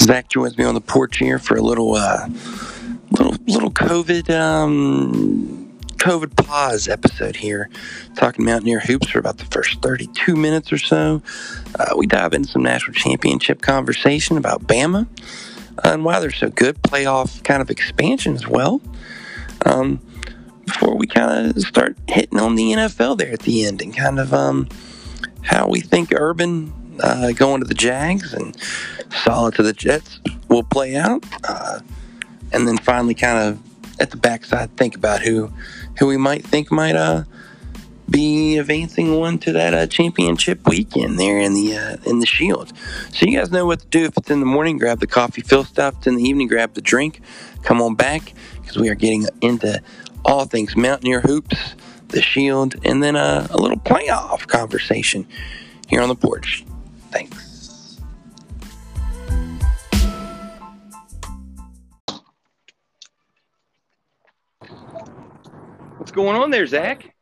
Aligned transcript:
Zach 0.00 0.28
joins 0.28 0.56
me 0.56 0.64
on 0.64 0.74
the 0.74 0.80
porch 0.80 1.18
here 1.18 1.38
for 1.38 1.56
a 1.56 1.62
little, 1.62 1.94
uh, 1.94 2.26
little, 3.10 3.36
little 3.46 3.70
COVID, 3.70 4.30
um, 4.30 5.78
COVID 5.98 6.34
pause 6.36 6.88
episode 6.88 7.36
here, 7.36 7.68
talking 8.16 8.44
Mountaineer 8.44 8.80
hoops 8.80 9.10
for 9.10 9.18
about 9.18 9.36
the 9.36 9.44
first 9.44 9.82
32 9.82 10.34
minutes 10.34 10.72
or 10.72 10.78
so. 10.78 11.22
Uh, 11.78 11.94
we 11.96 12.06
dive 12.06 12.32
into 12.32 12.48
some 12.48 12.62
national 12.62 12.94
championship 12.94 13.60
conversation 13.60 14.38
about 14.38 14.62
Bama 14.62 15.06
and 15.84 16.04
why 16.04 16.18
they're 16.18 16.30
so 16.30 16.48
good, 16.48 16.80
playoff 16.82 17.44
kind 17.44 17.60
of 17.60 17.70
expansion 17.70 18.34
as 18.34 18.48
well. 18.48 18.80
Um, 19.66 20.00
before 20.64 20.96
we 20.96 21.06
kind 21.06 21.50
of 21.50 21.62
start 21.62 21.98
hitting 22.08 22.38
on 22.38 22.54
the 22.54 22.72
NFL 22.72 23.18
there 23.18 23.32
at 23.32 23.40
the 23.40 23.66
end 23.66 23.82
and 23.82 23.94
kind 23.94 24.18
of 24.18 24.32
um, 24.32 24.68
how 25.42 25.68
we 25.68 25.80
think 25.80 26.12
Urban 26.14 26.72
uh, 27.02 27.32
going 27.32 27.60
to 27.60 27.66
the 27.66 27.74
Jags 27.74 28.32
and 28.34 28.56
solid 29.24 29.54
to 29.54 29.62
the 29.62 29.72
Jets 29.72 30.20
will 30.48 30.62
play 30.62 30.96
out. 30.96 31.24
Uh, 31.48 31.80
and 32.52 32.66
then 32.66 32.78
finally, 32.78 33.14
kind 33.14 33.38
of 33.38 34.00
at 34.00 34.10
the 34.10 34.16
backside, 34.16 34.76
think 34.76 34.96
about 34.96 35.20
who 35.20 35.52
who 35.98 36.06
we 36.06 36.16
might 36.16 36.44
think 36.44 36.72
might 36.72 36.96
uh, 36.96 37.24
be 38.08 38.58
advancing 38.58 39.16
one 39.18 39.38
to 39.38 39.52
that 39.52 39.72
uh, 39.72 39.86
championship 39.86 40.66
weekend 40.68 41.18
there 41.18 41.38
in 41.38 41.54
the 41.54 41.76
uh, 41.76 41.96
in 42.04 42.18
the 42.18 42.26
Shield. 42.26 42.72
So 43.12 43.26
you 43.26 43.38
guys 43.38 43.52
know 43.52 43.66
what 43.66 43.80
to 43.80 43.86
do. 43.86 44.04
If 44.04 44.16
it's 44.16 44.30
in 44.30 44.40
the 44.40 44.46
morning, 44.46 44.78
grab 44.78 45.00
the 45.00 45.06
coffee, 45.06 45.42
fill 45.42 45.64
stuff. 45.64 45.94
It's 45.98 46.06
in 46.06 46.16
the 46.16 46.24
evening, 46.24 46.48
grab 46.48 46.74
the 46.74 46.80
drink. 46.80 47.20
Come 47.62 47.80
on 47.80 47.94
back 47.94 48.32
because 48.60 48.76
we 48.78 48.88
are 48.88 48.94
getting 48.94 49.26
into 49.40 49.80
all 50.24 50.44
things 50.44 50.76
Mountaineer 50.76 51.20
hoops, 51.20 51.74
the 52.08 52.22
Shield, 52.22 52.74
and 52.84 53.02
then 53.02 53.16
uh, 53.16 53.46
a 53.50 53.58
little 53.58 53.78
playoff 53.78 54.46
conversation 54.46 55.26
here 55.88 56.00
on 56.00 56.08
the 56.08 56.14
porch. 56.14 56.64
Thanks. 57.10 57.98
What's 65.96 66.12
going 66.12 66.36
on 66.36 66.50
there, 66.50 66.66
Zach? 66.66 67.14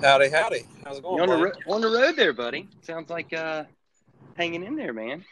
Howdy, 0.00 0.30
howdy. 0.30 0.64
How's 0.84 0.98
it 0.98 1.02
going? 1.02 1.16
You 1.16 1.22
on 1.22 1.28
the, 1.28 1.36
ro- 1.44 1.74
on 1.74 1.80
the 1.82 1.88
road 1.88 2.16
there, 2.16 2.32
buddy? 2.32 2.68
Sounds 2.82 3.10
like 3.10 3.32
uh, 3.32 3.64
hanging 4.36 4.64
in 4.64 4.76
there, 4.76 4.92
man. 4.92 5.24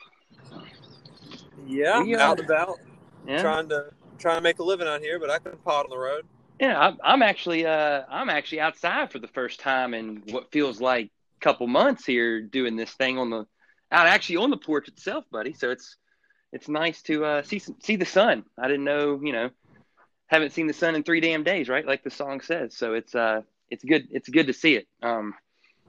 Yeah, 1.67 2.03
We, 2.03 2.15
uh, 2.15 2.21
out 2.21 2.39
and 2.39 2.49
about, 2.49 2.79
Yeah, 3.27 3.41
trying 3.41 3.69
to 3.71 3.91
trying 4.19 4.37
to 4.37 4.43
make 4.43 4.59
a 4.59 4.63
living 4.63 4.89
out 4.89 5.01
here, 5.01 5.19
but 5.19 5.31
I 5.31 5.39
can 5.39 5.57
pot 5.59 5.85
on 5.85 5.91
the 5.91 5.99
road. 5.99 6.25
yeah. 6.61 6.79
I'm, 6.79 6.99
I'm 7.03 7.23
actually 7.23 7.67
uh, 7.67 8.03
I'm 8.09 8.29
actually 8.31 8.61
outside 8.61 9.11
for 9.11 9.19
the 9.19 9.29
first 9.29 9.61
time 9.61 9.95
in 9.95 10.23
what 10.31 10.51
feels 10.53 10.81
like 10.81 11.07
a 11.07 11.11
couple 11.41 11.67
months 11.67 12.05
here, 12.05 12.43
doing 12.43 12.77
this 12.77 12.93
thing 12.93 13.19
on 13.19 13.31
the 13.31 13.47
out 13.91 14.07
actually 14.07 14.37
on 14.37 14.51
the 14.51 14.57
porch 14.57 14.89
itself, 14.89 15.25
buddy. 15.31 15.55
So 15.55 15.71
it's 15.71 15.97
it's 16.53 16.69
nice 16.69 17.03
to 17.03 17.25
uh, 17.25 17.43
see 17.43 17.59
some, 17.59 17.77
see 17.83 17.97
the 17.97 18.07
sun. 18.07 18.45
I 18.59 18.69
didn't 18.69 18.85
know, 18.85 19.21
you 19.23 19.33
know, 19.33 19.51
haven't 20.27 20.53
seen 20.53 20.67
the 20.67 20.73
sun 20.73 20.95
in 20.95 21.03
three 21.03 21.21
damn 21.21 21.43
days, 21.43 21.69
right? 21.69 21.87
Like 21.87 22.05
the 22.05 22.11
song 22.11 22.41
says. 22.41 22.77
So 22.77 22.95
it's 22.95 23.15
uh, 23.15 23.43
it's 23.71 23.85
good. 23.85 24.09
It's 24.11 24.29
good 24.29 24.47
to 24.47 24.53
see 24.53 24.75
it. 24.75 24.87
Um, 25.03 25.35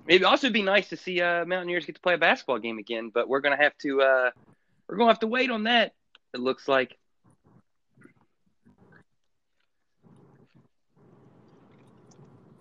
it'd 0.08 0.24
also 0.24 0.50
be 0.50 0.62
nice 0.62 0.90
to 0.90 0.98
see 0.98 1.22
uh, 1.22 1.46
Mountaineers 1.46 1.86
get 1.86 1.96
to 1.96 2.02
play 2.02 2.16
a 2.16 2.18
basketball 2.18 2.60
game 2.60 2.78
again, 2.78 3.12
but 3.14 3.28
we're 3.30 3.42
gonna 3.42 3.62
have 3.62 3.78
to 3.80 4.02
uh, 4.02 4.32
we're 4.88 4.98
gonna 4.98 5.12
have 5.12 5.20
to 5.20 5.28
wait 5.28 5.52
on 5.52 5.64
that. 5.64 5.94
It 6.34 6.40
looks 6.40 6.68
like. 6.68 6.98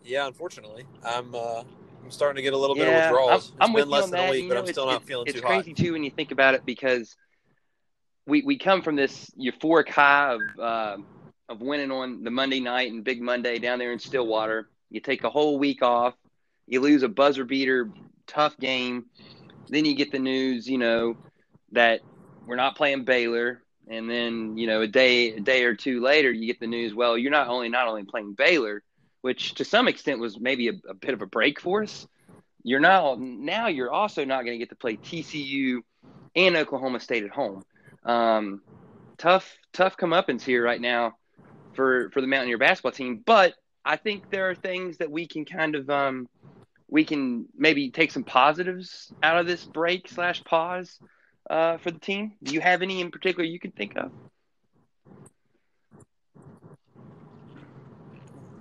Yeah, 0.05 0.27
unfortunately, 0.27 0.85
I'm 1.05 1.35
uh, 1.35 1.65
I'm 2.05 2.11
starting 2.11 2.37
to 2.37 2.43
get 2.43 2.55
a 2.55 2.57
little 2.57 2.75
bit 2.77 2.89
of 2.89 2.95
withdrawals. 2.95 3.53
I'm, 3.61 3.71
I'm 3.71 3.71
it's 3.71 3.75
with 3.75 3.83
been 3.85 3.89
you 3.89 3.95
less 3.95 4.05
on 4.05 4.11
than 4.11 4.21
that. 4.21 4.29
a 4.29 4.31
week, 4.31 4.43
You 4.45 4.49
but 4.49 4.55
know, 4.55 4.61
I'm 4.61 4.65
it's- 4.65 4.75
still 4.75 4.87
not 4.87 5.05
feeling 5.05 5.27
It's 5.27 5.41
too 5.41 5.47
crazy 5.47 5.71
hot. 5.71 5.77
too 5.79 5.93
when 5.93 6.05
you 6.05 6.11
think 6.11 6.31
about 6.31 6.55
it 6.55 6.65
because 6.65 7.17
we 8.27 8.43
we 8.43 8.59
come 8.59 8.83
from 8.83 8.97
this 8.97 9.31
euphoric 9.39 9.89
high 9.89 10.35
of 10.35 10.41
uh, 10.59 10.97
of 11.49 11.61
winning 11.61 11.91
on 11.91 12.23
the 12.25 12.31
Monday 12.31 12.61
night 12.61 12.91
and 12.93 13.03
Big 13.05 13.21
Monday 13.23 13.59
down 13.59 13.79
there 13.79 13.93
in 13.93 13.99
Stillwater. 13.99 14.69
You 14.91 15.01
take 15.01 15.25
a 15.25 15.31
whole 15.31 15.59
week 15.59 15.83
off. 15.83 16.15
You 16.67 16.81
lose 16.81 17.03
a 17.03 17.09
buzzer 17.09 17.45
beater, 17.45 17.91
tough 18.27 18.57
game. 18.59 19.07
Then 19.69 19.85
you 19.87 19.95
get 19.95 20.13
the 20.13 20.19
news, 20.19 20.69
you 20.69 20.77
know, 20.79 21.17
that 21.73 22.01
we're 22.47 22.57
not 22.57 22.77
playing 22.77 23.05
Baylor. 23.05 23.63
And 23.91 24.09
then, 24.11 24.59
you 24.59 24.67
know, 24.67 24.83
a 24.83 24.87
day 24.87 25.33
a 25.35 25.41
day 25.41 25.65
or 25.65 25.75
two 25.75 26.01
later, 26.03 26.31
you 26.31 26.47
get 26.47 26.61
the 26.61 26.67
news. 26.67 26.95
Well, 26.95 27.17
you're 27.17 27.31
not 27.31 27.49
only 27.49 27.71
not 27.71 27.89
only 27.89 28.05
playing 28.05 28.35
Baylor, 28.35 28.83
which 29.21 29.55
to 29.55 29.65
some 29.65 29.89
extent 29.89 30.21
was 30.21 30.39
maybe 30.39 30.69
a, 30.69 30.73
a 30.89 30.95
bit 30.95 31.15
of 31.15 31.23
a 31.23 31.27
break 31.27 31.61
for 31.61 31.83
us. 31.83 32.07
You're 32.63 32.81
now 32.81 33.17
now 33.19 33.69
you're 33.69 33.91
also 33.91 34.25
not 34.25 34.45
going 34.45 34.55
to 34.55 34.59
get 34.59 34.71
to 34.71 34.77
play 34.77 34.97
TCU 34.97 35.79
and 36.35 36.57
Oklahoma 36.57 37.01
State 37.01 37.25
at 37.25 37.31
home. 37.31 37.65
Um, 38.05 38.63
tough 39.17 39.57
tough 39.73 39.97
comeuppance 39.97 40.43
here 40.43 40.65
right 40.65 40.81
now 40.81 41.17
for 41.75 42.11
for 42.11 42.21
the 42.21 42.27
Mountaineer 42.27 42.59
basketball 42.59 42.93
team. 42.93 43.23
But 43.25 43.55
I 43.85 43.97
think 43.97 44.31
there 44.31 44.51
are 44.51 44.55
things 44.55 44.99
that 44.99 45.11
we 45.11 45.27
can 45.27 45.45
kind 45.45 45.75
of 45.75 45.89
um, 45.89 46.29
we 46.89 47.05
can 47.05 47.47
maybe 47.57 47.91
take 47.91 48.11
some 48.11 48.25
positives 48.25 49.13
out 49.23 49.39
of 49.39 49.47
this 49.47 49.65
break 49.65 50.09
slash 50.09 50.43
pause 50.45 50.99
uh, 51.49 51.79
for 51.79 51.91
the 51.91 51.99
team. 51.99 52.33
Do 52.43 52.55
you 52.55 52.61
have 52.61 52.83
any 52.83 53.01
in 53.01 53.11
particular 53.11 53.45
you 53.45 53.61
can 53.61 53.73
think 53.73 53.97
of? 53.97 54.11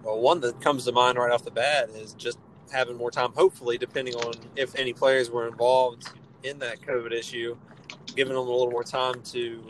Well, 0.07 0.19
one 0.19 0.39
that 0.39 0.61
comes 0.61 0.85
to 0.85 0.93
mind 0.93 1.17
right 1.17 1.33
off 1.33 1.43
the 1.43 1.51
bat 1.51 1.89
is 1.89 2.13
just 2.13 2.39
having 2.71 2.95
more 2.95 3.11
time. 3.11 3.33
Hopefully, 3.33 3.77
depending 3.77 4.15
on 4.15 4.35
if 4.55 4.73
any 4.75 4.93
players 4.93 5.29
were 5.29 5.49
involved 5.49 6.07
in 6.43 6.59
that 6.59 6.79
COVID 6.79 7.11
issue, 7.11 7.57
giving 8.15 8.33
them 8.33 8.47
a 8.47 8.49
little 8.49 8.71
more 8.71 8.85
time 8.85 9.21
to, 9.23 9.61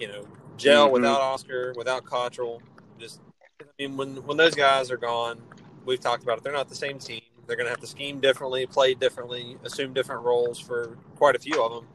you 0.00 0.08
know, 0.08 0.26
gel 0.56 0.88
Mhm. 0.88 0.92
without 0.92 1.20
Oscar, 1.20 1.74
without 1.76 2.06
Cottrell. 2.06 2.62
Just, 2.98 3.20
I 3.60 3.64
mean, 3.78 3.98
when 3.98 4.24
when 4.24 4.38
those 4.38 4.54
guys 4.54 4.90
are 4.90 4.96
gone, 4.96 5.38
we've 5.84 6.00
talked 6.00 6.22
about 6.22 6.38
it. 6.38 6.44
They're 6.44 6.52
not 6.54 6.70
the 6.70 6.74
same 6.74 6.98
team. 6.98 7.20
They're 7.46 7.56
going 7.56 7.66
to 7.66 7.70
have 7.72 7.80
to 7.80 7.86
scheme 7.86 8.20
differently, 8.20 8.64
play 8.64 8.94
differently, 8.94 9.58
assume 9.64 9.92
different 9.92 10.22
roles 10.22 10.58
for 10.58 10.96
quite 11.16 11.36
a 11.36 11.38
few 11.38 11.62
of 11.62 11.72
them. 11.72 11.86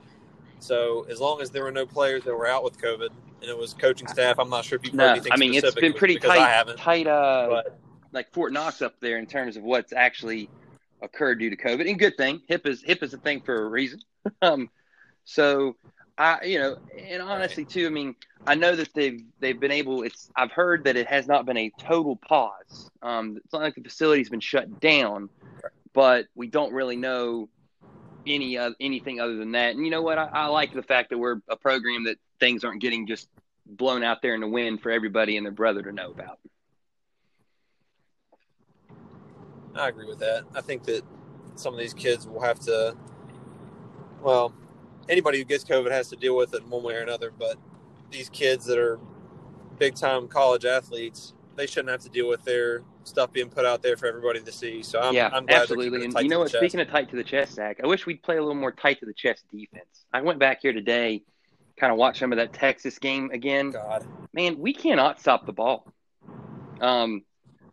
So, 0.59 1.07
as 1.09 1.19
long 1.19 1.41
as 1.41 1.49
there 1.49 1.63
were 1.63 1.71
no 1.71 1.87
players 1.87 2.23
that 2.25 2.35
were 2.35 2.45
out 2.45 2.63
with 2.63 2.77
COVID, 2.77 3.09
and 3.41 3.49
it 3.49 3.57
was 3.57 3.73
coaching 3.73 4.07
staff, 4.07 4.37
I'm 4.39 4.49
not 4.49 4.65
sure 4.65 4.77
if 4.77 4.85
you've 4.85 4.93
heard 4.93 4.97
No, 4.97 5.11
anything 5.11 5.31
I 5.31 5.37
mean 5.37 5.53
it's 5.53 5.75
been 5.75 5.93
pretty 5.93 6.17
tight, 6.17 6.77
tight, 6.77 7.07
uh, 7.07 7.47
But 7.49 7.79
like 8.11 8.31
Fort 8.33 8.53
Knox 8.53 8.81
up 8.81 8.99
there 8.99 9.17
in 9.17 9.25
terms 9.25 9.57
of 9.57 9.63
what's 9.63 9.93
actually 9.93 10.49
occurred 11.01 11.39
due 11.39 11.49
to 11.49 11.55
COVID. 11.55 11.89
And 11.89 11.97
good 11.97 12.17
thing, 12.17 12.41
hip 12.47 12.65
is 12.67 12.83
hip 12.83 13.03
is 13.03 13.13
a 13.13 13.17
thing 13.17 13.41
for 13.41 13.65
a 13.65 13.69
reason. 13.69 14.01
um, 14.41 14.69
so 15.25 15.75
I, 16.17 16.43
you 16.43 16.59
know, 16.59 16.77
and 16.97 17.21
honestly 17.21 17.63
too, 17.63 17.87
I 17.87 17.89
mean, 17.89 18.15
I 18.45 18.55
know 18.55 18.75
that 18.75 18.93
they've 18.93 19.23
they've 19.39 19.59
been 19.59 19.71
able. 19.71 20.03
It's 20.03 20.29
I've 20.35 20.51
heard 20.51 20.83
that 20.83 20.95
it 20.95 21.07
has 21.07 21.27
not 21.27 21.45
been 21.45 21.57
a 21.57 21.71
total 21.79 22.17
pause. 22.17 22.89
Um, 23.01 23.37
it's 23.37 23.53
not 23.53 23.61
like 23.61 23.75
the 23.75 23.83
facility's 23.83 24.29
been 24.29 24.41
shut 24.41 24.79
down, 24.81 25.29
but 25.93 26.25
we 26.35 26.47
don't 26.47 26.73
really 26.73 26.97
know 26.97 27.47
any 28.27 28.57
uh, 28.57 28.71
anything 28.81 29.21
other 29.21 29.37
than 29.37 29.53
that. 29.53 29.75
And 29.75 29.85
you 29.85 29.91
know 29.91 30.01
what? 30.01 30.17
I, 30.17 30.25
I 30.25 30.45
like 30.47 30.73
the 30.73 30.83
fact 30.83 31.09
that 31.11 31.17
we're 31.17 31.41
a 31.47 31.55
program 31.55 32.03
that 32.05 32.17
things 32.39 32.63
aren't 32.63 32.81
getting 32.81 33.07
just 33.07 33.29
blown 33.65 34.03
out 34.03 34.21
there 34.21 34.33
in 34.33 34.41
the 34.41 34.47
wind 34.47 34.81
for 34.81 34.91
everybody 34.91 35.37
and 35.37 35.45
their 35.45 35.53
brother 35.53 35.81
to 35.83 35.91
know 35.91 36.11
about. 36.11 36.39
I 39.75 39.87
agree 39.87 40.07
with 40.07 40.19
that. 40.19 40.45
I 40.55 40.61
think 40.61 40.83
that 40.85 41.03
some 41.55 41.73
of 41.73 41.79
these 41.79 41.93
kids 41.93 42.27
will 42.27 42.41
have 42.41 42.59
to, 42.61 42.95
well, 44.21 44.53
anybody 45.07 45.37
who 45.37 45.43
gets 45.43 45.63
COVID 45.63 45.91
has 45.91 46.09
to 46.09 46.15
deal 46.15 46.35
with 46.35 46.53
it 46.53 46.63
in 46.63 46.69
one 46.69 46.83
way 46.83 46.95
or 46.95 47.01
another. 47.01 47.31
But 47.37 47.57
these 48.11 48.29
kids 48.29 48.65
that 48.65 48.77
are 48.77 48.99
big 49.77 49.95
time 49.95 50.27
college 50.27 50.65
athletes, 50.65 51.33
they 51.55 51.67
shouldn't 51.67 51.89
have 51.89 52.01
to 52.01 52.09
deal 52.09 52.27
with 52.27 52.43
their 52.43 52.83
stuff 53.03 53.31
being 53.31 53.49
put 53.49 53.65
out 53.65 53.81
there 53.81 53.97
for 53.97 54.07
everybody 54.07 54.41
to 54.41 54.51
see. 54.51 54.81
So 54.81 54.99
I'm, 54.99 55.13
yeah, 55.13 55.29
I'm 55.31 55.45
glad 55.45 55.61
absolutely. 55.61 56.05
And 56.05 56.13
you 56.19 56.29
know 56.29 56.39
what? 56.39 56.51
chest. 56.51 56.61
Speaking 56.61 56.79
of 56.79 56.89
tight 56.89 57.09
to 57.09 57.15
the 57.15 57.23
chest, 57.23 57.53
Zach, 57.53 57.79
I 57.83 57.87
wish 57.87 58.05
we'd 58.05 58.23
play 58.23 58.37
a 58.37 58.41
little 58.41 58.55
more 58.55 58.71
tight 58.71 58.99
to 59.01 59.05
the 59.05 59.13
chest 59.13 59.45
defense. 59.51 60.05
I 60.13 60.21
went 60.21 60.39
back 60.39 60.61
here 60.61 60.73
today, 60.73 61.23
kind 61.79 61.91
of 61.91 61.97
watch 61.97 62.19
some 62.19 62.31
of 62.31 62.37
that 62.37 62.53
Texas 62.53 62.99
game 62.99 63.31
again. 63.31 63.71
God, 63.71 64.05
Man, 64.33 64.59
we 64.59 64.73
cannot 64.73 65.19
stop 65.19 65.45
the 65.45 65.53
ball. 65.53 65.91
Um, 66.81 67.23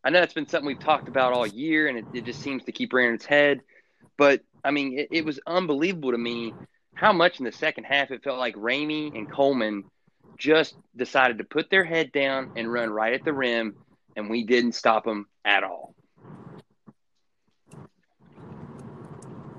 I 0.04 0.10
know 0.10 0.20
that's 0.20 0.34
been 0.34 0.48
something 0.48 0.66
we've 0.66 0.78
talked 0.78 1.08
about 1.08 1.32
all 1.32 1.46
year, 1.46 1.88
and 1.88 1.98
it, 1.98 2.04
it 2.14 2.24
just 2.24 2.40
seems 2.40 2.62
to 2.64 2.72
keep 2.72 2.92
rearing 2.92 3.14
its 3.14 3.26
head. 3.26 3.60
But 4.16 4.42
I 4.64 4.70
mean, 4.70 4.98
it, 4.98 5.08
it 5.10 5.24
was 5.24 5.40
unbelievable 5.46 6.12
to 6.12 6.18
me 6.18 6.54
how 6.94 7.12
much 7.12 7.40
in 7.40 7.44
the 7.44 7.52
second 7.52 7.84
half 7.84 8.10
it 8.10 8.22
felt 8.22 8.38
like 8.38 8.54
Ramey 8.54 9.16
and 9.16 9.30
Coleman 9.30 9.84
just 10.38 10.76
decided 10.96 11.38
to 11.38 11.44
put 11.44 11.70
their 11.70 11.84
head 11.84 12.12
down 12.12 12.52
and 12.56 12.72
run 12.72 12.90
right 12.90 13.14
at 13.14 13.24
the 13.24 13.32
rim, 13.32 13.74
and 14.16 14.30
we 14.30 14.44
didn't 14.44 14.72
stop 14.72 15.04
them 15.04 15.26
at 15.44 15.64
all. 15.64 15.95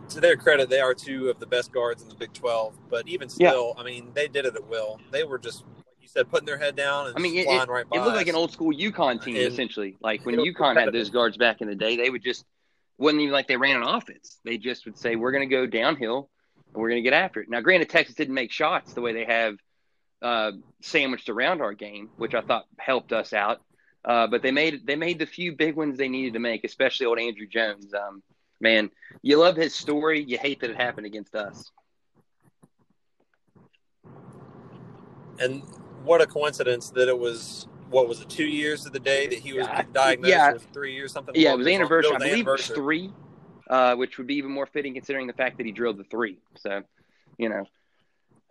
To 0.10 0.20
their 0.20 0.36
credit, 0.36 0.70
they 0.70 0.80
are 0.80 0.94
two 0.94 1.30
of 1.30 1.40
the 1.40 1.46
best 1.46 1.72
guards 1.72 2.02
in 2.04 2.10
the 2.10 2.16
Big 2.16 2.34
12. 2.34 2.76
But 2.90 3.08
even 3.08 3.30
Yeah. 3.38 3.52
still, 3.52 3.76
I 3.78 3.84
mean, 3.84 4.12
they 4.14 4.28
did 4.28 4.46
it 4.46 4.56
at 4.56 4.68
will. 4.68 5.00
They 5.12 5.24
were 5.24 5.38
just, 5.38 5.64
like 5.78 5.86
you 6.02 6.08
said, 6.08 6.30
putting 6.30 6.46
their 6.46 6.58
head 6.58 6.76
down 6.76 7.08
and 7.08 7.16
I 7.16 7.20
mean, 7.20 7.38
it, 7.38 7.46
flying 7.46 7.62
it, 7.62 7.70
right 7.70 7.90
by 7.90 7.98
it 7.98 8.04
looked 8.04 8.16
like 8.16 8.28
an 8.28 8.36
old 8.36 8.52
school 8.52 8.74
UConn 8.74 9.22
team, 9.24 9.36
And- 9.36 9.46
essentially. 9.46 9.98
Like 10.02 10.26
when 10.26 10.36
UConn 10.36 10.78
had 10.80 10.94
those 10.94 11.10
guards 11.10 11.38
back 11.38 11.62
in 11.62 11.68
the 11.68 11.76
day, 11.76 11.96
they 11.98 12.10
would 12.10 12.24
just 12.24 12.46
wasn't 12.98 13.22
even 13.22 13.34
like 13.34 13.48
they 13.48 13.58
ran 13.58 13.76
an 13.76 13.84
offense. 13.84 14.40
They 14.44 14.58
just 14.58 14.86
would 14.86 14.98
say, 14.98 15.16
"We're 15.16 15.32
going 15.32 15.48
to 15.48 15.56
go 15.56 15.68
downhill, 15.68 16.30
and 16.56 16.66
and 16.74 16.82
we're 16.82 16.90
going 16.90 17.04
to 17.04 17.10
get 17.10 17.14
after 17.14 17.42
it. 17.42 17.50
Now, 17.50 17.62
granted, 17.62 17.90
Texas 17.90 18.16
didn't 18.16 18.34
make 18.34 18.52
shots 18.52 18.94
the 18.94 19.02
way 19.02 19.14
they 19.14 19.26
have 19.26 19.58
uh, 20.24 20.52
sandwiched 20.82 21.30
around 21.30 21.62
our 21.62 21.74
game, 21.74 22.10
which 22.18 22.34
I 22.34 22.42
thought 22.42 22.66
helped 22.80 23.14
us 23.14 23.34
out. 23.34 23.62
Uh, 24.04 24.26
but 24.26 24.42
they 24.42 24.50
made 24.52 24.86
they 24.88 24.96
made 24.96 25.20
the 25.20 25.26
few 25.28 25.52
big 25.56 25.76
ones 25.76 25.98
they 25.98 26.08
needed 26.10 26.34
to 26.34 26.40
make, 26.40 26.64
especially 26.64 27.06
old 27.06 27.20
Andrew 27.20 27.46
Jones. 27.46 27.94
Um, 27.94 28.24
man, 28.60 28.90
you 29.22 29.38
love 29.38 29.56
his 29.56 29.74
story. 29.76 30.24
You 30.24 30.38
hate 30.38 30.62
that 30.62 30.70
it 30.70 30.76
happened 30.78 31.06
against 31.06 31.36
us. 31.36 31.72
And 35.40 35.62
what 36.04 36.22
a 36.22 36.26
coincidence 36.26 36.90
that 36.92 37.08
it 37.08 37.18
was. 37.18 37.68
What 37.90 38.08
was 38.10 38.20
it? 38.22 38.30
Two 38.30 38.46
years 38.48 38.86
of 38.86 38.92
the 38.92 39.00
day 39.00 39.28
that 39.28 39.40
he 39.40 39.54
was 39.54 39.66
Yeah, 39.66 39.84
diagnosed, 39.94 40.30
yeah. 40.34 40.54
three 40.74 40.94
years, 40.94 41.14
something. 41.14 41.34
Yeah, 41.36 41.54
it 41.54 41.58
was 41.58 41.68
anniversary. 41.68 42.16
I 42.16 42.18
believe 42.20 42.48
it 42.48 42.52
was 42.52 42.68
three, 42.68 43.12
uh, 43.70 43.96
which 43.96 44.18
would 44.18 44.28
be 44.28 44.36
even 44.36 44.52
more 44.52 44.66
fitting 44.66 44.94
considering 44.94 45.26
the 45.28 45.34
fact 45.34 45.58
that 45.58 45.66
he 45.66 45.72
drilled 45.72 45.98
the 45.98 46.04
three. 46.04 46.38
So, 46.58 46.84
you 47.38 47.48
know, 47.48 47.64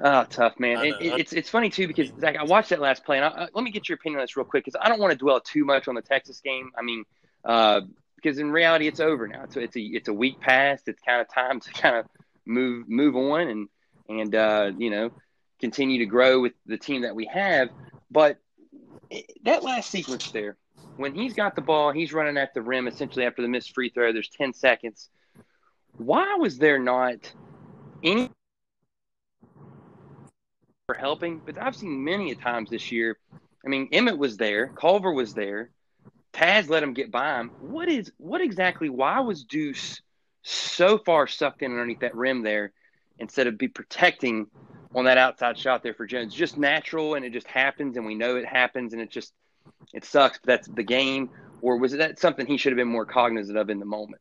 oh, 0.01 0.25
tough 0.25 0.59
man. 0.59 0.79
It, 0.79 0.97
it- 1.01 1.21
it's 1.21 1.33
it's 1.35 1.51
funny 1.51 1.69
too 1.69 1.87
because 1.87 2.11
Zach, 2.19 2.37
I 2.37 2.45
watched 2.45 2.71
that 2.71 2.81
last 2.81 3.05
play, 3.05 3.19
and 3.19 3.27
I, 3.27 3.29
I, 3.29 3.49
let 3.53 3.63
me 3.63 3.71
get 3.71 3.91
your 3.91 3.97
opinion 3.97 4.21
on 4.21 4.25
this 4.25 4.37
real 4.39 4.45
quick 4.47 4.65
because 4.65 4.81
I 4.83 4.89
don't 4.89 5.01
want 5.01 5.11
to 5.13 5.19
dwell 5.19 5.41
too 5.41 5.67
much 5.67 5.87
on 5.87 5.95
the 5.95 6.03
Texas 6.03 6.41
game. 6.41 6.71
I 6.79 6.83
mean, 6.83 7.05
uh, 7.45 7.83
because 8.27 8.41
in 8.41 8.51
reality, 8.51 8.89
it's 8.89 8.99
over 8.99 9.29
now. 9.29 9.45
It's 9.45 9.57
it's 9.57 9.77
a 9.77 9.81
it's 9.81 10.09
a 10.09 10.13
week 10.13 10.41
past. 10.41 10.89
It's 10.89 11.01
kind 11.01 11.21
of 11.21 11.33
time 11.33 11.61
to 11.61 11.73
kind 11.75 11.95
of 11.95 12.07
move 12.45 12.89
move 12.89 13.15
on 13.15 13.49
and 13.49 13.69
and 14.09 14.35
uh, 14.35 14.73
you 14.77 14.91
know 14.91 15.13
continue 15.61 15.99
to 16.01 16.07
grow 16.07 16.41
with 16.41 16.53
the 16.67 16.77
team 16.77 17.03
that 17.03 17.15
we 17.15 17.27
have. 17.27 17.69
But 18.11 18.39
that 19.45 19.63
last 19.63 19.91
sequence 19.91 20.33
there, 20.33 20.57
when 20.97 21.15
he's 21.15 21.35
got 21.35 21.55
the 21.55 21.61
ball, 21.61 21.93
he's 21.93 22.13
running 22.13 22.37
at 22.37 22.53
the 22.53 22.63
rim 22.63 22.89
essentially 22.89 23.25
after 23.25 23.43
the 23.43 23.49
missed 23.49 23.73
free 23.73 23.91
throw. 23.91 24.13
There's 24.13 24.29
10 24.29 24.53
seconds. 24.53 25.09
Why 25.97 26.35
was 26.35 26.59
there 26.59 26.81
not 26.81 27.33
any 28.03 28.29
for 30.87 30.95
helping? 30.95 31.41
But 31.47 31.59
I've 31.63 31.77
seen 31.77 32.05
many 32.05 32.33
a 32.33 32.35
times 32.35 32.71
this 32.71 32.91
year. 32.91 33.19
I 33.65 33.69
mean, 33.69 33.89
Emmett 33.93 34.19
was 34.19 34.37
there, 34.37 34.69
Culver 34.69 35.13
was 35.13 35.33
there, 35.33 35.71
Taz 36.37 36.69
let 36.69 36.83
him 36.83 36.93
get 36.93 37.11
by 37.11 37.41
him. 37.41 37.51
What 37.61 37.89
is 37.89 38.13
what 38.19 38.43
exactly? 38.43 38.91
Why 38.91 39.21
was 39.21 39.43
Deuce 39.43 40.03
so 40.43 40.99
far 40.99 41.27
sucked 41.27 41.63
in 41.63 41.71
underneath 41.73 42.01
that 42.01 42.15
rim 42.15 42.43
there 42.43 42.73
instead 43.19 43.47
of 43.47 43.57
be 43.57 43.69
protecting 43.69 44.47
on 44.95 45.07
that 45.07 45.17
outside 45.17 45.57
shot 45.57 45.83
there 45.83 45.95
for 45.95 46.05
Jones? 46.05 46.35
Just 46.35 46.59
natural, 46.59 47.15
and 47.15 47.25
it 47.25 47.33
just 47.33 47.47
happens, 47.47 47.97
and 47.97 48.05
we 48.05 48.15
know 48.15 48.37
it 48.37 48.45
happens, 48.45 48.93
and 48.93 49.01
it 49.01 49.11
just 49.11 49.33
it 49.95 50.05
sucks. 50.05 50.39
But 50.39 50.47
that's 50.49 50.69
the 50.69 50.83
game. 50.83 51.31
Or 51.63 51.79
was 51.79 51.95
it 51.95 51.99
that 51.99 52.19
something 52.19 52.47
he 52.47 52.59
should 52.59 52.73
have 52.73 52.77
been 52.77 52.87
more 52.87 53.07
cognizant 53.07 53.57
of 53.57 53.71
in 53.71 53.79
the 53.79 53.87
moment? 53.87 54.21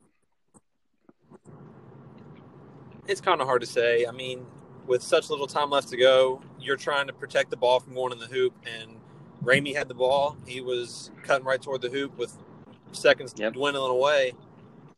It's 3.08 3.20
kind 3.20 3.42
of 3.42 3.48
hard 3.48 3.60
to 3.60 3.68
say. 3.68 4.06
I 4.06 4.12
mean, 4.12 4.46
with 4.88 5.04
such 5.04 5.30
little 5.30 5.48
time 5.48 5.70
left 5.70 5.90
to 5.90 5.98
go, 5.98 6.42
you're 6.62 6.78
trying 6.78 7.08
to 7.08 7.14
protect 7.14 7.50
the 7.50 7.58
ball 7.58 7.82
from 7.82 7.94
going 7.94 8.14
in 8.14 8.20
the 8.20 8.28
hoop, 8.28 8.54
and 8.66 9.02
Ramey 9.46 9.76
had 9.76 9.88
the 9.88 9.94
ball. 9.94 10.38
He 10.46 10.62
was 10.62 11.12
cutting 11.24 11.46
right 11.46 11.62
toward 11.62 11.82
the 11.82 11.90
hoop 11.90 12.18
with 12.18 12.36
seconds 12.92 13.34
Yep. 13.38 13.54
dwindling 13.54 13.92
away, 13.92 14.34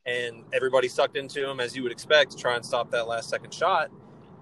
and 0.06 0.44
everybody 0.54 0.88
sucked 0.88 1.18
into 1.18 1.48
him 1.50 1.60
as 1.60 1.76
you 1.76 1.84
would 1.84 1.92
expect 1.92 2.32
to 2.32 2.38
try 2.38 2.56
and 2.56 2.66
stop 2.66 2.92
that 2.92 3.08
last 3.08 3.30
second 3.30 3.54
shot. 3.54 3.90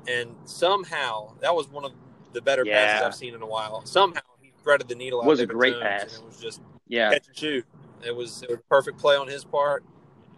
And 0.07 0.35
somehow, 0.45 1.33
that 1.41 1.55
was 1.55 1.67
one 1.67 1.83
of 1.83 1.93
the 2.33 2.41
better 2.41 2.63
passes 2.63 3.01
I've 3.05 3.15
seen 3.15 3.33
in 3.33 3.41
a 3.41 3.47
while. 3.47 3.83
Somehow 3.85 4.21
he 4.41 4.51
threaded 4.63 4.87
the 4.87 4.95
needle 4.95 5.21
out. 5.21 5.27
Was 5.27 5.39
a 5.39 5.45
great 5.47 5.79
pass. 5.79 6.03
And 6.03 6.11
it 6.11 6.25
was 6.25 6.39
just 6.39 6.61
Yeah, 6.87 7.11
catch 7.11 7.27
and 7.27 7.35
shoot. 7.35 7.65
It 8.05 8.15
was 8.15 8.43
it 8.43 8.49
was 8.49 8.59
a 8.59 8.69
perfect 8.69 8.99
play 8.99 9.15
on 9.15 9.27
his 9.27 9.43
part. 9.43 9.83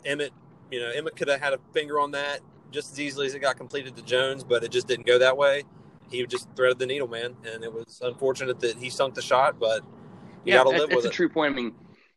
Emmett, 0.05 0.31
you 0.71 0.79
know, 0.79 0.89
Emmett 0.89 1.17
could 1.17 1.27
have 1.27 1.41
had 1.41 1.53
a 1.53 1.59
finger 1.73 1.99
on 1.99 2.11
that 2.11 2.39
just 2.71 2.93
as 2.93 2.99
easily 2.99 3.25
as 3.25 3.33
it 3.33 3.39
got 3.39 3.57
completed 3.57 3.95
to 3.95 4.01
Jones, 4.03 4.43
but 4.43 4.63
it 4.63 4.71
just 4.71 4.87
didn't 4.87 5.05
go 5.05 5.17
that 5.19 5.35
way. 5.35 5.63
He 6.09 6.25
just 6.25 6.47
threaded 6.55 6.79
the 6.79 6.85
needle, 6.85 7.07
man, 7.07 7.35
and 7.45 7.63
it 7.63 7.71
was 7.71 7.99
unfortunate 8.03 8.59
that 8.61 8.77
he 8.77 8.89
sunk 8.89 9.15
the 9.15 9.21
shot, 9.21 9.59
but 9.59 9.83
you 10.45 10.53
yeah, 10.53 10.57
got 10.57 10.63
to 10.63 10.69
that's, 10.69 10.81
live 10.81 10.89
that's 10.89 11.03
with 11.03 11.11
a 11.11 11.15
true 11.15 11.29
point. 11.29 11.53
I 11.53 11.55
mean, 11.55 11.75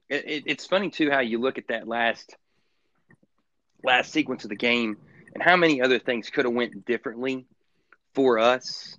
it, 0.09 0.29
it, 0.29 0.43
it's 0.47 0.67
funny 0.67 0.91
too 0.91 1.11
how 1.11 1.21
you 1.21 1.39
look 1.39 1.59
at 1.59 1.69
that 1.69 1.89
last 1.89 2.37
last 3.83 4.13
sequence 4.13 4.45
of 4.45 4.51
the 4.51 4.57
game 4.57 4.97
and 5.35 5.43
how 5.43 5.57
many 5.57 5.81
other 5.81 5.99
things 5.99 6.31
could 6.31 6.45
have 6.45 6.55
went 6.55 6.85
differently 6.85 7.47
for 8.15 8.39
us 8.39 8.97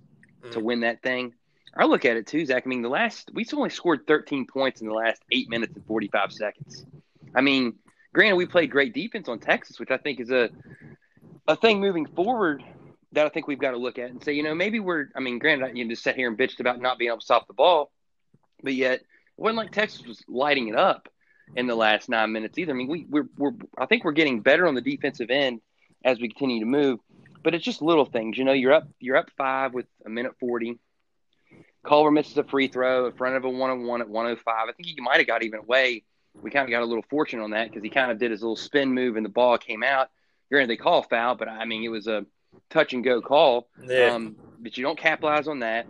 to 0.50 0.58
Mm. 0.58 0.62
win 0.62 0.80
that 0.80 1.02
thing. 1.02 1.34
I 1.76 1.84
look 1.84 2.04
at 2.04 2.16
it 2.16 2.26
too, 2.26 2.44
Zach. 2.44 2.64
I 2.66 2.68
mean, 2.68 2.82
the 2.82 2.88
last 2.88 3.30
we 3.32 3.46
only 3.54 3.70
scored 3.70 4.06
13 4.06 4.46
points 4.46 4.80
in 4.80 4.88
the 4.88 4.94
last 4.94 5.22
eight 5.30 5.48
minutes 5.48 5.74
and 5.74 5.86
45 5.86 6.32
seconds. 6.32 6.84
I 7.34 7.40
mean, 7.40 7.74
granted, 8.12 8.36
we 8.36 8.46
played 8.46 8.70
great 8.70 8.92
defense 8.92 9.28
on 9.28 9.38
Texas, 9.38 9.80
which 9.80 9.90
I 9.90 9.96
think 9.96 10.20
is 10.20 10.30
a 10.30 10.50
a 11.48 11.56
thing 11.56 11.80
moving 11.80 12.06
forward 12.06 12.62
that 13.12 13.26
I 13.26 13.28
think 13.28 13.46
we've 13.46 13.58
got 13.58 13.72
to 13.72 13.76
look 13.76 13.98
at 13.98 14.10
and 14.10 14.22
say, 14.22 14.32
you 14.32 14.42
know, 14.42 14.54
maybe 14.54 14.80
we're. 14.80 15.08
I 15.14 15.20
mean, 15.20 15.38
granted, 15.38 15.66
I 15.66 15.72
you 15.72 15.88
just 15.88 16.02
sat 16.02 16.16
here 16.16 16.28
and 16.28 16.38
bitched 16.38 16.60
about 16.60 16.80
not 16.80 16.98
being 16.98 17.10
able 17.10 17.20
to 17.20 17.24
stop 17.24 17.46
the 17.46 17.54
ball, 17.54 17.92
but 18.62 18.74
yet 18.74 19.00
it 19.00 19.06
wasn't 19.36 19.58
like 19.58 19.72
Texas 19.72 20.06
was 20.06 20.22
lighting 20.28 20.68
it 20.68 20.76
up 20.76 21.08
in 21.54 21.66
the 21.66 21.74
last 21.74 22.08
nine 22.08 22.32
minutes 22.32 22.58
either. 22.58 22.72
I 22.72 22.76
mean, 22.76 22.88
we, 22.88 23.06
we're 23.08 23.28
we're 23.36 23.52
I 23.78 23.86
think 23.86 24.04
we're 24.04 24.12
getting 24.12 24.40
better 24.40 24.66
on 24.66 24.74
the 24.74 24.80
defensive 24.80 25.30
end 25.30 25.60
as 26.04 26.20
we 26.20 26.28
continue 26.28 26.60
to 26.60 26.66
move, 26.66 27.00
but 27.42 27.54
it's 27.54 27.64
just 27.64 27.82
little 27.82 28.06
things. 28.06 28.38
You 28.38 28.44
know, 28.44 28.52
you're 28.52 28.72
up 28.72 28.88
you're 28.98 29.16
up 29.16 29.30
five 29.36 29.74
with 29.74 29.86
a 30.06 30.10
minute 30.10 30.32
forty. 30.40 30.78
Culver 31.84 32.12
misses 32.12 32.38
a 32.38 32.44
free 32.44 32.68
throw 32.68 33.06
in 33.06 33.12
front 33.12 33.36
of 33.36 33.44
a 33.44 33.50
one 33.50 33.70
on 33.70 33.84
one 33.84 34.00
at 34.00 34.08
105. 34.08 34.44
I 34.46 34.72
think 34.72 34.86
he 34.86 34.96
might 35.00 35.18
have 35.18 35.26
got 35.26 35.42
even 35.42 35.58
away. 35.58 36.04
We 36.40 36.50
kind 36.50 36.64
of 36.64 36.70
got 36.70 36.82
a 36.82 36.86
little 36.86 37.04
fortune 37.10 37.40
on 37.40 37.50
that 37.50 37.68
because 37.68 37.82
he 37.82 37.90
kind 37.90 38.10
of 38.10 38.18
did 38.18 38.30
his 38.30 38.40
little 38.40 38.56
spin 38.56 38.94
move 38.94 39.16
and 39.16 39.26
the 39.26 39.30
ball 39.30 39.58
came 39.58 39.82
out. 39.82 40.08
Granted, 40.48 40.70
they 40.70 40.76
call 40.76 41.02
foul, 41.02 41.34
but 41.34 41.48
I 41.48 41.64
mean, 41.64 41.82
it 41.82 41.88
was 41.88 42.06
a 42.06 42.24
touch 42.70 42.92
and 42.92 43.04
go 43.04 43.20
call. 43.20 43.68
Yeah. 43.86 44.14
Um, 44.14 44.36
but 44.60 44.76
you 44.76 44.84
don't 44.84 44.98
capitalize 44.98 45.48
on 45.48 45.60
that. 45.60 45.86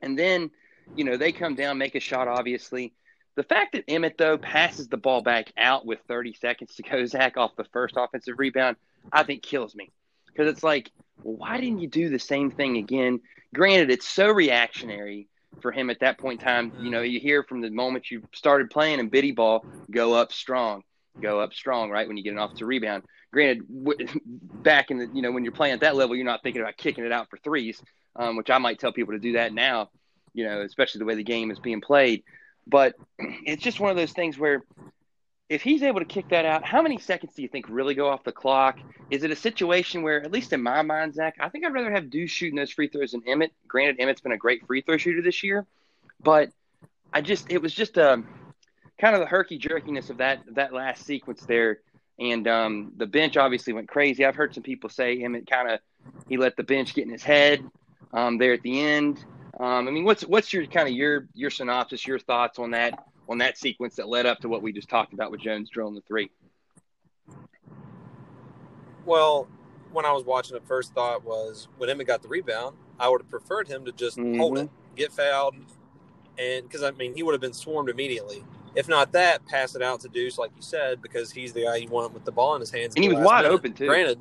And 0.00 0.18
then, 0.18 0.50
you 0.94 1.04
know, 1.04 1.16
they 1.16 1.32
come 1.32 1.54
down, 1.54 1.78
make 1.78 1.94
a 1.94 2.00
shot, 2.00 2.28
obviously. 2.28 2.92
The 3.34 3.42
fact 3.42 3.72
that 3.72 3.84
Emmett, 3.88 4.16
though, 4.18 4.38
passes 4.38 4.88
the 4.88 4.96
ball 4.96 5.22
back 5.22 5.52
out 5.56 5.84
with 5.84 5.98
30 6.08 6.34
seconds 6.34 6.74
to 6.76 6.82
go, 6.82 7.04
Zach, 7.06 7.36
off 7.36 7.56
the 7.56 7.64
first 7.64 7.94
offensive 7.96 8.38
rebound, 8.38 8.76
I 9.12 9.22
think 9.22 9.42
kills 9.42 9.74
me. 9.74 9.90
Because 10.26 10.50
it's 10.50 10.62
like, 10.62 10.90
well, 11.22 11.36
why 11.36 11.60
didn't 11.60 11.80
you 11.80 11.88
do 11.88 12.08
the 12.08 12.18
same 12.18 12.50
thing 12.50 12.76
again? 12.76 13.20
Granted, 13.54 13.90
it's 13.90 14.06
so 14.06 14.30
reactionary 14.30 15.28
for 15.60 15.72
him 15.72 15.88
at 15.90 16.00
that 16.00 16.18
point 16.18 16.40
in 16.40 16.44
time. 16.44 16.72
You 16.80 16.90
know, 16.90 17.02
you 17.02 17.20
hear 17.20 17.42
from 17.42 17.60
the 17.60 17.70
moment 17.70 18.10
you 18.10 18.22
started 18.34 18.70
playing 18.70 19.00
in 19.00 19.08
biddy 19.08 19.32
ball, 19.32 19.64
go 19.90 20.14
up 20.14 20.32
strong, 20.32 20.82
go 21.20 21.40
up 21.40 21.54
strong, 21.54 21.90
right? 21.90 22.06
When 22.06 22.16
you 22.16 22.22
get 22.22 22.32
an 22.32 22.38
offensive 22.38 22.68
rebound. 22.68 23.04
Granted, 23.36 23.66
w- 23.84 24.08
back 24.24 24.90
in 24.90 24.96
the, 24.96 25.10
you 25.12 25.20
know, 25.20 25.30
when 25.30 25.44
you're 25.44 25.52
playing 25.52 25.74
at 25.74 25.80
that 25.80 25.94
level, 25.94 26.16
you're 26.16 26.24
not 26.24 26.42
thinking 26.42 26.62
about 26.62 26.78
kicking 26.78 27.04
it 27.04 27.12
out 27.12 27.28
for 27.28 27.36
threes, 27.36 27.82
um, 28.16 28.34
which 28.34 28.48
I 28.48 28.56
might 28.56 28.78
tell 28.78 28.94
people 28.94 29.12
to 29.12 29.18
do 29.18 29.34
that 29.34 29.52
now, 29.52 29.90
you 30.32 30.46
know, 30.46 30.62
especially 30.62 31.00
the 31.00 31.04
way 31.04 31.16
the 31.16 31.22
game 31.22 31.50
is 31.50 31.58
being 31.58 31.82
played. 31.82 32.22
But 32.66 32.94
it's 33.18 33.62
just 33.62 33.78
one 33.78 33.90
of 33.90 33.96
those 33.98 34.12
things 34.12 34.38
where 34.38 34.64
if 35.50 35.60
he's 35.60 35.82
able 35.82 36.00
to 36.00 36.06
kick 36.06 36.30
that 36.30 36.46
out, 36.46 36.64
how 36.64 36.80
many 36.80 36.96
seconds 36.96 37.34
do 37.34 37.42
you 37.42 37.48
think 37.48 37.66
really 37.68 37.94
go 37.94 38.08
off 38.08 38.24
the 38.24 38.32
clock? 38.32 38.78
Is 39.10 39.22
it 39.22 39.30
a 39.30 39.36
situation 39.36 40.00
where, 40.00 40.22
at 40.22 40.32
least 40.32 40.54
in 40.54 40.62
my 40.62 40.80
mind, 40.80 41.12
Zach, 41.12 41.34
I 41.38 41.50
think 41.50 41.66
I'd 41.66 41.74
rather 41.74 41.92
have 41.92 42.08
Deuce 42.08 42.30
shooting 42.30 42.56
those 42.56 42.72
free 42.72 42.88
throws 42.88 43.12
than 43.12 43.22
Emmett. 43.26 43.52
Granted, 43.68 44.00
Emmett's 44.00 44.22
been 44.22 44.32
a 44.32 44.38
great 44.38 44.66
free 44.66 44.80
throw 44.80 44.96
shooter 44.96 45.20
this 45.20 45.42
year, 45.44 45.66
but 46.22 46.52
I 47.12 47.20
just 47.20 47.52
it 47.52 47.60
was 47.60 47.74
just 47.74 47.98
a 47.98 48.22
kind 48.98 49.14
of 49.14 49.20
the 49.20 49.26
herky 49.26 49.58
jerkiness 49.58 50.08
of 50.08 50.16
that 50.16 50.40
that 50.54 50.72
last 50.72 51.04
sequence 51.04 51.44
there, 51.44 51.80
and 52.18 52.48
um, 52.48 52.92
the 52.96 53.06
bench 53.06 53.36
obviously 53.36 53.72
went 53.72 53.88
crazy. 53.88 54.24
I've 54.24 54.36
heard 54.36 54.54
some 54.54 54.62
people 54.62 54.88
say 54.90 55.18
him 55.18 55.34
Emmett 55.34 55.50
kind 55.50 55.70
of 55.70 55.80
he 56.28 56.36
let 56.36 56.56
the 56.56 56.62
bench 56.62 56.94
get 56.94 57.04
in 57.04 57.12
his 57.12 57.22
head 57.22 57.64
um, 58.12 58.38
there 58.38 58.52
at 58.52 58.62
the 58.62 58.80
end. 58.80 59.24
Um, 59.58 59.88
I 59.88 59.90
mean, 59.90 60.04
what's 60.04 60.22
what's 60.22 60.52
your 60.52 60.66
kind 60.66 60.88
of 60.88 60.94
your 60.94 61.28
your 61.34 61.50
synopsis, 61.50 62.06
your 62.06 62.18
thoughts 62.18 62.58
on 62.58 62.70
that 62.72 63.06
on 63.28 63.38
that 63.38 63.58
sequence 63.58 63.96
that 63.96 64.08
led 64.08 64.26
up 64.26 64.38
to 64.40 64.48
what 64.48 64.62
we 64.62 64.72
just 64.72 64.88
talked 64.88 65.12
about 65.12 65.30
with 65.30 65.40
Jones 65.40 65.70
drilling 65.70 65.94
the 65.94 66.02
three? 66.02 66.30
Well, 69.04 69.48
when 69.92 70.04
I 70.04 70.12
was 70.12 70.24
watching 70.24 70.56
it, 70.56 70.66
first 70.66 70.94
thought 70.94 71.24
was 71.24 71.68
when 71.78 71.88
Emmett 71.88 72.06
got 72.06 72.22
the 72.22 72.28
rebound, 72.28 72.76
I 72.98 73.08
would 73.08 73.22
have 73.22 73.30
preferred 73.30 73.68
him 73.68 73.84
to 73.84 73.92
just 73.92 74.18
hold 74.18 74.54
Mhm. 74.56 74.64
it, 74.64 74.70
get 74.96 75.12
fouled, 75.12 75.54
and 76.38 76.66
because 76.66 76.82
I 76.82 76.90
mean 76.92 77.14
he 77.14 77.22
would 77.22 77.32
have 77.32 77.40
been 77.40 77.52
swarmed 77.52 77.88
immediately. 77.88 78.44
If 78.76 78.88
not 78.88 79.12
that, 79.12 79.44
pass 79.46 79.74
it 79.74 79.82
out 79.82 80.00
to 80.00 80.08
Deuce, 80.08 80.38
like 80.38 80.50
you 80.54 80.62
said, 80.62 81.00
because 81.02 81.32
he's 81.32 81.52
the 81.52 81.64
guy 81.64 81.76
you 81.76 81.88
want 81.88 82.12
with 82.12 82.24
the 82.24 82.32
ball 82.32 82.54
in 82.54 82.60
his 82.60 82.70
hands. 82.70 82.94
And 82.94 83.02
he 83.04 83.08
was 83.10 83.18
wide 83.18 83.42
minute. 83.42 83.54
open, 83.54 83.72
too. 83.72 83.86
Granted, 83.86 84.18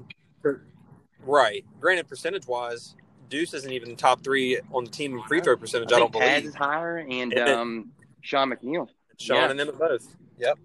right? 1.26 1.66
Granted, 1.80 2.08
percentage 2.08 2.48
wise, 2.48 2.96
Deuce 3.30 3.54
isn't 3.54 3.72
even 3.72 3.96
top 3.96 4.24
three 4.24 4.60
on 4.72 4.86
the 4.86 4.92
team 4.92 5.18
in 5.18 5.24
free 5.24 5.42
throw 5.42 5.58
percentage. 5.58 5.92
I, 5.92 5.98
I 5.98 6.00
don't 6.00 6.14
Taz 6.14 6.20
believe. 6.20 6.46
is 6.46 6.56
higher, 6.56 6.98
and 6.98 7.34
Emmett. 7.34 7.48
um, 7.54 7.92
Sean 8.22 8.50
McNeil. 8.52 8.88
Sean 9.18 9.38
Yeah. 9.38 9.52
and 9.52 9.60
Emmett 9.60 9.78
both. 9.80 10.16
Yep. 10.38 10.58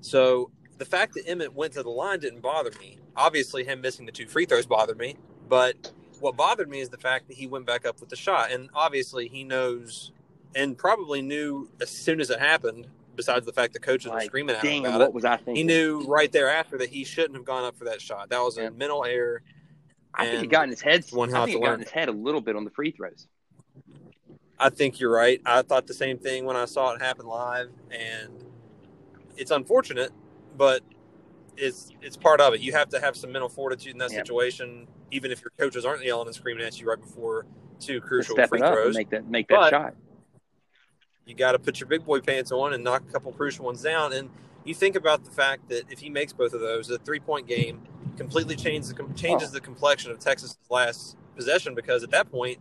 So 0.00 0.50
the 0.78 0.84
fact 0.84 1.14
that 1.14 1.24
Emmett 1.26 1.52
went 1.54 1.74
to 1.74 1.82
the 1.82 1.90
line 1.90 2.20
didn't 2.20 2.40
bother 2.40 2.70
me. 2.80 2.98
Obviously, 3.16 3.64
him 3.64 3.80
missing 3.80 4.06
the 4.06 4.12
two 4.12 4.26
free 4.26 4.46
throws 4.46 4.66
bothered 4.66 4.98
me. 4.98 5.16
But 5.48 5.92
what 6.20 6.36
bothered 6.36 6.68
me 6.68 6.80
is 6.80 6.88
the 6.88 6.96
fact 6.98 7.28
that 7.28 7.36
he 7.36 7.46
went 7.46 7.66
back 7.66 7.84
up 7.84 8.00
with 8.00 8.08
the 8.08 8.16
shot. 8.16 8.50
And 8.52 8.70
obviously, 8.74 9.28
he 9.28 9.44
knows 9.44 10.12
and 10.54 10.76
probably 10.76 11.22
knew 11.22 11.68
as 11.80 11.90
soon 11.90 12.20
as 12.20 12.30
it 12.30 12.38
happened, 12.40 12.86
besides 13.16 13.44
the 13.46 13.52
fact 13.52 13.72
the 13.72 13.80
coaches 13.80 14.10
were 14.12 14.20
screaming 14.20 14.56
at 14.56 14.64
him 14.64 14.84
about 14.84 15.00
what 15.00 15.08
it, 15.08 15.14
was 15.14 15.24
I 15.24 15.36
thinking? 15.36 15.56
he 15.56 15.64
knew 15.64 16.00
right 16.02 16.30
thereafter 16.30 16.78
that 16.78 16.88
he 16.90 17.04
shouldn't 17.04 17.34
have 17.34 17.44
gone 17.44 17.64
up 17.64 17.76
for 17.76 17.84
that 17.84 18.00
shot. 18.00 18.30
That 18.30 18.40
was 18.40 18.56
a 18.58 18.62
Yeah. 18.62 18.70
mental 18.70 19.04
error. 19.04 19.42
I 20.14 20.26
think 20.26 20.40
he 20.42 20.46
got 20.46 20.64
in 20.64 20.70
his 20.70 20.80
head. 20.80 21.04
one 21.12 21.32
I 21.34 21.44
think 21.44 21.58
to 21.58 21.60
got 21.60 21.66
learn 21.70 21.74
in 21.74 21.80
his 21.80 21.90
head 21.90 22.08
a 22.08 22.12
little 22.12 22.40
bit 22.40 22.56
on 22.56 22.64
the 22.64 22.70
free 22.70 22.90
throws. 22.90 23.28
I 24.58 24.68
think 24.68 25.00
you're 25.00 25.12
right. 25.12 25.40
I 25.46 25.62
thought 25.62 25.86
the 25.86 25.94
same 25.94 26.18
thing 26.18 26.44
when 26.44 26.56
I 26.56 26.64
saw 26.66 26.92
it 26.92 27.00
happen 27.00 27.26
live, 27.26 27.70
and 27.90 28.44
it's 29.36 29.50
unfortunate, 29.50 30.12
but 30.56 30.82
it's 31.56 31.92
it's 32.02 32.16
part 32.16 32.40
of 32.40 32.54
it. 32.54 32.60
You 32.60 32.72
have 32.72 32.88
to 32.90 33.00
have 33.00 33.16
some 33.16 33.32
mental 33.32 33.48
fortitude 33.48 33.92
in 33.92 33.98
that 33.98 34.10
Yeah. 34.10 34.18
situation, 34.18 34.86
even 35.10 35.30
if 35.30 35.40
your 35.42 35.52
coaches 35.58 35.84
aren't 35.86 36.04
yelling 36.04 36.26
and 36.26 36.34
screaming 36.34 36.64
at 36.64 36.78
you 36.80 36.88
right 36.88 37.00
before 37.00 37.46
two 37.78 38.00
crucial 38.00 38.36
free 38.48 38.58
throws. 38.58 38.94
make 38.94 39.08
that 39.10 39.26
make 39.30 39.48
that 39.48 39.56
But- 39.56 39.70
shot. 39.70 39.94
You 41.30 41.36
got 41.36 41.52
to 41.52 41.60
put 41.60 41.78
your 41.78 41.86
big 41.88 42.04
boy 42.04 42.20
pants 42.20 42.50
on 42.50 42.74
and 42.74 42.82
knock 42.82 43.04
a 43.08 43.12
couple 43.12 43.30
crucial 43.32 43.64
ones 43.64 43.82
down. 43.82 44.12
And 44.12 44.28
you 44.64 44.74
think 44.74 44.96
about 44.96 45.24
the 45.24 45.30
fact 45.30 45.68
that 45.68 45.84
if 45.88 46.00
he 46.00 46.10
makes 46.10 46.32
both 46.32 46.52
of 46.52 46.60
those, 46.60 46.88
the 46.88 46.98
three 46.98 47.20
point 47.20 47.46
game 47.46 47.80
completely 48.16 48.56
changes 48.56 48.92
the 48.92 49.04
changes 49.14 49.50
Oh. 49.50 49.52
the 49.52 49.60
complexion 49.60 50.10
of 50.10 50.18
Texas' 50.18 50.58
last 50.68 51.16
possession 51.36 51.74
because 51.74 52.02
at 52.02 52.10
that 52.10 52.30
point. 52.30 52.58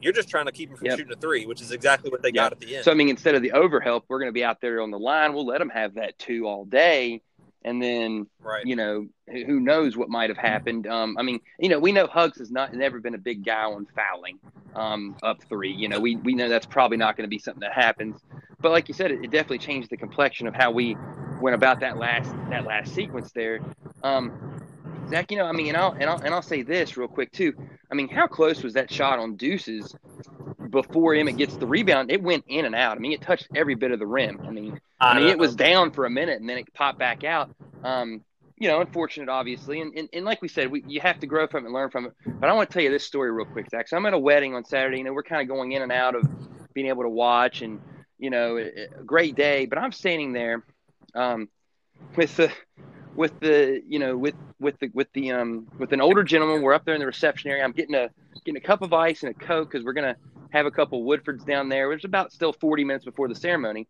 You're 0.00 0.12
just 0.12 0.28
trying 0.28 0.46
to 0.46 0.50
keep 0.52 0.68
him 0.68 0.76
from 0.76 0.88
Yep. 0.88 0.98
shooting 0.98 1.12
a 1.12 1.16
three, 1.16 1.46
which 1.46 1.60
is 1.62 1.70
exactly 1.70 2.10
what 2.10 2.22
they 2.22 2.30
Yeah. 2.30 2.42
got 2.42 2.52
at 2.52 2.58
the 2.58 2.74
end. 2.74 2.84
So 2.84 2.90
I 2.90 2.94
mean, 2.94 3.08
instead 3.08 3.36
of 3.36 3.42
the 3.42 3.50
overhelp, 3.50 4.02
we're 4.08 4.18
going 4.18 4.30
to 4.30 4.32
be 4.32 4.42
out 4.42 4.60
there 4.60 4.80
on 4.80 4.90
the 4.90 4.98
line. 4.98 5.32
We'll 5.32 5.46
let 5.46 5.60
them 5.60 5.68
have 5.70 5.94
that 5.94 6.18
two 6.18 6.48
all 6.48 6.64
day, 6.64 7.22
and 7.64 7.82
then 7.82 8.26
right. 8.40 8.64
you 8.64 8.76
know 8.76 9.06
who 9.30 9.60
knows 9.60 9.96
what 9.96 10.08
might 10.08 10.30
have 10.30 10.38
happened. 10.38 10.86
Um, 10.86 11.16
I 11.18 11.22
mean, 11.22 11.40
you 11.58 11.68
know, 11.68 11.78
we 11.78 11.92
know 11.92 12.06
Hugs 12.06 12.38
has 12.38 12.50
not 12.50 12.74
never 12.74 13.00
been 13.00 13.14
a 13.14 13.18
big 13.18 13.44
guy 13.44 13.64
on 13.64 13.86
fouling 13.94 14.38
um, 14.74 15.16
up 15.22 15.42
three. 15.48 15.72
You 15.72 15.88
know, 15.88 16.00
we 16.00 16.16
we 16.16 16.34
know 16.34 16.48
that's 16.48 16.66
probably 16.66 16.96
not 16.96 17.16
going 17.16 17.24
to 17.24 17.30
be 17.30 17.38
something 17.38 17.60
that 17.60 17.72
happens. 17.72 18.20
But 18.60 18.72
like 18.72 18.88
you 18.88 18.94
said, 18.94 19.10
it, 19.10 19.24
it 19.24 19.30
definitely 19.30 19.58
changed 19.58 19.90
the 19.90 19.96
complexion 19.96 20.46
of 20.46 20.54
how 20.54 20.70
we 20.70 20.96
went 21.40 21.54
about 21.54 21.80
that 21.80 21.98
last 21.98 22.30
that 22.50 22.64
last 22.64 22.94
sequence 22.94 23.32
there. 23.32 23.60
Um, 24.02 24.61
Zach, 25.08 25.30
you 25.30 25.36
know, 25.36 25.44
I 25.44 25.52
mean, 25.52 25.68
and 25.68 25.76
I'll 25.76 25.92
and 25.92 26.04
I'll 26.04 26.20
and 26.20 26.34
I'll 26.34 26.42
say 26.42 26.62
this 26.62 26.96
real 26.96 27.08
quick 27.08 27.32
too. 27.32 27.54
I 27.90 27.94
mean, 27.94 28.08
how 28.08 28.26
close 28.26 28.62
was 28.62 28.74
that 28.74 28.90
shot 28.90 29.18
on 29.18 29.36
Deuces 29.36 29.94
before 30.70 31.14
Emmett 31.14 31.36
gets 31.36 31.56
the 31.56 31.66
rebound? 31.66 32.10
It 32.10 32.22
went 32.22 32.44
in 32.48 32.64
and 32.64 32.74
out. 32.74 32.96
I 32.96 33.00
mean, 33.00 33.12
it 33.12 33.20
touched 33.20 33.48
every 33.54 33.74
bit 33.74 33.90
of 33.90 33.98
the 33.98 34.06
rim. 34.06 34.40
I 34.46 34.50
mean, 34.50 34.80
I 35.00 35.18
mean, 35.18 35.28
it 35.28 35.38
was 35.38 35.54
down 35.54 35.90
for 35.92 36.06
a 36.06 36.10
minute 36.10 36.40
and 36.40 36.48
then 36.48 36.58
it 36.58 36.72
popped 36.72 36.98
back 36.98 37.24
out. 37.24 37.54
Um, 37.84 38.22
you 38.62 38.68
know, 38.68 38.80
unfortunate, 38.80 39.28
obviously. 39.28 39.80
And, 39.80 39.92
and, 39.96 40.08
and 40.12 40.24
like 40.24 40.40
we 40.40 40.46
said, 40.46 40.70
we, 40.70 40.84
you 40.86 41.00
have 41.00 41.18
to 41.20 41.26
grow 41.26 41.48
from 41.48 41.64
it 41.64 41.66
and 41.66 41.74
learn 41.74 41.90
from 41.90 42.06
it. 42.06 42.12
But 42.24 42.48
I 42.48 42.52
want 42.52 42.70
to 42.70 42.72
tell 42.72 42.82
you 42.82 42.90
this 42.90 43.04
story 43.04 43.32
real 43.32 43.44
quick, 43.44 43.68
Zach. 43.68 43.88
So 43.88 43.96
I'm 43.96 44.06
at 44.06 44.14
a 44.14 44.18
wedding 44.18 44.54
on 44.54 44.64
Saturday. 44.64 44.98
You 44.98 45.04
know, 45.04 45.12
we're 45.12 45.24
kind 45.24 45.42
of 45.42 45.48
going 45.48 45.72
in 45.72 45.82
and 45.82 45.90
out 45.90 46.14
of 46.14 46.24
being 46.72 46.86
able 46.86 47.02
to 47.02 47.08
watch 47.08 47.62
and, 47.62 47.80
you 48.18 48.30
know, 48.30 48.58
a, 48.58 49.00
a 49.00 49.04
great 49.04 49.34
day. 49.34 49.66
But 49.66 49.78
I'm 49.78 49.90
standing 49.90 50.32
there 50.32 50.64
um, 51.12 51.48
with 52.14 52.36
the, 52.36 52.52
with 53.14 53.38
the, 53.40 53.82
you 53.86 53.98
know, 53.98 54.16
with, 54.16 54.34
with 54.60 54.78
the, 54.78 54.90
with 54.94 55.12
the, 55.12 55.32
um, 55.32 55.66
with 55.78 55.92
an 55.92 56.00
older 56.00 56.22
gentleman. 56.22 56.62
We're 56.62 56.74
up 56.74 56.84
there 56.84 56.94
in 56.94 57.00
the 57.00 57.06
reception 57.06 57.50
area. 57.50 57.64
I'm 57.64 57.72
getting 57.72 57.94
a, 57.94 58.10
getting 58.44 58.56
a 58.56 58.64
cup 58.64 58.82
of 58.82 58.92
ice 58.92 59.22
and 59.22 59.30
a 59.30 59.34
Coke 59.34 59.70
because 59.70 59.84
we're 59.84 59.94
to 59.94 60.16
have 60.52 60.66
a 60.66 60.70
couple 60.70 61.04
Woodfords 61.04 61.44
down 61.44 61.68
there. 61.68 61.90
It 61.90 61.96
was 61.96 62.04
about 62.04 62.32
still 62.32 62.52
40 62.52 62.84
minutes 62.84 63.04
before 63.04 63.28
the 63.28 63.34
ceremony. 63.34 63.88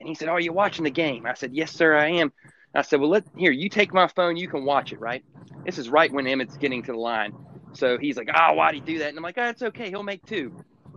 And 0.00 0.08
he 0.08 0.14
said, 0.14 0.28
"Oh, 0.28 0.32
are 0.32 0.40
you 0.40 0.52
watching 0.52 0.84
the 0.84 0.90
game?" 0.90 1.26
I 1.26 1.34
said, 1.34 1.52
"Yes, 1.54 1.72
sir, 1.72 1.96
I 1.96 2.08
am." 2.08 2.32
I 2.74 2.82
said, 2.82 3.00
"Well, 3.00 3.10
let 3.10 3.24
here. 3.36 3.50
You 3.50 3.68
take 3.68 3.92
my 3.92 4.06
phone. 4.08 4.36
You 4.36 4.48
can 4.48 4.64
watch 4.64 4.92
it, 4.92 5.00
right?" 5.00 5.24
This 5.64 5.78
is 5.78 5.88
right 5.88 6.12
when 6.12 6.26
Emmett's 6.26 6.56
getting 6.56 6.82
to 6.84 6.92
the 6.92 6.98
line. 6.98 7.34
So 7.72 7.98
he's 7.98 8.16
like, 8.16 8.28
"Oh, 8.34 8.54
why'd 8.54 8.74
he 8.74 8.80
do 8.80 8.98
that?" 8.98 9.08
And 9.08 9.16
I'm 9.16 9.22
like, 9.22 9.38
"Oh, 9.38 9.48
it's 9.48 9.62
okay. 9.62 9.90
He'll 9.90 10.02
make 10.02 10.24
two. 10.24 10.54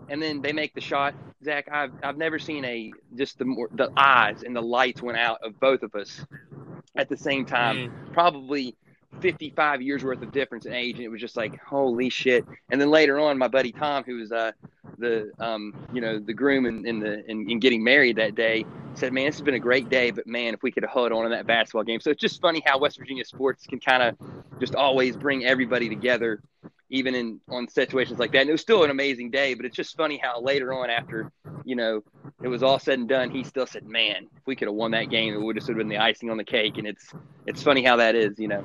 And 0.09 0.21
then 0.21 0.41
they 0.41 0.53
make 0.53 0.73
the 0.73 0.81
shot. 0.81 1.15
Zach, 1.43 1.67
I've 1.71 1.91
I've 2.03 2.17
never 2.17 2.37
seen 2.37 2.63
a 2.65 2.91
just 3.15 3.39
the 3.39 3.45
more 3.45 3.69
the 3.73 3.91
eyes 3.97 4.43
and 4.43 4.55
the 4.55 4.61
lights 4.61 5.01
went 5.01 5.17
out 5.17 5.39
of 5.43 5.59
both 5.59 5.83
of 5.83 5.95
us 5.95 6.23
at 6.95 7.09
the 7.09 7.17
same 7.17 7.45
time. 7.45 7.89
Mm. 7.89 8.13
Probably 8.13 8.75
55 9.19 9.81
years 9.81 10.03
worth 10.03 10.21
of 10.21 10.31
difference 10.31 10.65
in 10.65 10.73
age, 10.73 10.95
and 10.95 11.03
it 11.03 11.09
was 11.09 11.19
just 11.19 11.35
like, 11.35 11.59
holy 11.61 12.09
shit. 12.09 12.45
And 12.69 12.79
then 12.79 12.89
later 12.89 13.19
on, 13.19 13.37
my 13.37 13.47
buddy 13.47 13.71
Tom, 13.71 14.03
who 14.03 14.17
was 14.17 14.31
uh, 14.31 14.51
the 14.97 15.31
um, 15.39 15.73
you 15.93 16.01
know 16.01 16.19
the 16.19 16.33
groom 16.33 16.65
in, 16.65 16.85
in 16.85 16.99
the 16.99 17.29
in, 17.29 17.49
in 17.49 17.59
getting 17.59 17.83
married 17.83 18.15
that 18.17 18.35
day, 18.35 18.65
said, 18.93 19.11
"Man, 19.11 19.25
this 19.25 19.35
has 19.35 19.41
been 19.41 19.55
a 19.55 19.59
great 19.59 19.89
day, 19.89 20.11
but 20.11 20.27
man, 20.27 20.53
if 20.53 20.63
we 20.63 20.71
could 20.71 20.83
have 20.83 20.91
held 20.91 21.11
on 21.11 21.25
in 21.25 21.31
that 21.31 21.45
basketball 21.45 21.83
game." 21.83 21.99
So 21.99 22.09
it's 22.09 22.21
just 22.21 22.39
funny 22.41 22.63
how 22.65 22.79
West 22.79 22.97
Virginia 22.97 23.25
sports 23.25 23.65
can 23.67 23.79
kind 23.79 24.03
of 24.03 24.15
just 24.59 24.75
always 24.75 25.17
bring 25.17 25.45
everybody 25.45 25.89
together, 25.89 26.41
even 26.89 27.13
in 27.15 27.39
on 27.49 27.67
situations 27.67 28.19
like 28.19 28.31
that. 28.31 28.41
And 28.41 28.49
it 28.49 28.53
was 28.53 28.61
still 28.61 28.83
an 28.83 28.91
amazing 28.91 29.31
day, 29.31 29.53
but 29.55 29.65
it's 29.65 29.75
just 29.75 29.97
funny 29.97 30.19
how 30.23 30.41
later 30.41 30.73
on, 30.73 30.89
after 30.89 31.31
you 31.65 31.75
know 31.75 32.03
it 32.43 32.47
was 32.47 32.63
all 32.63 32.79
said 32.79 32.99
and 32.99 33.07
done, 33.07 33.29
he 33.29 33.43
still 33.43 33.67
said, 33.67 33.87
"Man, 33.87 34.27
if 34.35 34.45
we 34.45 34.55
could 34.55 34.67
have 34.67 34.75
won 34.75 34.91
that 34.91 35.09
game, 35.09 35.33
it 35.33 35.41
would 35.41 35.55
have 35.55 35.63
sort 35.63 35.77
of 35.77 35.79
been 35.79 35.89
the 35.89 35.97
icing 35.97 36.29
on 36.29 36.37
the 36.37 36.43
cake." 36.43 36.77
And 36.77 36.87
it's 36.87 37.13
it's 37.45 37.61
funny 37.61 37.83
how 37.83 37.97
that 37.97 38.15
is, 38.15 38.39
you 38.39 38.47
know. 38.47 38.63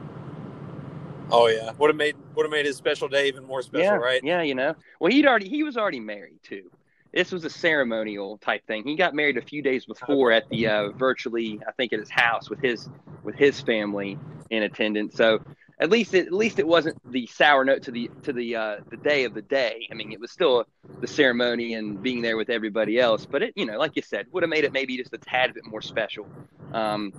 Oh 1.31 1.49
yeah, 1.49 1.73
would 1.79 1.91
have 1.91 1.97
made 1.97 2.17
would 2.35 2.45
have 2.45 2.51
made 2.51 2.67
his 2.67 2.77
special 2.77 3.09
day 3.09 3.29
even 3.29 3.45
more 3.45 3.63
special, 3.63 3.85
yeah, 3.85 3.95
right? 3.97 4.21
Yeah, 4.23 4.43
you 4.43 4.55
know. 4.55 4.75
Well, 5.01 5.13
he'd 5.13 5.27
already 5.27 5.49
he 5.49 5.63
was 5.63 5.77
already 5.77 6.01
married 6.01 6.39
too. 6.43 6.71
This 7.13 7.33
was 7.33 7.45
a 7.45 7.51
ceremonial 7.51 8.39
type 8.39 8.67
thing. 8.67 8.85
He 8.85 8.95
got 8.95 9.15
married 9.15 9.39
a 9.39 9.43
few 9.43 9.63
days 9.63 9.87
before 9.87 10.33
at 10.33 10.49
the 10.51 10.67
uh, 10.67 10.91
virtually, 10.91 11.61
I 11.67 11.73
think, 11.73 11.93
at 11.93 11.99
his 11.99 12.11
house 12.11 12.51
with 12.51 12.61
his 12.61 12.89
with 13.23 13.35
his 13.35 13.61
family 13.61 14.19
in 14.51 14.63
attendance. 14.63 15.15
So 15.17 15.41
at 15.79 15.91
least 15.91 16.15
it, 16.15 16.27
at 16.27 16.33
least 16.33 16.59
it 16.59 16.67
wasn't 16.67 16.97
the 17.13 17.27
sour 17.27 17.65
note 17.65 17.83
to 17.83 17.91
the 17.91 18.11
to 18.23 18.33
the 18.33 18.57
uh, 18.57 18.77
the 18.91 18.97
day 18.97 19.25
of 19.25 19.35
the 19.35 19.43
day. 19.43 19.87
I 19.91 19.95
mean, 19.95 20.13
it 20.13 20.21
was 20.21 20.31
still 20.31 20.65
the 21.01 21.07
ceremony 21.07 21.75
and 21.75 22.03
being 22.03 22.23
there 22.23 22.37
with 22.37 22.49
everybody 22.49 22.99
else. 22.99 23.27
But 23.27 23.43
it, 23.43 23.53
you 23.57 23.67
know, 23.67 23.79
like 23.79 23.93
you 23.95 24.03
said, 24.03 24.27
would 24.33 24.43
have 24.43 24.51
made 24.51 24.65
it 24.65 24.73
maybe 24.73 24.97
just 24.97 25.13
a 25.13 25.19
tad 25.19 25.55
bit 25.55 25.67
more 25.67 25.83
special. 25.83 26.27
Um, 26.73 27.13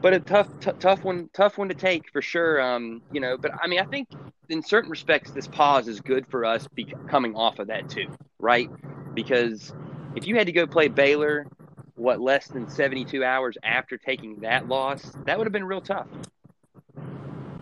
but 0.00 0.14
a 0.14 0.20
tough, 0.20 0.48
t- 0.60 0.70
tough 0.78 1.02
one, 1.02 1.28
tough 1.32 1.58
one 1.58 1.68
to 1.68 1.74
take 1.74 2.12
for 2.12 2.22
sure. 2.22 2.60
Um, 2.60 3.02
you 3.10 3.20
know, 3.20 3.36
but 3.36 3.50
I 3.60 3.66
mean, 3.66 3.80
I 3.80 3.84
think 3.84 4.08
in 4.48 4.62
certain 4.62 4.90
respects, 4.90 5.32
this 5.32 5.48
pause 5.48 5.88
is 5.88 6.00
good 6.00 6.26
for 6.28 6.44
us 6.44 6.68
be- 6.68 6.94
coming 7.08 7.34
off 7.34 7.58
of 7.58 7.66
that 7.66 7.88
too, 7.88 8.06
right? 8.38 8.70
Because 9.14 9.74
if 10.14 10.28
you 10.28 10.36
had 10.36 10.46
to 10.46 10.52
go 10.52 10.66
play 10.66 10.86
Baylor, 10.86 11.48
what 11.96 12.20
less 12.20 12.46
than 12.46 12.70
seventy-two 12.70 13.24
hours 13.24 13.58
after 13.64 13.98
taking 13.98 14.36
that 14.40 14.68
loss, 14.68 15.02
that 15.24 15.36
would 15.36 15.48
have 15.48 15.52
been 15.52 15.64
real 15.64 15.80
tough. 15.80 16.06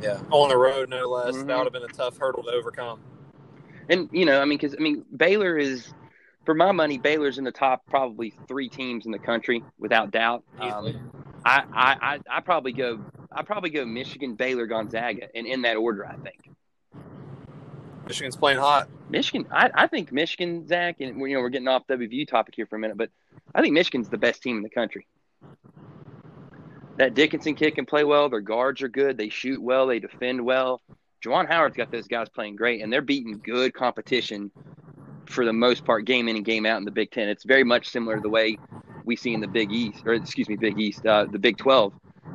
Yeah, 0.00 0.20
on 0.30 0.48
the 0.48 0.56
road, 0.56 0.88
no 0.90 1.08
less. 1.08 1.34
Mhm. 1.34 1.46
That 1.46 1.56
would 1.56 1.64
have 1.64 1.72
been 1.72 1.82
a 1.82 1.88
tough 1.88 2.18
hurdle 2.18 2.42
to 2.44 2.50
overcome. 2.50 3.00
And 3.88 4.08
you 4.12 4.24
know, 4.24 4.40
I 4.40 4.44
mean, 4.44 4.58
because 4.58 4.74
I 4.78 4.82
mean, 4.82 5.04
Baylor 5.16 5.56
is, 5.56 5.88
for 6.44 6.54
my 6.54 6.72
money, 6.72 6.98
Baylor's 6.98 7.38
in 7.38 7.44
the 7.44 7.52
top 7.52 7.86
probably 7.86 8.34
three 8.48 8.68
teams 8.68 9.06
in 9.06 9.12
the 9.12 9.18
country 9.18 9.64
without 9.78 10.10
doubt. 10.10 10.44
Um, 10.58 11.10
I, 11.44 11.62
I, 11.72 11.96
I, 12.00 12.20
I 12.28 12.40
probably 12.40 12.72
go, 12.72 13.00
I 13.30 13.42
probably 13.42 13.70
go 13.70 13.84
Michigan, 13.84 14.34
Baylor, 14.34 14.66
Gonzaga, 14.66 15.28
and 15.34 15.46
in 15.46 15.62
that 15.62 15.76
order, 15.76 16.06
I 16.06 16.16
think. 16.16 16.50
Michigan's 18.06 18.36
playing 18.36 18.58
hot. 18.58 18.88
Michigan, 19.08 19.46
I, 19.50 19.70
I 19.74 19.86
think 19.86 20.12
Michigan, 20.12 20.66
Zach, 20.66 20.96
and 21.00 21.18
you 21.20 21.34
know 21.34 21.40
we're 21.40 21.48
getting 21.48 21.68
off 21.68 21.86
WVU 21.86 22.26
topic 22.28 22.54
here 22.56 22.66
for 22.66 22.76
a 22.76 22.78
minute, 22.78 22.96
but 22.96 23.10
I 23.54 23.62
think 23.62 23.74
Michigan's 23.74 24.08
the 24.08 24.18
best 24.18 24.42
team 24.42 24.56
in 24.56 24.62
the 24.62 24.70
country. 24.70 25.06
That 26.98 27.14
Dickinson 27.14 27.54
kid 27.54 27.74
can 27.74 27.86
play 27.86 28.04
well. 28.04 28.28
Their 28.28 28.40
guards 28.40 28.82
are 28.82 28.88
good. 28.88 29.18
They 29.18 29.28
shoot 29.28 29.60
well. 29.60 29.86
They 29.86 29.98
defend 29.98 30.44
well. 30.44 30.80
Juwan 31.24 31.48
Howard's 31.48 31.76
got 31.76 31.90
those 31.90 32.06
guys 32.06 32.28
playing 32.28 32.56
great, 32.56 32.82
and 32.82 32.92
they're 32.92 33.02
beating 33.02 33.40
good 33.44 33.74
competition 33.74 34.50
for 35.26 35.44
the 35.44 35.52
most 35.52 35.84
part, 35.84 36.04
game 36.04 36.28
in 36.28 36.36
and 36.36 36.44
game 36.44 36.64
out 36.66 36.78
in 36.78 36.84
the 36.84 36.90
Big 36.90 37.10
Ten. 37.10 37.28
It's 37.28 37.44
very 37.44 37.64
much 37.64 37.88
similar 37.88 38.16
to 38.16 38.22
the 38.22 38.28
way 38.28 38.56
we 39.04 39.16
see 39.16 39.34
in 39.34 39.40
the 39.40 39.48
Big 39.48 39.72
East, 39.72 40.02
or 40.06 40.14
excuse 40.14 40.48
me, 40.48 40.56
Big 40.56 40.78
East, 40.78 41.04
uh, 41.04 41.26
the 41.30 41.38
Big 41.38 41.58
Twelve. 41.58 41.92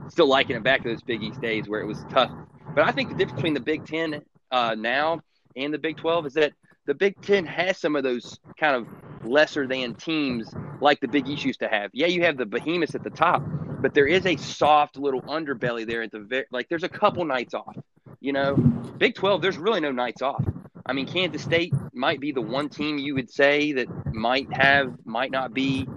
Still 0.09 0.27
liking 0.27 0.55
it 0.55 0.63
back 0.63 0.83
to 0.83 0.89
those 0.89 1.01
Big 1.01 1.23
East 1.23 1.41
days 1.41 1.69
where 1.69 1.81
it 1.81 1.85
was 1.85 2.03
tough. 2.09 2.31
But 2.75 2.85
I 2.85 2.91
think 2.91 3.09
the 3.09 3.15
difference 3.15 3.35
between 3.35 3.53
the 3.53 3.61
Big 3.61 3.85
Ten 3.85 4.21
uh, 4.51 4.75
now 4.77 5.21
and 5.55 5.73
the 5.73 5.77
Big 5.77 5.97
12 5.97 6.27
is 6.27 6.33
that 6.33 6.53
the 6.85 6.93
Big 6.93 7.21
Ten 7.21 7.45
has 7.45 7.77
some 7.77 7.95
of 7.95 8.03
those 8.03 8.39
kind 8.59 8.75
of 8.75 8.87
lesser 9.23 9.67
than 9.67 9.95
teams 9.95 10.53
like 10.79 10.99
the 10.99 11.07
Big 11.07 11.27
East 11.27 11.45
used 11.45 11.59
to 11.59 11.67
have. 11.67 11.91
Yeah, 11.93 12.07
you 12.07 12.23
have 12.23 12.37
the 12.37 12.45
behemoths 12.45 12.95
at 12.95 13.03
the 13.03 13.09
top, 13.09 13.43
but 13.81 13.93
there 13.93 14.07
is 14.07 14.25
a 14.25 14.35
soft 14.37 14.97
little 14.97 15.21
underbelly 15.23 15.85
there 15.85 16.03
at 16.03 16.11
the 16.11 16.19
very, 16.19 16.45
like 16.51 16.69
there's 16.69 16.83
a 16.83 16.89
couple 16.89 17.25
nights 17.25 17.53
off. 17.53 17.75
You 18.19 18.33
know, 18.33 18.55
Big 18.55 19.15
12, 19.15 19.41
there's 19.41 19.57
really 19.57 19.79
no 19.79 19.91
nights 19.91 20.21
off. 20.21 20.43
I 20.85 20.93
mean, 20.93 21.07
Kansas 21.07 21.41
State 21.41 21.73
might 21.93 22.19
be 22.19 22.31
the 22.31 22.41
one 22.41 22.69
team 22.69 22.97
you 22.97 23.15
would 23.15 23.29
say 23.29 23.71
that 23.73 23.87
might 24.13 24.51
have, 24.53 24.93
might 25.05 25.31
not 25.31 25.53
be, 25.53 25.87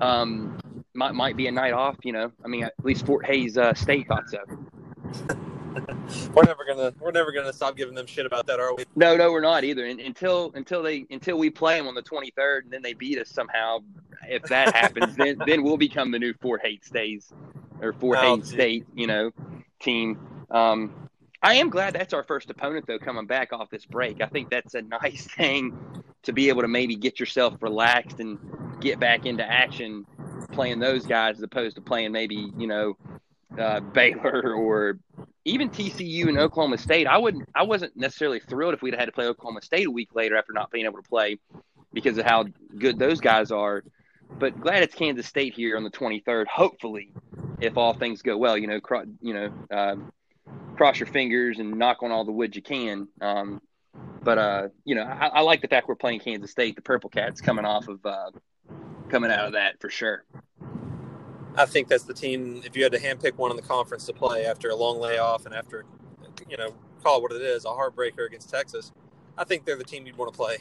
um, 0.00 0.58
might 0.94 1.14
might 1.14 1.36
be 1.36 1.46
a 1.46 1.52
night 1.52 1.72
off. 1.72 1.96
You 2.02 2.12
know, 2.12 2.32
I 2.44 2.48
mean, 2.48 2.64
at 2.64 2.74
least 2.82 3.06
Fort 3.06 3.26
Hays 3.26 3.58
uh, 3.58 3.74
State 3.74 4.08
thought 4.08 4.28
so. 4.28 4.38
We're 6.34 6.44
never 6.44 6.64
gonna 6.64 6.92
we're 6.98 7.12
never 7.12 7.32
gonna 7.32 7.52
stop 7.52 7.76
giving 7.76 7.94
them 7.94 8.06
shit 8.06 8.26
about 8.26 8.46
that, 8.46 8.58
are 8.58 8.74
we? 8.74 8.84
No, 8.96 9.16
no, 9.16 9.30
we're 9.30 9.40
not 9.40 9.64
either. 9.64 9.84
And, 9.84 10.00
until 10.00 10.50
until 10.54 10.82
they 10.82 11.06
until 11.10 11.38
we 11.38 11.50
play 11.50 11.76
them 11.76 11.86
on 11.86 11.94
the 11.94 12.02
23rd, 12.02 12.62
and 12.64 12.72
then 12.72 12.82
they 12.82 12.94
beat 12.94 13.18
us 13.18 13.28
somehow. 13.28 13.80
If 14.28 14.42
that 14.44 14.74
happens, 14.74 15.16
then 15.16 15.38
then 15.46 15.62
we'll 15.62 15.76
become 15.76 16.10
the 16.10 16.18
new 16.18 16.34
Fort 16.34 16.60
Hays 16.64 16.80
stays 16.82 17.32
or 17.80 17.92
Fort 17.92 18.18
Oh, 18.20 18.36
gee. 18.38 18.44
State, 18.44 18.86
you 18.94 19.06
know, 19.06 19.30
team. 19.80 20.18
Um, 20.50 21.08
I 21.42 21.54
am 21.54 21.70
glad 21.70 21.94
that's 21.94 22.14
our 22.14 22.24
first 22.24 22.50
opponent 22.50 22.86
though, 22.86 22.98
coming 22.98 23.26
back 23.26 23.52
off 23.52 23.70
this 23.70 23.84
break. 23.84 24.20
I 24.20 24.26
think 24.26 24.50
that's 24.50 24.74
a 24.74 24.82
nice 24.82 25.26
thing 25.36 25.76
to 26.24 26.32
be 26.32 26.48
able 26.48 26.62
to 26.62 26.68
maybe 26.68 26.96
get 26.96 27.20
yourself 27.20 27.54
relaxed 27.60 28.20
and 28.20 28.38
get 28.80 28.98
back 28.98 29.26
into 29.26 29.44
action 29.44 30.04
playing 30.52 30.78
those 30.78 31.06
guys 31.06 31.36
as 31.36 31.42
opposed 31.42 31.76
to 31.76 31.82
playing 31.82 32.10
maybe 32.12 32.52
you 32.56 32.66
know 32.66 32.96
uh, 33.58 33.80
Baylor 33.80 34.54
or 34.54 34.98
even 35.44 35.70
TCU 35.70 36.28
and 36.28 36.38
Oklahoma 36.38 36.78
State, 36.78 37.06
I 37.06 37.18
wouldn't, 37.18 37.48
I 37.54 37.62
wasn't 37.62 37.96
necessarily 37.96 38.40
thrilled 38.40 38.74
if 38.74 38.82
we'd 38.82 38.94
had 38.94 39.06
to 39.06 39.12
play 39.12 39.26
Oklahoma 39.26 39.62
State 39.62 39.86
a 39.86 39.90
week 39.90 40.14
later 40.14 40.36
after 40.36 40.52
not 40.52 40.70
being 40.70 40.84
able 40.84 41.00
to 41.02 41.08
play 41.08 41.38
because 41.92 42.18
of 42.18 42.26
how 42.26 42.44
good 42.78 42.98
those 42.98 43.20
guys 43.20 43.50
are. 43.50 43.82
But 44.30 44.60
glad 44.60 44.82
it's 44.82 44.94
Kansas 44.94 45.26
State 45.26 45.54
here 45.54 45.76
on 45.76 45.84
the 45.84 45.90
23rd. 45.90 46.46
Hopefully, 46.46 47.12
if 47.60 47.76
all 47.76 47.94
things 47.94 48.22
go 48.22 48.36
well, 48.36 48.56
you 48.56 48.66
know, 48.66 48.80
cro- 48.80 49.04
you 49.20 49.34
know, 49.34 49.52
um, 49.70 50.12
cross 50.76 51.00
your 51.00 51.06
fingers 51.06 51.58
and 51.58 51.78
knock 51.78 52.02
on 52.02 52.12
all 52.12 52.24
the 52.24 52.32
wood 52.32 52.54
you 52.54 52.62
can. 52.62 53.08
Um, 53.20 53.60
but 54.22 54.38
uh, 54.38 54.68
you 54.84 54.94
know, 54.94 55.02
I, 55.02 55.28
I, 55.28 55.40
like 55.40 55.60
the 55.60 55.68
fact 55.68 55.88
we're 55.88 55.96
playing 55.96 56.20
Kansas 56.20 56.50
State. 56.50 56.76
The 56.76 56.82
Purple 56.82 57.10
Cats 57.10 57.40
coming 57.40 57.64
off 57.64 57.88
of 57.88 58.04
uh, 58.04 58.30
coming 59.08 59.30
out 59.30 59.46
of 59.46 59.52
that 59.52 59.80
for 59.80 59.90
sure. 59.90 60.24
I 61.56 61.66
think 61.66 61.88
that's 61.88 62.04
the 62.04 62.14
team. 62.14 62.62
If 62.64 62.76
you 62.76 62.84
had 62.84 62.92
to 62.92 62.98
handpick 62.98 63.36
one 63.36 63.50
in 63.50 63.56
the 63.56 63.62
conference 63.62 64.06
to 64.06 64.12
play 64.12 64.46
after 64.46 64.68
a 64.68 64.76
long 64.76 65.00
layoff 65.00 65.44
and 65.46 65.54
after, 65.54 65.84
you 66.48 66.56
know, 66.56 66.72
call 67.02 67.18
it 67.18 67.22
what 67.22 67.32
it 67.32 67.42
is, 67.42 67.64
a 67.64 67.68
heartbreaker 67.68 68.26
against 68.26 68.48
Texas, 68.50 68.92
I 69.36 69.44
think 69.44 69.64
they're 69.64 69.76
the 69.76 69.84
team 69.84 70.06
you'd 70.06 70.16
want 70.16 70.32
to 70.32 70.36
play. 70.36 70.58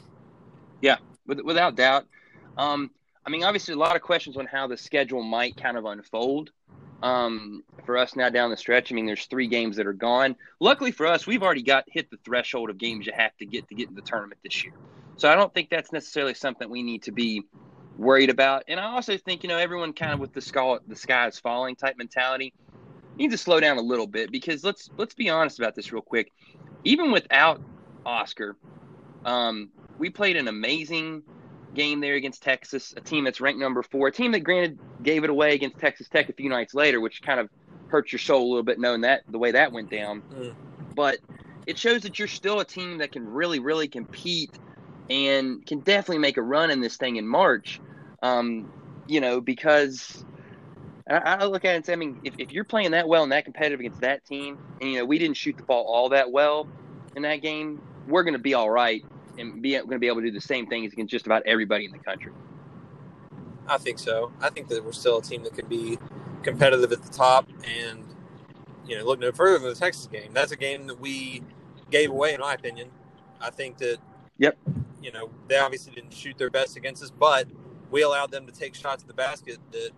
Yeah, 0.82 0.98
without 1.26 1.76
doubt. 1.76 2.06
Um, 2.58 2.90
I 3.28 3.30
mean, 3.30 3.44
obviously, 3.44 3.74
a 3.74 3.78
lot 3.78 3.98
of 3.98 4.02
questions 4.02 4.38
on 4.38 4.46
how 4.46 4.68
the 4.68 4.78
schedule 4.78 5.22
might 5.22 5.58
kind 5.58 5.76
of 5.78 5.84
unfold 5.84 6.50
um, 7.04 7.62
for 7.86 7.98
us 7.98 8.16
now 8.16 8.30
down 8.30 8.50
the 8.52 8.56
stretch. 8.56 8.90
I 8.90 8.96
mean, 8.96 9.06
there's 9.06 9.26
three 9.26 9.48
games 9.48 9.76
that 9.76 9.86
are 9.86 9.92
gone. 9.92 10.38
Luckily 10.62 10.92
for 10.92 11.06
us, 11.06 11.28
we've 11.28 11.44
already 11.44 11.62
got 11.62 11.84
hit 11.88 12.10
the 12.10 12.18
threshold 12.24 12.70
of 12.70 12.78
games 12.78 13.06
you 13.06 13.12
have 13.14 13.36
to 13.40 13.46
get 13.46 13.68
to 13.68 13.76
get 13.76 13.90
in 13.90 13.96
the 13.96 14.02
tournament 14.02 14.40
this 14.46 14.64
year. 14.64 14.72
So 15.18 15.30
I 15.30 15.36
don't 15.36 15.54
think 15.54 15.70
that's 15.70 15.92
necessarily 15.92 16.36
something 16.36 16.70
we 16.70 16.84
need 16.84 17.04
to 17.04 17.12
be 17.12 17.44
worried 17.98 18.30
about. 18.30 18.64
And 18.70 18.80
I 18.80 18.94
also 18.94 19.18
think, 19.18 19.44
you 19.44 19.50
know, 19.50 19.58
everyone 19.58 19.92
kind 19.92 20.14
of 20.14 20.20
with 20.20 20.32
the 20.32 20.40
sky, 20.40 20.78
the 20.88 20.96
sky 20.96 21.28
is 21.28 21.38
falling 21.38 21.76
type 21.76 21.98
mentality 21.98 22.54
needs 23.18 23.34
to 23.34 23.38
slow 23.38 23.60
down 23.60 23.78
a 23.78 23.82
little 23.82 24.08
bit 24.08 24.32
because 24.32 24.64
let's 24.64 24.90
let's 24.96 25.16
be 25.16 25.30
honest 25.30 25.60
about 25.60 25.76
this 25.76 25.92
real 25.92 26.02
quick. 26.02 26.32
Even 26.86 27.12
without 27.12 27.62
Oscar, 28.06 28.56
um, 29.26 29.70
we 29.98 30.10
played 30.10 30.38
an 30.38 30.48
amazing 30.48 31.24
game 31.78 32.02
there 32.02 32.16
against 32.16 32.44
Texas, 32.44 32.94
a 32.98 33.02
team 33.02 33.24
that's 33.24 33.40
ranked 33.40 33.60
number 33.60 33.84
four, 33.84 34.08
a 34.08 34.12
team 34.12 34.34
that 34.34 34.42
granted 34.42 34.80
gave 35.02 35.24
it 35.24 35.30
away 35.30 35.54
against 35.54 35.78
Texas 35.78 36.10
Tech 36.10 36.28
a 36.28 36.34
few 36.34 36.50
nights 36.50 36.74
later, 36.74 37.00
which 37.00 37.22
kind 37.22 37.40
of 37.40 37.50
hurts 37.88 38.12
your 38.12 38.20
soul 38.20 38.42
a 38.42 38.50
little 38.50 38.64
bit 38.64 38.80
knowing 38.80 39.02
that 39.02 39.22
the 39.30 39.38
way 39.38 39.52
that 39.52 39.72
went 39.72 39.90
down. 39.90 40.22
Mm. 40.34 40.56
But 40.96 41.20
it 41.68 41.78
shows 41.78 42.02
that 42.02 42.20
you're 42.20 42.28
still 42.28 42.60
a 42.60 42.66
team 42.66 42.98
that 42.98 43.12
can 43.12 43.26
really, 43.26 43.60
really 43.60 43.88
compete 43.88 44.52
and 45.10 45.66
can 45.66 45.80
definitely 45.80 46.18
make 46.18 46.38
a 46.38 46.42
run 46.42 46.72
in 46.72 46.82
this 46.82 46.98
thing 46.98 47.16
in 47.16 47.28
March. 47.28 47.80
Um, 48.22 48.72
you 49.08 49.22
know, 49.22 49.40
because 49.40 50.26
I, 51.08 51.18
I, 51.18 51.46
look 51.46 51.64
at 51.64 51.74
it 51.74 51.76
and 51.78 51.86
say, 51.86 51.94
I 51.94 51.98
mean, 51.98 52.20
if, 52.24 52.34
if 52.40 52.52
you're 52.52 52.64
playing 52.64 52.92
that 52.92 53.08
well 53.08 53.24
and 53.24 53.32
that 53.32 53.46
competitive 53.46 53.80
against 53.80 54.02
that 54.02 54.26
team, 54.26 54.58
and 54.82 54.92
you 54.92 54.98
know, 54.98 55.06
we 55.06 55.20
didn't 55.20 55.38
shoot 55.38 55.56
the 55.56 55.64
ball 55.64 55.86
all 55.86 56.10
that 56.10 56.32
well 56.32 56.68
in 57.16 57.22
that 57.22 57.38
game, 57.38 57.82
we're 58.08 58.24
going 58.24 58.34
to 58.34 58.40
be 58.40 58.56
all 58.56 58.70
right 58.70 59.06
and 59.38 59.62
be 59.62 59.72
going 59.74 59.90
to 59.90 60.00
be 60.00 60.08
able 60.08 60.22
to 60.22 60.28
do 60.28 60.32
the 60.32 60.42
same 60.42 60.68
things 60.68 60.94
against 60.94 61.12
just 61.12 61.26
about 61.26 61.44
everybody 61.46 61.86
in 61.86 61.92
the 61.92 62.00
country. 62.00 62.32
I 63.68 63.78
think 63.78 64.00
so. 64.00 64.32
I 64.42 64.50
think 64.50 64.68
that 64.70 64.84
we're 64.84 64.94
still 64.94 65.18
a 65.18 65.22
team 65.22 65.44
that 65.44 65.54
could 65.54 65.70
be 65.70 66.00
competitive 66.44 66.92
at 66.92 67.04
the 67.04 67.10
top, 67.10 67.50
and 67.64 68.04
you 68.86 68.98
know, 68.98 69.04
look 69.04 69.20
no 69.20 69.32
further 69.32 69.60
than 69.60 69.70
the 69.70 69.76
Texas 69.76 70.08
game. 70.08 70.32
That's 70.34 70.52
a 70.52 70.56
game 70.56 70.88
that 70.88 71.00
we 71.00 71.44
gave 71.92 72.10
away, 72.10 72.34
in 72.34 72.40
my 72.40 72.54
opinion. 72.54 72.90
I 73.42 73.50
think 73.50 73.78
that. 73.80 73.98
Yep. 74.38 74.58
You 75.02 75.12
know, 75.12 75.30
they 75.48 75.58
obviously 75.58 75.94
didn't 75.94 76.14
shoot 76.14 76.38
their 76.38 76.50
best 76.50 76.76
against 76.76 77.04
us, 77.04 77.12
but 77.12 77.48
we 77.92 78.02
allowed 78.02 78.32
them 78.32 78.46
to 78.46 78.52
take 78.52 78.76
shots 78.76 79.04
at 79.04 79.08
the 79.08 79.14
basket 79.14 79.58
that 79.72 79.92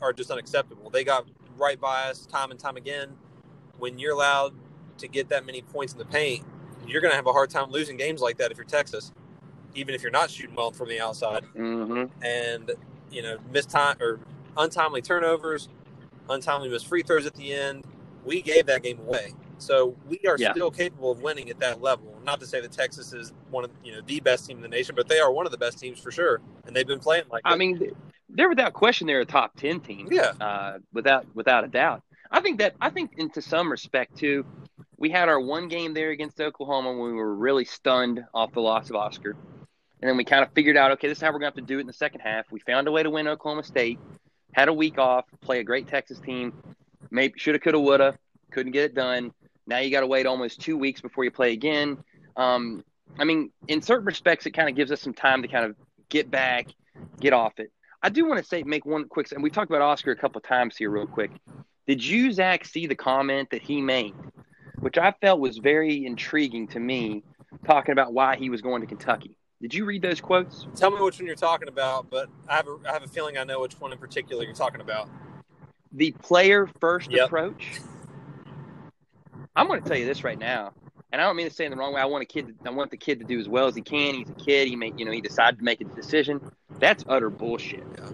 are 0.00 0.12
just 0.12 0.30
unacceptable. 0.30 0.90
They 0.90 1.04
got 1.04 1.26
right 1.56 1.80
by 1.80 2.10
us 2.10 2.26
time 2.26 2.50
and 2.50 2.60
time 2.60 2.76
again. 2.76 3.10
When 3.78 3.98
you're 3.98 4.12
allowed 4.12 4.54
to 4.98 5.08
get 5.08 5.28
that 5.28 5.46
many 5.46 5.62
points 5.62 5.92
in 5.92 5.98
the 5.98 6.04
paint, 6.04 6.44
you're 6.88 7.00
going 7.00 7.12
to 7.12 7.16
have 7.16 7.26
a 7.26 7.32
hard 7.32 7.50
time 7.50 7.70
losing 7.70 7.96
games 7.96 8.20
like 8.20 8.38
that 8.38 8.50
if 8.50 8.56
you're 8.56 8.66
Texas, 8.66 9.12
even 9.74 9.94
if 9.94 10.02
you're 10.02 10.10
not 10.10 10.30
shooting 10.30 10.54
well 10.54 10.70
from 10.70 10.88
the 10.88 11.00
outside. 11.00 11.44
Mm-hmm. 11.54 12.24
And 12.24 12.72
you 13.10 13.22
know, 13.22 13.38
missed 13.52 13.70
time 13.70 13.96
or 14.00 14.20
untimely 14.56 15.02
turnovers, 15.02 15.68
untimely 16.28 16.68
missed 16.68 16.86
free 16.86 17.02
throws 17.02 17.26
at 17.26 17.34
the 17.34 17.52
end. 17.52 17.84
We 18.24 18.42
gave 18.42 18.66
that 18.66 18.82
game 18.82 18.98
away, 18.98 19.34
so 19.58 19.94
we 20.08 20.18
are 20.26 20.36
yeah. 20.36 20.52
still 20.52 20.70
capable 20.70 21.12
of 21.12 21.22
winning 21.22 21.48
at 21.48 21.60
that 21.60 21.80
level. 21.80 22.18
Not 22.24 22.40
to 22.40 22.46
say 22.46 22.60
that 22.60 22.72
Texas 22.72 23.12
is 23.12 23.32
one 23.50 23.64
of 23.64 23.70
you 23.84 23.92
know 23.92 24.00
the 24.04 24.18
best 24.18 24.46
team 24.46 24.56
in 24.56 24.62
the 24.62 24.68
nation, 24.68 24.96
but 24.96 25.06
they 25.06 25.20
are 25.20 25.30
one 25.30 25.46
of 25.46 25.52
the 25.52 25.58
best 25.58 25.78
teams 25.78 26.00
for 26.00 26.10
sure, 26.10 26.40
and 26.66 26.74
they've 26.74 26.86
been 26.86 26.98
playing 26.98 27.24
like. 27.30 27.42
I 27.44 27.50
that. 27.50 27.58
mean, 27.58 27.94
they're 28.28 28.48
without 28.48 28.72
question 28.72 29.06
they're 29.06 29.20
a 29.20 29.24
top 29.24 29.56
ten 29.56 29.78
team. 29.78 30.08
Yeah, 30.10 30.32
uh, 30.40 30.78
without 30.92 31.26
without 31.34 31.62
a 31.62 31.68
doubt. 31.68 32.02
I 32.32 32.40
think 32.40 32.58
that 32.58 32.74
I 32.80 32.90
think 32.90 33.12
into 33.16 33.40
some 33.40 33.70
respect 33.70 34.16
too, 34.16 34.44
we 34.98 35.10
had 35.10 35.28
our 35.28 35.40
one 35.40 35.68
game 35.68 35.94
there 35.94 36.10
against 36.10 36.40
Oklahoma 36.40 36.90
when 36.90 37.10
we 37.10 37.12
were 37.12 37.34
really 37.34 37.64
stunned 37.64 38.24
off 38.32 38.52
the 38.52 38.60
loss 38.60 38.88
of 38.90 38.96
Oscar. 38.96 39.36
And 40.00 40.08
then 40.08 40.16
we 40.16 40.24
kind 40.24 40.42
of 40.42 40.52
figured 40.52 40.76
out, 40.76 40.92
okay, 40.92 41.08
this 41.08 41.18
is 41.18 41.22
how 41.22 41.28
we're 41.28 41.38
going 41.38 41.52
to 41.52 41.58
have 41.58 41.66
to 41.66 41.72
do 41.72 41.78
it 41.78 41.82
in 41.82 41.86
the 41.86 41.92
second 41.92 42.20
half. 42.20 42.50
We 42.50 42.60
found 42.60 42.88
a 42.88 42.92
way 42.92 43.02
to 43.02 43.10
win 43.10 43.28
Oklahoma 43.28 43.64
State, 43.64 43.98
had 44.52 44.68
a 44.68 44.72
week 44.72 44.98
off, 44.98 45.24
play 45.40 45.60
a 45.60 45.64
great 45.64 45.88
Texas 45.88 46.18
team. 46.18 46.52
Maybe 47.10 47.38
shoulda, 47.38 47.58
coulda, 47.58 47.80
woulda, 47.80 48.18
couldn't 48.50 48.72
get 48.72 48.84
it 48.84 48.94
done. 48.94 49.32
Now 49.66 49.78
you 49.78 49.90
got 49.90 50.00
to 50.00 50.06
wait 50.06 50.26
almost 50.26 50.60
two 50.60 50.76
weeks 50.76 51.00
before 51.00 51.24
you 51.24 51.30
play 51.30 51.52
again. 51.52 51.98
Um, 52.36 52.84
I 53.18 53.24
mean, 53.24 53.50
in 53.68 53.82
certain 53.82 54.06
respects, 54.06 54.46
it 54.46 54.52
kind 54.52 54.68
of 54.68 54.76
gives 54.76 54.90
us 54.90 55.00
some 55.00 55.14
time 55.14 55.42
to 55.42 55.48
kind 55.48 55.64
of 55.64 55.76
get 56.08 56.30
back, 56.30 56.68
get 57.20 57.32
off 57.32 57.58
it. 57.58 57.70
I 58.02 58.08
do 58.08 58.26
want 58.26 58.38
to 58.38 58.44
say, 58.44 58.62
make 58.62 58.84
one 58.84 59.08
quick, 59.08 59.32
and 59.32 59.42
we 59.42 59.50
talked 59.50 59.70
about 59.70 59.82
Oscar 59.82 60.12
a 60.12 60.16
couple 60.16 60.40
times 60.40 60.76
here, 60.76 60.90
real 60.90 61.06
quick. 61.06 61.30
Did 61.86 62.04
you, 62.04 62.32
Zach, 62.32 62.64
see 62.64 62.86
the 62.86 62.94
comment 62.94 63.50
that 63.50 63.62
he 63.62 63.80
made 63.80 64.14
which 64.80 64.98
I 64.98 65.12
felt 65.20 65.40
was 65.40 65.58
very 65.58 66.06
intriguing 66.06 66.68
to 66.68 66.80
me, 66.80 67.22
talking 67.64 67.92
about 67.92 68.12
why 68.12 68.36
he 68.36 68.50
was 68.50 68.60
going 68.60 68.80
to 68.82 68.86
Kentucky. 68.86 69.36
Did 69.60 69.72
you 69.72 69.86
read 69.86 70.02
those 70.02 70.20
quotes? 70.20 70.66
Tell 70.74 70.90
me 70.90 71.00
which 71.00 71.18
one 71.18 71.26
you're 71.26 71.34
talking 71.34 71.68
about, 71.68 72.10
but 72.10 72.28
I 72.48 72.56
have 72.56 72.68
a, 72.68 72.76
I 72.88 72.92
have 72.92 73.02
a 73.02 73.08
feeling 73.08 73.38
I 73.38 73.44
know 73.44 73.60
which 73.60 73.80
one 73.80 73.92
in 73.92 73.98
particular 73.98 74.44
you're 74.44 74.52
talking 74.52 74.80
about. 74.80 75.08
The 75.92 76.12
player 76.12 76.68
first 76.78 77.10
yep. 77.10 77.26
approach. 77.26 77.80
I'm 79.54 79.66
going 79.66 79.82
to 79.82 79.88
tell 79.88 79.96
you 79.96 80.04
this 80.04 80.24
right 80.24 80.38
now, 80.38 80.74
and 81.10 81.22
I 81.22 81.24
don't 81.24 81.36
mean 81.36 81.48
to 81.48 81.54
say 81.54 81.64
in 81.64 81.70
the 81.70 81.78
wrong 81.78 81.94
way. 81.94 82.00
I 82.02 82.04
want 82.04 82.22
a 82.22 82.26
kid. 82.26 82.48
To, 82.48 82.68
I 82.68 82.70
want 82.70 82.90
the 82.90 82.98
kid 82.98 83.18
to 83.20 83.24
do 83.24 83.40
as 83.40 83.48
well 83.48 83.66
as 83.66 83.74
he 83.74 83.80
can. 83.80 84.14
He's 84.14 84.28
a 84.28 84.34
kid. 84.34 84.68
He 84.68 84.76
may, 84.76 84.92
you 84.94 85.06
know, 85.06 85.12
he 85.12 85.22
decided 85.22 85.58
to 85.58 85.64
make 85.64 85.80
a 85.80 85.84
decision. 85.84 86.38
That's 86.78 87.02
utter 87.08 87.30
bullshit. 87.30 87.84
Yeah. 87.96 88.10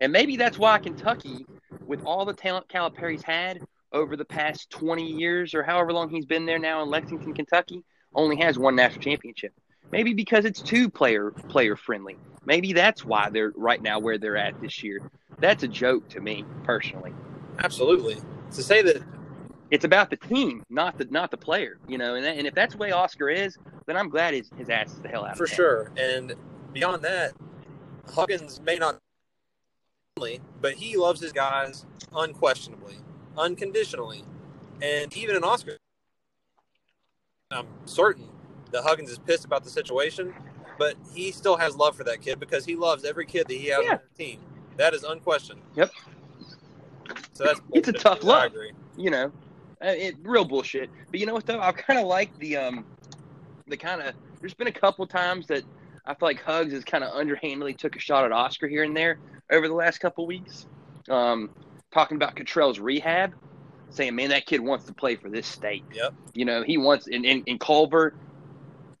And 0.00 0.12
maybe 0.12 0.36
that's 0.36 0.58
why 0.58 0.78
Kentucky, 0.78 1.46
with 1.86 2.02
all 2.04 2.24
the 2.24 2.32
talent 2.32 2.68
Calipari's 2.68 3.22
had, 3.22 3.60
over 3.92 4.16
the 4.16 4.24
past 4.24 4.70
20 4.70 5.04
years 5.04 5.54
or 5.54 5.62
however 5.62 5.92
long 5.92 6.08
he's 6.08 6.26
been 6.26 6.46
there 6.46 6.58
now 6.58 6.82
in 6.82 6.90
Lexington, 6.90 7.34
Kentucky, 7.34 7.84
only 8.14 8.36
has 8.36 8.58
one 8.58 8.76
national 8.76 9.02
championship. 9.02 9.52
Maybe 9.92 10.14
because 10.14 10.44
it's 10.44 10.62
too 10.62 10.88
player 10.88 11.30
player 11.30 11.76
friendly. 11.76 12.16
Maybe 12.44 12.72
that's 12.72 13.04
why 13.04 13.28
they're 13.30 13.52
right 13.56 13.82
now 13.82 13.98
where 13.98 14.18
they're 14.18 14.36
at 14.36 14.60
this 14.60 14.82
year. 14.82 15.10
That's 15.38 15.62
a 15.62 15.68
joke 15.68 16.08
to 16.10 16.20
me 16.20 16.44
personally. 16.64 17.12
Absolutely. 17.58 18.16
To 18.52 18.62
say 18.62 18.82
that 18.82 19.02
it's 19.70 19.84
about 19.84 20.10
the 20.10 20.16
team, 20.16 20.62
not 20.70 20.96
the 20.96 21.06
not 21.06 21.30
the 21.30 21.36
player, 21.36 21.78
you 21.88 21.98
know. 21.98 22.14
And, 22.14 22.24
and 22.24 22.46
if 22.46 22.54
that's 22.54 22.74
the 22.74 22.78
way 22.78 22.92
Oscar 22.92 23.28
is, 23.30 23.58
then 23.86 23.96
I'm 23.96 24.08
glad 24.08 24.34
his 24.34 24.50
his 24.56 24.70
ass 24.70 24.92
is 24.92 25.00
the 25.00 25.08
hell 25.08 25.24
out. 25.24 25.36
For 25.36 25.46
sure. 25.46 25.90
And 25.96 26.34
beyond 26.72 27.02
that, 27.02 27.32
Huggins 28.14 28.60
may 28.60 28.76
not, 28.76 28.98
but 30.60 30.74
he 30.74 30.96
loves 30.96 31.20
his 31.20 31.32
guys 31.32 31.84
unquestionably 32.14 32.96
unconditionally. 33.36 34.24
And 34.82 35.14
even 35.16 35.36
in 35.36 35.44
Oscar, 35.44 35.76
I'm 37.50 37.66
certain 37.84 38.28
that 38.72 38.82
Huggins 38.82 39.10
is 39.10 39.18
pissed 39.18 39.44
about 39.44 39.64
the 39.64 39.70
situation, 39.70 40.32
but 40.78 40.94
he 41.12 41.32
still 41.32 41.56
has 41.56 41.76
love 41.76 41.96
for 41.96 42.04
that 42.04 42.22
kid 42.22 42.40
because 42.40 42.64
he 42.64 42.76
loves 42.76 43.04
every 43.04 43.26
kid 43.26 43.46
that 43.48 43.54
he 43.54 43.66
has 43.66 43.80
yeah. 43.84 43.92
on 43.92 44.00
the 44.16 44.24
team. 44.24 44.40
That 44.76 44.94
is 44.94 45.02
unquestioned. 45.02 45.60
Yep. 45.76 45.90
So 47.32 47.44
that's 47.44 47.60
it's 47.72 47.88
a 47.88 47.92
tough 47.92 48.22
love. 48.22 48.52
You 48.96 49.10
know, 49.10 49.32
uh, 49.84 49.88
it 49.88 50.16
real 50.22 50.44
bullshit. 50.44 50.90
But 51.10 51.20
you 51.20 51.26
know 51.26 51.34
what 51.34 51.46
though? 51.46 51.60
I 51.60 51.72
kind 51.72 51.98
of 51.98 52.06
like 52.06 52.36
the 52.38 52.56
um 52.56 52.84
the 53.66 53.76
kind 53.76 54.00
of. 54.00 54.14
There's 54.40 54.54
been 54.54 54.68
a 54.68 54.72
couple 54.72 55.06
times 55.06 55.46
that 55.48 55.64
I 56.06 56.14
feel 56.14 56.28
like 56.28 56.40
Hugs 56.42 56.72
has 56.72 56.84
kind 56.84 57.04
of 57.04 57.12
underhandedly 57.12 57.74
took 57.74 57.96
a 57.96 57.98
shot 57.98 58.24
at 58.24 58.32
Oscar 58.32 58.68
here 58.68 58.84
and 58.84 58.96
there 58.96 59.18
over 59.50 59.68
the 59.68 59.74
last 59.74 59.98
couple 59.98 60.26
weeks. 60.26 60.66
Um, 61.08 61.50
talking 61.92 62.16
about 62.16 62.36
Cottrell's 62.36 62.78
rehab, 62.78 63.34
saying, 63.90 64.14
"Man, 64.14 64.30
that 64.30 64.46
kid 64.46 64.60
wants 64.60 64.84
to 64.86 64.92
play 64.92 65.16
for 65.16 65.28
this 65.28 65.46
state." 65.46 65.84
Yep. 65.92 66.14
You 66.34 66.44
know, 66.44 66.62
he 66.62 66.78
wants 66.78 67.06
in, 67.06 67.24
in, 67.24 67.42
in 67.44 67.58
Culver. 67.58 68.14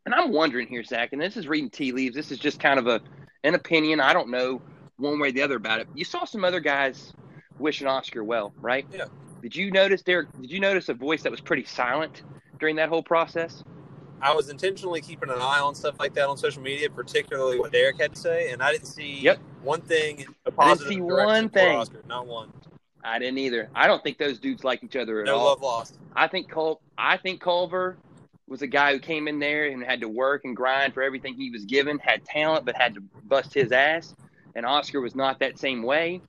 And 0.06 0.14
I'm 0.14 0.32
wondering 0.32 0.66
here, 0.66 0.82
Zach, 0.82 1.12
and 1.12 1.20
this 1.20 1.36
is 1.36 1.46
reading 1.46 1.70
tea 1.70 1.92
leaves. 1.92 2.16
This 2.16 2.32
is 2.32 2.38
just 2.38 2.58
kind 2.58 2.78
of 2.78 2.86
a 2.86 3.00
an 3.44 3.54
opinion. 3.54 4.00
I 4.00 4.12
don't 4.12 4.30
know 4.30 4.60
one 4.96 5.18
way 5.18 5.28
or 5.28 5.32
the 5.32 5.42
other 5.42 5.56
about 5.56 5.80
it. 5.80 5.88
You 5.94 6.04
saw 6.04 6.24
some 6.24 6.44
other 6.44 6.60
guys 6.60 7.12
wishing 7.58 7.86
Oscar 7.86 8.24
well, 8.24 8.52
right? 8.60 8.86
Yeah. 8.92 9.04
Did 9.42 9.56
you 9.56 9.70
notice 9.70 10.02
Derek? 10.02 10.28
Did 10.40 10.50
you 10.50 10.60
notice 10.60 10.88
a 10.88 10.94
voice 10.94 11.22
that 11.22 11.30
was 11.30 11.40
pretty 11.40 11.64
silent 11.64 12.22
during 12.58 12.76
that 12.76 12.88
whole 12.88 13.02
process? 13.02 13.62
I 14.22 14.34
was 14.34 14.50
intentionally 14.50 15.00
keeping 15.00 15.30
an 15.30 15.38
eye 15.38 15.60
on 15.60 15.74
stuff 15.74 15.98
like 15.98 16.12
that 16.14 16.28
on 16.28 16.36
social 16.36 16.62
media, 16.62 16.90
particularly 16.90 17.58
what 17.58 17.72
Derek 17.72 17.98
had 17.98 18.14
to 18.14 18.20
say, 18.20 18.50
and 18.50 18.62
I 18.62 18.70
didn't 18.72 18.86
see 18.86 19.18
yep. 19.20 19.38
one 19.62 19.80
thing 19.80 20.26
a 20.44 20.50
positive. 20.50 20.60
I 20.60 20.90
didn't 20.90 20.96
see 20.96 21.00
one 21.00 21.48
thing. 21.48 21.76
Oscar, 21.76 22.02
not 22.06 22.26
one. 22.26 22.52
I 23.04 23.18
didn't 23.18 23.38
either. 23.38 23.68
I 23.74 23.86
don't 23.86 24.02
think 24.02 24.18
those 24.18 24.38
dudes 24.38 24.64
like 24.64 24.82
each 24.84 24.96
other 24.96 25.20
at 25.20 25.26
No 25.26 25.34
all. 25.34 25.38
No 25.40 25.44
love 25.46 25.62
lost. 25.62 25.98
I 26.14 26.28
think 26.28 26.50
Col 26.50 26.80
I 26.98 27.16
think 27.16 27.40
Culver 27.40 27.96
was 28.46 28.62
a 28.62 28.66
guy 28.66 28.92
who 28.92 28.98
came 28.98 29.28
in 29.28 29.38
there 29.38 29.66
and 29.66 29.82
had 29.82 30.00
to 30.00 30.08
work 30.08 30.44
and 30.44 30.56
grind 30.56 30.92
for 30.92 31.02
everything 31.02 31.34
he 31.34 31.50
was 31.50 31.64
given, 31.64 31.98
had 31.98 32.24
talent 32.24 32.64
but 32.64 32.76
had 32.76 32.94
to 32.94 33.00
bust 33.24 33.54
his 33.54 33.72
ass. 33.72 34.14
And 34.54 34.66
Oscar 34.66 35.00
was 35.00 35.14
not 35.14 35.38
that 35.38 35.58
same 35.58 35.82
way. 35.82 36.20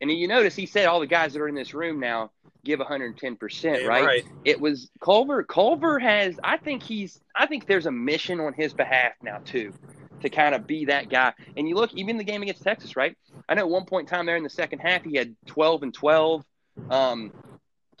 And 0.00 0.10
you 0.10 0.28
notice 0.28 0.54
he 0.54 0.66
said 0.66 0.86
all 0.86 1.00
the 1.00 1.06
guys 1.06 1.32
that 1.32 1.40
are 1.40 1.48
in 1.48 1.54
this 1.54 1.74
room 1.74 2.00
now 2.00 2.30
give 2.64 2.80
110%, 2.80 3.62
Damn 3.62 3.86
right? 3.86 4.04
right. 4.04 4.24
It 4.44 4.60
was 4.60 4.90
Culver 5.00 5.42
Culver 5.42 5.98
has 5.98 6.38
I 6.44 6.58
think 6.58 6.82
he's 6.82 7.20
I 7.34 7.46
think 7.46 7.66
there's 7.66 7.86
a 7.86 7.92
mission 7.92 8.40
on 8.40 8.52
his 8.52 8.72
behalf 8.72 9.12
now 9.22 9.38
too 9.44 9.72
to 10.22 10.30
kind 10.30 10.54
of 10.54 10.66
be 10.66 10.86
that 10.86 11.08
guy. 11.08 11.32
And 11.56 11.68
you 11.68 11.74
look 11.74 11.92
even 11.94 12.16
the 12.16 12.24
game 12.24 12.42
against 12.42 12.62
Texas, 12.62 12.96
right? 12.96 13.16
I 13.48 13.54
know 13.54 13.62
at 13.62 13.68
one 13.70 13.84
point 13.84 14.08
in 14.08 14.16
time 14.16 14.26
there 14.26 14.36
in 14.36 14.42
the 14.44 14.50
second 14.50 14.80
half 14.80 15.02
he 15.04 15.16
had 15.16 15.34
12 15.46 15.82
and 15.82 15.94
12 15.94 16.44
um 16.90 17.32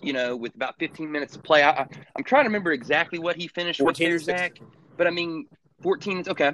you 0.02 0.12
know, 0.12 0.36
with 0.36 0.54
about 0.54 0.76
15 0.78 1.10
minutes 1.10 1.34
to 1.34 1.38
play. 1.40 1.62
I, 1.62 1.70
I, 1.70 1.86
I'm 2.16 2.24
trying 2.24 2.44
to 2.44 2.48
remember 2.48 2.72
exactly 2.72 3.18
what 3.18 3.36
he 3.36 3.48
finished 3.48 3.80
with 3.80 3.98
14 3.98 4.08
there. 4.08 4.18
Zach. 4.18 4.58
But 4.96 5.06
I 5.06 5.10
mean, 5.10 5.46
14 5.82 6.20
is 6.20 6.28
okay. 6.28 6.52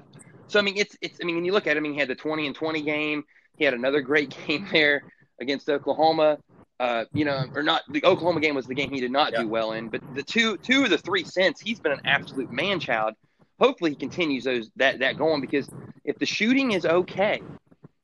So 0.48 0.58
I 0.58 0.62
mean, 0.62 0.76
it's 0.76 0.96
it's. 1.00 1.18
I 1.22 1.24
mean, 1.24 1.36
when 1.36 1.44
you 1.44 1.52
look 1.52 1.66
at 1.66 1.76
him, 1.76 1.84
he 1.84 1.96
had 1.96 2.08
the 2.08 2.14
20 2.14 2.46
and 2.46 2.54
20 2.54 2.82
game. 2.82 3.24
He 3.56 3.64
had 3.64 3.74
another 3.74 4.00
great 4.00 4.36
game 4.46 4.66
there 4.72 5.02
against 5.40 5.68
Oklahoma. 5.68 6.38
Uh, 6.78 7.04
you 7.14 7.24
know, 7.24 7.46
or 7.54 7.62
not. 7.62 7.82
The 7.90 8.04
Oklahoma 8.04 8.40
game 8.40 8.54
was 8.54 8.66
the 8.66 8.74
game 8.74 8.90
he 8.90 9.00
did 9.00 9.10
not 9.10 9.32
Yeah. 9.32 9.42
do 9.42 9.48
well 9.48 9.72
in. 9.72 9.88
But 9.88 10.02
the 10.14 10.22
two 10.22 10.56
two 10.58 10.84
of 10.84 10.90
the 10.90 10.98
three 10.98 11.24
since 11.24 11.60
he's 11.60 11.80
been 11.80 11.92
an 11.92 12.00
absolute 12.04 12.50
man 12.52 12.80
child. 12.80 13.14
Hopefully, 13.58 13.90
he 13.90 13.96
continues 13.96 14.44
those 14.44 14.70
that 14.76 14.98
that 15.00 15.16
going 15.16 15.40
because 15.40 15.68
if 16.04 16.18
the 16.18 16.26
shooting 16.26 16.72
is 16.72 16.84
okay, 16.84 17.42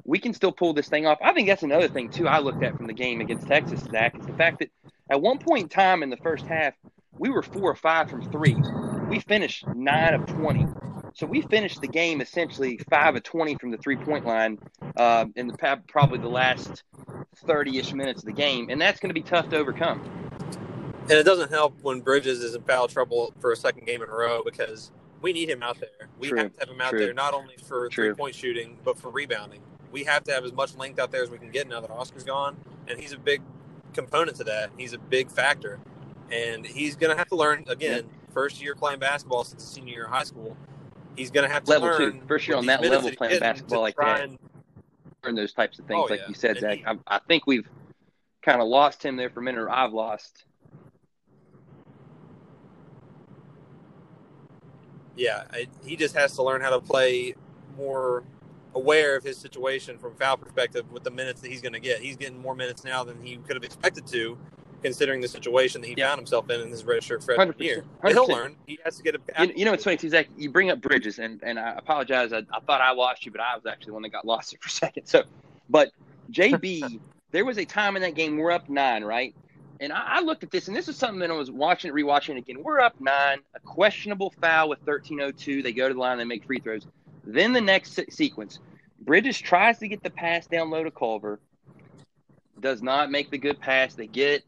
we 0.05 0.19
can 0.19 0.35
still 0.35 0.53
pull 0.53 0.73
this 0.73 0.89
thing 0.89 1.07
off. 1.07 1.19
I 1.23 1.33
think 1.33 1.49
that's 1.49 1.63
another 1.63 1.89
thing 1.89 2.09
too. 2.09 2.27
I 2.27 2.39
looked 2.39 2.63
at 2.63 2.77
from 2.77 2.87
the 2.87 2.93
game 2.93 3.21
against 3.21 3.47
Texas, 3.47 3.81
Zach, 3.81 4.19
is 4.19 4.27
the 4.27 4.33
fact 4.33 4.59
that 4.61 4.71
at 5.11 5.21
one 5.21 5.39
point 5.39 5.65
in 5.65 5.69
time 5.69 6.03
in 6.03 6.11
the 6.11 6.17
first 6.17 6.47
half, 6.47 6.75
we 7.19 7.31
were 7.31 7.43
four 7.43 7.71
or 7.71 7.75
five 7.75 8.11
from 8.11 8.23
three. 8.31 8.57
We 9.09 9.21
finished 9.21 9.67
nine 9.69 10.15
of 10.15 10.27
twenty, 10.27 10.67
so 11.15 11.27
we 11.27 11.43
finished 11.43 11.81
the 11.81 11.89
game 11.89 12.21
essentially 12.21 12.79
five 12.91 13.15
of 13.15 13.23
twenty 13.23 13.57
from 13.57 13.71
the 13.71 13.79
three 13.79 13.97
point 13.97 14.25
line 14.25 14.59
uh, 14.97 15.27
in 15.37 15.49
the 15.49 15.83
probably 15.87 16.19
the 16.19 16.29
last 16.29 16.83
thirty-ish 17.47 17.93
minutes 17.93 18.21
of 18.21 18.27
the 18.27 18.33
game, 18.33 18.71
and 18.71 18.81
that's 18.81 19.01
going 19.01 19.11
to 19.11 19.15
be 19.15 19.23
tough 19.23 19.49
to 19.51 19.57
overcome. 19.57 20.01
And 21.03 21.13
it 21.13 21.25
doesn't 21.25 21.51
help 21.51 21.77
when 21.83 22.01
Bridges 22.01 22.43
is 22.43 22.55
in 22.55 22.63
foul 22.63 22.89
trouble 22.89 23.35
for 23.41 23.53
a 23.53 23.57
second 23.57 23.87
game 23.87 24.03
in 24.03 24.09
a 24.09 24.13
row 24.13 24.43
because 24.45 24.93
we 25.23 25.33
need 25.33 25.49
him 25.49 25.63
out 25.63 25.79
there. 25.81 26.09
We 26.19 26.29
True, 26.29 26.39
have 26.39 26.53
to 26.55 26.61
have 26.61 26.69
him 26.69 26.81
out 26.81 26.91
true. 26.91 26.99
there 26.99 27.15
not 27.15 27.33
only 27.33 27.55
for 27.57 27.89
True. 27.89 28.09
three 28.11 28.15
point 28.15 28.35
shooting, 28.35 28.77
but 28.85 28.99
for 28.99 29.11
rebounding. 29.11 29.61
We 29.93 30.05
have 30.05 30.25
to 30.25 30.33
have 30.33 30.45
as 30.45 30.53
much 30.53 30.77
length 30.77 30.99
out 30.99 31.11
there 31.13 31.23
as 31.23 31.31
we 31.31 31.39
can 31.39 31.51
get 31.51 31.69
now 31.69 31.81
that 31.81 31.91
Oscar's 31.91 32.25
gone. 32.25 32.57
And 32.89 32.99
he's 32.99 33.13
a 33.13 33.19
big 33.19 33.43
component 33.95 34.37
to 34.39 34.45
that. 34.45 34.71
He's 34.77 34.93
a 34.93 34.99
big 34.99 35.31
factor. 35.31 35.79
And 36.31 36.67
he's 36.67 36.97
going 36.97 37.11
to 37.13 37.17
have 37.17 37.29
to 37.29 37.37
learn, 37.37 37.65
again, 37.69 38.05
first 38.33 38.63
year 38.63 38.75
playing 38.75 38.99
basketball 39.01 39.45
since 39.45 39.63
senior 39.65 39.93
year 39.93 40.05
of 40.07 40.11
high 40.11 40.25
school. 40.25 40.57
He's 41.15 41.31
going 41.31 41.47
to 41.47 41.53
have 41.53 41.65
to 41.65 41.71
Level 41.71 41.97
two. 41.97 42.05
learn. 42.05 42.23
First 42.27 42.49
year 42.49 42.57
on 42.57 42.67
that 42.67 42.81
level 42.81 43.11
playing 43.13 43.39
basketball 43.41 43.81
like 43.83 43.97
that. 43.97 44.23
and- 44.23 44.39
Learn 45.25 45.37
those 45.37 45.53
types 45.53 45.79
of 45.79 45.85
things, 45.87 46.01
Oh, 46.05 46.11
like 46.11 46.21
yeah. 46.21 46.29
you 46.29 46.35
said, 46.35 46.53
And 46.57 46.61
Zach. 46.61 46.79
he- 46.79 46.85
I, 46.87 46.97
I 47.07 47.19
think 47.29 47.47
we've 47.47 47.69
kind 48.43 48.61
of 48.61 48.67
lost 48.67 49.05
him 49.05 49.15
there 49.17 49.31
for 49.31 49.39
a 49.39 49.43
minute, 49.43 49.61
or 49.61 49.71
I've 49.71 49.93
lost. 49.93 50.45
Yeah, 55.17 55.45
I, 55.53 55.67
he 55.85 55.97
just 55.97 56.15
has 56.17 56.35
to 56.37 56.43
learn 56.43 56.61
how 56.61 56.71
to 56.71 56.81
play 56.81 57.35
more 57.77 58.25
aware 58.75 59.17
of 59.17 59.25
his 59.25 59.37
situation 59.37 59.99
from 59.99 60.15
foul 60.17 60.37
perspective 60.37 60.91
with 60.91 61.05
the 61.05 61.11
minutes 61.11 61.41
that 61.43 61.51
he's 61.51 61.61
going 61.61 61.75
to 61.75 61.81
get. 61.81 62.01
He's 62.01 62.17
getting 62.17 62.39
more 62.39 62.55
minutes 62.55 62.85
now 62.85 63.05
than 63.05 63.21
he 63.23 63.37
could 63.37 63.55
have 63.57 63.65
expected 63.65 64.07
to, 64.09 64.39
considering 64.83 65.21
the 65.21 65.29
situation 65.29 65.81
that 65.83 65.89
he 65.89 65.95
Yeah. 65.97 66.09
found 66.09 66.19
himself 66.21 66.49
in 66.51 66.61
in 66.61 66.71
his 66.71 66.83
redshirt 66.85 67.23
freshman 67.25 67.53
100%, 67.53 67.61
year. 67.61 67.85
But 68.01 68.13
he'll 68.13 68.27
learn. 68.27 68.57
He 68.67 68.79
has 68.85 68.97
to 68.97 69.03
get 69.03 69.15
a. 69.15 69.47
You, 69.47 69.53
you 69.57 69.65
know, 69.65 69.73
it's 69.75 69.85
funny 69.85 69.97
too, 69.99 70.09
Zach. 70.09 70.29
You 70.37 70.51
bring 70.51 70.71
up 70.71 70.81
Bridges, 70.81 71.19
and, 71.19 71.41
and 71.43 71.59
I 71.59 71.75
apologize. 71.77 72.33
I, 72.33 72.39
I 72.53 72.61
thought 72.67 72.81
I 72.81 72.93
lost 72.93 73.27
you, 73.27 73.33
but 73.33 73.41
I 73.41 73.55
was 73.55 73.67
actually 73.67 73.91
the 73.91 73.93
one 73.95 74.03
that 74.03 74.13
got 74.13 74.25
lost 74.25 74.57
for 74.61 74.67
a 74.67 74.71
second. 74.71 75.07
So, 75.07 75.25
but 75.69 75.91
JB, 76.31 76.99
there 77.31 77.45
was 77.45 77.59
a 77.59 77.65
time 77.65 77.97
in 77.97 78.03
that 78.03 78.15
game 78.15 78.39
we're 78.39 78.51
up 78.51 78.69
nine, 78.69 79.05
right? 79.05 79.35
And 79.83 79.93
I, 79.93 80.19
I 80.19 80.21
looked 80.21 80.45
at 80.45 80.53
this, 80.53 80.69
and 80.69 80.77
this 80.77 80.87
is 80.87 80.97
something 80.97 81.19
that 81.19 81.31
I 81.31 81.35
was 81.35 81.51
watching 81.51 81.93
rewatching 81.93 82.39
again. 82.39 82.63
We're 82.63 82.79
up 82.79 82.95
nine, 83.01 83.41
a 83.55 83.61
questionable 83.61 84.33
foul 84.41 84.69
with 84.69 84.83
13:02. 84.87 85.61
They 85.61 85.73
go 85.73 85.89
to 85.89 85.95
the 85.95 86.01
line, 86.01 86.19
they 86.19 86.25
make 86.25 86.47
free 86.47 86.61
throws. 86.61 86.87
Then 87.25 87.53
the 87.53 87.61
next 87.61 87.95
se- 87.95 88.11
sequence, 88.11 88.61
Bridges 89.01 89.41
tries 89.41 89.81
to 89.81 89.89
get 89.89 90.05
the 90.05 90.11
pass 90.11 90.47
down 90.47 90.71
low 90.71 90.85
to 90.85 90.93
Culver, 90.93 91.41
does 92.61 92.81
not 92.81 93.11
make 93.11 93.33
the 93.33 93.39
good 93.39 93.59
pass. 93.59 93.95
They 93.95 94.07
get. 94.07 94.45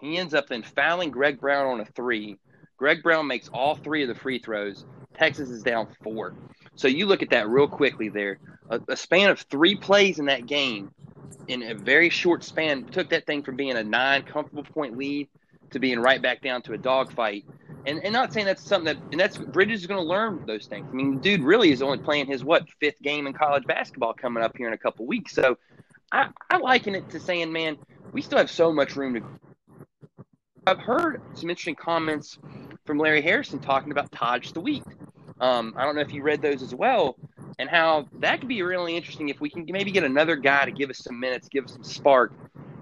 He 0.00 0.16
ends 0.16 0.32
up 0.32 0.48
then 0.48 0.62
fouling 0.62 1.10
Greg 1.10 1.38
Brown 1.38 1.66
on 1.66 1.80
a 1.80 1.84
three. 1.84 2.38
Greg 2.78 3.02
Brown 3.02 3.26
makes 3.26 3.48
all 3.48 3.74
three 3.74 4.02
of 4.02 4.08
the 4.08 4.14
free 4.14 4.38
throws. 4.38 4.86
Texas 5.12 5.50
is 5.50 5.62
down 5.62 5.88
four. 6.02 6.32
So 6.74 6.88
you 6.88 7.04
look 7.04 7.22
at 7.22 7.28
that 7.30 7.50
real 7.50 7.68
quickly 7.68 8.08
there. 8.08 8.38
A, 8.70 8.80
a 8.88 8.96
span 8.96 9.28
of 9.28 9.40
three 9.40 9.74
plays 9.74 10.18
in 10.18 10.24
that 10.26 10.46
game, 10.46 10.90
in 11.48 11.62
a 11.62 11.74
very 11.74 12.10
short 12.10 12.44
span, 12.44 12.84
took 12.84 13.10
that 13.10 13.26
thing 13.26 13.42
from 13.42 13.56
being 13.56 13.76
a 13.76 13.84
nine 13.84 14.22
comfortable 14.22 14.64
point 14.64 14.96
lead 14.96 15.28
to 15.70 15.78
being 15.78 15.98
right 16.00 16.20
back 16.20 16.42
down 16.42 16.62
to 16.62 16.72
a 16.72 16.78
dogfight. 16.78 17.44
And, 17.86 18.02
and 18.04 18.12
not 18.12 18.32
saying 18.32 18.46
that's 18.46 18.62
something 18.62 18.94
that, 18.94 19.02
and 19.10 19.20
that's 19.20 19.38
Bridges 19.38 19.80
is 19.80 19.86
going 19.86 20.02
to 20.02 20.06
learn 20.06 20.44
those 20.46 20.66
things. 20.66 20.86
I 20.90 20.94
mean, 20.94 21.18
dude 21.18 21.42
really 21.42 21.70
is 21.72 21.80
only 21.80 21.98
playing 21.98 22.26
his 22.26 22.44
what 22.44 22.68
fifth 22.80 23.00
game 23.00 23.26
in 23.26 23.32
college 23.32 23.64
basketball 23.66 24.12
coming 24.12 24.42
up 24.42 24.56
here 24.56 24.66
in 24.66 24.74
a 24.74 24.78
couple 24.78 25.06
weeks. 25.06 25.32
So 25.34 25.56
I, 26.12 26.28
I 26.50 26.58
liken 26.58 26.94
it 26.94 27.08
to 27.10 27.20
saying, 27.20 27.52
man, 27.52 27.78
we 28.12 28.20
still 28.20 28.38
have 28.38 28.50
so 28.50 28.72
much 28.72 28.96
room 28.96 29.14
to. 29.14 29.22
I've 30.66 30.78
heard 30.78 31.22
some 31.34 31.48
interesting 31.48 31.74
comments 31.74 32.38
from 32.84 32.98
Larry 32.98 33.22
Harrison 33.22 33.60
talking 33.60 33.92
about 33.92 34.12
Taj 34.12 34.52
Thweatt. 34.52 34.84
Um, 35.40 35.72
I 35.76 35.84
don't 35.84 35.94
know 35.94 36.02
if 36.02 36.12
you 36.12 36.22
read 36.22 36.42
those 36.42 36.62
as 36.62 36.74
well, 36.74 37.16
and 37.58 37.68
how 37.68 38.08
that 38.20 38.40
could 38.40 38.48
be 38.48 38.62
really 38.62 38.96
interesting 38.96 39.28
if 39.28 39.40
we 39.40 39.50
can 39.50 39.66
maybe 39.68 39.90
get 39.90 40.04
another 40.04 40.36
guy 40.36 40.64
to 40.64 40.70
give 40.70 40.90
us 40.90 40.98
some 40.98 41.18
minutes, 41.18 41.48
give 41.48 41.64
us 41.64 41.72
some 41.72 41.84
spark. 41.84 42.32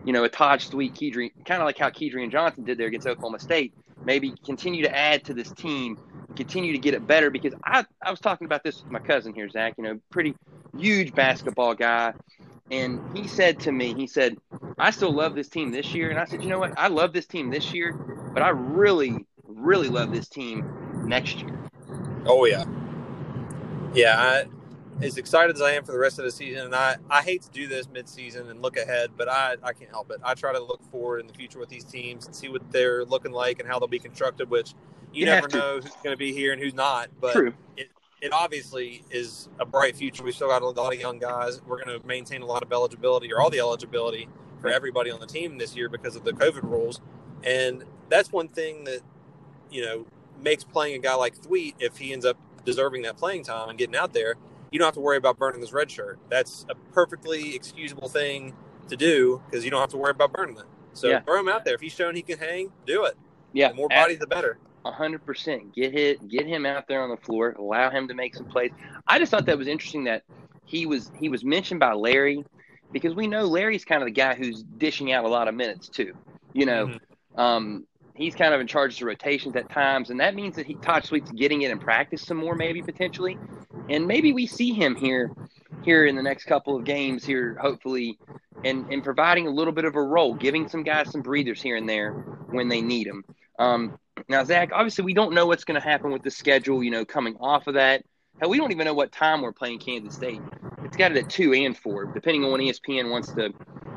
You 0.04 0.12
know, 0.12 0.24
a 0.24 0.28
Taj 0.28 0.68
Thweatt, 0.68 0.94
Kedrian, 0.94 1.30
kind 1.44 1.60
of 1.60 1.66
like 1.66 1.76
how 1.76 1.90
Kedrian 1.90 2.30
Johnson 2.30 2.64
did 2.64 2.78
there 2.78 2.86
against 2.86 3.06
Oklahoma 3.06 3.40
State. 3.40 3.74
Maybe 4.04 4.32
continue 4.44 4.82
to 4.84 4.96
add 4.96 5.24
to 5.24 5.34
this 5.34 5.50
team, 5.52 5.98
continue 6.36 6.72
to 6.72 6.78
get 6.78 6.94
it 6.94 7.06
better. 7.06 7.30
Because 7.30 7.52
I, 7.64 7.84
I 8.02 8.10
was 8.10 8.20
talking 8.20 8.46
about 8.46 8.62
this 8.62 8.82
with 8.82 8.92
my 8.92 9.00
cousin 9.00 9.34
here, 9.34 9.48
Zach. 9.48 9.74
You 9.76 9.84
know, 9.84 10.00
pretty 10.10 10.34
huge 10.76 11.14
basketball 11.14 11.74
guy, 11.74 12.14
and 12.70 13.00
he 13.16 13.26
said 13.26 13.60
to 13.60 13.72
me, 13.72 13.94
he 13.94 14.06
said, 14.06 14.36
I 14.78 14.90
still 14.90 15.12
love 15.12 15.34
this 15.34 15.48
team 15.48 15.72
this 15.72 15.94
year. 15.94 16.10
And 16.10 16.18
I 16.18 16.24
said, 16.24 16.42
you 16.42 16.48
know 16.48 16.58
what? 16.58 16.78
I 16.78 16.88
love 16.88 17.12
this 17.12 17.26
team 17.26 17.50
this 17.50 17.72
year, 17.72 17.92
but 18.32 18.42
I 18.42 18.50
really, 18.50 19.26
really 19.46 19.88
love 19.88 20.12
this 20.12 20.28
team 20.28 21.04
next 21.06 21.38
year. 21.40 21.58
Oh 22.26 22.44
yeah, 22.44 22.64
yeah. 23.94 24.16
I, 24.18 24.44
as 25.00 25.16
excited 25.16 25.54
as 25.54 25.62
I 25.62 25.72
am 25.72 25.84
for 25.84 25.92
the 25.92 25.98
rest 25.98 26.18
of 26.18 26.24
the 26.24 26.30
season, 26.30 26.66
and 26.66 26.74
I, 26.74 26.96
I 27.08 27.22
hate 27.22 27.42
to 27.42 27.50
do 27.50 27.66
this 27.66 27.88
mid-season 27.88 28.50
and 28.50 28.60
look 28.60 28.76
ahead, 28.76 29.10
but 29.16 29.28
I, 29.28 29.56
I 29.62 29.72
can't 29.72 29.90
help 29.90 30.10
it. 30.10 30.18
I 30.24 30.34
try 30.34 30.52
to 30.52 30.60
look 30.60 30.82
forward 30.90 31.20
in 31.20 31.26
the 31.26 31.34
future 31.34 31.58
with 31.58 31.68
these 31.68 31.84
teams 31.84 32.26
and 32.26 32.34
see 32.34 32.48
what 32.48 32.70
they're 32.72 33.04
looking 33.04 33.32
like 33.32 33.60
and 33.60 33.68
how 33.68 33.78
they'll 33.78 33.88
be 33.88 33.98
constructed. 33.98 34.50
Which 34.50 34.74
you, 35.12 35.20
You 35.20 35.26
never 35.26 35.48
know 35.48 35.80
who's 35.80 35.94
going 36.02 36.14
to 36.14 36.16
be 36.16 36.32
here 36.32 36.52
and 36.52 36.60
who's 36.60 36.74
not. 36.74 37.10
But 37.20 37.32
True. 37.32 37.54
it 37.76 38.32
obviously 38.32 39.04
is 39.10 39.48
a 39.60 39.64
bright 39.64 39.96
future. 39.96 40.24
We've 40.24 40.34
still 40.34 40.48
got 40.48 40.62
a 40.62 40.68
lot 40.68 40.92
of 40.92 41.00
young 41.00 41.18
guys. 41.18 41.60
We're 41.66 41.84
going 41.84 42.00
to 42.00 42.06
maintain 42.06 42.42
a 42.42 42.46
lot 42.46 42.62
of 42.62 42.72
eligibility 42.72 43.32
or 43.32 43.40
all 43.40 43.50
the 43.50 43.60
eligibility 43.60 44.28
for 44.60 44.68
everybody 44.68 45.10
on 45.10 45.20
the 45.20 45.26
team 45.26 45.58
this 45.58 45.76
year 45.76 45.88
because 45.88 46.16
of 46.16 46.24
the 46.24 46.32
COVID 46.32 46.64
rules. 46.64 47.00
And 47.44 47.84
that's 48.08 48.32
one 48.32 48.48
thing 48.48 48.84
that, 48.84 49.02
you 49.70 49.84
know, 49.84 50.06
makes 50.42 50.64
playing 50.64 50.96
a 50.96 50.98
guy 50.98 51.14
like 51.14 51.36
Thweatt, 51.36 51.74
if 51.78 51.96
he 51.98 52.12
ends 52.12 52.24
up 52.24 52.36
deserving 52.64 53.02
that 53.02 53.16
playing 53.16 53.44
time 53.44 53.68
and 53.68 53.78
getting 53.78 53.94
out 53.94 54.12
there, 54.12 54.34
you 54.70 54.78
don't 54.78 54.86
have 54.86 54.94
to 54.94 55.00
worry 55.00 55.16
about 55.16 55.38
burning 55.38 55.60
this 55.60 55.72
red 55.72 55.90
shirt. 55.90 56.18
That's 56.28 56.66
a 56.68 56.74
perfectly 56.92 57.54
excusable 57.54 58.08
thing 58.08 58.54
to 58.88 58.96
do 58.96 59.42
because 59.46 59.64
you 59.64 59.70
don't 59.70 59.80
have 59.80 59.90
to 59.90 59.96
worry 59.96 60.10
about 60.10 60.32
burning 60.32 60.56
it. 60.58 60.64
So 60.94 61.08
Yeah. 61.08 61.20
throw 61.20 61.40
him 61.40 61.48
out 61.48 61.64
there. 61.64 61.74
If 61.74 61.80
he's 61.80 61.92
shown 61.92 62.14
he 62.16 62.22
can 62.22 62.38
hang, 62.38 62.72
do 62.86 63.04
it. 63.04 63.16
Yeah. 63.52 63.68
The 63.68 63.74
more 63.74 63.88
bodies, 63.88 64.18
the 64.18 64.26
better. 64.26 64.58
A 64.84 64.92
hundred 64.92 65.24
percent. 65.26 65.74
Get 65.74 65.92
hit. 65.92 66.26
Get 66.28 66.46
him 66.46 66.64
out 66.64 66.86
there 66.88 67.02
on 67.02 67.10
the 67.10 67.16
floor. 67.16 67.54
Allow 67.58 67.90
him 67.90 68.08
to 68.08 68.14
make 68.14 68.34
some 68.34 68.46
plays. 68.46 68.70
I 69.06 69.18
just 69.18 69.30
thought 69.30 69.46
that 69.46 69.58
was 69.58 69.66
interesting 69.68 70.04
that 70.04 70.22
he 70.64 70.86
was 70.86 71.10
he 71.18 71.28
was 71.28 71.44
mentioned 71.44 71.80
by 71.80 71.92
Larry 71.92 72.44
because 72.92 73.14
we 73.14 73.26
know 73.26 73.42
Larry's 73.44 73.84
kind 73.84 74.02
of 74.02 74.06
the 74.06 74.12
guy 74.12 74.34
who's 74.34 74.62
dishing 74.62 75.12
out 75.12 75.24
a 75.24 75.28
lot 75.28 75.48
of 75.48 75.54
minutes 75.54 75.88
too. 75.88 76.14
You 76.54 76.66
know, 76.66 76.86
Mhm. 76.86 76.98
um, 77.40 77.86
he's 78.18 78.34
kind 78.34 78.52
of 78.52 78.60
in 78.60 78.66
charge 78.66 78.94
of 78.94 79.00
the 79.00 79.06
rotations 79.06 79.56
at 79.56 79.70
times, 79.70 80.10
and 80.10 80.20
that 80.20 80.34
means 80.34 80.56
that 80.56 80.66
he 80.66 80.74
Taj 80.74 81.06
Thweatt's 81.06 81.30
getting 81.30 81.62
it 81.62 81.70
in 81.70 81.78
practice 81.78 82.22
some 82.22 82.36
more, 82.36 82.54
maybe 82.54 82.82
potentially, 82.82 83.38
and 83.88 84.06
maybe 84.06 84.32
we 84.32 84.46
see 84.46 84.72
him 84.72 84.94
here 84.94 85.30
here 85.84 86.06
in 86.06 86.16
the 86.16 86.22
next 86.22 86.44
couple 86.44 86.76
of 86.76 86.84
games 86.84 87.24
here, 87.24 87.56
hopefully, 87.60 88.18
and 88.64 88.92
and 88.92 89.02
providing 89.02 89.46
a 89.46 89.50
little 89.50 89.72
bit 89.72 89.84
of 89.84 89.94
a 89.94 90.02
role, 90.02 90.34
giving 90.34 90.68
some 90.68 90.82
guys 90.82 91.10
some 91.10 91.22
breathers 91.22 91.62
here 91.62 91.76
and 91.76 91.88
there 91.88 92.12
when 92.50 92.68
they 92.68 92.80
need 92.80 93.06
them. 93.06 93.24
Um, 93.58 93.98
now, 94.28 94.44
Zach, 94.44 94.70
obviously, 94.72 95.04
we 95.04 95.14
don't 95.14 95.32
know 95.32 95.46
what's 95.46 95.64
going 95.64 95.80
to 95.80 95.86
happen 95.86 96.10
with 96.10 96.22
the 96.22 96.30
schedule, 96.30 96.82
you 96.82 96.90
know, 96.90 97.04
coming 97.04 97.36
off 97.40 97.66
of 97.66 97.74
that. 97.74 98.04
Hell, 98.40 98.50
we 98.50 98.58
don't 98.58 98.72
even 98.72 98.84
know 98.84 98.94
what 98.94 99.12
time 99.12 99.42
we're 99.42 99.52
playing 99.52 99.78
Kansas 99.78 100.14
State. 100.14 100.40
It's 100.84 100.96
got 100.96 101.12
it 101.12 101.18
at 101.18 101.30
2 101.30 101.54
and 101.54 101.76
4, 101.76 102.06
depending 102.06 102.44
on 102.44 102.52
when 102.52 102.60
ESPN 102.60 103.10
wants 103.10 103.32
to 103.32 103.52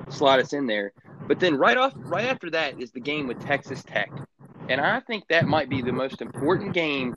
slot 0.10 0.40
us 0.40 0.54
in 0.54 0.68
there. 0.68 0.94
But 1.32 1.39
then 1.39 1.56
right 1.56 1.78
off, 1.78 1.94
right 1.96 2.26
after 2.26 2.50
that 2.50 2.82
is 2.82 2.91
the 2.91 3.00
game 3.00 3.26
with 3.26 3.39
Texas 3.39 3.82
Tech, 3.84 4.12
and 4.67 4.82
I 4.82 5.00
think 5.00 5.24
that 5.30 5.46
might 5.46 5.70
be 5.70 5.82
the 5.82 5.94
most 5.94 6.22
important 6.22 6.74
game 6.74 7.15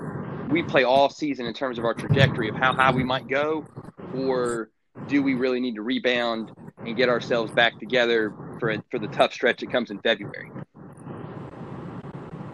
we 0.50 0.62
play 0.62 0.84
all 0.84 1.10
season 1.10 1.46
in 1.46 1.52
terms 1.52 1.80
of 1.80 1.84
our 1.84 1.94
trajectory 1.94 2.48
of 2.48 2.54
how 2.54 2.72
high 2.72 2.92
we 2.92 3.02
might 3.02 3.26
go, 3.26 3.66
or 4.14 4.70
do 5.08 5.20
we 5.20 5.34
really 5.34 5.58
need 5.58 5.74
to 5.74 5.82
rebound 5.82 6.52
and 6.86 6.96
get 6.96 7.08
ourselves 7.08 7.50
back 7.50 7.76
together 7.80 8.32
for 8.60 8.76
for 8.88 9.00
the 9.00 9.08
tough 9.08 9.32
stretch 9.32 9.58
that 9.58 9.72
comes 9.72 9.90
in 9.90 9.98
February? 9.98 10.48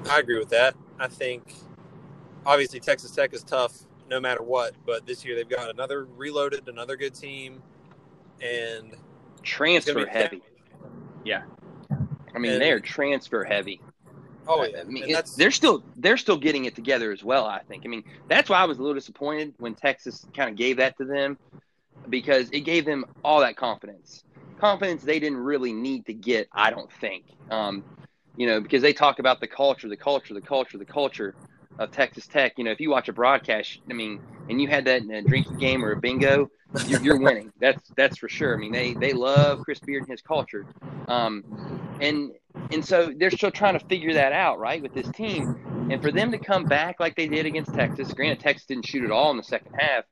I 0.09 0.19
agree 0.19 0.39
with 0.39 0.49
that. 0.49 0.75
I 0.99 1.09
think 1.09 1.57
obviously 2.47 2.81
Texas 2.81 3.11
Tech 3.11 3.35
is 3.35 3.43
tough 3.43 3.81
no 4.09 4.19
matter 4.19 4.43
what, 4.43 4.73
but 4.87 5.05
this 5.05 5.27
year 5.27 5.37
they've 5.37 5.47
got 5.47 5.69
another 5.69 6.07
reloaded, 6.17 6.67
another 6.71 6.97
good 6.97 7.15
team, 7.15 7.63
and 8.41 8.97
transfer 9.43 10.07
heavy. 10.07 10.41
Yeah, 11.25 11.43
I 12.35 12.39
mean 12.39 12.53
and, 12.53 12.61
they 12.61 12.71
are 12.71 12.81
transfer 12.81 13.45
heavy. 13.45 13.81
Oh 14.47 14.65
yeah, 14.65 14.81
I 14.81 14.85
mean 14.85 15.15
they're 15.37 15.51
still 15.51 15.83
they're 15.97 16.17
still 16.17 16.39
getting 16.39 16.65
it 16.65 16.75
together 16.75 17.13
as 17.13 17.23
well. 17.23 17.47
I 17.47 17.61
think. 17.61 17.83
I 17.85 17.89
mean 17.89 18.05
that's 18.29 18.49
why 18.51 18.59
I 18.59 18.65
was 18.65 18.79
a 18.79 18.83
little 18.83 18.95
disappointed 18.95 19.55
when 19.59 19.75
Texas 19.75 20.27
kind 20.35 20.51
of 20.51 20.57
gave 20.57 20.79
that 20.79 20.97
to 20.99 21.05
them 21.05 21.39
because 22.09 22.49
it 22.51 22.61
gave 22.61 22.85
them 22.85 23.05
all 23.23 23.41
that 23.41 23.57
confidence, 23.57 24.25
confidence 24.59 25.03
they 25.03 25.21
didn't 25.21 25.39
really 25.39 25.73
need 25.73 26.07
to 26.07 26.15
get. 26.15 26.49
I 26.53 26.71
don't 26.71 26.91
think. 27.01 27.25
Um, 27.51 27.85
you 28.37 28.47
know, 28.47 28.61
because 28.61 28.81
they 28.81 28.93
talk 28.93 29.19
about 29.19 29.41
the 29.41 29.47
culture, 29.47 29.89
the 29.89 29.97
culture, 29.97 30.35
the 30.35 30.41
culture, 30.41 30.79
the 30.79 30.85
culture 30.85 31.35
of 31.79 31.91
Texas 31.91 32.27
Tech. 32.27 32.55
You 32.57 32.65
know, 32.65 32.71
if 32.71 32.81
you 32.81 32.91
watch 32.91 33.09
a 33.09 33.13
broadcast, 33.13 33.81
I 33.89 33.93
mean, 33.93 34.21
and 34.49 34.61
you 34.61 34.69
had 34.69 34.85
that 34.87 35.03
in 35.03 35.11
a 35.11 35.23
drinking 35.23 35.59
game 35.59 35.85
or 35.85 35.93
a 35.93 35.97
bingo, 35.97 36.51
you're, 36.87 37.01
you're 37.01 37.19
winning. 37.19 37.53
That's 37.61 37.83
that's 37.97 38.19
for 38.19 38.29
sure. 38.29 38.55
I 38.55 38.59
mean, 38.59 38.73
they 38.73 38.95
they 38.95 39.13
love 39.13 39.61
Chris 39.65 39.81
Beard 39.81 40.03
and 40.03 40.11
his 40.11 40.23
culture, 40.23 40.67
um, 41.09 41.45
and 42.01 42.33
and 42.71 42.85
so 42.85 43.13
they're 43.17 43.31
still 43.31 43.51
trying 43.51 43.79
to 43.79 43.85
figure 43.87 44.15
that 44.15 44.33
out, 44.33 44.59
right, 44.59 44.81
with 44.81 44.95
this 44.95 45.09
team. 45.11 45.89
And 45.91 46.01
for 46.01 46.13
them 46.13 46.31
to 46.31 46.39
come 46.39 46.65
back 46.65 47.01
like 47.01 47.17
they 47.17 47.27
did 47.27 47.47
against 47.47 47.75
Texas, 47.75 48.13
granted 48.13 48.41
Texas 48.41 48.67
didn't 48.67 48.87
shoot 48.87 49.05
at 49.05 49.11
all 49.11 49.31
in 49.33 49.37
the 49.37 49.43
second 49.43 49.75
half, 49.79 50.05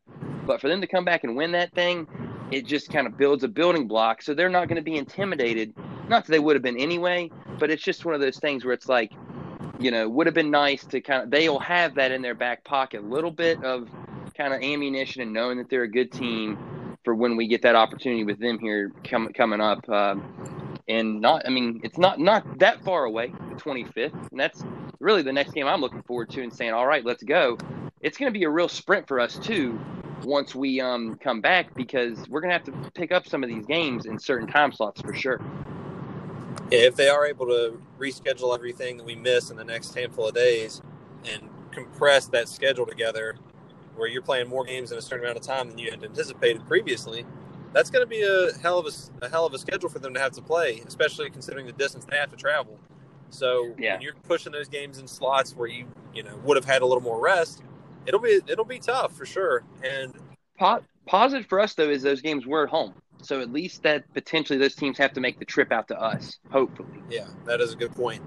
but 0.46 0.60
for 0.60 0.68
them 0.68 0.80
to 0.80 0.86
come 0.86 1.04
back 1.04 1.22
and 1.24 1.36
win 1.36 1.52
that 1.52 1.72
thing, 1.72 2.08
it 2.50 2.66
just 2.66 2.90
kind 2.90 3.06
of 3.06 3.16
builds 3.16 3.44
a 3.44 3.48
building 3.48 3.86
block. 3.86 4.22
So 4.22 4.34
they're 4.34 4.48
not 4.48 4.68
going 4.68 4.76
to 4.76 4.82
be 4.82 4.96
intimidated. 4.96 5.74
Not 6.08 6.24
that 6.24 6.32
they 6.32 6.38
would 6.38 6.56
have 6.56 6.62
been 6.62 6.78
anyway, 6.78 7.30
but 7.58 7.70
it's 7.70 7.82
just 7.82 8.04
one 8.04 8.14
of 8.14 8.20
those 8.20 8.38
things 8.38 8.64
where 8.64 8.74
it's 8.74 8.88
like, 8.88 9.12
you 9.78 9.90
know, 9.90 10.08
would 10.08 10.26
have 10.26 10.34
been 10.34 10.50
nice 10.50 10.86
to 10.86 11.00
kind 11.00 11.24
of, 11.24 11.30
they'll 11.30 11.60
have 11.60 11.96
that 11.96 12.12
in 12.12 12.22
their 12.22 12.34
back 12.34 12.64
pocket, 12.64 13.00
a 13.00 13.06
little 13.06 13.30
bit 13.30 13.62
of 13.62 13.88
kind 14.36 14.54
of 14.54 14.60
ammunition 14.62 15.22
and 15.22 15.32
knowing 15.32 15.58
that 15.58 15.68
they're 15.70 15.84
a 15.84 15.90
good 15.90 16.12
team 16.12 16.58
for 17.04 17.14
when 17.14 17.36
we 17.36 17.48
get 17.48 17.62
that 17.62 17.76
opportunity 17.76 18.24
with 18.24 18.38
them 18.40 18.58
here 18.58 18.92
com- 19.08 19.32
coming 19.34 19.60
up. 19.60 19.88
Um, 19.88 20.24
and 20.88 21.20
not, 21.20 21.42
I 21.46 21.50
mean, 21.50 21.80
it's 21.84 21.98
not 21.98 22.18
not 22.18 22.46
that 22.58 22.82
far 22.84 23.04
away, 23.04 23.36
the 23.48 23.56
25th, 23.56 24.14
and 24.30 24.40
that's 24.40 24.64
really 25.00 25.22
the 25.22 25.32
next 25.32 25.52
game 25.52 25.66
I'm 25.66 25.80
looking 25.80 26.02
forward 26.02 26.30
to 26.30 26.42
and 26.42 26.52
saying, 26.52 26.72
all 26.72 26.86
right, 26.86 27.04
let's 27.04 27.22
go. 27.22 27.60
It's 28.00 28.18
going 28.18 28.32
to 28.32 28.38
be 28.38 28.44
a 28.44 28.50
real 28.50 28.68
sprint 28.68 29.06
for 29.08 29.20
us 29.20 29.38
too 29.38 29.82
once 30.22 30.54
we 30.54 30.80
um, 30.80 31.16
come 31.22 31.40
back 31.40 31.74
because 31.76 32.28
we're 32.28 32.40
going 32.40 32.50
to 32.50 32.54
have 32.54 32.64
to 32.64 32.90
pick 32.94 33.12
up 33.12 33.26
some 33.28 33.42
of 33.42 33.48
these 33.48 33.66
games 33.66 34.06
in 34.06 34.18
certain 34.18 34.48
time 34.48 34.72
slots 34.72 35.00
for 35.00 35.14
sure. 35.14 35.42
Yeah, 36.70 36.80
if 36.80 36.96
they 36.96 37.08
are 37.08 37.26
able 37.26 37.46
to 37.46 37.80
reschedule 37.98 38.54
everything 38.54 38.96
that 38.98 39.06
we 39.06 39.14
miss 39.14 39.50
in 39.50 39.56
the 39.56 39.64
next 39.64 39.94
handful 39.94 40.28
of 40.28 40.34
days 40.34 40.82
and 41.24 41.48
compress 41.70 42.26
that 42.26 42.48
schedule 42.48 42.86
together 42.86 43.36
where 43.96 44.08
you're 44.08 44.22
playing 44.22 44.48
more 44.48 44.64
games 44.64 44.92
in 44.92 44.98
a 44.98 45.02
certain 45.02 45.24
amount 45.24 45.36
of 45.36 45.42
time 45.42 45.68
than 45.68 45.78
you 45.78 45.90
had 45.90 46.02
anticipated 46.02 46.64
previously, 46.66 47.24
that's 47.72 47.90
going 47.90 48.02
to 48.02 48.08
be 48.08 48.22
a 48.22 48.52
hell 48.60 48.78
of 48.78 48.86
a, 48.86 49.24
a, 49.24 49.28
hell 49.28 49.44
of 49.44 49.52
a 49.52 49.58
schedule 49.58 49.88
for 49.88 49.98
them 49.98 50.14
to 50.14 50.20
have 50.20 50.32
to 50.32 50.42
play, 50.42 50.82
especially 50.86 51.28
considering 51.30 51.66
the 51.66 51.72
distance 51.72 52.04
they 52.04 52.16
have 52.16 52.30
to 52.30 52.36
travel. 52.36 52.78
So 53.30 53.74
yeah. 53.78 53.94
when 53.94 54.02
you're 54.02 54.14
pushing 54.14 54.52
those 54.52 54.68
games 54.68 54.98
in 54.98 55.06
slots 55.06 55.54
where 55.54 55.68
you 55.68 55.86
you 56.14 56.22
know 56.22 56.34
would 56.44 56.56
have 56.56 56.64
had 56.64 56.80
a 56.80 56.86
little 56.86 57.02
more 57.02 57.20
rest, 57.20 57.62
it'll 58.06 58.20
be 58.20 58.40
it'll 58.46 58.64
be 58.64 58.78
tough 58.78 59.14
for 59.14 59.26
sure. 59.26 59.64
And 59.84 60.14
po- 60.58 60.82
positive 61.06 61.46
for 61.46 61.60
us 61.60 61.74
though 61.74 61.90
is 61.90 62.02
those 62.02 62.22
games 62.22 62.46
were 62.46 62.64
at 62.64 62.70
home, 62.70 62.94
so 63.22 63.40
at 63.40 63.52
least 63.52 63.82
that 63.82 64.12
potentially 64.14 64.58
those 64.58 64.74
teams 64.74 64.98
have 64.98 65.12
to 65.12 65.20
make 65.20 65.38
the 65.38 65.44
trip 65.44 65.72
out 65.72 65.88
to 65.88 66.00
us. 66.00 66.38
Hopefully, 66.50 67.02
yeah, 67.10 67.26
that 67.44 67.60
is 67.60 67.72
a 67.72 67.76
good 67.76 67.94
point. 67.94 68.22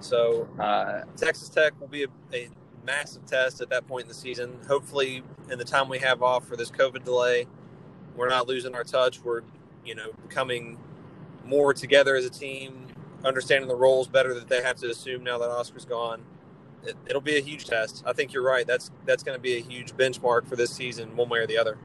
So 0.00 0.48
uh, 0.58 1.02
Texas 1.16 1.48
Tech 1.48 1.78
will 1.80 1.88
be 1.88 2.04
a, 2.04 2.08
a 2.32 2.48
massive 2.84 3.24
test 3.26 3.60
at 3.60 3.70
that 3.70 3.86
point 3.86 4.02
in 4.02 4.08
the 4.08 4.14
season. 4.14 4.58
Hopefully, 4.68 5.22
in 5.50 5.58
the 5.58 5.64
time 5.64 5.88
we 5.88 5.98
have 5.98 6.22
off 6.22 6.46
for 6.46 6.56
this 6.56 6.70
COVID 6.70 7.04
delay, 7.04 7.46
we're 8.14 8.28
not 8.28 8.46
losing 8.46 8.74
our 8.74 8.84
touch. 8.84 9.22
We're 9.22 9.42
you 9.84 9.94
know 9.94 10.12
becoming 10.28 10.78
more 11.44 11.72
together 11.72 12.16
as 12.16 12.24
a 12.24 12.30
team, 12.30 12.86
understanding 13.24 13.68
the 13.68 13.76
roles 13.76 14.08
better 14.08 14.34
that 14.34 14.48
they 14.48 14.62
have 14.62 14.76
to 14.76 14.90
assume 14.90 15.22
now 15.24 15.38
that 15.38 15.48
Oscar's 15.48 15.84
gone 15.84 16.22
it, 16.86 16.96
will 17.12 17.20
be 17.20 17.36
a 17.36 17.40
huge 17.40 17.64
test. 17.66 18.02
I 18.06 18.12
think 18.12 18.32
you're 18.32 18.42
right. 18.42 18.66
That's 18.66 18.90
that's 19.04 19.22
going 19.22 19.36
to 19.36 19.42
be 19.42 19.56
a 19.56 19.60
huge 19.60 19.92
benchmark 19.92 20.48
for 20.48 20.56
this 20.56 20.70
season, 20.70 21.16
one 21.16 21.28
way 21.28 21.40
or 21.40 21.46
the 21.46 21.58
other. 21.58 21.78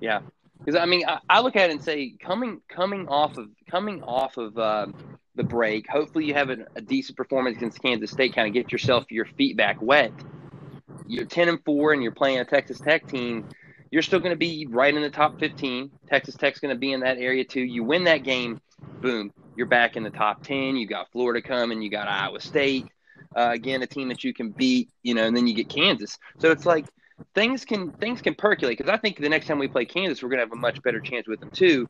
Yeah, 0.00 0.20
because 0.58 0.76
I 0.76 0.86
mean, 0.86 1.04
I, 1.06 1.18
I, 1.28 1.40
look 1.40 1.56
at 1.56 1.70
it 1.70 1.72
and 1.72 1.82
say, 1.82 2.14
coming 2.20 2.60
coming 2.68 3.08
off 3.08 3.36
of 3.36 3.48
coming 3.70 4.02
off 4.02 4.36
of 4.36 4.58
uh, 4.58 4.86
the 5.34 5.44
break, 5.44 5.88
hopefully 5.88 6.26
you 6.26 6.34
have 6.34 6.50
a, 6.50 6.66
a 6.76 6.80
decent 6.80 7.16
performance 7.16 7.56
against 7.56 7.80
Kansas 7.82 8.10
State, 8.10 8.34
kind 8.34 8.48
of 8.48 8.54
get 8.54 8.72
yourself 8.72 9.10
your 9.10 9.24
feet 9.24 9.56
back 9.56 9.80
wet. 9.80 10.12
You're 11.06 11.24
ten 11.24 11.48
and 11.48 11.62
four, 11.64 11.92
and 11.92 12.02
you're 12.02 12.12
playing 12.12 12.38
a 12.38 12.44
Texas 12.44 12.78
Tech 12.80 13.06
team. 13.06 13.48
You're 13.90 14.02
still 14.02 14.20
going 14.20 14.32
to 14.32 14.36
be 14.36 14.66
right 14.68 14.94
in 14.94 15.00
the 15.00 15.08
top 15.08 15.40
15. 15.40 15.90
Texas 16.10 16.34
Tech's 16.34 16.60
going 16.60 16.74
to 16.74 16.78
be 16.78 16.92
in 16.92 17.00
that 17.00 17.16
area 17.16 17.42
too. 17.42 17.62
You 17.62 17.82
win 17.82 18.04
that 18.04 18.22
game, 18.22 18.60
boom, 19.00 19.32
you're 19.56 19.66
back 19.66 19.96
in 19.96 20.02
the 20.02 20.10
top 20.10 20.42
10. 20.42 20.76
You 20.76 20.86
got 20.86 21.10
Florida 21.10 21.40
coming. 21.40 21.80
You 21.80 21.88
got 21.88 22.06
Iowa 22.06 22.38
State 22.38 22.88
uh, 23.36 23.50
again, 23.52 23.82
a 23.82 23.86
team 23.86 24.08
that 24.08 24.24
you 24.24 24.32
can 24.32 24.50
beat, 24.50 24.90
you 25.02 25.14
know, 25.14 25.24
and 25.24 25.36
then 25.36 25.46
you 25.46 25.54
get 25.54 25.68
Kansas. 25.68 26.18
So 26.38 26.50
it's 26.50 26.66
like 26.66 26.86
things 27.34 27.64
can 27.64 27.90
things 27.92 28.20
can 28.20 28.34
percolate 28.34 28.78
because 28.78 28.92
I 28.92 28.96
think 28.96 29.18
the 29.18 29.28
next 29.28 29.46
time 29.46 29.58
we 29.58 29.68
play 29.68 29.84
Kansas, 29.84 30.22
we're 30.22 30.28
going 30.28 30.38
to 30.38 30.44
have 30.44 30.52
a 30.52 30.56
much 30.56 30.82
better 30.82 31.00
chance 31.00 31.26
with 31.26 31.40
them 31.40 31.50
too. 31.50 31.88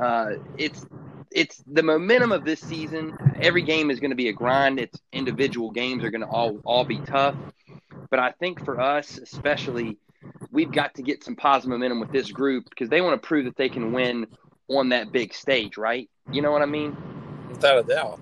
Uh, 0.00 0.32
it's 0.56 0.86
it's 1.30 1.62
the 1.66 1.82
momentum 1.82 2.32
of 2.32 2.44
this 2.44 2.60
season. 2.60 3.16
Every 3.40 3.62
game 3.62 3.90
is 3.90 4.00
going 4.00 4.10
to 4.10 4.16
be 4.16 4.28
a 4.28 4.32
grind. 4.32 4.80
It's 4.80 4.98
individual 5.12 5.70
games 5.70 6.04
are 6.04 6.10
going 6.10 6.22
to 6.22 6.28
all 6.28 6.58
all 6.64 6.84
be 6.84 6.98
tough, 6.98 7.34
but 8.10 8.18
I 8.18 8.32
think 8.32 8.64
for 8.64 8.80
us 8.80 9.18
especially, 9.18 9.98
we've 10.50 10.72
got 10.72 10.94
to 10.94 11.02
get 11.02 11.24
some 11.24 11.36
positive 11.36 11.70
momentum 11.70 12.00
with 12.00 12.12
this 12.12 12.30
group 12.30 12.68
because 12.70 12.88
they 12.88 13.00
want 13.00 13.20
to 13.20 13.26
prove 13.26 13.44
that 13.44 13.56
they 13.56 13.68
can 13.68 13.92
win 13.92 14.26
on 14.68 14.90
that 14.90 15.12
big 15.12 15.34
stage, 15.34 15.76
right? 15.76 16.08
You 16.30 16.42
know 16.42 16.52
what 16.52 16.62
I 16.62 16.66
mean? 16.66 16.96
Without 17.48 17.78
a 17.78 17.82
doubt. 17.82 18.20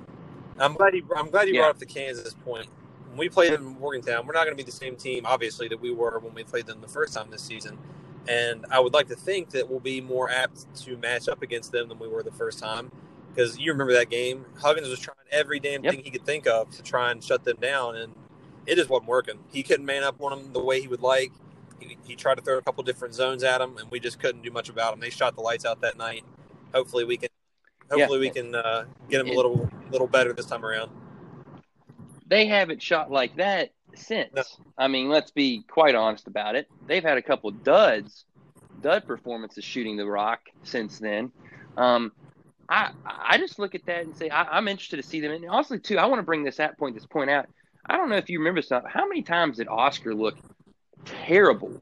I'm 0.59 0.75
glad 0.75 0.95
you. 0.95 1.07
I'm 1.17 1.31
glad 1.31 1.49
you 1.49 1.55
yeah. 1.55 1.63
brought 1.63 1.71
up 1.71 1.79
the 1.79 1.87
Kansas 1.87 2.35
point. 2.35 2.69
When 3.17 3.25
we 3.25 3.31
played 3.31 3.55
in 3.55 3.65
Morgantown, 3.65 4.27
we're 4.27 4.35
not 4.35 4.45
going 4.45 4.55
to 4.55 4.63
be 4.63 4.71
the 4.71 4.77
same 4.77 4.95
team, 4.95 5.25
obviously, 5.25 5.69
that 5.69 5.81
we 5.81 5.91
were 5.91 6.19
when 6.19 6.35
we 6.35 6.45
played 6.45 6.67
them 6.67 6.83
the 6.83 6.87
first 6.87 7.15
time 7.15 7.31
this 7.31 7.41
season. 7.41 7.79
And 8.29 8.67
I 8.71 8.79
would 8.79 8.93
like 8.93 9.09
to 9.09 9.17
think 9.17 9.49
that 9.53 9.71
we'll 9.71 9.81
be 9.81 10.03
more 10.03 10.29
apt 10.29 10.67
to 10.83 10.99
match 10.99 11.27
up 11.27 11.41
against 11.41 11.73
them 11.73 11.89
than 11.89 11.99
we 11.99 12.09
were 12.09 12.23
the 12.23 12.31
first 12.31 12.59
time. 12.59 12.93
Because 13.31 13.59
you 13.59 13.73
remember 13.73 13.95
that 13.95 14.11
game, 14.11 14.45
Huggins 14.59 14.91
was 14.91 15.01
trying 15.01 15.17
every 15.31 15.59
damn 15.61 15.83
yep. 15.83 15.95
thing 15.95 16.05
he 16.05 16.11
could 16.11 16.27
think 16.27 16.47
of 16.47 16.71
to 16.73 16.83
try 16.83 17.11
and 17.11 17.25
shut 17.25 17.43
them 17.43 17.57
down, 17.59 17.97
and 17.97 18.15
it 18.67 18.75
just 18.75 18.91
wasn't 18.91 19.09
working. 19.09 19.39
He 19.51 19.63
couldn't 19.63 19.87
man 19.87 20.03
up 20.03 20.21
on 20.21 20.39
them 20.39 20.53
the 20.53 20.63
way 20.63 20.83
he 20.83 20.89
would 20.89 21.01
like. 21.01 21.33
He, 21.81 21.97
he 22.07 22.17
tried 22.17 22.35
to 22.35 22.43
throw 22.43 22.59
a 22.59 22.63
couple 22.63 22.85
different 22.85 23.15
zones 23.15 23.43
at 23.43 23.61
them, 23.61 23.79
and 23.79 23.91
we 23.91 23.99
just 23.99 24.21
couldn't 24.21 24.43
do 24.43 24.51
much 24.51 24.69
about 24.69 24.91
them. 24.91 25.01
They 25.01 25.09
shot 25.09 25.37
the 25.37 25.43
lights 25.43 25.65
out 25.65 25.81
that 25.81 25.97
night. 25.97 26.23
Hopefully, 26.75 27.05
we 27.05 27.17
can 27.17 27.31
hopefully 27.91 28.19
yeah. 28.19 28.21
we 28.21 28.31
can 28.31 28.55
uh, 28.55 28.85
get 29.09 29.25
them 29.25 29.29
a 29.29 29.35
little 29.35 29.71
little 29.91 30.07
better 30.07 30.35
this 30.35 30.45
time 30.45 30.67
around. 30.67 30.91
They 32.27 32.47
haven't 32.47 32.83
shot 32.83 33.11
like 33.11 33.37
that 33.37 33.73
since. 33.95 34.35
No. 34.35 34.43
I 34.77 34.89
mean, 34.89 35.09
let's 35.09 35.31
be 35.31 35.63
quite 35.69 35.95
honest 35.95 36.27
about 36.27 36.57
it. 36.57 36.69
They've 36.87 37.03
had 37.03 37.19
a 37.19 37.23
couple 37.23 37.51
duds, 37.51 38.25
dud 38.81 39.07
performances 39.07 39.65
shooting 39.65 39.97
the 39.97 40.07
rock 40.07 40.41
since 40.63 40.99
then. 40.99 41.33
Um, 41.77 42.13
I 42.69 42.91
I 43.05 43.39
just 43.39 43.59
look 43.59 43.75
at 43.75 43.87
that 43.87 44.05
and 44.05 44.17
say 44.17 44.29
I, 44.29 44.59
am 44.59 44.69
interested 44.69 44.97
to 44.97 45.03
see 45.03 45.21
them. 45.21 45.33
And 45.33 45.49
honestly, 45.49 45.79
too, 45.79 45.99
I 45.99 46.07
want 46.07 46.19
to 46.19 46.25
bring 46.25 46.43
this 46.43 46.59
at 46.59 46.79
point 46.79 46.95
this 46.95 47.07
point 47.07 47.31
out. 47.31 47.47
I 47.89 47.97
don't 47.97 48.09
know 48.09 48.17
if 48.17 48.29
you 48.29 48.39
remember 48.39 48.63
something. 48.63 48.91
How 48.91 49.07
many 49.07 49.23
times 49.23 49.59
did 49.59 49.69
Oscar 49.69 50.15
look 50.15 50.37
terrible, 51.05 51.81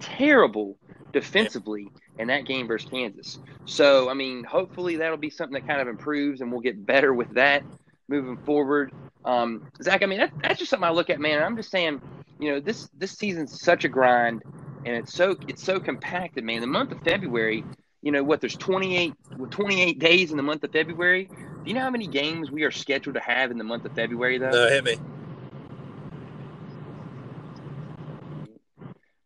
terrible 0.00 0.76
defensively 1.12 1.88
in 2.18 2.28
that 2.28 2.44
game 2.44 2.66
versus 2.66 2.88
Kansas. 2.90 3.38
So, 3.64 4.08
I 4.08 4.14
mean, 4.14 4.44
hopefully 4.44 4.96
that'll 4.96 5.16
be 5.16 5.30
something 5.30 5.54
that 5.54 5.66
kind 5.66 5.80
of 5.80 5.88
improves 5.88 6.40
and 6.40 6.50
we'll 6.50 6.60
get 6.60 6.84
better 6.84 7.12
with 7.12 7.34
that 7.34 7.62
moving 8.08 8.36
forward. 8.44 8.92
Um, 9.24 9.68
Zach, 9.82 10.02
I 10.02 10.06
mean, 10.06 10.18
that, 10.18 10.32
that's 10.42 10.58
just 10.58 10.70
something 10.70 10.86
I 10.86 10.90
look 10.92 11.10
at, 11.10 11.20
man. 11.20 11.42
I'm 11.42 11.56
just 11.56 11.70
saying, 11.70 12.00
you 12.38 12.52
know, 12.52 12.60
this 12.60 12.88
this 12.96 13.12
season's 13.12 13.60
such 13.60 13.84
a 13.84 13.88
grind 13.88 14.42
and 14.86 14.94
it's 14.94 15.12
so 15.12 15.36
it's 15.48 15.62
so 15.62 15.80
compacted, 15.80 16.44
man. 16.44 16.60
The 16.60 16.66
month 16.68 16.92
of 16.92 17.02
February, 17.02 17.64
you 18.02 18.12
know 18.12 18.22
what? 18.22 18.40
There's 18.40 18.56
28 18.56 19.14
28 19.50 19.98
days 19.98 20.30
in 20.30 20.36
the 20.36 20.42
month 20.42 20.62
of 20.62 20.70
February. 20.70 21.24
Do 21.24 21.70
you 21.70 21.74
know 21.74 21.80
how 21.80 21.90
many 21.90 22.06
games 22.06 22.52
we 22.52 22.62
are 22.62 22.70
scheduled 22.70 23.14
to 23.14 23.20
have 23.20 23.50
in 23.50 23.58
the 23.58 23.64
month 23.64 23.84
of 23.84 23.92
February, 23.92 24.38
though? 24.38 24.50
No, 24.50 24.68
hit 24.68 24.84
me. 24.84 24.96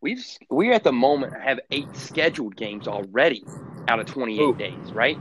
We've 0.00 0.24
we 0.48 0.72
at 0.72 0.82
the 0.82 0.92
moment 0.92 1.34
have 1.38 1.60
eight 1.70 1.94
scheduled 1.94 2.56
games 2.56 2.88
already 2.88 3.44
out 3.86 4.00
of 4.00 4.06
28 4.06 4.40
Ooh. 4.40 4.54
days, 4.54 4.94
right? 4.94 5.18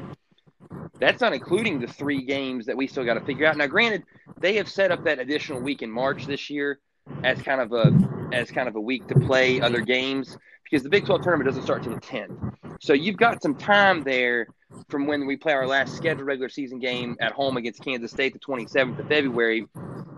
That's 0.99 1.21
not 1.21 1.33
including 1.33 1.79
the 1.79 1.87
three 1.87 2.23
games 2.23 2.65
that 2.65 2.75
we 2.75 2.87
still 2.87 3.05
got 3.05 3.15
to 3.15 3.21
figure 3.21 3.45
out. 3.45 3.57
Now, 3.57 3.67
granted, 3.67 4.03
they 4.39 4.55
have 4.55 4.69
set 4.69 4.91
up 4.91 5.03
that 5.05 5.19
additional 5.19 5.61
week 5.61 5.81
in 5.81 5.89
March 5.89 6.25
this 6.25 6.49
year 6.49 6.79
as 7.23 7.41
kind 7.41 7.61
of 7.61 7.73
a 7.73 7.91
as 8.31 8.51
kind 8.51 8.67
of 8.67 8.75
a 8.75 8.81
week 8.81 9.07
to 9.07 9.19
play 9.19 9.59
other 9.59 9.81
games 9.81 10.37
because 10.63 10.83
the 10.83 10.89
Big 10.89 11.05
12 11.05 11.23
tournament 11.23 11.47
doesn't 11.47 11.63
start 11.63 11.81
till 11.81 11.95
the 11.95 12.01
10th. 12.01 12.53
So 12.79 12.93
you've 12.93 13.17
got 13.17 13.41
some 13.41 13.55
time 13.55 14.03
there 14.03 14.47
from 14.87 15.07
when 15.07 15.25
we 15.25 15.35
play 15.35 15.53
our 15.53 15.65
last 15.65 15.95
scheduled 15.95 16.27
regular 16.27 16.49
season 16.49 16.79
game 16.79 17.17
at 17.19 17.31
home 17.31 17.57
against 17.57 17.83
Kansas 17.83 18.11
State 18.11 18.33
the 18.33 18.39
27th 18.39 18.99
of 18.99 19.07
February 19.07 19.65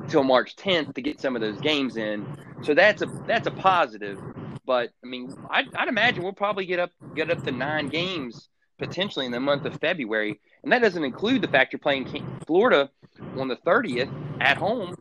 till 0.09 0.23
March 0.23 0.55
10th 0.57 0.93
to 0.95 1.01
get 1.01 1.21
some 1.21 1.35
of 1.35 1.41
those 1.41 1.59
games 1.61 1.95
in. 1.95 2.25
So 2.63 2.73
that's 2.73 3.01
a 3.01 3.07
that's 3.27 3.47
a 3.47 3.51
positive. 3.51 4.19
But 4.65 4.89
I 5.03 5.07
mean, 5.07 5.33
I'd, 5.49 5.73
I'd 5.75 5.87
imagine 5.87 6.23
we'll 6.23 6.33
probably 6.33 6.65
get 6.65 6.79
up 6.79 6.91
get 7.15 7.31
up 7.31 7.43
to 7.43 7.51
nine 7.51 7.87
games 7.87 8.49
potentially 8.81 9.25
in 9.25 9.31
the 9.31 9.39
month 9.39 9.65
of 9.65 9.79
February, 9.79 10.39
and 10.63 10.71
that 10.71 10.81
doesn't 10.81 11.03
include 11.03 11.41
the 11.41 11.47
fact 11.47 11.71
you're 11.71 11.79
playing 11.79 12.25
Florida 12.47 12.89
on 13.37 13.47
the 13.47 13.55
30th 13.57 14.11
at 14.41 14.57
home, 14.57 14.95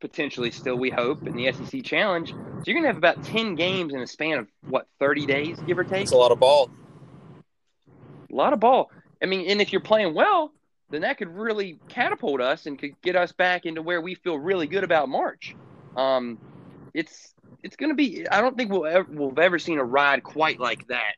potentially 0.00 0.50
still 0.50 0.76
we 0.76 0.90
hope 0.90 1.26
in 1.26 1.34
the 1.34 1.50
SEC 1.50 1.82
Challenge. 1.82 2.30
So 2.30 2.62
you're 2.66 2.76
gonna 2.76 2.88
have 2.88 2.98
about 2.98 3.24
10 3.24 3.54
games 3.54 3.94
in 3.94 4.00
a 4.00 4.06
span 4.06 4.38
of 4.38 4.48
what 4.68 4.86
30 5.00 5.26
days, 5.26 5.58
give 5.66 5.78
or 5.78 5.84
take. 5.84 6.02
It's 6.02 6.12
a 6.12 6.16
lot 6.16 6.30
of 6.30 6.38
ball. 6.38 6.70
A 8.30 8.34
lot 8.34 8.52
of 8.52 8.60
ball. 8.60 8.90
I 9.22 9.26
mean, 9.26 9.48
and 9.48 9.60
if 9.60 9.72
you're 9.72 9.80
playing 9.80 10.14
well, 10.14 10.52
then 10.90 11.02
that 11.02 11.16
could 11.16 11.34
really 11.34 11.78
catapult 11.88 12.40
us 12.42 12.66
and 12.66 12.78
could 12.78 13.00
get 13.00 13.16
us 13.16 13.32
back 13.32 13.64
into 13.64 13.80
where 13.80 14.00
we 14.00 14.14
feel 14.14 14.38
really 14.38 14.66
good 14.66 14.84
about 14.84 15.08
March. 15.08 15.56
Um, 15.96 16.38
it's 16.92 17.32
it's 17.62 17.76
going 17.76 17.90
to 17.90 17.94
be. 17.94 18.28
I 18.28 18.40
don't 18.40 18.56
think 18.56 18.70
we'll 18.70 18.86
ever 18.86 19.06
we'll 19.08 19.30
have 19.30 19.38
ever 19.38 19.58
seen 19.58 19.78
a 19.78 19.84
ride 19.84 20.22
quite 20.22 20.60
like 20.60 20.86
that 20.88 21.14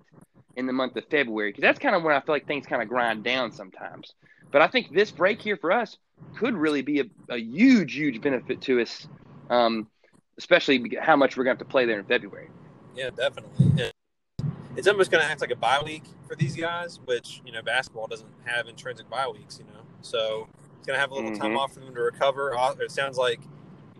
in 0.57 0.67
the 0.67 0.73
month 0.73 0.97
of 0.97 1.05
February 1.11 1.51
because 1.51 1.63
that's 1.63 1.79
kind 1.79 1.95
of 1.95 2.03
when 2.03 2.15
I 2.15 2.21
feel 2.21 2.35
like 2.35 2.47
things 2.47 2.67
kind 2.67 2.83
of 2.83 2.89
grind 2.89 3.25
down 3.25 3.53
sometimes. 3.53 4.15
But 4.51 4.63
I 4.63 4.69
think 4.69 4.93
this 4.93 5.11
break 5.11 5.41
here 5.41 5.57
for 5.57 5.73
us 5.73 5.99
could 6.37 6.55
really 6.55 6.83
be 6.83 7.01
a, 7.01 7.05
a 7.29 7.39
huge, 7.39 7.95
huge 7.95 8.21
benefit 8.21 8.61
to 8.63 8.81
us, 8.81 9.09
um, 9.51 9.89
especially 10.39 10.97
how 11.01 11.17
much 11.17 11.37
we're 11.37 11.45
going 11.45 11.57
to 11.57 11.61
have 11.61 11.67
to 11.67 11.71
play 11.71 11.87
there 11.87 11.99
in 11.99 12.05
February. 12.05 12.51
Yeah, 12.95 13.11
definitely. 13.11 13.91
it's 14.77 14.87
almost 14.87 15.11
going 15.11 15.25
to 15.25 15.31
act 15.31 15.41
like 15.41 15.51
a 15.51 15.57
bye 15.57 15.83
week 15.85 16.05
for 16.29 16.37
these 16.37 16.55
guys, 16.55 17.01
which 17.05 17.43
you 17.45 17.53
know 17.53 17.63
basketball 17.63 18.07
doesn't 18.07 18.31
have 18.45 18.69
intrinsic 18.69 19.09
bye 19.11 19.29
weeks. 19.29 19.59
You 19.59 19.65
know, 19.73 19.81
so 20.03 20.49
it's 20.79 20.87
going 20.87 20.97
to 20.97 21.01
have 21.01 21.11
a 21.11 21.15
little 21.15 21.31
mm-hmm. 21.31 21.41
time 21.41 21.57
off 21.57 21.75
for 21.75 21.81
them 21.81 21.95
to 21.95 22.01
recover. 22.01 22.55
It 22.81 22.91
sounds 22.91 23.19
like 23.19 23.41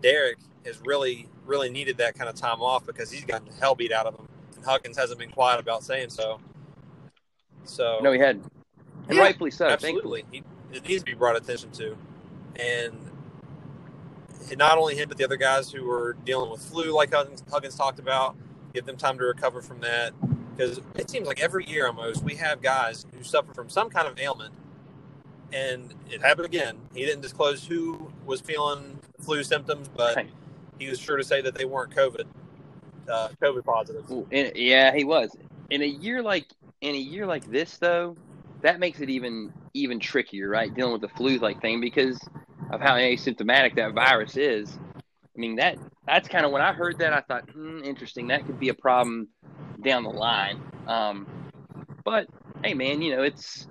Derek 0.01 0.37
has 0.65 0.79
really, 0.85 1.27
really 1.45 1.69
needed 1.69 1.97
that 1.97 2.15
kind 2.15 2.29
of 2.29 2.35
time 2.35 2.61
off 2.61 2.85
because 2.85 3.11
he's 3.11 3.25
gotten 3.25 3.47
hell 3.59 3.75
beat 3.75 3.91
out 3.91 4.05
of 4.05 4.15
him, 4.15 4.27
Huggins 4.65 4.97
hasn't 4.97 5.19
been 5.19 5.31
quiet 5.31 5.59
about 5.59 5.83
saying 5.83 6.09
so. 6.09 6.39
So 7.63 7.99
no, 8.01 8.11
he 8.11 8.19
had, 8.19 8.41
and 9.07 9.17
yeah, 9.17 9.21
rightfully 9.21 9.51
so. 9.51 9.67
Absolutely, 9.67 10.25
he, 10.31 10.43
it 10.71 10.87
needs 10.87 11.03
to 11.03 11.11
be 11.11 11.13
brought 11.13 11.35
attention 11.35 11.71
to, 11.71 11.97
and 12.59 13.11
not 14.57 14.77
only 14.77 14.95
him 14.95 15.09
but 15.09 15.17
the 15.17 15.23
other 15.23 15.37
guys 15.37 15.71
who 15.71 15.85
were 15.85 16.15
dealing 16.25 16.51
with 16.51 16.61
flu, 16.61 16.93
like 16.93 17.13
Huggins, 17.13 17.43
Huggins 17.49 17.75
talked 17.75 17.99
about, 17.99 18.35
give 18.73 18.85
them 18.85 18.97
time 18.97 19.17
to 19.17 19.23
recover 19.23 19.61
from 19.61 19.79
that 19.79 20.13
because 20.55 20.79
it 20.95 21.09
seems 21.09 21.27
like 21.27 21.39
every 21.39 21.65
year 21.65 21.87
almost 21.87 22.23
we 22.23 22.35
have 22.35 22.61
guys 22.61 23.05
who 23.15 23.23
suffer 23.23 23.53
from 23.53 23.69
some 23.69 23.89
kind 23.89 24.07
of 24.07 24.19
ailment 24.19 24.53
and 25.53 25.93
it 26.09 26.21
happened 26.21 26.45
again 26.45 26.77
he 26.93 27.05
didn't 27.05 27.21
disclose 27.21 27.65
who 27.65 28.11
was 28.25 28.41
feeling 28.41 28.99
flu 29.21 29.43
symptoms 29.43 29.89
but 29.95 30.15
right. 30.15 30.29
he 30.79 30.89
was 30.89 30.99
sure 30.99 31.17
to 31.17 31.23
say 31.23 31.41
that 31.41 31.55
they 31.55 31.65
weren't 31.65 31.93
covid 31.95 32.25
uh, 33.11 33.29
covid 33.41 33.63
positive 33.63 34.03
yeah 34.55 34.93
he 34.93 35.03
was 35.03 35.35
in 35.69 35.81
a 35.81 35.85
year 35.85 36.21
like 36.21 36.45
in 36.81 36.95
a 36.95 36.99
year 36.99 37.25
like 37.25 37.49
this 37.51 37.77
though 37.77 38.15
that 38.61 38.79
makes 38.79 38.99
it 38.99 39.09
even 39.09 39.51
even 39.73 39.99
trickier 39.99 40.49
right 40.49 40.73
dealing 40.73 40.93
with 40.93 41.01
the 41.01 41.09
flu 41.09 41.37
like 41.37 41.61
thing 41.61 41.81
because 41.81 42.19
of 42.71 42.81
how 42.81 42.95
asymptomatic 42.95 43.75
that 43.75 43.93
virus 43.93 44.37
is 44.37 44.69
i 44.71 45.39
mean 45.39 45.55
that 45.55 45.77
that's 46.07 46.27
kind 46.27 46.45
of 46.45 46.51
when 46.51 46.61
i 46.61 46.71
heard 46.71 46.97
that 46.99 47.13
i 47.13 47.21
thought 47.21 47.43
hmm, 47.51 47.83
interesting 47.83 48.27
that 48.27 48.45
could 48.45 48.59
be 48.59 48.69
a 48.69 48.73
problem 48.73 49.27
down 49.83 50.03
the 50.03 50.09
line. 50.09 50.61
Um, 50.87 51.27
but 52.03 52.27
hey, 52.63 52.73
man, 52.73 53.01
you 53.01 53.15
know 53.15 53.23
it's. 53.23 53.67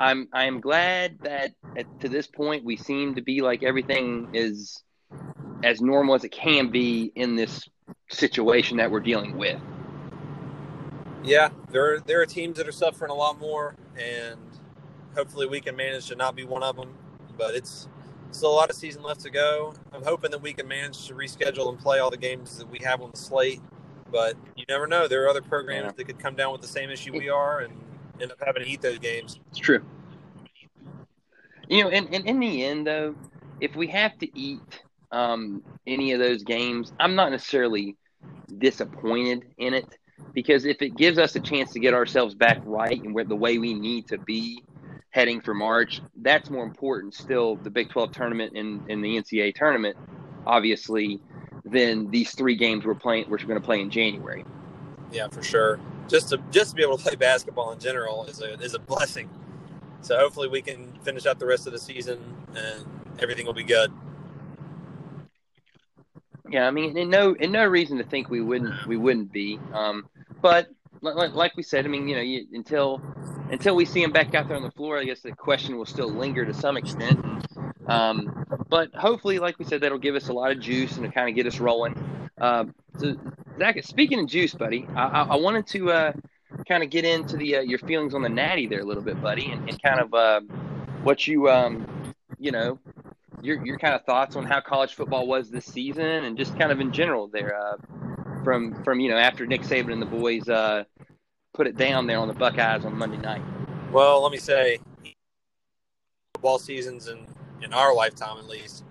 I'm 0.00 0.28
I'm 0.32 0.60
glad 0.60 1.18
that 1.22 1.52
at, 1.76 1.86
to 2.00 2.08
this 2.08 2.26
point 2.28 2.64
we 2.64 2.76
seem 2.76 3.16
to 3.16 3.22
be 3.22 3.40
like 3.40 3.62
everything 3.64 4.28
is 4.32 4.82
as 5.64 5.80
normal 5.80 6.14
as 6.14 6.22
it 6.22 6.30
can 6.30 6.70
be 6.70 7.10
in 7.16 7.34
this 7.34 7.68
situation 8.08 8.76
that 8.78 8.90
we're 8.90 9.00
dealing 9.00 9.36
with. 9.36 9.60
Yeah, 11.24 11.50
there 11.70 11.94
are, 11.94 12.00
there 12.00 12.20
are 12.20 12.26
teams 12.26 12.56
that 12.58 12.68
are 12.68 12.72
suffering 12.72 13.10
a 13.10 13.14
lot 13.14 13.38
more, 13.38 13.74
and 13.98 14.40
hopefully 15.14 15.46
we 15.46 15.60
can 15.60 15.76
manage 15.76 16.06
to 16.06 16.16
not 16.16 16.36
be 16.36 16.44
one 16.44 16.62
of 16.62 16.76
them. 16.76 16.94
But 17.36 17.54
it's 17.54 17.88
still 18.30 18.50
a 18.50 18.54
lot 18.54 18.70
of 18.70 18.76
season 18.76 19.02
left 19.02 19.20
to 19.20 19.30
go. 19.30 19.74
I'm 19.92 20.02
hoping 20.02 20.30
that 20.30 20.42
we 20.42 20.52
can 20.52 20.66
manage 20.66 21.06
to 21.06 21.14
reschedule 21.14 21.68
and 21.68 21.78
play 21.78 21.98
all 21.98 22.10
the 22.10 22.16
games 22.16 22.58
that 22.58 22.68
we 22.68 22.78
have 22.84 23.00
on 23.00 23.10
the 23.10 23.16
slate 23.16 23.60
but 24.10 24.36
you 24.56 24.64
never 24.68 24.86
know. 24.86 25.08
There 25.08 25.24
are 25.24 25.28
other 25.28 25.42
programs 25.42 25.84
yeah. 25.84 25.92
that 25.96 26.04
could 26.04 26.18
come 26.18 26.34
down 26.34 26.52
with 26.52 26.60
the 26.60 26.68
same 26.68 26.90
issue 26.90 27.12
we 27.12 27.28
are 27.28 27.60
and 27.60 27.72
end 28.20 28.32
up 28.32 28.38
having 28.44 28.64
to 28.64 28.68
eat 28.68 28.80
those 28.80 28.98
games. 28.98 29.40
It's 29.50 29.58
true. 29.58 29.84
You 31.68 31.84
know, 31.84 31.90
and, 31.90 32.12
and 32.14 32.26
in 32.26 32.40
the 32.40 32.64
end, 32.64 32.86
though, 32.86 33.14
if 33.60 33.76
we 33.76 33.86
have 33.88 34.18
to 34.18 34.38
eat 34.38 34.82
um, 35.10 35.62
any 35.86 36.12
of 36.12 36.20
those 36.20 36.42
games, 36.42 36.92
I'm 37.00 37.14
not 37.14 37.30
necessarily 37.30 37.96
disappointed 38.58 39.44
in 39.58 39.74
it 39.74 39.86
because 40.34 40.64
if 40.64 40.82
it 40.82 40.96
gives 40.96 41.18
us 41.18 41.34
a 41.36 41.40
chance 41.40 41.72
to 41.72 41.80
get 41.80 41.94
ourselves 41.94 42.34
back 42.34 42.58
right 42.64 43.00
and 43.02 43.16
the 43.28 43.36
way 43.36 43.58
we 43.58 43.74
need 43.74 44.08
to 44.08 44.18
be 44.18 44.62
heading 45.10 45.40
for 45.40 45.54
March, 45.54 46.00
that's 46.22 46.50
more 46.50 46.64
important 46.64 47.14
still 47.14 47.56
the 47.56 47.70
Big 47.70 47.90
12 47.90 48.12
tournament 48.12 48.56
and, 48.56 48.88
and 48.90 49.02
the 49.02 49.16
NCAA 49.16 49.54
tournament, 49.54 49.96
obviously, 50.46 51.20
than 51.64 52.10
these 52.10 52.32
three 52.32 52.56
games 52.56 52.84
we're 52.84 52.94
playing 52.94 53.24
we're 53.28 53.38
going 53.38 53.54
to 53.54 53.60
play 53.60 53.80
in 53.80 53.90
January. 53.90 54.44
Yeah, 55.12 55.28
for 55.28 55.42
sure. 55.42 55.80
Just 56.08 56.30
to 56.30 56.38
just 56.50 56.70
to 56.70 56.76
be 56.76 56.82
able 56.82 56.98
to 56.98 57.02
play 57.02 57.16
basketball 57.16 57.72
in 57.72 57.78
general 57.78 58.24
is 58.24 58.40
a 58.40 58.54
is 58.54 58.74
a 58.74 58.78
blessing. 58.78 59.28
So 60.00 60.18
hopefully 60.18 60.48
we 60.48 60.62
can 60.62 60.92
finish 61.02 61.26
out 61.26 61.38
the 61.38 61.46
rest 61.46 61.66
of 61.66 61.72
the 61.72 61.78
season 61.78 62.18
and 62.54 62.84
everything 63.18 63.46
will 63.46 63.54
be 63.54 63.64
good. 63.64 63.92
Yeah, 66.50 66.66
I 66.66 66.70
mean, 66.70 66.96
in 66.96 67.10
no 67.10 67.34
in 67.34 67.52
no 67.52 67.66
reason 67.66 67.98
to 67.98 68.04
think 68.04 68.30
we 68.30 68.40
wouldn't 68.40 68.86
we 68.86 68.96
wouldn't 68.96 69.32
be. 69.32 69.58
Um, 69.72 70.08
but 70.40 70.68
like, 71.02 71.34
like 71.34 71.56
we 71.56 71.62
said, 71.62 71.84
I 71.84 71.88
mean, 71.88 72.08
you 72.08 72.16
know, 72.16 72.22
you, 72.22 72.46
until 72.52 73.02
until 73.50 73.76
we 73.76 73.84
see 73.84 74.02
him 74.02 74.12
back 74.12 74.34
out 74.34 74.48
there 74.48 74.56
on 74.56 74.62
the 74.62 74.70
floor, 74.70 74.98
I 74.98 75.04
guess 75.04 75.20
the 75.20 75.32
question 75.32 75.76
will 75.76 75.86
still 75.86 76.08
linger 76.08 76.44
to 76.44 76.54
some 76.54 76.76
extent. 76.76 77.24
Um, 77.86 78.44
but 78.68 78.94
hopefully, 78.94 79.38
like 79.38 79.58
we 79.58 79.64
said, 79.64 79.80
that'll 79.80 79.98
give 79.98 80.14
us 80.14 80.28
a 80.28 80.32
lot 80.32 80.50
of 80.50 80.60
juice 80.60 80.96
and 80.96 81.06
to 81.06 81.12
kind 81.12 81.28
of 81.28 81.34
get 81.34 81.46
us 81.46 81.58
rolling. 81.58 81.94
Uh, 82.38 82.66
so, 82.98 83.16
Zach, 83.58 83.82
speaking 83.84 84.20
of 84.20 84.26
juice, 84.26 84.54
buddy, 84.54 84.86
I, 84.94 85.04
I, 85.04 85.22
I 85.22 85.36
wanted 85.36 85.66
to 85.68 85.90
uh, 85.90 86.12
kind 86.66 86.82
of 86.82 86.90
get 86.90 87.04
into 87.04 87.36
the 87.36 87.56
uh, 87.56 87.60
your 87.60 87.78
feelings 87.78 88.14
on 88.14 88.22
the 88.22 88.28
Natty 88.28 88.66
there 88.66 88.80
a 88.80 88.84
little 88.84 89.02
bit, 89.02 89.20
buddy, 89.22 89.50
and, 89.50 89.68
and 89.68 89.82
kind 89.82 90.00
of 90.00 90.14
uh, 90.14 90.40
what 91.02 91.26
you 91.26 91.48
um, 91.48 91.86
you 92.38 92.52
know 92.52 92.78
your 93.42 93.64
your 93.64 93.78
kind 93.78 93.94
of 93.94 94.04
thoughts 94.04 94.36
on 94.36 94.44
how 94.44 94.60
college 94.60 94.94
football 94.94 95.26
was 95.26 95.50
this 95.50 95.66
season, 95.66 96.06
and 96.06 96.36
just 96.36 96.56
kind 96.58 96.72
of 96.72 96.80
in 96.80 96.92
general 96.92 97.28
there 97.28 97.56
uh, 97.56 97.76
from 98.44 98.82
from 98.84 99.00
you 99.00 99.10
know 99.10 99.16
after 99.16 99.46
Nick 99.46 99.62
Saban 99.62 99.92
and 99.92 100.02
the 100.02 100.06
boys 100.06 100.48
uh, 100.48 100.84
put 101.54 101.66
it 101.66 101.76
down 101.76 102.06
there 102.06 102.18
on 102.18 102.28
the 102.28 102.34
Buckeyes 102.34 102.84
on 102.84 102.96
Monday 102.96 103.18
night. 103.18 103.42
Well, 103.90 104.22
let 104.22 104.32
me 104.32 104.38
say, 104.38 104.78
football 106.34 106.58
seasons 106.58 107.08
and 107.08 107.26
in 107.62 107.72
our 107.72 107.94
lifetime 107.94 108.38
at 108.38 108.46
least, 108.46 108.84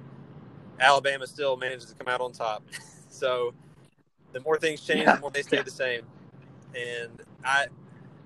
Alabama 0.79 1.27
still 1.27 1.55
manages 1.57 1.85
to 1.85 1.95
come 1.95 2.07
out 2.07 2.21
on 2.21 2.31
top. 2.31 2.63
so 3.09 3.53
the 4.33 4.39
more 4.41 4.57
things 4.57 4.81
change, 4.81 5.01
yeah. 5.01 5.15
the 5.15 5.21
more 5.21 5.31
they 5.31 5.41
stay 5.41 5.57
yeah. 5.57 5.63
the 5.63 5.71
same. 5.71 6.01
And 6.75 7.21
I 7.43 7.67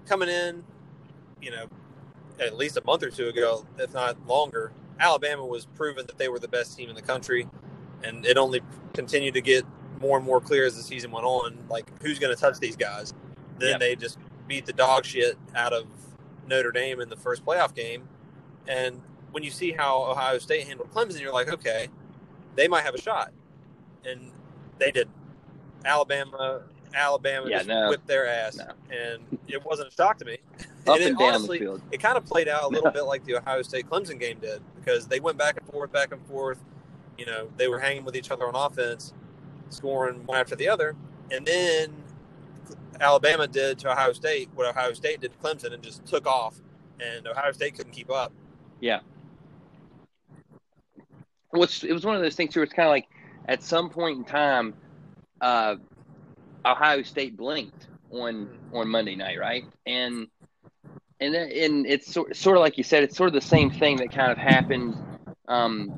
coming 0.05 0.29
in, 0.29 0.63
you 1.41 1.51
know, 1.51 1.67
at 2.39 2.55
least 2.57 2.77
a 2.77 2.83
month 2.85 3.03
or 3.03 3.09
two 3.09 3.27
ago, 3.27 3.65
if 3.77 3.93
not 3.93 4.25
longer, 4.27 4.71
Alabama 5.01 5.45
was 5.45 5.65
proven 5.65 6.05
that 6.05 6.17
they 6.17 6.29
were 6.29 6.39
the 6.39 6.47
best 6.47 6.77
team 6.77 6.89
in 6.89 6.95
the 6.95 7.01
country, 7.01 7.47
and 8.03 8.25
it 8.25 8.37
only 8.37 8.61
continued 8.93 9.33
to 9.33 9.41
get 9.41 9.65
more 9.99 10.17
and 10.17 10.25
more 10.25 10.39
clear 10.39 10.65
as 10.65 10.75
the 10.75 10.83
season 10.83 11.11
went 11.11 11.25
on. 11.25 11.57
Like 11.69 11.91
who's 12.01 12.19
going 12.19 12.33
to 12.33 12.39
touch 12.39 12.59
these 12.59 12.75
guys? 12.75 13.13
Then 13.57 13.71
yep. 13.71 13.79
they 13.79 13.95
just 13.95 14.17
beat 14.47 14.65
the 14.65 14.73
dog 14.73 15.03
shit 15.05 15.37
out 15.55 15.73
of 15.73 15.87
Notre 16.47 16.71
Dame 16.71 17.01
in 17.01 17.09
the 17.09 17.17
first 17.17 17.43
playoff 17.43 17.73
game, 17.73 18.07
and 18.67 19.01
when 19.31 19.43
you 19.43 19.51
see 19.51 19.71
how 19.71 20.03
Ohio 20.03 20.37
State 20.37 20.67
handled 20.67 20.91
Clemson, 20.91 21.19
you're 21.19 21.33
like, 21.33 21.51
okay, 21.51 21.87
they 22.55 22.67
might 22.67 22.83
have 22.83 22.95
a 22.95 23.01
shot, 23.01 23.31
and 24.05 24.31
they 24.77 24.91
didn't. 24.91 25.15
Alabama, 25.83 26.61
Alabama 26.93 27.49
yeah, 27.49 27.57
just 27.57 27.69
no. 27.69 27.89
whipped 27.89 28.07
their 28.07 28.27
ass, 28.27 28.57
no. 28.57 28.71
and 28.89 29.21
it 29.47 29.63
wasn't 29.65 29.87
a 29.87 29.91
shock 29.91 30.17
to 30.19 30.25
me. 30.25 30.37
Up 30.87 30.97
and, 30.97 31.09
and 31.09 31.17
down 31.17 31.35
honestly, 31.35 31.59
the 31.59 31.65
field. 31.65 31.81
It 31.91 31.99
kind 31.99 32.17
of 32.17 32.25
played 32.25 32.47
out 32.47 32.63
a 32.63 32.67
little 32.67 32.89
bit 32.89 33.03
like 33.03 33.23
the 33.23 33.35
Ohio 33.35 33.61
State 33.61 33.87
Clemson 33.87 34.19
game 34.19 34.39
did 34.39 34.61
because 34.75 35.07
they 35.07 35.19
went 35.19 35.37
back 35.37 35.57
and 35.57 35.65
forth, 35.67 35.91
back 35.91 36.11
and 36.11 36.25
forth. 36.25 36.57
You 37.19 37.27
know, 37.27 37.49
they 37.55 37.67
were 37.67 37.79
hanging 37.79 38.03
with 38.03 38.15
each 38.15 38.31
other 38.31 38.47
on 38.47 38.55
offense, 38.55 39.13
scoring 39.69 40.25
one 40.25 40.39
after 40.39 40.55
the 40.55 40.67
other, 40.67 40.95
and 41.29 41.45
then 41.45 41.93
Alabama 42.99 43.47
did 43.47 43.79
to 43.79 43.91
Ohio 43.91 44.13
State 44.13 44.49
what 44.55 44.67
Ohio 44.67 44.93
State 44.93 45.21
did 45.21 45.31
to 45.33 45.37
Clemson 45.39 45.73
and 45.73 45.83
just 45.83 46.05
took 46.05 46.25
off, 46.25 46.55
and 46.99 47.27
Ohio 47.27 47.51
State 47.51 47.75
couldn't 47.75 47.93
keep 47.93 48.09
up 48.09 48.31
Yeah. 48.79 49.01
What's 51.51 51.83
it 51.83 51.91
was 51.91 52.05
one 52.05 52.15
of 52.15 52.21
those 52.21 52.35
things 52.35 52.55
where 52.55 52.63
it's 52.63 52.73
kind 52.73 52.87
of 52.87 52.91
like 52.91 53.07
at 53.47 53.63
some 53.63 53.89
point 53.89 54.17
in 54.19 54.23
time, 54.23 54.73
uh, 55.41 55.75
Ohio 56.65 57.03
State 57.03 57.37
blinked 57.37 57.87
on 58.11 58.49
on 58.73 58.87
Monday 58.87 59.15
night, 59.15 59.39
right? 59.39 59.63
And 59.85 60.27
and 61.19 61.35
and 61.35 61.85
it's 61.85 62.11
sort 62.11 62.35
sort 62.35 62.57
of 62.57 62.61
like 62.61 62.77
you 62.77 62.83
said, 62.83 63.03
it's 63.03 63.15
sort 63.15 63.27
of 63.27 63.33
the 63.33 63.41
same 63.41 63.69
thing 63.69 63.97
that 63.97 64.11
kind 64.11 64.31
of 64.31 64.37
happened 64.37 64.95
um, 65.47 65.93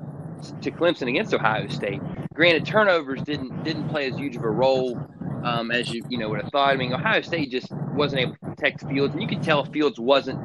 to 0.61 0.71
Clemson 0.71 1.07
against 1.07 1.33
Ohio 1.33 1.67
State. 1.67 2.01
Granted, 2.33 2.65
turnovers 2.65 3.21
didn't 3.21 3.63
didn't 3.63 3.89
play 3.89 4.09
as 4.09 4.17
huge 4.17 4.35
of 4.35 4.43
a 4.43 4.49
role 4.49 4.99
um, 5.43 5.71
as 5.71 5.91
you 5.91 6.03
you 6.09 6.17
know 6.17 6.29
would 6.29 6.41
have 6.41 6.51
thought. 6.51 6.69
I 6.69 6.75
mean, 6.75 6.93
Ohio 6.93 7.21
State 7.21 7.51
just 7.51 7.71
wasn't 7.71 8.21
able 8.21 8.33
to 8.33 8.39
protect 8.39 8.87
Fields, 8.87 9.13
and 9.13 9.21
you 9.21 9.27
could 9.27 9.43
tell 9.43 9.63
Fields 9.65 9.99
wasn't 9.99 10.39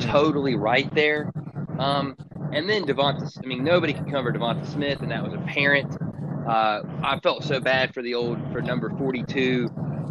totally 0.00 0.54
right 0.54 0.92
there. 0.94 1.32
Um, 1.78 2.16
and 2.52 2.68
then 2.68 2.84
Devonta, 2.84 3.36
I 3.42 3.46
mean, 3.46 3.64
nobody 3.64 3.92
could 3.92 4.10
cover 4.10 4.32
Devonta 4.32 4.66
Smith, 4.66 5.00
and 5.00 5.10
that 5.10 5.22
was 5.22 5.34
apparent. 5.34 5.96
Uh, 6.46 6.82
I 7.02 7.18
felt 7.20 7.44
so 7.44 7.60
bad 7.60 7.94
for 7.94 8.02
the 8.02 8.14
old 8.14 8.38
for 8.52 8.60
number 8.60 8.90
forty-two, 8.90 9.68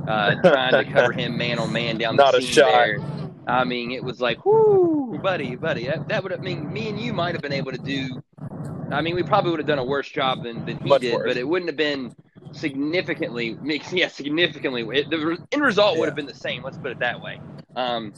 uh, 0.08 0.36
trying 0.42 0.72
to 0.86 0.92
cover 0.92 1.12
him 1.12 1.38
man 1.38 1.60
on 1.60 1.72
man 1.72 1.98
down 1.98 2.16
Not 2.16 2.32
the 2.32 2.40
a 2.40 2.42
seam 2.42 2.52
shot. 2.52 2.72
there. 2.72 2.98
I 3.46 3.64
mean, 3.66 3.92
it 3.92 4.04
was 4.04 4.22
like, 4.22 4.46
whoo, 4.46 5.20
buddy, 5.22 5.56
buddy. 5.56 5.86
That, 5.88 6.08
that 6.08 6.24
would 6.24 6.32
have 6.32 6.42
I 6.42 6.44
mean 6.44 6.72
me 6.72 6.90
and 6.90 7.00
you 7.00 7.14
might 7.14 7.34
have 7.36 7.42
been 7.42 7.54
able 7.54 7.72
to 7.72 7.78
do. 7.78 8.24
I 8.92 9.02
mean, 9.02 9.16
we 9.16 9.24
probably 9.24 9.52
would 9.52 9.60
have 9.60 9.68
done 9.68 9.80
a 9.80 9.84
worse 9.84 10.10
job 10.10 10.44
than, 10.44 10.66
than 10.66 10.78
he 10.80 10.88
Much 10.90 11.02
did, 11.02 11.14
worse. 11.14 11.28
but 11.28 11.38
it 11.38 11.48
wouldn't 11.48 11.70
have 11.70 11.78
been 11.78 12.16
significantly. 12.52 13.58
Yeah, 13.92 14.08
significantly. 14.08 14.84
It, 14.98 15.10
the 15.10 15.38
end 15.52 15.62
result 15.62 15.98
would 16.00 16.08
have 16.08 16.16
been 16.16 16.26
the 16.26 16.34
same. 16.34 16.64
Let's 16.64 16.78
put 16.78 16.92
it 16.92 17.00
that 17.00 17.22
way. 17.22 17.40
Um, 17.76 18.14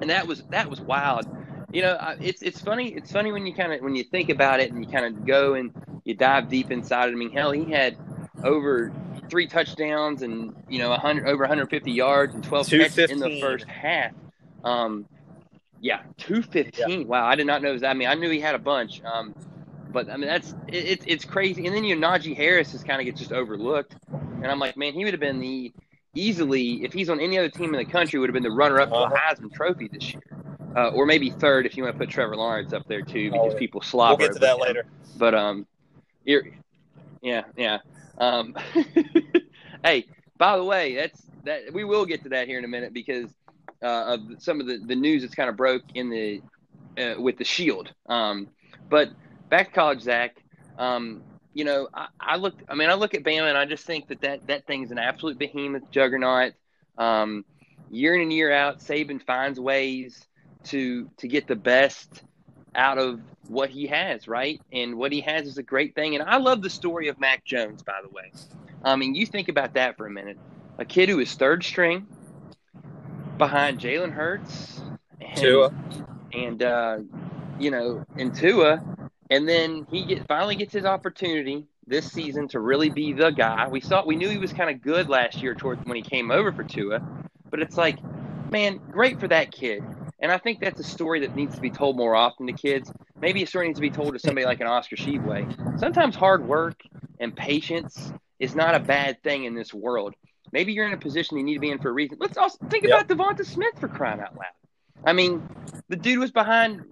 and 0.00 0.10
that 0.10 0.26
was 0.26 0.42
that 0.50 0.68
was 0.68 0.80
wild. 0.80 1.26
You 1.72 1.82
know, 1.82 2.16
it's 2.20 2.42
it's 2.42 2.60
funny. 2.60 2.88
It's 2.88 3.10
funny 3.10 3.32
when 3.32 3.46
you 3.46 3.54
kind 3.54 3.72
of 3.72 3.80
when 3.80 3.96
you 3.96 4.04
think 4.04 4.28
about 4.28 4.60
it 4.60 4.70
and 4.70 4.84
you 4.84 4.90
kind 4.90 5.06
of 5.06 5.26
go 5.26 5.54
and 5.54 5.72
you 6.04 6.14
dive 6.14 6.48
deep 6.48 6.70
inside 6.70 7.08
it. 7.08 7.12
I 7.12 7.14
mean, 7.14 7.32
hell, 7.32 7.50
he 7.50 7.70
had 7.70 7.96
over 8.44 8.92
three 9.30 9.46
touchdowns 9.46 10.22
and 10.22 10.54
you 10.68 10.78
know 10.78 10.90
100 10.90 11.26
over 11.26 11.44
150 11.44 11.90
yards 11.90 12.34
and 12.34 12.44
12 12.44 12.68
catches 12.68 13.10
in 13.10 13.18
the 13.18 13.40
first 13.40 13.64
half. 13.64 14.12
Um, 14.64 15.06
yeah, 15.80 16.02
215. 16.18 17.08
Wow, 17.08 17.26
I 17.26 17.34
did 17.34 17.46
not 17.46 17.62
know 17.62 17.76
that. 17.76 17.88
I 17.88 17.94
mean, 17.94 18.08
I 18.08 18.14
knew 18.14 18.30
he 18.30 18.40
had 18.40 18.54
a 18.54 18.58
bunch. 18.58 19.02
Um, 19.04 19.34
but 19.90 20.10
I 20.10 20.16
mean, 20.16 20.28
that's 20.28 20.54
it, 20.68 20.76
it's 20.76 21.04
it's 21.06 21.24
crazy. 21.24 21.66
And 21.66 21.74
then 21.74 21.84
you 21.84 21.96
know, 21.96 22.06
Najee 22.06 22.36
Harris 22.36 22.74
is 22.74 22.82
kind 22.82 23.00
of 23.00 23.06
gets 23.06 23.20
just 23.20 23.32
overlooked. 23.32 23.96
And 24.12 24.46
I'm 24.46 24.58
like, 24.58 24.76
man, 24.76 24.92
he 24.92 25.04
would 25.04 25.14
have 25.14 25.20
been 25.20 25.40
the 25.40 25.72
easily 26.14 26.84
if 26.84 26.92
he's 26.92 27.08
on 27.10 27.20
any 27.20 27.38
other 27.38 27.48
team 27.48 27.74
in 27.74 27.78
the 27.84 27.90
country 27.90 28.18
would 28.18 28.28
have 28.28 28.34
been 28.34 28.42
the 28.42 28.50
runner-up 28.50 28.88
to 28.90 28.94
Uh-huh. 28.94 29.14
the 29.38 29.46
Heisman 29.48 29.52
Trophy 29.52 29.88
this 29.88 30.12
year, 30.12 30.22
uh, 30.76 30.88
or 30.88 31.06
maybe 31.06 31.30
third 31.30 31.66
if 31.66 31.76
you 31.76 31.82
want 31.84 31.94
to 31.94 31.98
put 31.98 32.10
Trevor 32.10 32.36
Lawrence 32.36 32.72
up 32.72 32.86
there 32.88 33.02
too, 33.02 33.30
because 33.30 33.50
Oh, 33.50 33.52
yeah. 33.52 33.58
people 33.58 33.80
We'll 33.80 33.88
slobber. 33.88 34.24
get 34.26 34.32
to 34.34 34.38
that 34.40 34.54
him. 34.56 34.60
later. 34.60 34.84
But 35.18 35.34
um, 35.34 35.66
you're, 36.24 36.44
yeah, 37.22 37.42
yeah. 37.56 37.78
Um, 38.18 38.54
hey, 39.84 40.06
by 40.38 40.56
the 40.56 40.64
way, 40.64 40.94
that's 40.96 41.22
that 41.44 41.72
we 41.72 41.84
will 41.84 42.04
get 42.06 42.22
to 42.22 42.28
that 42.30 42.46
here 42.46 42.58
in 42.58 42.64
a 42.64 42.68
minute 42.68 42.92
because 42.92 43.30
uh, 43.82 44.14
of 44.16 44.20
some 44.38 44.60
of 44.60 44.66
the, 44.66 44.78
the 44.78 44.94
news 44.94 45.22
that's 45.22 45.34
kind 45.34 45.48
of 45.50 45.56
broke 45.56 45.82
in 45.94 46.08
the 46.08 46.40
uh, 46.98 47.20
with 47.20 47.36
the 47.38 47.44
Shield. 47.44 47.92
Um, 48.08 48.48
but 48.88 49.10
back 49.48 49.68
to 49.68 49.74
college, 49.74 50.00
Zach. 50.02 50.36
Um, 50.78 51.22
you 51.54 51.64
know, 51.64 51.88
I, 51.92 52.08
I 52.20 52.36
look. 52.36 52.54
I 52.68 52.74
mean, 52.74 52.90
I 52.90 52.94
look 52.94 53.14
at 53.14 53.22
Bama 53.22 53.48
and 53.48 53.58
I 53.58 53.64
just 53.64 53.84
think 53.84 54.08
that 54.08 54.20
that 54.22 54.46
that 54.46 54.66
thing's 54.66 54.90
an 54.90 54.98
absolute 54.98 55.38
behemoth 55.38 55.90
juggernaut. 55.90 56.54
Um, 56.98 57.44
year 57.90 58.14
in 58.14 58.22
and 58.22 58.32
year 58.32 58.52
out, 58.52 58.80
Saban 58.80 59.22
finds 59.22 59.60
ways 59.60 60.26
to 60.64 61.08
to 61.18 61.28
get 61.28 61.46
the 61.46 61.56
best 61.56 62.22
out 62.74 62.98
of 62.98 63.20
what 63.48 63.70
he 63.70 63.86
has, 63.86 64.26
right? 64.26 64.60
And 64.72 64.96
what 64.96 65.12
he 65.12 65.20
has 65.22 65.46
is 65.46 65.58
a 65.58 65.62
great 65.62 65.94
thing. 65.94 66.14
And 66.14 66.24
I 66.24 66.38
love 66.38 66.62
the 66.62 66.70
story 66.70 67.08
of 67.08 67.20
Mac 67.20 67.44
Jones, 67.44 67.82
by 67.82 68.00
the 68.02 68.08
way. 68.08 68.32
I 68.82 68.96
mean, 68.96 69.14
you 69.14 69.26
think 69.26 69.48
about 69.48 69.74
that 69.74 69.96
for 69.96 70.06
a 70.06 70.10
minute. 70.10 70.38
A 70.78 70.84
kid 70.84 71.08
who 71.08 71.18
is 71.20 71.34
third 71.34 71.62
string 71.62 72.06
behind 73.36 73.78
Jalen 73.78 74.12
Hurts 74.12 74.80
and, 75.20 75.36
Tua. 75.36 75.74
and 76.32 76.62
uh, 76.62 76.98
you 77.58 77.70
know, 77.70 78.04
and 78.16 78.34
Tua, 78.34 78.82
and 79.32 79.48
then 79.48 79.86
he 79.90 80.04
get 80.04 80.28
finally 80.28 80.54
gets 80.56 80.74
his 80.74 80.84
opportunity 80.84 81.64
this 81.86 82.12
season 82.12 82.48
to 82.48 82.60
really 82.60 82.90
be 82.90 83.14
the 83.14 83.30
guy. 83.30 83.66
We 83.66 83.80
saw 83.80 84.04
we 84.04 84.14
knew 84.14 84.28
he 84.28 84.36
was 84.36 84.52
kind 84.52 84.68
of 84.68 84.82
good 84.82 85.08
last 85.08 85.42
year 85.42 85.54
toward 85.54 85.84
when 85.86 85.96
he 85.96 86.02
came 86.02 86.30
over 86.30 86.52
for 86.52 86.64
Tua, 86.64 87.00
but 87.50 87.60
it's 87.60 87.78
like, 87.78 87.98
man, 88.50 88.78
great 88.90 89.18
for 89.18 89.28
that 89.28 89.50
kid. 89.50 89.82
And 90.20 90.30
I 90.30 90.36
think 90.36 90.60
that's 90.60 90.78
a 90.80 90.84
story 90.84 91.20
that 91.20 91.34
needs 91.34 91.54
to 91.54 91.62
be 91.62 91.70
told 91.70 91.96
more 91.96 92.14
often 92.14 92.46
to 92.46 92.52
kids. 92.52 92.92
Maybe 93.22 93.42
a 93.42 93.46
story 93.46 93.68
needs 93.68 93.78
to 93.78 93.80
be 93.80 93.90
told 93.90 94.12
to 94.12 94.18
somebody 94.18 94.44
like 94.44 94.60
an 94.60 94.66
Oscar 94.66 94.96
Tshiebwe. 94.96 95.80
Sometimes 95.80 96.14
hard 96.14 96.46
work 96.46 96.82
and 97.18 97.34
patience 97.34 98.12
is 98.38 98.54
not 98.54 98.74
a 98.74 98.80
bad 98.80 99.22
thing 99.22 99.44
in 99.44 99.54
this 99.54 99.72
world. 99.72 100.14
Maybe 100.52 100.74
you're 100.74 100.86
in 100.86 100.92
a 100.92 100.98
position 100.98 101.38
you 101.38 101.42
need 101.42 101.54
to 101.54 101.60
be 101.60 101.70
in 101.70 101.78
for 101.78 101.88
a 101.88 101.92
reason. 101.92 102.18
Let's 102.20 102.36
also 102.36 102.58
think 102.68 102.84
Yep. 102.84 103.10
about 103.10 103.16
Devonta 103.38 103.46
Smith 103.46 103.78
for 103.80 103.88
crying 103.88 104.20
out 104.20 104.36
loud. 104.36 104.52
I 105.06 105.14
mean, 105.14 105.42
the 105.88 105.96
dude 105.96 106.18
was 106.18 106.30
behind, 106.30 106.82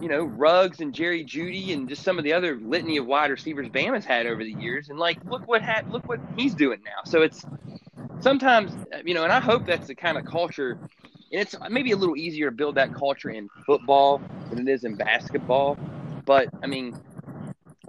you 0.00 0.08
know, 0.08 0.24
Ruggs 0.24 0.80
and 0.80 0.94
Jerry 0.94 1.24
Jeudy 1.24 1.72
and 1.72 1.88
just 1.88 2.02
some 2.02 2.18
of 2.18 2.24
the 2.24 2.32
other 2.32 2.56
litany 2.56 2.96
of 2.98 3.06
wide 3.06 3.30
receivers 3.30 3.68
Bama's 3.68 4.04
had 4.04 4.26
over 4.26 4.42
the 4.42 4.52
years. 4.52 4.88
And 4.88 4.98
like, 4.98 5.18
look 5.24 5.46
what 5.46 5.62
ha- 5.62 5.82
look 5.88 6.08
what 6.08 6.20
he's 6.36 6.54
doing 6.54 6.80
now. 6.84 7.02
So 7.04 7.22
it's 7.22 7.44
sometimes, 8.20 8.72
uh, 8.92 8.98
you 9.04 9.14
know, 9.14 9.24
and 9.24 9.32
I 9.32 9.40
hope 9.40 9.66
that's 9.66 9.88
the 9.88 9.94
kind 9.94 10.16
of 10.16 10.24
culture. 10.24 10.78
And 11.32 11.42
it's 11.42 11.54
maybe 11.68 11.92
a 11.92 11.96
little 11.96 12.16
easier 12.16 12.50
to 12.50 12.56
build 12.56 12.76
that 12.76 12.94
culture 12.94 13.30
in 13.30 13.48
football 13.66 14.20
than 14.50 14.66
it 14.66 14.72
is 14.72 14.84
in 14.84 14.94
basketball. 14.94 15.78
But 16.24 16.48
I 16.62 16.66
mean, 16.66 16.96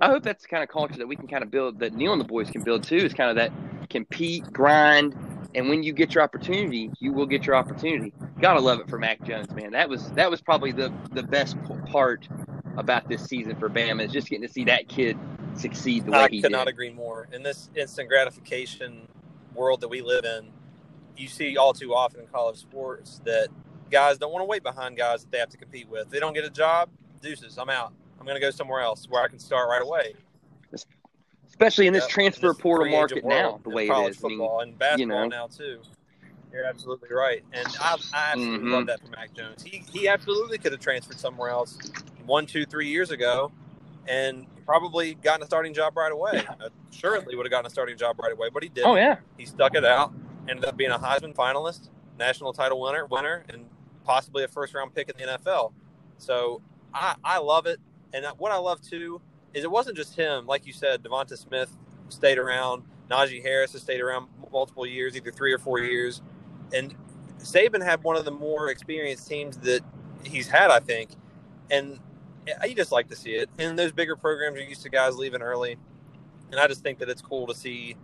I 0.02 0.08
hope 0.08 0.24
that's 0.24 0.44
the 0.44 0.50
kind 0.50 0.64
of 0.64 0.70
culture 0.70 0.98
that 0.98 1.08
we 1.08 1.16
can 1.16 1.28
kind 1.28 1.44
of 1.44 1.52
build, 1.52 1.80
that 1.80 1.94
Neal 1.94 2.14
and 2.14 2.22
the 2.22 2.26
boys 2.26 2.50
can 2.50 2.64
build 2.64 2.84
too, 2.84 2.98
is 2.98 3.14
kind 3.14 3.30
of 3.30 3.36
that 3.36 3.52
compete, 3.90 4.44
grind, 4.52 5.16
and 5.56 5.70
when 5.70 5.84
you 5.84 5.94
get 5.94 6.14
your 6.14 6.24
opportunity, 6.24 6.92
you 7.00 7.12
will 7.12 7.26
get 7.26 7.46
your 7.46 7.56
opportunity. 7.56 8.14
Gotta 8.40 8.60
love 8.60 8.80
it 8.80 8.90
for 8.90 8.98
Mac 8.98 9.24
Jones, 9.24 9.52
man. 9.52 9.72
That 9.72 9.90
was 9.90 10.12
that 10.12 10.30
was 10.30 10.42
probably 10.42 10.72
the 10.72 10.94
the 11.12 11.24
best 11.24 11.58
part 11.88 12.28
about 12.78 13.10
this 13.10 13.26
season 13.26 13.56
for 13.58 13.70
Bama 13.70 14.06
is 14.06 14.12
just 14.12 14.30
getting 14.30 14.48
to 14.48 14.54
see 14.54 14.64
that 14.66 14.88
kid 14.88 15.18
succeed 15.56 16.06
the 16.06 16.12
way 16.12 16.20
I 16.20 16.28
he 16.30 16.42
could 16.42 16.52
not 16.52 16.68
agree 16.68 16.92
more. 16.92 17.28
In 17.34 17.44
this 17.44 17.70
instant 17.76 18.10
gratification 18.10 19.08
world 19.54 19.82
that 19.82 19.90
we 19.90 20.02
live 20.02 20.24
in, 20.24 20.50
you 21.18 21.28
see 21.28 21.58
all 21.58 21.74
too 21.74 21.94
often 21.94 22.22
in 22.22 22.28
college 22.28 22.58
sports 22.58 23.22
that 23.26 23.50
guys 23.92 24.18
don't 24.18 24.32
want 24.32 24.42
to 24.42 24.46
wait 24.46 24.64
behind 24.64 24.98
guys 24.98 25.24
that 25.24 25.32
they 25.32 25.40
have 25.40 25.50
to 25.50 25.58
compete 25.58 25.90
with. 25.90 26.10
They 26.10 26.20
don't 26.20 26.34
get 26.34 26.46
a 26.46 26.50
job, 26.50 26.90
deuces, 27.22 27.58
I'm 27.58 27.70
out. 27.70 27.92
I'm 28.20 28.26
going 28.26 28.36
to 28.36 28.42
go 28.42 28.52
somewhere 28.52 28.82
else 28.82 29.08
where 29.10 29.24
I 29.24 29.28
can 29.28 29.40
start 29.40 29.70
right 29.70 29.82
away. 29.82 30.14
Especially 31.60 31.88
in 31.88 31.94
this 31.94 32.04
Yep, 32.06 32.10
transfer 32.12 32.54
portal 32.54 32.88
market 32.88 33.26
now, 33.26 33.60
the 33.64 33.70
way 33.70 33.90
it 33.90 34.10
is. 34.12 34.24
I 34.24 34.30
mean, 34.30 34.50
and 34.62 34.80
basketball 34.80 35.24
know. 35.24 35.28
now 35.28 35.48
too. 35.48 35.82
You're 36.54 36.64
absolutely 36.64 37.10
right, 37.12 37.44
and 37.52 37.68
I, 37.82 37.98
I 38.14 38.32
absolutely 38.32 38.70
Mhm. 38.70 38.72
love 38.72 38.86
that 38.88 39.02
for 39.02 39.08
Mac 39.10 39.34
Jones. 39.34 39.62
He 39.62 39.84
he 39.92 40.08
absolutely 40.08 40.58
could 40.58 40.72
have 40.72 40.80
transferred 40.80 41.20
somewhere 41.20 41.50
else 41.50 41.78
one, 42.26 42.46
two, 42.46 42.66
three 42.66 42.88
years 42.88 43.12
ago, 43.12 43.52
and 44.08 44.48
probably 44.66 45.16
gotten 45.16 45.44
a 45.44 45.46
starting 45.46 45.74
job 45.74 45.98
right 45.98 46.14
away. 46.14 46.46
Uh, 46.62 46.70
Assuredly 46.94 47.36
would 47.36 47.46
have 47.46 47.52
gotten 47.52 47.66
a 47.68 47.70
starting 47.70 47.98
job 47.98 48.18
right 48.20 48.32
away, 48.32 48.48
but 48.54 48.64
he 48.64 48.70
didn't. 48.70 48.88
oh 48.88 48.96
yeah, 48.96 49.18
He 49.38 49.46
stuck 49.46 49.76
it 49.76 49.84
out, 49.84 50.14
ended 50.48 50.64
up 50.64 50.78
being 50.78 50.92
a 50.92 50.98
Heisman 50.98 51.36
finalist, 51.36 51.90
national 52.18 52.54
title 52.54 52.80
winner, 52.80 53.06
winner, 53.06 53.44
and 53.50 53.66
possibly 54.06 54.46
a 54.46 54.48
first 54.48 54.74
round 54.74 54.96
pick 54.96 55.10
in 55.10 55.18
the 55.18 55.38
NFL. 55.38 55.74
So 56.20 56.62
I, 56.94 57.16
I 57.22 57.40
love 57.40 57.66
it. 57.66 57.80
And 58.14 58.26
what 58.38 58.54
I 58.54 58.58
love 58.58 58.82
too 58.82 59.22
is 59.54 59.64
it 59.64 59.72
wasn't 59.72 59.98
just 59.98 60.16
him. 60.16 60.46
Like 60.46 60.66
you 60.66 60.74
said, 60.74 61.04
Devonta 61.04 61.38
Smith 61.38 61.70
stayed 62.10 62.38
around. 62.38 62.84
Najee 63.10 63.42
Harris 63.42 63.74
has 63.74 63.82
stayed 63.82 64.02
around 64.02 64.28
multiple 64.52 64.86
years, 64.86 65.16
either 65.16 65.32
three 65.32 65.54
or 65.54 65.58
four 65.58 65.80
years. 65.80 66.22
And 66.74 66.96
Saban 67.40 67.84
had 67.84 68.04
one 68.04 68.16
of 68.16 68.26
the 68.26 68.32
more 68.32 68.70
experienced 68.70 69.28
teams 69.28 69.58
that 69.58 69.82
he's 70.24 70.48
had, 70.48 70.70
I 70.70 70.80
think. 70.80 71.12
And 71.72 72.00
you 72.66 72.76
just 72.76 72.92
like 72.92 73.10
to 73.10 73.16
see 73.16 73.32
it. 73.32 73.50
And 73.58 73.78
those 73.78 73.92
bigger 73.92 74.16
programs, 74.16 74.58
you're 74.58 74.68
used 74.68 74.84
to 74.84 74.90
guys 74.90 75.16
leaving 75.16 75.42
early. 75.42 75.78
And 76.52 76.60
I 76.60 76.68
just 76.68 76.84
think 76.84 77.00
that 77.00 77.10
it's 77.10 77.22
cool 77.22 77.48
to 77.48 77.56
see 77.56 77.96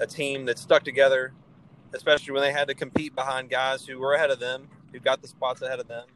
a 0.00 0.06
team 0.06 0.46
that 0.46 0.58
stuck 0.58 0.84
together, 0.84 1.32
especially 1.92 2.32
when 2.32 2.42
they 2.42 2.52
had 2.52 2.68
to 2.68 2.74
compete 2.74 3.14
behind 3.14 3.50
guys 3.50 3.86
who 3.86 3.98
were 3.98 4.14
ahead 4.14 4.30
of 4.30 4.40
them, 4.40 4.68
who 4.92 4.98
got 4.98 5.22
the 5.22 5.28
spots 5.28 5.62
ahead 5.62 5.80
of 5.80 5.88
them. 5.88 6.06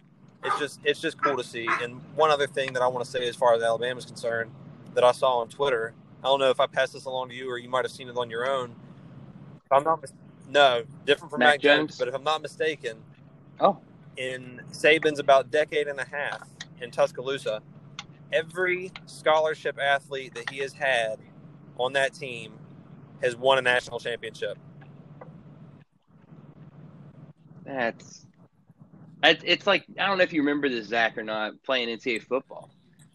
It's 0.44 0.58
just 0.58 0.80
it's 0.84 1.00
just 1.00 1.20
cool 1.20 1.36
to 1.36 1.42
see. 1.42 1.68
And 1.82 2.00
one 2.14 2.30
other 2.30 2.46
thing 2.46 2.72
that 2.74 2.82
I 2.82 2.86
want 2.86 3.04
to 3.04 3.10
say 3.10 3.26
as 3.28 3.34
far 3.34 3.54
as 3.54 3.62
Alabama 3.62 3.98
is 3.98 4.04
concerned 4.04 4.52
that 4.98 5.04
I 5.04 5.12
saw 5.12 5.38
on 5.38 5.48
Twitter, 5.48 5.94
I 6.24 6.26
don't 6.26 6.40
know 6.40 6.50
if 6.50 6.58
I 6.58 6.66
passed 6.66 6.92
this 6.92 7.04
along 7.04 7.28
to 7.28 7.34
you 7.36 7.48
or 7.48 7.56
you 7.56 7.68
might 7.68 7.84
have 7.84 7.92
seen 7.92 8.08
it 8.08 8.16
on 8.16 8.28
your 8.28 8.50
own. 8.50 8.74
If 9.64 9.70
I'm 9.70 9.84
not 9.84 10.02
mis- 10.02 10.12
no, 10.48 10.82
different 11.06 11.30
from 11.30 11.38
Mac 11.38 11.50
Mac, 11.50 11.60
Jones, 11.60 11.78
Jones? 11.90 11.98
but 12.00 12.08
if 12.08 12.14
I'm 12.16 12.24
not 12.24 12.42
mistaken, 12.42 12.96
Oh. 13.60 13.78
in 14.16 14.60
Saban's 14.72 15.20
about 15.20 15.52
decade 15.52 15.86
and 15.86 16.00
a 16.00 16.04
half 16.04 16.48
in 16.80 16.90
Tuscaloosa, 16.90 17.62
every 18.32 18.90
scholarship 19.06 19.78
athlete 19.78 20.34
that 20.34 20.50
he 20.50 20.58
has 20.58 20.72
had 20.72 21.20
on 21.78 21.92
that 21.92 22.12
team 22.12 22.54
has 23.22 23.36
won 23.36 23.58
a 23.58 23.62
national 23.62 24.00
championship. 24.00 24.58
that's 27.64 28.26
It's 29.22 29.64
like 29.64 29.84
I 29.96 30.06
don't 30.08 30.18
know 30.18 30.24
if 30.24 30.32
you 30.32 30.40
remember 30.40 30.68
this, 30.68 30.86
Zach, 30.88 31.16
or 31.16 31.22
not. 31.22 31.62
Playing 31.62 31.96
NCAA 31.96 32.22
football, 32.22 32.68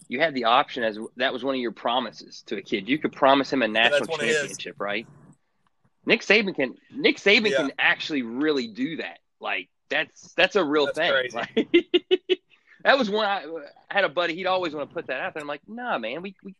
you 0.07 0.19
had 0.19 0.33
the 0.33 0.45
option 0.45 0.83
as 0.83 0.97
that 1.17 1.33
was 1.33 1.43
one 1.43 1.55
of 1.55 1.61
your 1.61 1.71
promises 1.71 2.43
to 2.47 2.57
a 2.57 2.61
kid. 2.61 2.87
You 2.87 2.97
could 2.97 3.13
promise 3.13 3.51
him 3.51 3.61
a 3.61 3.67
national 3.67 4.17
yeah, 4.21 4.33
championship, 4.33 4.75
right? 4.79 5.07
Nick 6.05 6.21
Saban 6.21 6.55
can 6.55 6.75
Nick 6.91 7.17
Saban 7.17 7.49
yeah. 7.49 7.57
can 7.57 7.71
actually 7.79 8.21
really 8.21 8.67
do 8.67 8.97
that. 8.97 9.19
Like 9.39 9.69
that's 9.89 10.33
that's 10.33 10.55
a 10.55 10.63
real 10.63 10.87
that's 10.87 10.97
thing. 10.97 11.29
Like, 11.33 11.67
that 12.83 12.97
was 12.97 13.09
one 13.09 13.25
I, 13.25 13.43
I, 13.89 13.93
had 13.93 14.03
a 14.03 14.09
buddy. 14.09 14.35
He'd 14.35 14.47
always 14.47 14.73
want 14.73 14.89
to 14.89 14.93
put 14.93 15.07
that 15.07 15.19
out 15.19 15.33
there. 15.33 15.41
I'm 15.41 15.47
like, 15.47 15.61
nah, 15.67 15.97
man, 15.97 16.21
we 16.21 16.35
we, 16.43 16.55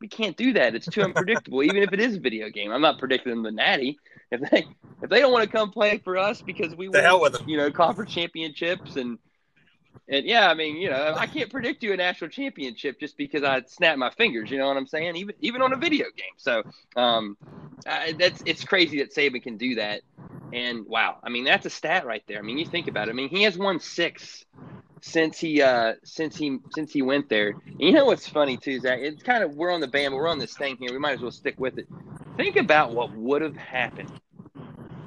we 0.00 0.08
can't 0.08 0.36
do 0.36 0.52
that. 0.54 0.74
It's 0.74 0.86
too 0.86 1.02
unpredictable. 1.02 1.62
Even 1.62 1.82
if 1.82 1.92
it 1.92 2.00
is 2.00 2.16
a 2.16 2.20
video 2.20 2.50
game, 2.50 2.72
I'm 2.72 2.82
not 2.82 2.98
predicting 2.98 3.42
the 3.42 3.52
natty. 3.52 3.98
If 4.30 4.40
they 4.50 4.66
if 5.02 5.10
they 5.10 5.20
don't 5.20 5.32
want 5.32 5.44
to 5.44 5.50
come 5.50 5.70
play 5.70 5.98
for 5.98 6.18
us 6.18 6.42
because 6.42 6.74
we 6.74 6.86
the 6.86 6.92
win, 6.92 7.04
hell 7.04 7.20
with 7.20 7.34
them. 7.34 7.48
you 7.48 7.56
know, 7.56 7.70
conference 7.70 8.12
championships 8.12 8.96
and 8.96 9.18
and 10.08 10.26
yeah, 10.26 10.48
I 10.48 10.54
mean, 10.54 10.76
you 10.76 10.90
know, 10.90 11.14
I 11.16 11.26
can't 11.26 11.50
predict 11.50 11.82
you 11.82 11.92
a 11.92 11.96
national 11.96 12.30
championship 12.30 12.98
just 13.00 13.16
because 13.16 13.42
I 13.42 13.62
snap 13.66 13.98
my 13.98 14.10
fingers. 14.10 14.50
You 14.50 14.58
know 14.58 14.68
what 14.68 14.76
I'm 14.76 14.86
saying? 14.86 15.16
Even 15.16 15.34
even 15.40 15.62
on 15.62 15.72
a 15.72 15.76
video 15.76 16.06
game. 16.16 16.34
So 16.36 16.62
um, 16.96 17.36
I, 17.86 18.12
that's 18.18 18.42
it's 18.46 18.64
crazy 18.64 18.98
that 18.98 19.14
Saban 19.14 19.42
can 19.42 19.56
do 19.56 19.76
that. 19.76 20.02
And 20.52 20.86
wow, 20.86 21.16
I 21.22 21.30
mean, 21.30 21.44
that's 21.44 21.64
a 21.66 21.70
stat 21.70 22.04
right 22.04 22.22
there. 22.26 22.38
I 22.38 22.42
mean, 22.42 22.58
you 22.58 22.66
think 22.66 22.88
about 22.88 23.08
it. 23.08 23.12
I 23.12 23.14
mean, 23.14 23.28
he 23.28 23.42
has 23.44 23.56
won 23.56 23.80
six 23.80 24.44
since 25.00 25.38
he 25.38 25.60
uh 25.62 25.94
since 26.04 26.36
he 26.36 26.58
since 26.70 26.92
he 26.92 27.02
went 27.02 27.28
there. 27.28 27.50
And 27.66 27.80
you 27.80 27.92
know 27.92 28.04
what's 28.04 28.28
funny 28.28 28.56
too, 28.56 28.80
Zach? 28.80 28.98
It's 29.00 29.22
kind 29.22 29.42
of 29.42 29.54
we're 29.56 29.72
on 29.72 29.80
the 29.80 29.88
band, 29.88 30.14
we're 30.14 30.28
on 30.28 30.38
this 30.38 30.56
thing 30.56 30.76
here. 30.78 30.92
We 30.92 30.98
might 30.98 31.14
as 31.14 31.20
well 31.20 31.30
stick 31.30 31.58
with 31.58 31.78
it. 31.78 31.88
Think 32.36 32.56
about 32.56 32.92
what 32.92 33.12
would 33.14 33.42
have 33.42 33.56
happened 33.56 34.10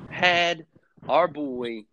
had 0.10 0.66
our 1.10 1.28
boy 1.28 1.86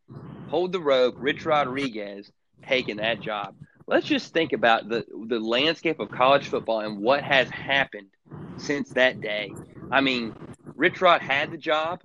hold 0.48 0.72
the 0.72 0.80
rope, 0.80 1.16
Rich 1.18 1.44
Rodriguez 1.44 2.30
taken 2.66 2.98
that 2.98 3.20
job. 3.20 3.54
Let's 3.86 4.06
just 4.06 4.32
think 4.32 4.52
about 4.52 4.88
the 4.88 5.04
the 5.28 5.40
landscape 5.40 6.00
of 6.00 6.10
college 6.10 6.48
football 6.48 6.80
and 6.80 7.00
what 7.00 7.22
has 7.22 7.50
happened 7.50 8.08
since 8.56 8.90
that 8.90 9.20
day. 9.20 9.52
I 9.90 10.00
mean, 10.00 10.34
Rich 10.76 11.00
Rod 11.00 11.20
had 11.20 11.50
the 11.50 11.58
job. 11.58 12.00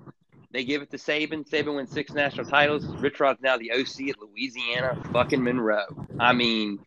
They 0.51 0.63
give 0.63 0.81
it 0.81 0.89
to 0.91 0.97
Saban. 0.97 1.47
Saban 1.47 1.75
wins 1.75 1.91
six 1.91 2.13
national 2.13 2.45
titles. 2.45 2.85
Rich 2.97 3.19
Rod's 3.19 3.41
now 3.41 3.57
the 3.57 3.71
OC 3.71 4.09
at 4.09 4.15
Louisiana 4.19 5.01
fucking 5.13 5.43
Monroe. 5.43 5.85
I 6.19 6.33
mean, 6.33 6.79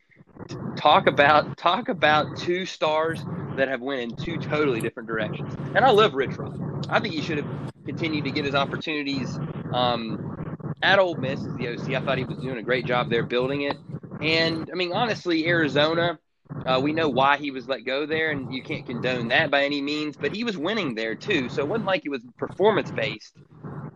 talk 0.77 1.07
about 1.07 1.57
talk 1.57 1.89
about 1.89 2.37
two 2.37 2.67
stars 2.67 3.25
that 3.57 3.69
have 3.69 3.81
went 3.81 4.01
in 4.01 4.17
two 4.17 4.39
totally 4.39 4.81
different 4.81 5.09
directions. 5.09 5.55
And 5.75 5.85
I 5.85 5.91
love 5.91 6.15
Rich 6.15 6.37
Rod. 6.37 6.87
I 6.89 7.01
think 7.01 7.15
he 7.15 7.23
should 7.23 7.39
have 7.39 7.49
continued 7.85 8.25
to 8.25 8.31
get 8.31 8.45
his 8.45 8.55
opportunities 8.55 9.39
um, 9.73 10.40
at 10.83 10.99
Ole 10.99 11.17
Miss 11.17 11.41
as 11.41 11.55
the 11.57 11.69
OC. 11.69 11.91
I 11.95 12.05
thought 12.05 12.19
he 12.19 12.25
was 12.25 12.39
doing 12.39 12.59
a 12.59 12.63
great 12.63 12.87
job 12.87 13.11
there 13.11 13.23
building 13.23 13.63
it. 13.63 13.77
And 14.21 14.69
I 14.73 14.75
mean, 14.75 14.93
honestly, 14.93 15.47
Arizona, 15.47 16.19
uh, 16.67 16.81
we 16.83 16.93
know 16.93 17.09
why 17.09 17.37
he 17.37 17.51
was 17.51 17.69
let 17.69 17.85
go 17.85 18.07
there, 18.07 18.31
and 18.31 18.53
you 18.53 18.63
can't 18.63 18.87
condone 18.87 19.29
that 19.29 19.51
by 19.51 19.65
any 19.65 19.81
means. 19.81 20.17
But 20.17 20.35
he 20.35 20.45
was 20.45 20.57
winning 20.57 20.95
there 20.95 21.15
too, 21.15 21.49
so 21.49 21.63
it 21.63 21.69
wasn't 21.69 21.87
like 21.87 22.05
it 22.05 22.11
was 22.11 22.23
performance 22.39 22.91
based. 22.91 23.35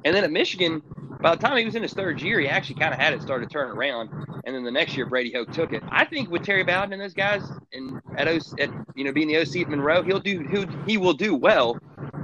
And 0.04 0.14
then 0.14 0.24
at 0.24 0.30
Michigan, 0.30 0.82
by 1.20 1.34
the 1.34 1.40
time 1.40 1.56
he 1.56 1.64
was 1.64 1.74
in 1.74 1.82
his 1.82 1.94
third 1.94 2.20
year, 2.20 2.38
he 2.38 2.48
actually 2.48 2.78
kind 2.78 2.92
of 2.92 3.00
had 3.00 3.14
it 3.14 3.22
started 3.22 3.48
to 3.48 3.52
turn 3.52 3.70
around. 3.70 4.10
And 4.44 4.54
then 4.54 4.62
the 4.62 4.70
next 4.70 4.96
year, 4.96 5.06
Brady 5.06 5.32
Hoke 5.32 5.50
took 5.52 5.72
it. 5.72 5.82
I 5.88 6.04
think 6.04 6.30
with 6.30 6.42
Terry 6.42 6.64
Bowden 6.64 6.92
and 6.92 7.00
those 7.00 7.14
guys, 7.14 7.42
and 7.72 8.00
at, 8.16 8.28
OC, 8.28 8.60
at 8.60 8.70
you 8.94 9.04
know 9.04 9.12
being 9.12 9.28
the 9.28 9.38
OC 9.38 9.62
at 9.62 9.68
Monroe, 9.70 10.02
he'll 10.02 10.20
do 10.20 10.46
he'll, 10.50 10.66
he 10.86 10.98
will 10.98 11.14
do 11.14 11.34
well. 11.34 11.78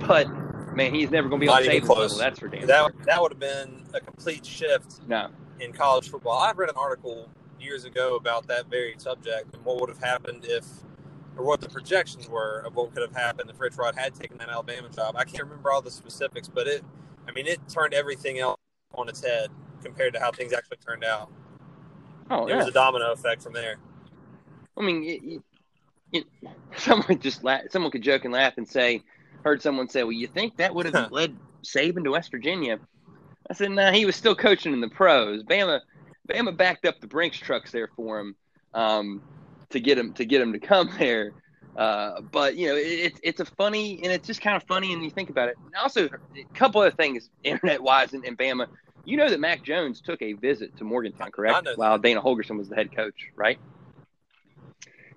But 0.06 0.26
man, 0.74 0.94
he's 0.94 1.10
never 1.10 1.28
going 1.28 1.40
to 1.40 1.44
be 1.44 1.46
Not 1.46 1.62
on 1.62 1.68
Saban's 1.68 1.88
level. 1.88 2.18
That's 2.18 2.38
for 2.38 2.48
damn. 2.48 2.66
That 2.66 2.92
that 3.06 3.20
would 3.20 3.32
have 3.32 3.40
been 3.40 3.84
a 3.94 4.00
complete 4.00 4.44
shift. 4.44 5.06
No. 5.08 5.28
in 5.60 5.72
college 5.72 6.08
football. 6.08 6.38
I 6.38 6.52
read 6.52 6.70
an 6.70 6.76
article 6.76 7.28
years 7.60 7.84
ago 7.84 8.16
about 8.16 8.46
that 8.48 8.68
very 8.68 8.94
subject 8.98 9.54
and 9.54 9.64
what 9.64 9.80
would 9.80 9.88
have 9.88 10.02
happened 10.02 10.44
if, 10.44 10.64
or 11.36 11.44
what 11.44 11.60
the 11.60 11.68
projections 11.68 12.28
were 12.28 12.60
of 12.60 12.74
what 12.74 12.92
could 12.92 13.02
have 13.02 13.14
happened 13.14 13.50
if 13.50 13.60
Rich 13.60 13.76
Rod 13.76 13.94
had 13.94 14.14
taken 14.14 14.38
that 14.38 14.48
Alabama 14.48 14.88
job. 14.88 15.16
I 15.16 15.24
can't 15.24 15.44
remember 15.44 15.70
all 15.70 15.82
the 15.82 15.90
specifics, 15.90 16.48
but 16.48 16.66
it, 16.66 16.82
I 17.28 17.32
mean, 17.32 17.46
it 17.46 17.60
turned 17.68 17.94
everything 17.94 18.38
else 18.38 18.56
on 18.94 19.08
its 19.08 19.24
head 19.24 19.50
compared 19.82 20.14
to 20.14 20.20
how 20.20 20.30
things 20.32 20.52
actually 20.52 20.78
turned 20.78 21.04
out. 21.04 21.30
Oh, 22.30 22.46
it 22.46 22.50
yeah. 22.50 22.56
was 22.56 22.68
a 22.68 22.72
domino 22.72 23.12
effect 23.12 23.42
from 23.42 23.52
there. 23.52 23.76
I 24.76 24.82
mean, 24.82 25.04
it, 25.04 25.42
it, 26.12 26.26
someone 26.76 27.18
just 27.18 27.44
laugh, 27.44 27.62
someone 27.70 27.90
could 27.90 28.02
joke 28.02 28.24
and 28.24 28.32
laugh 28.32 28.54
and 28.56 28.66
say, 28.66 29.02
heard 29.44 29.62
someone 29.62 29.88
say, 29.88 30.02
"Well, 30.02 30.12
you 30.12 30.26
think 30.26 30.56
that 30.56 30.74
would 30.74 30.86
have 30.86 31.12
led 31.12 31.36
Saban 31.62 32.04
to 32.04 32.10
West 32.10 32.30
Virginia?" 32.30 32.78
I 33.48 33.54
said, 33.54 33.70
"No, 33.70 33.86
nah, 33.86 33.92
he 33.92 34.06
was 34.06 34.16
still 34.16 34.34
coaching 34.34 34.72
in 34.72 34.80
the 34.80 34.88
pros. 34.88 35.42
Bama, 35.42 35.80
Bama 36.28 36.56
backed 36.56 36.86
up 36.86 37.00
the 37.00 37.06
Brinks 37.06 37.38
trucks 37.38 37.70
there 37.70 37.88
for 37.96 38.20
him 38.20 38.36
um, 38.74 39.22
to 39.70 39.80
get 39.80 39.98
him 39.98 40.12
to 40.14 40.24
get 40.24 40.40
him 40.40 40.52
to 40.52 40.58
come 40.58 40.90
there." 40.98 41.32
Uh, 41.76 42.20
but 42.20 42.56
you 42.56 42.68
know, 42.68 42.74
it's 42.76 43.18
it, 43.18 43.20
it's 43.22 43.40
a 43.40 43.44
funny 43.44 44.00
and 44.02 44.12
it's 44.12 44.26
just 44.26 44.40
kind 44.40 44.56
of 44.56 44.62
funny, 44.64 44.92
and 44.92 45.02
you 45.02 45.10
think 45.10 45.30
about 45.30 45.48
it. 45.48 45.56
And 45.64 45.74
also, 45.76 46.06
a 46.06 46.54
couple 46.54 46.80
other 46.80 46.90
things, 46.90 47.30
internet 47.44 47.82
wise, 47.82 48.12
in, 48.12 48.24
in 48.24 48.36
Bama. 48.36 48.66
You 49.06 49.16
know 49.16 49.30
that 49.30 49.40
Mac 49.40 49.62
Jones 49.62 50.02
took 50.02 50.20
a 50.20 50.34
visit 50.34 50.76
to 50.76 50.84
Morgantown, 50.84 51.30
correct? 51.30 51.66
While 51.76 51.98
Dana 51.98 52.20
Holgorsen 52.20 52.58
was 52.58 52.68
the 52.68 52.76
head 52.76 52.94
coach, 52.94 53.30
right? 53.34 53.58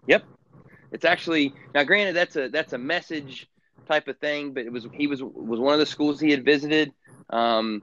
Yep. 0.08 0.24
It's 0.92 1.06
actually 1.06 1.54
now. 1.74 1.84
Granted, 1.84 2.16
that's 2.16 2.36
a 2.36 2.50
that's 2.50 2.74
a 2.74 2.78
message 2.78 3.50
type 3.88 4.08
of 4.08 4.18
thing. 4.20 4.54
But 4.54 4.66
it 4.66 4.72
was 4.72 4.88
he 4.94 5.08
was 5.08 5.22
was 5.22 5.60
one 5.60 5.74
of 5.74 5.80
the 5.80 5.86
schools 5.86 6.20
he 6.20 6.32
had 6.32 6.46
visited. 6.46 6.92
Um, 7.30 7.82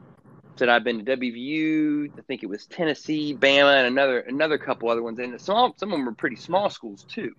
said 0.58 0.68
I've 0.68 0.84
been 0.84 1.04
to 1.04 1.16
WVU. 1.16 2.18
I 2.18 2.22
think 2.22 2.42
it 2.42 2.48
was 2.48 2.66
Tennessee, 2.66 3.34
Bama, 3.34 3.78
and 3.78 3.86
another 3.86 4.20
another 4.20 4.58
couple 4.58 4.90
other 4.90 5.02
ones. 5.02 5.18
And 5.18 5.40
some 5.40 5.72
some 5.76 5.92
of 5.92 5.98
them 5.98 6.06
were 6.06 6.14
pretty 6.14 6.36
small 6.36 6.70
schools 6.70 7.04
too, 7.04 7.34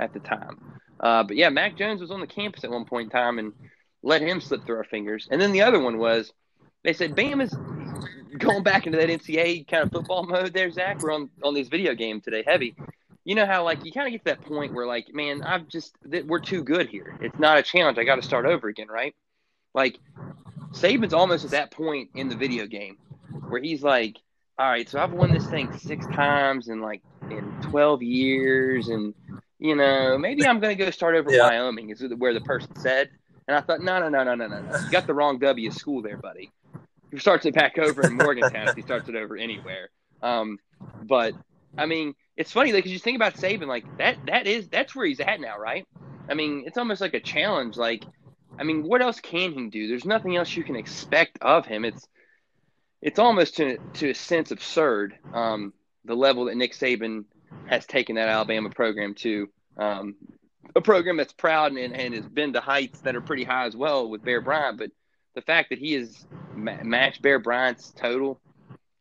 at 0.00 0.12
the 0.12 0.20
time. 0.20 0.58
Uh, 0.98 1.22
but 1.24 1.36
yeah, 1.36 1.50
Mac 1.50 1.76
Jones 1.76 2.00
was 2.00 2.10
on 2.10 2.20
the 2.20 2.26
campus 2.26 2.64
at 2.64 2.70
one 2.70 2.84
point 2.84 3.04
in 3.06 3.10
time 3.10 3.38
and 3.38 3.52
let 4.02 4.22
him 4.22 4.40
slip 4.40 4.64
through 4.64 4.76
our 4.76 4.84
fingers. 4.84 5.28
And 5.30 5.40
then 5.40 5.52
the 5.52 5.62
other 5.62 5.80
one 5.80 5.98
was 5.98 6.32
they 6.84 6.92
said 6.92 7.14
Bama's 7.14 7.56
going 8.38 8.62
back 8.62 8.86
into 8.86 8.98
that 8.98 9.08
NCAA 9.08 9.68
kind 9.68 9.84
of 9.84 9.92
football 9.92 10.24
mode 10.24 10.52
there, 10.54 10.70
Zach. 10.70 11.02
We're 11.02 11.12
on 11.12 11.30
on 11.42 11.54
these 11.54 11.68
video 11.68 11.94
games 11.94 12.24
today, 12.24 12.42
heavy 12.46 12.74
you 13.24 13.34
know 13.34 13.46
how 13.46 13.64
like 13.64 13.84
you 13.84 13.92
kind 13.92 14.06
of 14.06 14.12
get 14.12 14.18
to 14.24 14.36
that 14.36 14.46
point 14.46 14.74
where 14.74 14.86
like, 14.86 15.12
man, 15.12 15.42
I've 15.42 15.68
just 15.68 15.96
we're 16.26 16.40
too 16.40 16.64
good 16.64 16.88
here. 16.88 17.16
It's 17.20 17.38
not 17.38 17.58
a 17.58 17.62
challenge. 17.62 17.98
I 17.98 18.04
got 18.04 18.16
to 18.16 18.22
start 18.22 18.46
over 18.46 18.68
again, 18.68 18.88
right? 18.88 19.14
Like 19.74 19.98
Saban's 20.72 21.14
almost 21.14 21.44
at 21.44 21.52
that 21.52 21.70
point 21.70 22.10
in 22.14 22.28
the 22.28 22.36
video 22.36 22.66
game 22.66 22.98
where 23.48 23.60
he's 23.60 23.82
like, 23.82 24.18
all 24.58 24.68
right, 24.68 24.88
so 24.88 24.98
I've 24.98 25.12
won 25.12 25.32
this 25.32 25.46
thing 25.46 25.76
six 25.78 26.06
times 26.06 26.68
in 26.68 26.80
like 26.80 27.02
in 27.30 27.52
twelve 27.62 28.02
years, 28.02 28.88
and 28.88 29.14
you 29.58 29.76
know 29.76 30.18
maybe 30.18 30.46
I'm 30.46 30.60
gonna 30.60 30.74
go 30.74 30.90
start 30.90 31.14
over 31.14 31.30
yeah. 31.32 31.48
Wyoming 31.48 31.90
is 31.90 32.04
where 32.18 32.34
the 32.34 32.40
person 32.40 32.74
said. 32.76 33.10
And 33.48 33.56
I 33.56 33.60
thought, 33.60 33.80
no, 33.80 33.98
no, 33.98 34.08
no, 34.08 34.22
no, 34.22 34.34
no, 34.36 34.46
no, 34.46 34.60
no. 34.60 34.78
You 34.78 34.90
got 34.90 35.08
the 35.08 35.14
wrong 35.14 35.38
W 35.40 35.70
school 35.72 36.00
there, 36.00 36.16
buddy. 36.16 36.52
He 37.10 37.18
starts 37.18 37.44
it 37.44 37.54
back 37.54 37.76
over 37.76 38.06
in 38.06 38.16
Morgantown 38.16 38.68
if 38.68 38.76
he 38.76 38.82
starts 38.82 39.08
it 39.08 39.16
over 39.16 39.36
anywhere. 39.36 39.90
Um, 40.22 40.58
but 41.02 41.34
I 41.76 41.86
mean, 41.86 42.14
it's 42.36 42.52
funny 42.52 42.72
because 42.72 42.86
like, 42.86 42.92
you 42.92 42.98
think 42.98 43.16
about 43.16 43.34
Saban, 43.34 43.66
like 43.66 43.84
that 43.98 44.16
that 44.26 44.46
is 44.46 44.68
that's 44.68 44.94
where 44.94 45.06
he's 45.06 45.20
at 45.20 45.40
now, 45.40 45.58
right? 45.58 45.86
I 46.28 46.34
mean, 46.34 46.64
it's 46.66 46.78
almost 46.78 47.00
like 47.00 47.14
a 47.14 47.20
challenge. 47.20 47.76
Like, 47.76 48.04
I 48.58 48.64
mean, 48.64 48.82
what 48.82 49.02
else 49.02 49.20
can 49.20 49.52
he 49.52 49.68
do? 49.68 49.88
There's 49.88 50.04
nothing 50.04 50.36
else 50.36 50.54
you 50.56 50.64
can 50.64 50.76
expect 50.76 51.38
of 51.40 51.66
him. 51.66 51.84
It's 51.84 52.06
it's 53.00 53.18
almost 53.18 53.56
to 53.56 53.78
to 53.94 54.10
a 54.10 54.14
sense 54.14 54.50
absurd 54.50 55.18
um, 55.34 55.72
the 56.04 56.14
level 56.14 56.46
that 56.46 56.56
Nick 56.56 56.72
Saban 56.72 57.24
has 57.66 57.84
taken 57.86 58.16
that 58.16 58.28
Alabama 58.28 58.70
program 58.70 59.14
to. 59.16 59.48
Um, 59.76 60.16
a 60.74 60.80
program 60.80 61.18
that's 61.18 61.32
proud 61.32 61.72
and, 61.72 61.94
and 61.94 62.14
has 62.14 62.26
been 62.26 62.54
to 62.54 62.60
heights 62.60 63.00
that 63.00 63.16
are 63.16 63.20
pretty 63.20 63.44
high 63.44 63.66
as 63.66 63.76
well 63.76 64.08
with 64.08 64.24
Bear 64.24 64.40
Bryant, 64.40 64.78
but 64.78 64.90
the 65.34 65.42
fact 65.42 65.70
that 65.70 65.78
he 65.78 65.92
has 65.94 66.24
ma- 66.54 66.82
matched 66.82 67.20
Bear 67.20 67.38
Bryant's 67.38 67.90
total 67.90 68.40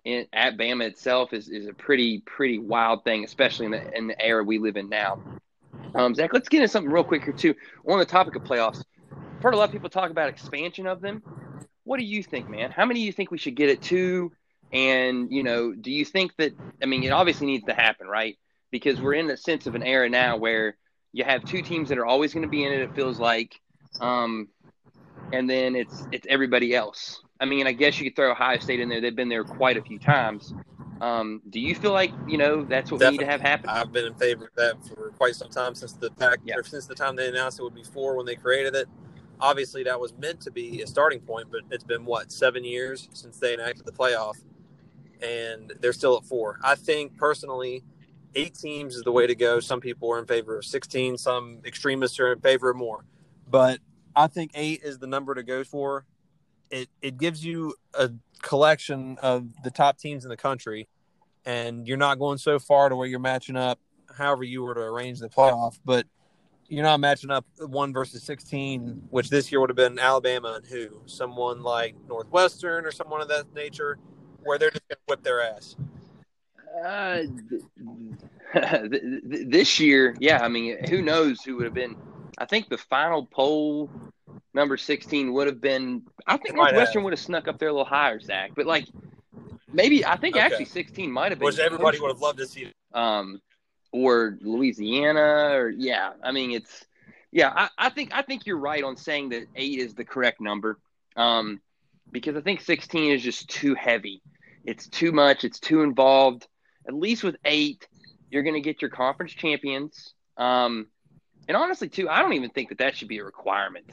in, 0.04 0.26
at 0.34 0.58
Bama 0.58 0.84
itself 0.86 1.34
is, 1.34 1.48
is 1.50 1.68
a 1.68 1.74
pretty 1.74 2.20
pretty 2.20 2.58
wild 2.60 3.04
thing, 3.04 3.24
especially 3.24 3.66
in 3.66 3.72
the 3.72 3.98
in 3.98 4.08
the 4.08 4.20
era 4.22 4.44
we 4.44 4.60
live 4.60 4.78
in 4.78 4.90
now. 4.90 5.22
Um, 5.94 6.16
Zach, 6.16 6.34
let's 6.34 6.50
get 6.50 6.58
into 6.58 6.70
something 6.70 6.92
real 6.92 7.04
quick 7.04 7.24
here 7.24 7.34
too. 7.34 7.56
On 7.88 8.00
the 8.00 8.06
topic 8.06 8.36
of 8.36 8.44
playoffs, 8.44 8.84
I've 9.12 9.44
heard 9.44 9.54
a 9.54 9.58
lot 9.58 9.66
of 9.66 9.72
people 9.72 9.90
talk 9.90 10.10
about 10.10 10.30
expansion 10.30 10.88
of 10.88 11.02
them. 11.02 11.22
What 11.84 12.00
do 12.00 12.06
you 12.06 12.24
think, 12.24 12.50
man? 12.50 12.72
How 12.72 12.86
many 12.86 13.02
do 13.02 13.06
you 13.06 13.12
think 13.12 13.32
we 13.32 13.38
should 13.38 13.56
get 13.56 13.70
it 13.70 13.82
to? 13.84 14.32
And 14.72 15.32
you 15.32 15.44
know, 15.44 15.74
do 15.74 15.92
you 15.92 16.06
think 16.06 16.36
that? 16.38 16.54
I 16.82 16.86
mean, 16.86 17.04
it 17.04 17.12
obviously 17.12 17.48
needs 17.48 17.66
to 17.66 17.74
happen, 17.74 18.08
right? 18.08 18.38
Because 18.72 19.02
we're 19.02 19.16
in 19.16 19.28
the 19.28 19.38
sense 19.38 19.68
of 19.68 19.76
an 19.76 19.84
era 19.84 20.10
now 20.10 20.38
where 20.38 20.78
you 21.14 21.24
have 21.26 21.44
two 21.44 21.62
teams 21.62 21.90
that 21.90 21.98
are 21.98 22.06
always 22.06 22.34
going 22.34 22.44
to 22.44 22.50
be 22.50 22.64
in 22.64 22.72
it. 22.72 22.80
It 22.80 22.96
feels 22.96 23.20
like, 23.20 23.60
um, 24.00 24.48
and 25.34 25.50
then 25.50 25.76
it's 25.76 26.08
it's 26.12 26.26
everybody 26.30 26.74
else. 26.74 27.22
I 27.42 27.46
mean, 27.46 27.66
I 27.66 27.72
guess 27.72 28.00
you 28.00 28.06
could 28.06 28.16
throw 28.16 28.32
Ohio 28.32 28.60
State 28.60 28.80
in 28.80 28.88
there. 28.88 29.02
They've 29.02 29.16
been 29.16 29.28
there 29.28 29.44
quite 29.44 29.76
a 29.76 29.82
few 29.82 29.98
times. 29.98 30.54
Um, 31.02 31.42
do 31.50 31.60
you 31.60 31.74
feel 31.74 31.92
like 31.92 32.12
you 32.28 32.38
know 32.38 32.64
that's 32.64 32.92
what 32.92 33.00
Definitely. 33.00 33.18
we 33.18 33.24
need 33.24 33.26
to 33.26 33.32
have 33.32 33.42
happen? 33.42 33.70
I've 33.70 33.92
been 33.92 34.06
in 34.06 34.14
favor 34.14 34.46
of 34.46 34.56
that 34.56 34.88
for 34.88 35.10
quite 35.18 35.36
some 35.36 35.50
time 35.50 35.74
since 35.74 35.94
the 35.94 36.12
pack, 36.12 36.38
yeah. 36.46 36.56
or 36.56 36.64
since 36.64 36.86
the 36.86 36.94
time 36.94 37.16
they 37.16 37.28
announced 37.28 37.60
it 37.60 37.64
would 37.64 37.74
be 37.74 37.84
four 37.84 38.16
when 38.16 38.28
they 38.28 38.36
created 38.36 38.76
it. 38.76 38.88
Obviously, 39.40 39.84
that 39.84 40.00
was 40.00 40.14
meant 40.20 40.40
to 40.42 40.52
be 40.52 40.84
a 40.84 40.88
starting 40.88 41.20
point, 41.20 41.48
but 41.52 41.62
it's 41.72 41.84
been 41.84 42.06
what 42.06 42.32
seven 42.32 42.64
years 42.64 43.10
since 43.14 43.40
they 43.40 43.56
enacted 43.56 43.88
the 43.88 43.92
playoff, 43.92 44.36
and 45.24 45.74
they're 45.82 45.94
still 45.94 46.18
at 46.18 46.24
four. 46.26 46.60
I 46.64 46.76
think 46.76 47.18
personally, 47.18 47.84
eight 48.36 48.54
teams 48.54 48.96
is 48.96 49.02
the 49.02 49.12
way 49.12 49.26
to 49.26 49.34
go. 49.34 49.60
Some 49.60 49.82
people 49.82 50.14
are 50.14 50.20
in 50.20 50.28
favor 50.28 50.60
of 50.60 50.66
16, 50.66 51.18
some 51.18 51.62
extremists 51.66 52.20
are 52.20 52.34
in 52.34 52.40
favor 52.40 52.70
of 52.70 52.78
more. 52.78 53.04
But 53.50 53.80
I 54.16 54.28
think 54.28 54.52
eight 54.54 54.82
is 54.84 55.00
the 55.00 55.08
number 55.08 55.34
to 55.34 55.42
go 55.42 55.64
for. 55.64 56.06
It, 56.72 56.90
it 57.02 57.18
gives 57.18 57.46
you 57.46 57.76
a 57.94 58.10
collection 58.42 59.18
of 59.22 59.48
the 59.64 59.72
top 59.72 59.98
teams 59.98 60.24
in 60.26 60.30
the 60.30 60.38
country, 60.38 60.88
and 61.46 61.88
you're 61.88 61.98
not 61.98 62.18
going 62.18 62.38
so 62.38 62.58
far 62.58 62.90
to 62.90 62.96
where 62.96 63.08
you're 63.08 63.20
matching 63.20 63.56
up 63.56 63.80
however 64.18 64.44
you 64.44 64.64
were 64.64 64.74
to 64.74 64.82
arrange 64.82 65.20
the 65.20 65.30
playoff. 65.30 65.80
But 65.86 66.06
you're 66.68 66.84
not 66.84 67.00
matching 67.00 67.32
up 67.32 67.46
one 67.60 67.92
versus 67.92 68.24
16, 68.24 69.08
which 69.10 69.30
this 69.30 69.52
year 69.52 69.60
would 69.60 69.70
have 69.70 69.76
been 69.76 70.00
Alabama 70.00 70.54
and 70.56 70.66
who? 70.66 71.02
Someone 71.06 71.64
like 71.64 71.96
Northwestern 72.08 72.86
or 72.86 72.92
someone 72.92 73.22
of 73.22 73.28
that 73.28 73.54
nature, 73.54 74.00
where 74.44 74.58
they're 74.58 74.72
just 74.72 74.88
going 74.88 74.98
to 74.98 75.04
whip 75.08 75.24
their 75.24 75.42
ass. 75.42 75.76
Uh, 76.86 77.24
this 79.24 79.80
year, 79.80 80.16
yeah. 80.20 80.42
I 80.42 80.48
mean, 80.48 80.78
who 80.90 81.02
knows 81.02 81.42
who 81.42 81.58
would 81.58 81.66
have 81.66 81.74
been? 81.74 81.96
I 82.38 82.46
think 82.46 82.70
the 82.70 82.78
final 82.78 83.26
poll 83.26 83.90
number 84.54 84.78
sixteen 84.78 85.34
would 85.34 85.48
have 85.48 85.62
been. 85.62 86.04
I 86.28 86.38
think 86.38 86.56
Northwestern 86.56 87.04
would 87.04 87.14
have 87.14 87.20
snuck 87.20 87.48
up 87.48 87.60
there 87.60 87.70
a 87.70 87.72
little 87.72 87.86
higher, 87.86 88.20
Zach. 88.20 88.52
But 88.56 88.66
like, 88.66 88.88
maybe 89.72 90.06
I 90.06 90.18
think 90.18 90.36
okay. 90.36 90.46
actually 90.46 90.66
sixteen 90.66 91.12
might 91.12 91.32
have 91.32 91.40
been. 91.40 91.46
Which 91.46 91.60
everybody 91.60 92.00
would 92.00 92.10
have 92.10 92.22
loved 92.22 92.40
to 92.40 92.48
see. 92.48 92.72
Um, 92.94 93.42
or 93.92 94.38
Louisiana, 94.42 95.56
or 95.56 95.70
yeah. 95.70 96.12
I 96.24 96.32
mean, 96.32 96.52
it's 96.52 96.86
yeah. 97.32 97.52
I, 97.56 97.70
I 97.78 97.90
think 97.90 98.12
I 98.14 98.22
think 98.22 98.46
you're 98.46 98.58
right 98.58 98.84
on 98.84 98.98
saying 98.98 99.30
that 99.30 99.48
eight 99.56 99.80
is 99.80 99.94
the 99.94 100.06
correct 100.06 100.42
number. 100.42 100.80
Um, 101.16 101.62
because 102.12 102.36
I 102.36 102.42
think 102.42 102.62
sixteen 102.62 103.12
is 103.12 103.22
just 103.22 103.50
too 103.50 103.76
heavy. 103.76 104.22
It's 104.64 104.88
too 104.88 105.12
much. 105.12 105.44
It's 105.44 105.60
too 105.60 105.82
involved 105.82 106.48
at 106.88 106.94
least 106.94 107.24
with 107.24 107.36
eight, 107.46 107.88
you're 108.30 108.44
going 108.44 108.56
to 108.56 108.62
get 108.62 108.82
your 108.82 108.92
conference 108.92 109.34
champions. 109.34 110.14
Um, 110.38 110.88
and 111.48 111.58
honestly, 111.58 111.90
too, 111.90 112.10
I 112.10 112.22
don't 112.22 112.34
even 112.34 112.50
think 112.50 112.70
that 112.70 112.80
that 112.80 112.96
should 112.96 113.08
be 113.08 113.20
a 113.20 113.24
requirement. 113.24 113.90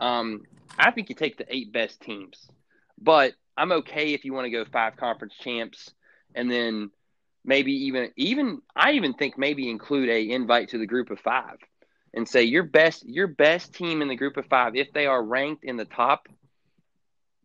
Um, 0.00 0.42
I 0.78 0.90
think 0.90 1.08
you 1.08 1.14
take 1.14 1.38
the 1.38 1.46
eight 1.54 1.72
best 1.72 2.00
teams, 2.00 2.48
but 3.00 3.34
I'm 3.56 3.72
okay 3.72 4.14
if 4.14 4.24
you 4.24 4.32
want 4.32 4.46
to 4.46 4.50
go 4.50 4.64
five 4.64 4.96
conference 4.96 5.34
champs 5.40 5.90
and 6.34 6.50
then 6.50 6.90
maybe 7.44 7.72
even 7.86 8.10
even 8.16 8.60
I 8.74 8.92
even 8.92 9.14
think 9.14 9.38
maybe 9.38 9.70
include 9.70 10.08
a 10.08 10.30
invite 10.30 10.70
to 10.70 10.78
the 10.78 10.86
group 10.86 11.10
of 11.10 11.18
five 11.20 11.56
and 12.12 12.28
say 12.28 12.42
your 12.42 12.64
best 12.64 13.06
your 13.06 13.28
best 13.28 13.72
team 13.72 14.02
in 14.02 14.08
the 14.08 14.16
group 14.16 14.36
of 14.36 14.46
five 14.46 14.74
if 14.74 14.92
they 14.92 15.06
are 15.06 15.22
ranked 15.22 15.64
in 15.64 15.76
the 15.76 15.84
top 15.84 16.28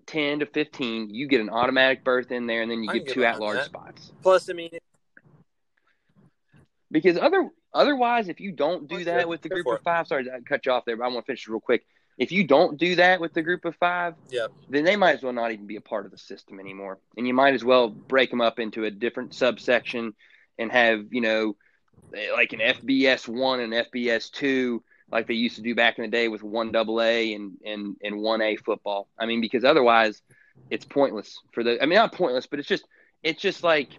10 0.08 0.40
to 0.40 0.46
15, 0.46 1.10
you 1.10 1.28
get 1.28 1.40
an 1.40 1.50
automatic 1.50 2.04
berth 2.04 2.32
in 2.32 2.46
there, 2.46 2.62
and 2.62 2.70
then 2.70 2.84
you 2.84 2.92
get 2.92 3.08
two 3.08 3.24
at 3.24 3.40
large 3.40 3.64
spots. 3.64 4.12
Plus, 4.22 4.50
I 4.50 4.54
mean, 4.54 4.72
because 6.92 7.18
other 7.18 7.50
otherwise, 7.74 8.28
if 8.28 8.40
you 8.40 8.52
don't 8.52 8.88
do 8.88 9.04
that 9.06 9.30
with 9.30 9.42
the 9.42 9.50
group 9.50 9.68
of 9.68 9.82
five, 9.84 10.08
sorry 10.08 10.26
to 10.26 10.40
cut 10.46 10.66
you 10.66 10.74
off 10.74 10.84
there, 10.86 10.98
but 10.98 11.06
I 11.06 11.08
want 11.08 11.26
to 11.26 11.28
finish 11.28 11.48
real 11.48 11.62
quick. 11.62 11.86
If 12.22 12.32
you 12.32 12.44
don't 12.44 12.78
do 12.78 12.98
that 12.98 13.20
with 13.20 13.34
the 13.34 13.42
group 13.42 13.66
of 13.66 13.76
five, 13.78 14.14
yeah. 14.30 14.46
then 14.70 14.84
they 14.84 14.96
might 14.96 15.16
as 15.16 15.24
well 15.24 15.34
not 15.34 15.52
even 15.52 15.66
be 15.66 15.78
a 15.78 15.82
part 15.82 16.06
of 16.06 16.12
the 16.12 16.20
system 16.20 16.60
anymore. 16.60 17.00
And 17.18 17.26
you 17.26 17.34
might 17.34 17.56
as 17.56 17.66
well 17.66 17.90
break 17.90 18.30
them 18.30 18.42
up 18.42 18.60
into 18.60 18.84
a 18.84 18.92
different 18.92 19.34
subsection 19.34 20.14
and 20.60 20.72
have, 20.72 21.06
you 21.10 21.22
know, 21.22 21.56
like 22.36 22.54
an 22.54 22.60
FBS 22.60 23.28
one 23.28 23.60
and 23.60 23.74
FBS 23.74 24.30
two 24.30 24.84
like 25.12 25.28
they 25.28 25.34
used 25.34 25.56
to 25.56 25.64
do 25.64 25.74
back 25.74 25.98
in 25.98 26.04
the 26.04 26.12
day 26.12 26.28
with 26.28 26.44
one 26.44 26.72
double 26.72 27.02
A 27.02 27.34
and 27.34 27.58
and 27.66 27.98
and 28.04 28.22
one 28.22 28.44
A 28.44 28.56
football. 28.56 29.08
I 29.18 29.26
mean, 29.26 29.42
because 29.42 29.64
otherwise, 29.64 30.22
it's 30.70 30.86
pointless 30.86 31.40
for 31.54 31.64
the. 31.64 31.82
I 31.82 31.88
mean, 31.88 31.98
not 31.98 32.14
pointless, 32.14 32.46
but 32.46 32.60
it's 32.60 32.68
just 32.68 32.86
it's 33.24 33.42
just 33.42 33.64
like 33.64 33.90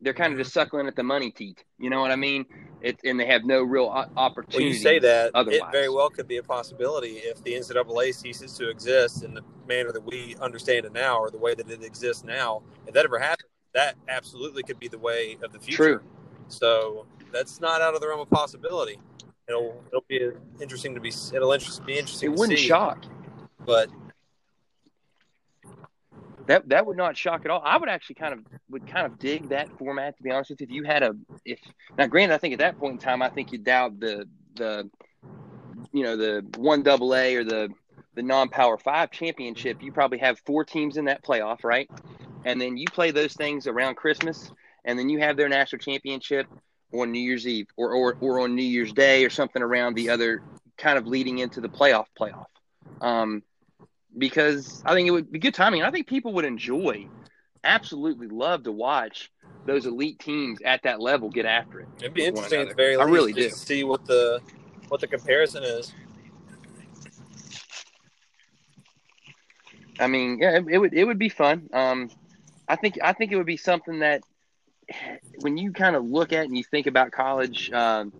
they're 0.00 0.14
kind 0.14 0.32
of 0.32 0.38
just 0.38 0.52
suckling 0.52 0.86
at 0.86 0.96
the 0.96 1.02
money 1.02 1.30
teat. 1.30 1.64
You 1.78 1.90
know 1.90 2.00
what 2.00 2.10
I 2.10 2.16
mean? 2.16 2.46
It, 2.80 2.98
and 3.04 3.20
they 3.20 3.26
have 3.26 3.44
no 3.44 3.62
real 3.62 3.88
opportunity. 4.16 4.64
Well, 4.64 4.72
you 4.72 4.74
say 4.74 4.98
that 5.00 5.32
otherwise. 5.34 5.60
it 5.60 5.72
very 5.72 5.88
well 5.88 6.08
could 6.08 6.26
be 6.26 6.38
a 6.38 6.42
possibility 6.42 7.16
if 7.18 7.42
the 7.44 7.52
NCAA 7.52 8.14
ceases 8.14 8.54
to 8.54 8.70
exist 8.70 9.22
in 9.22 9.34
the 9.34 9.42
manner 9.68 9.92
that 9.92 10.04
we 10.04 10.36
understand 10.40 10.86
it 10.86 10.92
now, 10.92 11.18
or 11.18 11.30
the 11.30 11.38
way 11.38 11.54
that 11.54 11.70
it 11.70 11.82
exists 11.84 12.24
now. 12.24 12.62
If 12.86 12.94
that 12.94 13.04
ever 13.04 13.18
happens, 13.18 13.50
that 13.74 13.96
absolutely 14.08 14.62
could 14.62 14.78
be 14.78 14.88
the 14.88 14.98
way 14.98 15.36
of 15.42 15.52
the 15.52 15.58
future. 15.58 15.76
True. 15.76 16.00
So 16.48 17.06
that's 17.32 17.60
not 17.60 17.80
out 17.80 17.94
of 17.94 18.00
the 18.00 18.08
realm 18.08 18.20
of 18.20 18.30
possibility 18.30 18.98
it'll 19.50 19.82
it'll 19.88 20.04
be 20.08 20.30
interesting 20.60 20.94
to 20.94 21.00
be 21.00 21.12
it'll 21.34 21.52
interest, 21.52 21.84
be 21.84 21.98
interesting. 21.98 22.32
It 22.32 22.38
wouldn't 22.38 22.58
see, 22.58 22.66
shock, 22.66 23.04
but 23.66 23.88
that 26.50 26.68
that 26.68 26.84
would 26.84 26.96
not 26.96 27.16
shock 27.16 27.44
at 27.44 27.50
all. 27.50 27.62
I 27.64 27.76
would 27.76 27.88
actually 27.88 28.16
kind 28.16 28.34
of 28.34 28.40
would 28.68 28.84
kind 28.86 29.06
of 29.06 29.18
dig 29.20 29.50
that 29.50 29.68
format 29.78 30.16
to 30.16 30.22
be 30.22 30.30
honest 30.32 30.50
with 30.50 30.60
you. 30.60 30.66
If 30.66 30.72
you 30.72 30.82
had 30.82 31.04
a 31.04 31.14
if 31.44 31.60
now, 31.96 32.06
granted, 32.08 32.34
I 32.34 32.38
think 32.38 32.54
at 32.54 32.58
that 32.58 32.76
point 32.76 32.94
in 32.94 32.98
time, 32.98 33.22
I 33.22 33.28
think 33.28 33.52
you 33.52 33.58
doubt 33.58 34.00
the 34.00 34.28
the 34.56 34.90
you 35.92 36.02
know 36.02 36.16
the 36.16 36.44
one 36.56 36.82
double 36.82 37.14
A 37.14 37.36
or 37.36 37.44
the 37.44 37.68
the 38.14 38.22
non 38.22 38.48
power 38.48 38.76
five 38.76 39.12
championship. 39.12 39.80
You 39.80 39.92
probably 39.92 40.18
have 40.18 40.40
four 40.40 40.64
teams 40.64 40.96
in 40.96 41.04
that 41.04 41.22
playoff, 41.22 41.62
right? 41.62 41.88
And 42.44 42.60
then 42.60 42.76
you 42.76 42.86
play 42.86 43.12
those 43.12 43.34
things 43.34 43.68
around 43.68 43.94
Christmas, 43.94 44.50
and 44.84 44.98
then 44.98 45.08
you 45.08 45.20
have 45.20 45.36
their 45.36 45.48
national 45.48 45.78
championship 45.78 46.46
on 46.92 47.12
New 47.12 47.20
Year's 47.20 47.46
Eve 47.46 47.68
or, 47.76 47.92
or, 47.92 48.16
or 48.20 48.40
on 48.40 48.56
New 48.56 48.62
Year's 48.64 48.92
Day 48.92 49.24
or 49.24 49.30
something 49.30 49.62
around 49.62 49.94
the 49.94 50.10
other 50.10 50.42
kind 50.76 50.98
of 50.98 51.06
leading 51.06 51.38
into 51.38 51.60
the 51.60 51.68
playoff 51.68 52.06
playoff. 52.18 52.46
Um, 53.00 53.44
because 54.16 54.82
I 54.84 54.94
think 54.94 55.08
it 55.08 55.10
would 55.10 55.30
be 55.30 55.38
good 55.38 55.54
timing. 55.54 55.82
I 55.82 55.90
think 55.90 56.06
people 56.06 56.32
would 56.34 56.44
enjoy, 56.44 57.06
absolutely 57.64 58.28
love 58.28 58.64
to 58.64 58.72
watch 58.72 59.30
those 59.66 59.86
elite 59.86 60.18
teams 60.18 60.60
at 60.64 60.82
that 60.82 61.00
level 61.00 61.30
get 61.30 61.46
after 61.46 61.80
it. 61.80 61.88
It'd 61.98 62.14
be 62.14 62.24
interesting 62.24 62.60
at 62.60 62.68
the 62.68 62.74
very 62.74 62.96
least. 62.96 63.08
I 63.08 63.10
really 63.10 63.32
do. 63.32 63.50
see 63.50 63.84
what 63.84 64.04
the 64.06 64.40
what 64.88 65.00
the 65.00 65.06
comparison 65.06 65.62
is. 65.62 65.92
I 69.98 70.06
mean, 70.06 70.38
yeah, 70.40 70.56
it, 70.56 70.64
it 70.68 70.78
would 70.78 70.94
it 70.94 71.04
would 71.04 71.18
be 71.18 71.28
fun. 71.28 71.68
Um, 71.72 72.10
I 72.66 72.76
think 72.76 72.98
I 73.02 73.12
think 73.12 73.32
it 73.32 73.36
would 73.36 73.46
be 73.46 73.58
something 73.58 74.00
that 74.00 74.22
when 75.40 75.56
you 75.56 75.72
kind 75.72 75.94
of 75.94 76.04
look 76.04 76.32
at 76.32 76.46
and 76.46 76.56
you 76.56 76.64
think 76.64 76.86
about 76.86 77.12
college 77.12 77.70
um, 77.70 78.12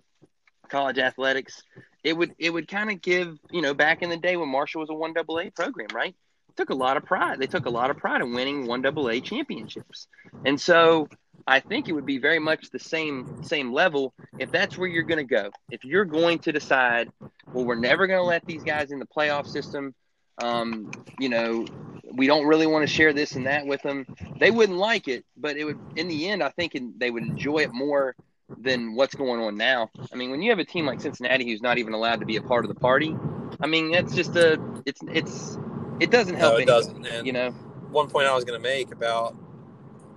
college 0.69 0.99
athletics, 0.99 1.63
it 2.03 2.15
would 2.15 2.33
it 2.37 2.51
would 2.51 2.67
kind 2.67 2.89
of 2.89 3.01
give 3.01 3.37
you 3.51 3.61
know 3.61 3.73
back 3.73 4.01
in 4.01 4.09
the 4.09 4.17
day 4.17 4.37
when 4.37 4.49
Marshall 4.49 4.81
was 4.81 4.89
a 4.89 4.93
one 4.93 5.13
double 5.13 5.39
A 5.39 5.49
program, 5.49 5.87
right? 5.93 6.15
It 6.49 6.55
took 6.57 6.69
a 6.69 6.75
lot 6.75 6.97
of 6.97 7.05
pride. 7.05 7.39
They 7.39 7.47
took 7.47 7.65
a 7.65 7.69
lot 7.69 7.89
of 7.89 7.97
pride 7.97 8.21
in 8.21 8.33
winning 8.33 8.65
one 8.65 8.81
double 8.81 9.09
A 9.09 9.21
championships, 9.21 10.07
and 10.45 10.59
so 10.59 11.07
I 11.47 11.59
think 11.59 11.87
it 11.87 11.93
would 11.93 12.05
be 12.05 12.17
very 12.17 12.39
much 12.39 12.69
the 12.69 12.79
same 12.79 13.43
same 13.43 13.71
level 13.73 14.13
if 14.39 14.51
that's 14.51 14.77
where 14.77 14.87
you're 14.87 15.03
going 15.03 15.25
to 15.25 15.35
go. 15.35 15.49
If 15.69 15.83
you're 15.83 16.05
going 16.05 16.39
to 16.39 16.51
decide, 16.51 17.09
well, 17.53 17.65
we're 17.65 17.75
never 17.75 18.07
going 18.07 18.19
to 18.19 18.25
let 18.25 18.45
these 18.45 18.63
guys 18.63 18.91
in 18.91 18.99
the 18.99 19.07
playoff 19.07 19.47
system. 19.47 19.93
Um, 20.37 20.91
you 21.19 21.29
know, 21.29 21.65
we 22.13 22.27
don't 22.27 22.45
really 22.45 22.67
want 22.67 22.87
to 22.87 22.93
share 22.93 23.13
this 23.13 23.33
and 23.33 23.45
that 23.45 23.65
with 23.65 23.81
them. 23.83 24.05
They 24.39 24.51
wouldn't 24.51 24.77
like 24.77 25.07
it, 25.07 25.25
but 25.37 25.57
it 25.57 25.65
would 25.65 25.79
in 25.95 26.07
the 26.07 26.29
end 26.29 26.43
I 26.43 26.49
think 26.49 26.77
they 26.97 27.11
would 27.11 27.23
enjoy 27.23 27.59
it 27.59 27.73
more 27.73 28.15
than 28.57 28.95
what's 28.95 29.15
going 29.15 29.41
on 29.41 29.57
now. 29.57 29.89
I 30.11 30.15
mean, 30.15 30.31
when 30.31 30.41
you 30.41 30.49
have 30.49 30.59
a 30.59 30.65
team 30.65 30.85
like 30.85 31.01
Cincinnati 31.01 31.49
who's 31.49 31.61
not 31.61 31.77
even 31.77 31.93
allowed 31.93 32.19
to 32.19 32.25
be 32.25 32.35
a 32.37 32.41
part 32.41 32.65
of 32.65 32.69
the 32.69 32.79
party, 32.79 33.15
I 33.59 33.67
mean, 33.67 33.91
that's 33.91 34.15
just 34.15 34.35
a 34.35 34.59
it's 34.85 35.01
it's 35.11 35.57
it 35.99 36.11
doesn't 36.11 36.35
help. 36.35 36.53
No, 36.53 36.57
it 36.57 36.61
anyone, 36.63 36.77
doesn't. 36.77 37.05
And 37.05 37.27
you 37.27 37.33
know, 37.33 37.51
one 37.91 38.09
point 38.09 38.27
I 38.27 38.35
was 38.35 38.43
going 38.43 38.59
to 38.59 38.63
make 38.63 38.91
about 38.91 39.35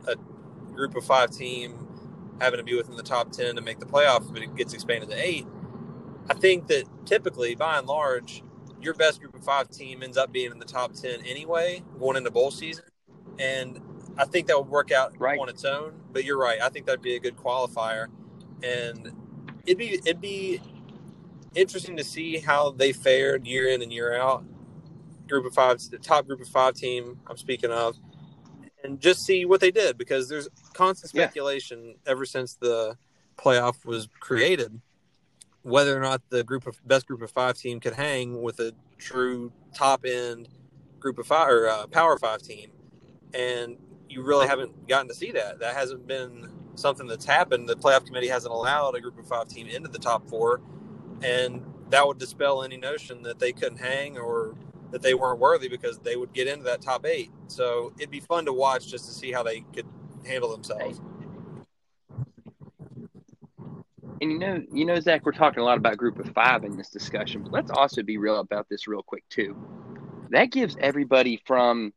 a 0.06 0.16
group 0.74 0.96
of 0.96 1.04
five 1.04 1.30
team 1.30 1.88
having 2.40 2.58
to 2.58 2.64
be 2.64 2.76
within 2.76 2.96
the 2.96 3.02
top 3.02 3.32
ten 3.32 3.56
to 3.56 3.62
make 3.62 3.78
the 3.78 3.86
playoffs, 3.86 4.32
but 4.32 4.42
it 4.42 4.54
gets 4.56 4.74
expanded 4.74 5.10
to 5.10 5.16
eight. 5.16 5.46
I 6.28 6.34
think 6.34 6.68
that 6.68 6.84
typically, 7.04 7.54
by 7.54 7.78
and 7.78 7.86
large, 7.86 8.42
your 8.84 8.94
best 8.94 9.20
group 9.20 9.34
of 9.34 9.42
five 9.44 9.70
team 9.70 10.02
ends 10.02 10.16
up 10.16 10.32
being 10.32 10.50
in 10.50 10.58
the 10.58 10.64
top 10.64 10.92
10 10.92 11.22
anyway, 11.26 11.82
going 11.98 12.16
into 12.16 12.30
bowl 12.30 12.50
season. 12.50 12.84
And 13.38 13.80
I 14.16 14.26
think 14.26 14.46
that 14.46 14.58
would 14.58 14.68
work 14.68 14.92
out 14.92 15.14
right. 15.18 15.38
on 15.38 15.48
its 15.48 15.64
own. 15.64 15.94
But 16.12 16.24
you're 16.24 16.38
right. 16.38 16.60
I 16.60 16.68
think 16.68 16.86
that'd 16.86 17.02
be 17.02 17.16
a 17.16 17.20
good 17.20 17.36
qualifier. 17.36 18.06
And 18.64 19.12
it'd 19.66 19.78
be, 19.78 19.94
it'd 19.94 20.20
be 20.20 20.60
interesting 21.54 21.96
to 21.96 22.04
see 22.04 22.38
how 22.38 22.70
they 22.70 22.92
fared 22.92 23.46
year 23.46 23.68
in 23.68 23.82
and 23.82 23.92
year 23.92 24.18
out. 24.18 24.44
Group 25.28 25.46
of 25.46 25.54
five, 25.54 25.78
the 25.90 25.98
top 25.98 26.26
group 26.26 26.40
of 26.40 26.48
five 26.48 26.74
team 26.74 27.18
I'm 27.26 27.36
speaking 27.36 27.70
of, 27.70 27.96
and 28.82 29.00
just 29.00 29.24
see 29.24 29.46
what 29.46 29.60
they 29.60 29.70
did 29.70 29.96
because 29.96 30.28
there's 30.28 30.48
constant 30.74 31.10
speculation 31.10 31.86
yeah. 31.86 32.10
ever 32.12 32.26
since 32.26 32.54
the 32.56 32.96
playoff 33.36 33.86
was 33.86 34.08
created 34.20 34.80
whether 35.64 35.96
or 35.96 36.00
not 36.00 36.20
the 36.28 36.44
group 36.44 36.66
of 36.66 36.78
best 36.86 37.06
group 37.06 37.22
of 37.22 37.30
five 37.30 37.56
team 37.56 37.80
could 37.80 37.94
hang 37.94 38.42
with 38.42 38.60
a 38.60 38.72
true 38.98 39.50
top 39.74 40.04
end 40.04 40.46
group 41.00 41.18
of 41.18 41.26
five 41.26 41.48
or 41.48 41.68
uh, 41.68 41.86
power 41.86 42.18
five 42.18 42.40
team, 42.40 42.70
and 43.32 43.76
you 44.08 44.22
really 44.22 44.46
haven't 44.46 44.86
gotten 44.86 45.08
to 45.08 45.14
see 45.14 45.32
that. 45.32 45.58
That 45.58 45.74
hasn't 45.74 46.06
been 46.06 46.48
something 46.74 47.06
that's 47.06 47.24
happened. 47.24 47.68
The 47.68 47.76
playoff 47.76 48.06
committee 48.06 48.28
hasn't 48.28 48.52
allowed 48.52 48.94
a 48.94 49.00
group 49.00 49.18
of 49.18 49.26
five 49.26 49.48
team 49.48 49.66
into 49.66 49.88
the 49.88 49.98
top 49.98 50.28
four, 50.28 50.60
and 51.22 51.64
that 51.90 52.06
would 52.06 52.18
dispel 52.18 52.62
any 52.62 52.76
notion 52.76 53.22
that 53.22 53.38
they 53.38 53.52
couldn't 53.52 53.78
hang 53.78 54.18
or 54.18 54.54
that 54.90 55.02
they 55.02 55.14
weren't 55.14 55.40
worthy 55.40 55.68
because 55.68 55.98
they 55.98 56.16
would 56.16 56.32
get 56.32 56.46
into 56.46 56.64
that 56.64 56.80
top 56.80 57.04
eight. 57.04 57.30
So 57.48 57.92
it'd 57.98 58.10
be 58.10 58.20
fun 58.20 58.44
to 58.44 58.52
watch 58.52 58.88
just 58.88 59.06
to 59.06 59.12
see 59.12 59.32
how 59.32 59.42
they 59.42 59.64
could 59.72 59.86
handle 60.24 60.50
themselves. 60.50 61.00
And 64.20 64.30
you 64.30 64.38
know, 64.38 64.62
you 64.72 64.84
know, 64.84 64.98
Zach, 65.00 65.26
we're 65.26 65.32
talking 65.32 65.60
a 65.60 65.64
lot 65.64 65.76
about 65.76 65.96
Group 65.96 66.18
of 66.18 66.32
Five 66.32 66.64
in 66.64 66.76
this 66.76 66.88
discussion, 66.88 67.42
but 67.42 67.52
let's 67.52 67.70
also 67.70 68.02
be 68.02 68.16
real 68.16 68.38
about 68.38 68.68
this 68.68 68.86
real 68.86 69.02
quick 69.02 69.24
too. 69.28 69.56
That 70.30 70.50
gives 70.50 70.76
everybody 70.80 71.42
from 71.44 71.92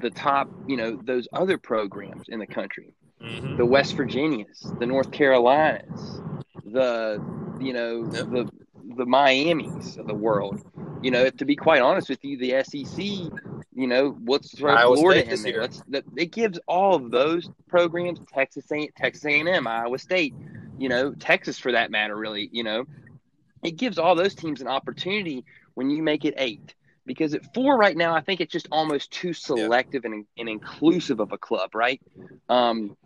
the 0.00 0.10
top, 0.10 0.50
you 0.66 0.76
know, 0.76 0.98
those 1.04 1.28
other 1.32 1.58
programs 1.58 2.28
in 2.28 2.38
the 2.38 2.46
country, 2.46 2.94
Mm-hmm. 3.22 3.56
the 3.56 3.64
West 3.66 3.94
Virginias, 3.96 4.72
the 4.78 4.86
North 4.86 5.10
Carolinas, 5.10 6.20
the 6.64 7.18
you 7.58 7.72
know 7.72 8.08
Yep. 8.12 8.26
the 8.30 8.50
the 8.96 9.06
Miamis 9.06 9.96
of 9.96 10.06
the 10.06 10.14
world. 10.14 10.58
You 11.02 11.10
know, 11.10 11.28
to 11.30 11.44
be 11.44 11.56
quite 11.56 11.82
honest 11.82 12.08
with 12.08 12.24
you, 12.24 12.36
the 12.38 12.62
SEC, 12.64 13.04
you 13.04 13.86
know, 13.86 14.16
let's 14.26 14.56
throw 14.56 14.74
Iowa 14.74 14.96
Florida 14.96 15.20
State 15.22 15.32
in 15.32 15.42
there. 15.42 15.62
Let's 15.62 15.82
that 15.88 16.04
it 16.16 16.32
gives 16.32 16.58
all 16.66 16.94
of 16.94 17.10
those 17.10 17.50
programs, 17.68 18.20
Texas 18.32 18.70
A 18.72 18.88
Texas 18.96 19.24
A 19.24 19.40
and 19.40 19.48
M, 19.48 19.66
Iowa 19.66 19.98
State, 19.98 20.34
you 20.78 20.88
know, 20.88 21.12
Texas 21.14 21.58
for 21.58 21.72
that 21.72 21.90
matter, 21.90 22.16
really, 22.16 22.48
you 22.52 22.64
know, 22.64 22.84
it 23.62 23.76
gives 23.76 23.98
all 23.98 24.14
those 24.14 24.34
teams 24.34 24.60
an 24.60 24.68
opportunity 24.68 25.44
when 25.74 25.90
you 25.90 26.02
make 26.02 26.24
it 26.24 26.34
eight. 26.36 26.74
Because 27.06 27.34
at 27.34 27.54
four 27.54 27.76
right 27.76 27.96
now, 27.96 28.14
I 28.14 28.20
think 28.20 28.40
it's 28.40 28.52
just 28.52 28.68
almost 28.72 29.10
too 29.10 29.32
selective 29.32 30.04
and, 30.04 30.26
and 30.36 30.48
inclusive 30.48 31.20
of 31.20 31.32
a 31.32 31.38
club, 31.38 31.74
right? 31.74 32.00
Um, 32.48 32.96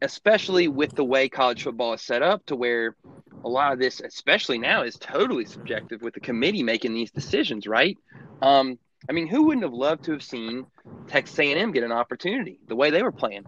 especially 0.00 0.68
with 0.68 0.94
the 0.94 1.04
way 1.04 1.28
college 1.28 1.62
football 1.62 1.92
is 1.92 2.02
set 2.02 2.22
up, 2.22 2.44
to 2.46 2.56
where 2.56 2.96
a 3.44 3.48
lot 3.48 3.72
of 3.72 3.78
this, 3.78 4.00
especially 4.00 4.58
now, 4.58 4.82
is 4.82 4.96
totally 4.96 5.44
subjective 5.44 6.02
with 6.02 6.14
the 6.14 6.20
committee 6.20 6.62
making 6.62 6.94
these 6.94 7.10
decisions, 7.10 7.66
right? 7.66 7.96
Um, 8.40 8.78
I 9.08 9.12
mean, 9.12 9.26
who 9.26 9.44
wouldn't 9.44 9.64
have 9.64 9.72
loved 9.72 10.04
to 10.04 10.12
have 10.12 10.22
seen 10.22 10.66
Texas 11.08 11.38
A&M 11.38 11.72
get 11.72 11.82
an 11.82 11.92
opportunity 11.92 12.58
the 12.68 12.76
way 12.76 12.90
they 12.90 13.02
were 13.02 13.12
playing? 13.12 13.44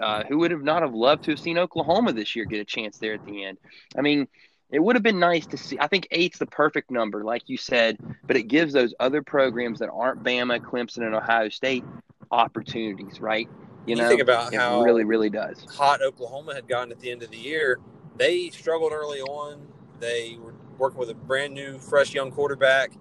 Uh, 0.00 0.24
who 0.24 0.38
would 0.38 0.50
have 0.50 0.62
not 0.62 0.82
have 0.82 0.94
loved 0.94 1.24
to 1.24 1.30
have 1.32 1.40
seen 1.40 1.58
Oklahoma 1.58 2.12
this 2.12 2.34
year 2.34 2.44
get 2.44 2.60
a 2.60 2.64
chance 2.64 2.98
there 2.98 3.14
at 3.14 3.24
the 3.24 3.44
end? 3.44 3.58
I 3.96 4.00
mean, 4.00 4.28
it 4.70 4.80
would 4.80 4.96
have 4.96 5.02
been 5.02 5.18
nice 5.18 5.46
to 5.46 5.56
see. 5.56 5.78
I 5.78 5.86
think 5.86 6.08
eight's 6.10 6.38
the 6.38 6.46
perfect 6.46 6.90
number, 6.90 7.22
like 7.22 7.48
you 7.48 7.56
said, 7.56 7.98
but 8.26 8.36
it 8.36 8.44
gives 8.44 8.72
those 8.72 8.94
other 9.00 9.22
programs 9.22 9.78
that 9.78 9.90
aren't 9.90 10.22
Bama, 10.22 10.60
Clemson, 10.60 11.06
and 11.06 11.14
Ohio 11.14 11.48
State 11.48 11.84
opportunities, 12.30 13.20
right? 13.20 13.48
You 13.86 13.96
know, 13.96 14.08
think 14.08 14.22
about 14.22 14.52
it 14.52 14.58
how- 14.58 14.82
really, 14.82 15.04
really 15.04 15.30
does. 15.30 15.64
hot 15.70 16.02
Oklahoma 16.02 16.54
had 16.54 16.66
gotten 16.66 16.90
at 16.90 17.00
the 17.00 17.10
end 17.10 17.22
of 17.22 17.30
the 17.30 17.36
year, 17.36 17.78
they 18.16 18.48
struggled 18.50 18.92
early 18.92 19.20
on. 19.20 19.66
They 20.00 20.36
were 20.40 20.54
working 20.78 20.98
with 20.98 21.10
a 21.10 21.14
brand 21.14 21.54
new, 21.54 21.78
fresh 21.78 22.14
young 22.14 22.30
quarterback, 22.32 22.92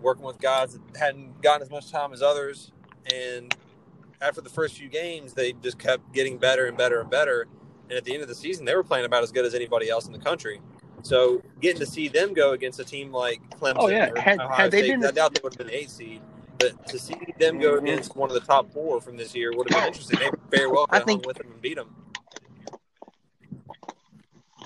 working 0.00 0.24
with 0.24 0.38
guys 0.38 0.74
that 0.74 0.96
hadn't 0.96 1.40
gotten 1.42 1.62
as 1.62 1.70
much 1.70 1.90
time 1.90 2.12
as 2.12 2.22
others. 2.22 2.72
And 3.12 3.54
after 4.20 4.40
the 4.40 4.50
first 4.50 4.76
few 4.76 4.88
games, 4.88 5.32
they 5.32 5.52
just 5.54 5.78
kept 5.78 6.12
getting 6.12 6.38
better 6.38 6.66
and 6.66 6.76
better 6.76 7.00
and 7.00 7.10
better. 7.10 7.46
And 7.88 7.96
at 7.96 8.04
the 8.04 8.12
end 8.12 8.22
of 8.22 8.28
the 8.28 8.34
season, 8.34 8.64
they 8.64 8.76
were 8.76 8.84
playing 8.84 9.06
about 9.06 9.22
as 9.22 9.32
good 9.32 9.44
as 9.44 9.54
anybody 9.54 9.88
else 9.88 10.06
in 10.06 10.12
the 10.12 10.18
country. 10.18 10.60
So 11.02 11.42
getting 11.60 11.80
to 11.80 11.86
see 11.86 12.08
them 12.08 12.34
go 12.34 12.52
against 12.52 12.78
a 12.80 12.84
team 12.84 13.12
like 13.12 13.40
Clemson 13.58 13.76
Oh, 13.76 13.88
yeah. 13.88 14.10
Had- 14.18 14.40
Ohio 14.40 14.56
had 14.56 14.70
they 14.70 14.82
State, 14.82 14.90
been- 15.00 15.04
I 15.06 15.10
doubt 15.10 15.34
they 15.34 15.40
would 15.42 15.52
have 15.54 15.58
been 15.58 15.68
an 15.68 15.74
eight 15.74 15.90
seed. 15.90 16.20
But 16.58 16.86
to 16.88 16.98
see 16.98 17.16
them 17.38 17.58
go 17.58 17.76
against 17.78 18.14
one 18.16 18.28
of 18.28 18.34
the 18.34 18.40
top 18.46 18.70
four 18.72 19.00
from 19.00 19.16
this 19.16 19.34
year 19.34 19.50
would 19.54 19.70
have 19.70 19.80
been 19.80 19.88
interesting. 19.88 20.18
They 20.18 20.30
very 20.56 20.66
well 20.70 20.86
could 20.86 20.94
I 20.94 20.98
have 20.98 21.06
think- 21.06 21.26
with 21.26 21.38
them 21.38 21.46
and 21.52 21.62
beat 21.62 21.76
them. 21.76 21.94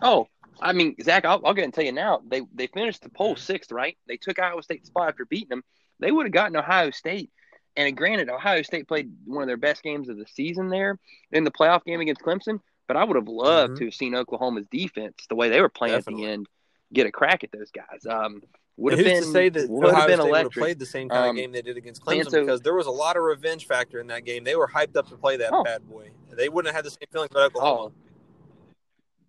Oh, 0.02 0.26
I 0.60 0.72
mean, 0.72 0.96
Zach, 1.02 1.24
I'll, 1.24 1.34
I'll 1.44 1.54
go 1.54 1.60
ahead 1.60 1.64
and 1.64 1.74
tell 1.74 1.84
you 1.84 1.92
now. 1.92 2.20
They 2.26 2.42
they 2.54 2.66
finished 2.66 3.02
the 3.02 3.10
poll 3.10 3.36
sixth, 3.36 3.70
right? 3.72 3.96
They 4.08 4.16
took 4.16 4.38
Iowa 4.38 4.62
State's 4.62 4.88
spot 4.88 5.08
after 5.08 5.24
beating 5.24 5.48
them. 5.48 5.64
They 6.00 6.10
would 6.10 6.26
have 6.26 6.32
gotten 6.32 6.56
Ohio 6.56 6.90
State. 6.90 7.30
And 7.76 7.96
granted, 7.96 8.28
Ohio 8.28 8.62
State 8.62 8.86
played 8.86 9.10
one 9.24 9.42
of 9.42 9.48
their 9.48 9.56
best 9.56 9.82
games 9.82 10.08
of 10.08 10.16
the 10.16 10.26
season 10.26 10.68
there 10.68 10.98
in 11.32 11.42
the 11.44 11.50
playoff 11.50 11.84
game 11.84 12.00
against 12.00 12.22
Clemson. 12.22 12.60
But 12.86 12.96
I 12.98 13.04
would 13.04 13.16
have 13.16 13.28
loved 13.28 13.74
Mhm. 13.74 13.78
to 13.78 13.84
have 13.86 13.94
seen 13.94 14.14
Oklahoma's 14.14 14.66
defense, 14.66 15.14
the 15.28 15.34
way 15.34 15.48
they 15.48 15.60
were 15.60 15.68
playing 15.70 15.94
at 15.94 16.04
the 16.04 16.24
end, 16.26 16.46
get 16.92 17.06
a 17.06 17.12
crack 17.12 17.42
at 17.44 17.50
those 17.52 17.70
guys. 17.70 18.06
Um, 18.06 18.42
would 18.76 18.92
have 18.94 19.04
been 19.04 19.22
to 19.22 19.28
say 19.30 19.48
that 19.48 19.70
would 19.70 19.84
have 19.94 20.06
been 20.08 20.16
State 20.16 20.18
would 20.18 20.18
have 20.18 20.28
electric. 20.28 20.62
played 20.62 20.78
the 20.80 20.86
same 20.86 21.08
kind 21.08 21.24
Um, 21.24 21.30
of 21.30 21.36
game 21.36 21.52
they 21.52 21.62
did 21.62 21.76
against 21.76 22.02
Clemson 22.02 22.30
so- 22.30 22.40
because 22.40 22.60
there 22.60 22.74
was 22.74 22.86
a 22.86 22.90
lot 22.90 23.16
of 23.16 23.22
revenge 23.22 23.66
factor 23.66 24.00
in 24.00 24.08
that 24.08 24.24
game. 24.24 24.42
They 24.44 24.56
were 24.56 24.66
hyped 24.68 24.96
up 24.96 25.08
to 25.08 25.16
play 25.16 25.36
that 25.38 25.50
Oh. 25.52 25.62
bad 25.62 25.88
boy. 25.88 26.10
They 26.30 26.48
wouldn't 26.48 26.74
have 26.74 26.84
had 26.84 26.84
the 26.84 26.90
same 26.90 27.08
feelings 27.12 27.30
about 27.30 27.46
Oklahoma. 27.52 27.92
Oh, 27.92 27.92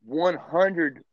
100 0.06 1.04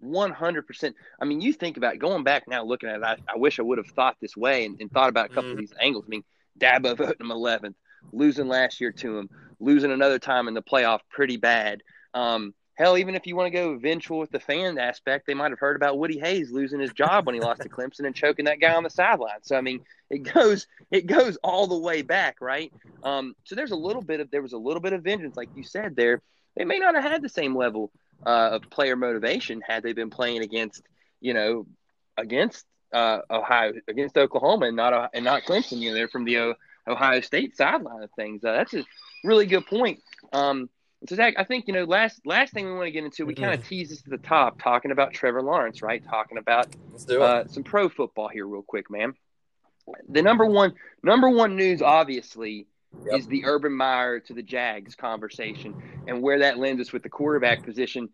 100%. 0.00 0.94
I 1.20 1.24
mean, 1.24 1.40
you 1.40 1.52
think 1.52 1.76
about 1.76 1.98
going 1.98 2.24
back 2.24 2.48
now, 2.48 2.64
looking 2.64 2.88
at 2.88 2.96
it, 2.96 3.04
I, 3.04 3.16
I 3.32 3.36
wish 3.36 3.60
I 3.60 3.62
would 3.62 3.78
have 3.78 3.86
thought 3.86 4.16
this 4.20 4.36
way 4.36 4.64
and, 4.64 4.80
and 4.80 4.90
thought 4.90 5.08
about 5.08 5.26
a 5.26 5.28
couple 5.28 5.50
Mhm. 5.50 5.52
of 5.52 5.58
these 5.58 5.72
angles. 5.80 6.04
I 6.06 6.10
mean, 6.10 6.24
Dabo 6.58 6.96
voting 6.96 7.20
him 7.20 7.30
11th, 7.30 7.76
losing 8.12 8.48
last 8.48 8.80
year 8.80 8.92
to 8.92 9.18
him, 9.18 9.30
losing 9.60 9.92
another 9.92 10.18
time 10.18 10.48
in 10.48 10.54
the 10.54 10.62
playoff 10.62 11.00
pretty 11.10 11.36
bad. 11.36 11.82
Um, 12.14 12.54
hell, 12.74 12.98
even 12.98 13.14
if 13.14 13.26
you 13.26 13.36
want 13.36 13.46
to 13.46 13.58
go 13.58 13.78
vengeful 13.78 14.18
with 14.18 14.30
the 14.30 14.40
fan 14.40 14.78
aspect, 14.78 15.26
they 15.26 15.34
might 15.34 15.50
have 15.50 15.58
heard 15.58 15.76
about 15.76 15.98
Woody 15.98 16.18
Hayes 16.18 16.50
losing 16.50 16.80
his 16.80 16.92
job 16.92 17.26
when 17.26 17.34
he 17.34 17.40
lost 17.40 17.62
to 17.62 17.68
Clemson 17.70 18.06
and 18.06 18.14
choking 18.14 18.46
that 18.46 18.60
guy 18.60 18.74
on 18.74 18.82
the 18.82 18.90
sideline. 18.90 19.42
So, 19.42 19.56
I 19.56 19.60
mean, 19.60 19.80
it 20.10 20.18
goes 20.18 20.66
it 20.90 21.06
goes 21.06 21.36
all 21.42 21.66
the 21.66 21.78
way 21.78 22.02
back, 22.02 22.36
right? 22.40 22.72
Um, 23.02 23.34
so 23.44 23.54
there's 23.54 23.72
a 23.72 23.76
little 23.76 24.02
bit 24.02 24.20
of 24.20 24.30
there 24.30 24.42
was 24.42 24.52
a 24.52 24.58
little 24.58 24.80
bit 24.80 24.92
of 24.92 25.02
vengeance, 25.02 25.36
like 25.36 25.50
you 25.54 25.64
said 25.64 25.96
there. 25.96 26.20
They 26.56 26.64
may 26.64 26.78
not 26.78 26.94
have 26.94 27.04
had 27.04 27.22
the 27.22 27.28
same 27.28 27.56
level 27.56 27.90
uh, 28.26 28.50
of 28.52 28.70
player 28.70 28.96
motivation 28.96 29.62
had 29.66 29.82
they 29.82 29.94
been 29.94 30.10
playing 30.10 30.42
against, 30.42 30.82
you 31.20 31.34
know, 31.34 31.66
against 32.16 32.66
uh, 32.92 33.20
Ohio, 33.30 33.72
against 33.88 34.18
Oklahoma, 34.18 34.66
and 34.66 34.76
not 34.76 35.10
and 35.14 35.24
not 35.24 35.42
Clemson. 35.44 35.78
You 35.78 35.90
know, 35.90 35.94
they're 35.94 36.08
from 36.08 36.24
the 36.24 36.38
o- 36.38 36.54
Ohio 36.88 37.20
State 37.20 37.56
sideline 37.56 38.02
of 38.02 38.10
things. 38.16 38.44
Uh, 38.44 38.52
that's 38.52 38.74
a 38.74 38.84
really 39.24 39.46
good 39.46 39.66
point. 39.66 40.00
Um, 40.32 40.68
so 41.08 41.16
Zach, 41.16 41.34
I 41.36 41.44
think 41.44 41.66
you 41.66 41.74
know 41.74 41.84
last 41.84 42.20
last 42.24 42.52
thing 42.52 42.64
we 42.66 42.72
want 42.74 42.86
to 42.86 42.90
get 42.92 43.04
into, 43.04 43.26
we 43.26 43.34
kind 43.34 43.52
of 43.54 43.66
tease 43.66 43.88
this 43.90 44.00
at 44.04 44.10
the 44.10 44.18
top, 44.18 44.62
talking 44.62 44.90
about 44.92 45.12
Trevor 45.12 45.42
Lawrence, 45.42 45.82
right? 45.82 46.02
Talking 46.08 46.38
about 46.38 46.68
Let's 46.92 47.04
do 47.04 47.16
it. 47.16 47.22
uh, 47.22 47.46
some 47.48 47.64
pro 47.64 47.88
football 47.88 48.28
here, 48.28 48.46
real 48.46 48.62
quick, 48.62 48.90
man. 48.90 49.14
The 50.08 50.22
number 50.22 50.46
one 50.46 50.74
number 51.02 51.28
one 51.28 51.56
news, 51.56 51.82
obviously, 51.82 52.66
Yep. 53.06 53.18
is 53.20 53.26
the 53.26 53.46
Urban 53.46 53.72
Meyer 53.72 54.20
to 54.20 54.34
the 54.34 54.42
Jags 54.42 54.94
conversation 54.94 55.74
and 56.06 56.20
where 56.20 56.40
that 56.40 56.58
lends 56.58 56.78
us 56.78 56.92
with 56.92 57.02
the 57.02 57.08
quarterback 57.08 57.64
position. 57.64 58.10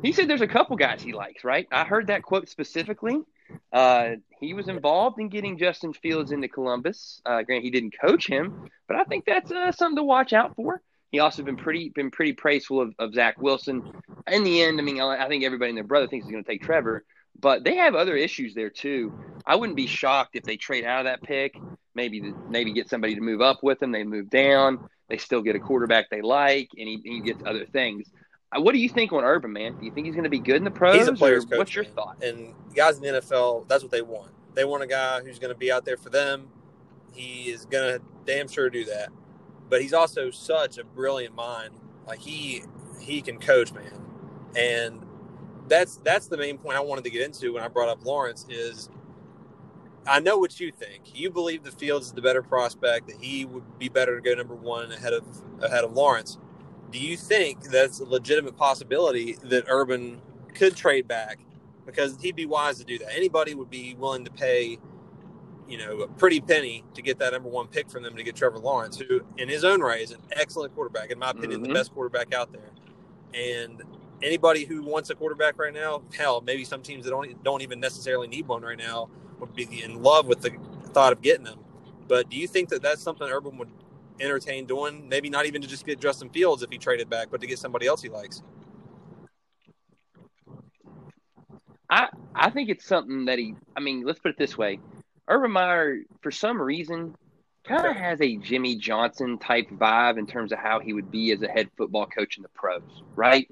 He 0.00 0.12
said 0.12 0.28
there's 0.28 0.40
a 0.40 0.46
couple 0.46 0.76
guys 0.76 1.02
he 1.02 1.12
likes, 1.12 1.42
right? 1.42 1.66
I 1.72 1.82
heard 1.84 2.06
that 2.06 2.22
quote 2.22 2.48
specifically. 2.48 3.18
Uh, 3.72 4.16
he 4.40 4.54
was 4.54 4.68
involved 4.68 5.20
in 5.20 5.28
getting 5.28 5.58
Justin 5.58 5.92
Fields 5.92 6.32
into 6.32 6.48
Columbus. 6.48 7.20
Uh, 7.24 7.42
granted, 7.42 7.64
he 7.64 7.70
didn't 7.70 7.94
coach 7.98 8.26
him, 8.26 8.68
but 8.88 8.96
I 8.96 9.04
think 9.04 9.24
that's 9.24 9.50
uh, 9.50 9.72
something 9.72 9.96
to 9.96 10.02
watch 10.02 10.32
out 10.32 10.54
for. 10.56 10.82
He 11.10 11.18
also 11.18 11.42
been 11.42 11.56
pretty 11.56 11.90
been 11.90 12.10
pretty 12.10 12.32
praiseful 12.32 12.80
of, 12.80 12.94
of 12.98 13.14
Zach 13.14 13.40
Wilson. 13.40 13.92
In 14.26 14.44
the 14.44 14.62
end, 14.62 14.80
I 14.80 14.82
mean, 14.82 15.00
I 15.00 15.24
I 15.24 15.28
think 15.28 15.44
everybody 15.44 15.70
and 15.70 15.76
their 15.76 15.84
brother 15.84 16.08
thinks 16.08 16.26
he's 16.26 16.32
going 16.32 16.42
to 16.42 16.50
take 16.50 16.62
Trevor, 16.62 17.04
but 17.38 17.64
they 17.64 17.76
have 17.76 17.94
other 17.94 18.16
issues 18.16 18.54
there 18.54 18.70
too. 18.70 19.12
I 19.44 19.56
wouldn't 19.56 19.76
be 19.76 19.86
shocked 19.86 20.36
if 20.36 20.44
they 20.44 20.56
trade 20.56 20.84
out 20.84 21.00
of 21.00 21.04
that 21.04 21.22
pick. 21.22 21.54
Maybe 21.94 22.32
maybe 22.48 22.72
get 22.72 22.88
somebody 22.88 23.14
to 23.14 23.20
move 23.20 23.42
up 23.42 23.62
with 23.62 23.78
them. 23.78 23.92
They 23.92 24.04
move 24.04 24.30
down. 24.30 24.88
They 25.08 25.18
still 25.18 25.42
get 25.42 25.56
a 25.56 25.60
quarterback 25.60 26.08
they 26.08 26.22
like, 26.22 26.70
and 26.78 26.88
he, 26.88 27.00
he 27.04 27.20
gets 27.20 27.42
other 27.44 27.66
things. 27.66 28.08
Uh, 28.54 28.60
What 28.60 28.72
do 28.72 28.78
you 28.78 28.88
think 28.88 29.12
on 29.12 29.24
Urban, 29.24 29.52
man? 29.52 29.76
Do 29.78 29.84
you 29.84 29.92
think 29.92 30.06
he's 30.06 30.14
going 30.14 30.24
to 30.24 30.30
be 30.30 30.38
good 30.38 30.56
in 30.56 30.64
the 30.64 30.70
pros? 30.70 30.96
He's 30.96 31.08
a 31.08 31.12
player's 31.12 31.44
coach. 31.44 31.58
What's 31.58 31.74
your 31.74 31.84
man. 31.84 31.94
thought? 31.94 32.22
And 32.22 32.54
guys 32.74 32.96
in 32.96 33.02
the 33.02 33.20
NFL, 33.20 33.68
that's 33.68 33.82
what 33.82 33.92
they 33.92 34.02
want. 34.02 34.30
They 34.54 34.64
want 34.64 34.82
a 34.82 34.86
guy 34.86 35.20
who's 35.20 35.38
going 35.38 35.52
to 35.52 35.58
be 35.58 35.72
out 35.72 35.84
there 35.84 35.96
for 35.96 36.10
them. 36.10 36.48
He 37.14 37.50
is 37.50 37.64
going 37.64 37.98
to 37.98 38.04
damn 38.26 38.48
sure 38.48 38.70
do 38.70 38.84
that. 38.86 39.08
But 39.68 39.80
he's 39.80 39.92
also 39.94 40.30
such 40.30 40.78
a 40.78 40.84
brilliant 40.84 41.34
mind. 41.34 41.70
Like 42.06 42.18
he 42.18 42.62
he 43.00 43.22
can 43.22 43.38
coach, 43.38 43.72
man. 43.72 44.00
And 44.56 45.02
that's 45.68 45.96
that's 45.98 46.26
the 46.26 46.36
main 46.36 46.58
point 46.58 46.76
I 46.76 46.80
wanted 46.80 47.04
to 47.04 47.10
get 47.10 47.22
into 47.22 47.54
when 47.54 47.62
I 47.62 47.68
brought 47.68 47.88
up 47.88 48.04
Lawrence 48.04 48.46
is 48.50 48.90
I 50.06 50.20
know 50.20 50.36
what 50.38 50.58
you 50.58 50.72
think. 50.72 51.18
You 51.18 51.30
believe 51.30 51.62
the 51.62 51.70
Fields 51.70 52.06
is 52.06 52.12
the 52.12 52.22
better 52.22 52.42
prospect, 52.42 53.06
that 53.08 53.16
he 53.20 53.44
would 53.44 53.78
be 53.78 53.88
better 53.88 54.16
to 54.16 54.22
go 54.22 54.34
number 54.34 54.54
one 54.54 54.90
ahead 54.92 55.12
of 55.12 55.24
ahead 55.62 55.84
of 55.84 55.92
Lawrence. 55.92 56.38
Do 56.92 57.00
you 57.00 57.16
think 57.16 57.64
that's 57.64 58.00
a 58.00 58.04
legitimate 58.04 58.56
possibility 58.56 59.38
that 59.44 59.64
Urban 59.68 60.22
could 60.54 60.76
trade 60.76 61.08
back? 61.08 61.40
Because 61.86 62.18
he'd 62.22 62.36
be 62.36 62.46
wise 62.46 62.78
to 62.78 62.84
do 62.84 62.98
that. 62.98 63.14
Anybody 63.16 63.54
would 63.54 63.70
be 63.70 63.94
willing 63.98 64.24
to 64.26 64.32
pay, 64.32 64.78
you 65.68 65.78
know, 65.78 66.00
a 66.02 66.08
pretty 66.08 66.40
penny 66.40 66.84
to 66.94 67.02
get 67.02 67.18
that 67.20 67.32
number 67.32 67.48
one 67.48 67.68
pick 67.68 67.90
from 67.90 68.02
them 68.04 68.16
to 68.16 68.22
get 68.22 68.36
Trevor 68.36 68.58
Lawrence, 68.60 68.98
who 68.98 69.22
in 69.38 69.48
his 69.48 69.64
own 69.64 69.80
right 69.80 70.02
is 70.02 70.12
an 70.12 70.20
excellent 70.32 70.74
quarterback, 70.74 71.10
in 71.10 71.18
my 71.18 71.30
opinion, 71.30 71.62
Mhm. 71.62 71.68
the 71.68 71.74
best 71.74 71.92
quarterback 71.94 72.34
out 72.34 72.52
there. 72.52 72.70
And 73.34 73.82
anybody 74.22 74.64
who 74.64 74.82
wants 74.82 75.10
a 75.10 75.14
quarterback 75.14 75.58
right 75.58 75.74
now, 75.74 76.02
hell, 76.16 76.40
maybe 76.42 76.64
some 76.64 76.82
teams 76.82 77.04
that 77.04 77.10
don't 77.10 77.42
don't 77.44 77.62
even 77.62 77.80
necessarily 77.80 78.28
need 78.28 78.48
one 78.48 78.62
right 78.62 78.78
now 78.78 79.08
would 79.40 79.54
be 79.54 79.82
in 79.82 80.02
love 80.02 80.26
with 80.28 80.42
the 80.42 80.52
thought 80.92 81.12
of 81.12 81.22
getting 81.22 81.44
them. 81.44 81.60
But 82.08 82.30
do 82.30 82.36
you 82.36 82.48
think 82.48 82.70
that 82.70 82.82
that's 82.82 83.02
something 83.02 83.28
Urban 83.28 83.58
would 83.58 83.70
entertain 84.20 84.66
doing? 84.66 85.08
Maybe 85.08 85.30
not 85.30 85.46
even 85.46 85.62
to 85.62 85.68
just 85.68 85.86
get 85.86 86.00
Justin 86.00 86.30
Fields 86.30 86.62
if 86.62 86.70
he 86.70 86.78
traded 86.78 87.08
back, 87.08 87.28
but 87.30 87.40
to 87.40 87.46
get 87.46 87.58
somebody 87.58 87.86
else 87.86 88.02
he 88.02 88.08
likes. 88.08 88.42
I 91.90 92.08
I 92.34 92.50
think 92.50 92.70
it's 92.70 92.86
something 92.86 93.26
that 93.26 93.38
he. 93.38 93.54
I 93.76 93.80
mean, 93.80 94.04
let's 94.04 94.18
put 94.18 94.30
it 94.30 94.38
this 94.38 94.56
way: 94.56 94.80
Urban 95.28 95.50
Meyer, 95.50 95.98
for 96.22 96.30
some 96.30 96.60
reason, 96.60 97.14
kind 97.64 97.86
of 97.86 97.94
has 97.94 98.20
a 98.20 98.36
Jimmy 98.36 98.76
Johnson 98.76 99.38
type 99.38 99.68
vibe 99.70 100.18
in 100.18 100.26
terms 100.26 100.52
of 100.52 100.58
how 100.58 100.80
he 100.80 100.92
would 100.92 101.10
be 101.10 101.32
as 101.32 101.42
a 101.42 101.48
head 101.48 101.68
football 101.76 102.06
coach 102.06 102.36
in 102.36 102.42
the 102.42 102.48
pros, 102.48 102.82
right? 103.14 103.48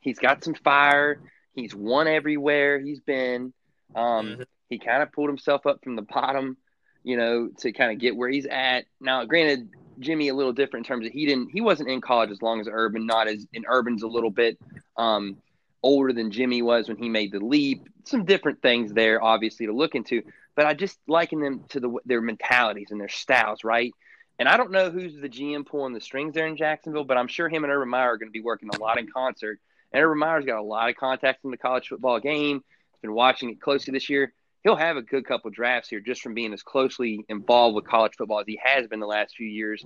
He's 0.00 0.18
got 0.18 0.42
some 0.44 0.54
fire. 0.54 1.20
He's 1.54 1.74
won 1.74 2.08
everywhere 2.08 2.80
he's 2.80 3.00
been. 3.00 3.52
Um, 3.94 4.26
mm-hmm. 4.26 4.42
He 4.68 4.78
kind 4.78 5.02
of 5.02 5.12
pulled 5.12 5.28
himself 5.28 5.66
up 5.66 5.82
from 5.84 5.96
the 5.96 6.02
bottom, 6.02 6.56
you 7.04 7.16
know, 7.16 7.50
to 7.58 7.72
kind 7.72 7.92
of 7.92 7.98
get 7.98 8.16
where 8.16 8.28
he's 8.28 8.46
at. 8.46 8.86
Now, 9.00 9.24
granted, 9.26 9.68
Jimmy 9.98 10.28
a 10.28 10.34
little 10.34 10.52
different 10.52 10.86
in 10.86 10.88
terms 10.88 11.06
of 11.06 11.12
he 11.12 11.26
didn't 11.26 11.50
he 11.50 11.60
wasn't 11.60 11.88
in 11.88 12.00
college 12.00 12.30
as 12.30 12.42
long 12.42 12.60
as 12.60 12.68
Urban, 12.70 13.06
not 13.06 13.28
as 13.28 13.46
in 13.52 13.64
Urban's 13.68 14.02
a 14.02 14.08
little 14.08 14.30
bit 14.30 14.58
um, 14.96 15.36
older 15.82 16.12
than 16.12 16.30
Jimmy 16.30 16.62
was 16.62 16.88
when 16.88 16.96
he 16.96 17.08
made 17.08 17.32
the 17.32 17.40
leap. 17.40 17.88
Some 18.04 18.24
different 18.24 18.62
things 18.62 18.92
there, 18.92 19.22
obviously, 19.22 19.66
to 19.66 19.72
look 19.72 19.94
into. 19.94 20.22
But 20.54 20.66
I 20.66 20.74
just 20.74 20.98
liken 21.06 21.40
them 21.40 21.64
to 21.70 21.80
the 21.80 21.98
their 22.04 22.20
mentalities 22.20 22.90
and 22.90 23.00
their 23.00 23.08
styles, 23.08 23.64
right? 23.64 23.92
And 24.38 24.48
I 24.48 24.56
don't 24.56 24.72
know 24.72 24.90
who's 24.90 25.14
the 25.14 25.28
GM 25.28 25.66
pulling 25.66 25.92
the 25.92 26.00
strings 26.00 26.34
there 26.34 26.46
in 26.46 26.56
Jacksonville, 26.56 27.04
but 27.04 27.16
I'm 27.16 27.28
sure 27.28 27.48
him 27.48 27.64
and 27.64 27.72
Urban 27.72 27.88
Meyer 27.88 28.12
are 28.12 28.18
going 28.18 28.28
to 28.28 28.32
be 28.32 28.40
working 28.40 28.70
a 28.74 28.78
lot 28.78 28.98
in 28.98 29.06
concert. 29.06 29.60
And 29.92 30.02
Urban 30.02 30.18
Meyer's 30.18 30.44
got 30.44 30.58
a 30.58 30.62
lot 30.62 30.88
of 30.88 30.96
contacts 30.96 31.44
in 31.44 31.50
the 31.50 31.56
college 31.56 31.88
football 31.88 32.18
game. 32.18 32.56
He's 32.92 33.00
been 33.02 33.14
watching 33.14 33.50
it 33.50 33.60
closely 33.60 33.92
this 33.92 34.08
year. 34.08 34.32
He'll 34.62 34.76
have 34.76 34.96
a 34.96 35.02
good 35.02 35.26
couple 35.26 35.50
drafts 35.50 35.88
here 35.88 36.00
just 36.00 36.22
from 36.22 36.34
being 36.34 36.52
as 36.52 36.62
closely 36.62 37.24
involved 37.28 37.74
with 37.74 37.86
college 37.86 38.14
football 38.16 38.40
as 38.40 38.46
he 38.46 38.60
has 38.62 38.86
been 38.86 39.00
the 39.00 39.06
last 39.06 39.36
few 39.36 39.46
years. 39.46 39.84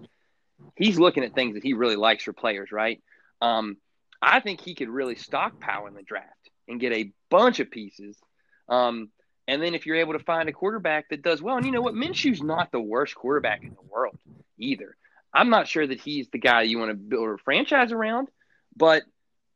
He's 0.77 0.99
looking 0.99 1.25
at 1.25 1.35
things 1.35 1.55
that 1.55 1.63
he 1.63 1.73
really 1.73 1.97
likes 1.97 2.25
for 2.25 2.33
players, 2.33 2.73
right? 2.73 3.03
Um, 3.41 3.77
I 4.21 4.41
think 4.41 4.61
he 4.61 4.75
could 4.75 4.89
really 4.89 5.15
stockpile 5.15 5.87
in 5.87 5.95
the 5.95 6.03
draft 6.03 6.51
and 6.69 6.81
get 6.81 6.93
a 6.93 7.13
bunch 7.31 7.61
of 7.61 7.71
pieces. 7.71 8.17
Um, 8.69 9.11
and 9.49 9.63
then 9.63 9.75
if 9.75 9.87
you're 9.87 9.97
able 9.97 10.15
to 10.15 10.25
find 10.25 10.49
a 10.49 10.53
quarterback 10.53 11.09
that 11.11 11.23
does 11.23 11.41
well, 11.41 11.57
and 11.57 11.65
you 11.65 11.73
know 11.73 11.83
what, 11.83 11.95
Minshew's 11.95 12.43
not 12.43 12.73
the 12.73 12.81
worst 12.81 13.15
quarterback 13.15 13.63
in 13.63 13.71
the 13.71 13.89
world 13.89 14.19
either. 14.59 14.97
I'm 15.33 15.51
not 15.51 15.69
sure 15.69 15.87
that 15.87 16.01
he's 16.01 16.29
the 16.31 16.39
guy 16.39 16.63
you 16.63 16.79
want 16.79 16.91
to 16.91 16.97
build 16.97 17.29
a 17.29 17.39
franchise 17.39 17.93
around, 17.93 18.29
but 18.75 19.03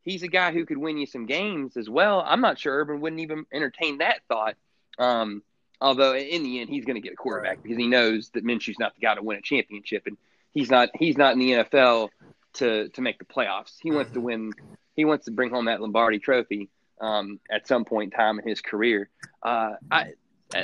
he's 0.03 0.23
a 0.23 0.29
guy 0.29 0.53
who 0.53 0.67
could 0.67 0.79
win 0.79 0.99
you 0.99 1.07
some 1.07 1.27
games 1.27 1.77
as 1.77 1.89
well. 1.89 2.23
I'm 2.25 2.41
not 2.41 2.59
sure 2.59 2.75
Urban 2.75 3.01
wouldn't 3.01 3.23
even 3.23 3.47
entertain 3.53 3.99
that 3.99 4.21
thought. 4.29 4.55
Um, 5.01 5.43
although 5.81 6.15
in 6.15 6.43
the 6.43 6.61
end, 6.61 6.71
he's 6.71 6.85
going 6.85 6.95
to 6.95 7.01
get 7.01 7.15
a 7.15 7.17
quarterback 7.17 7.57
right. 7.57 7.63
because 7.63 7.79
he 7.79 7.89
knows 7.89 8.31
that 8.31 8.45
Minshew's 8.45 8.79
not 8.79 8.95
the 8.95 9.01
guy 9.01 9.15
to 9.15 9.23
win 9.23 9.39
a 9.39 9.43
championship, 9.43 10.05
and 10.07 10.17
he's 10.53 10.71
not 10.71 10.91
he's 10.95 11.17
not 11.17 11.33
in 11.33 11.39
the 11.41 11.53
NFL 11.53 12.11
to 12.55 12.89
to 12.91 13.01
make 13.01 13.19
the 13.19 13.25
playoffs. 13.25 13.77
He 13.81 13.91
wants 13.91 14.13
to 14.13 14.19
mm-hmm. 14.19 14.27
win. 14.27 14.53
He 14.95 15.05
wants 15.05 15.25
to 15.25 15.31
bring 15.31 15.51
home 15.51 15.65
that 15.65 15.81
Lombardi 15.81 16.19
Trophy 16.19 16.69
um, 17.01 17.41
at 17.51 17.67
some 17.67 17.85
point 17.85 18.13
in 18.13 18.19
time 18.19 18.39
in 18.39 18.47
his 18.47 18.61
career. 18.61 19.09
Uh, 19.43 19.75
I, 19.91 20.13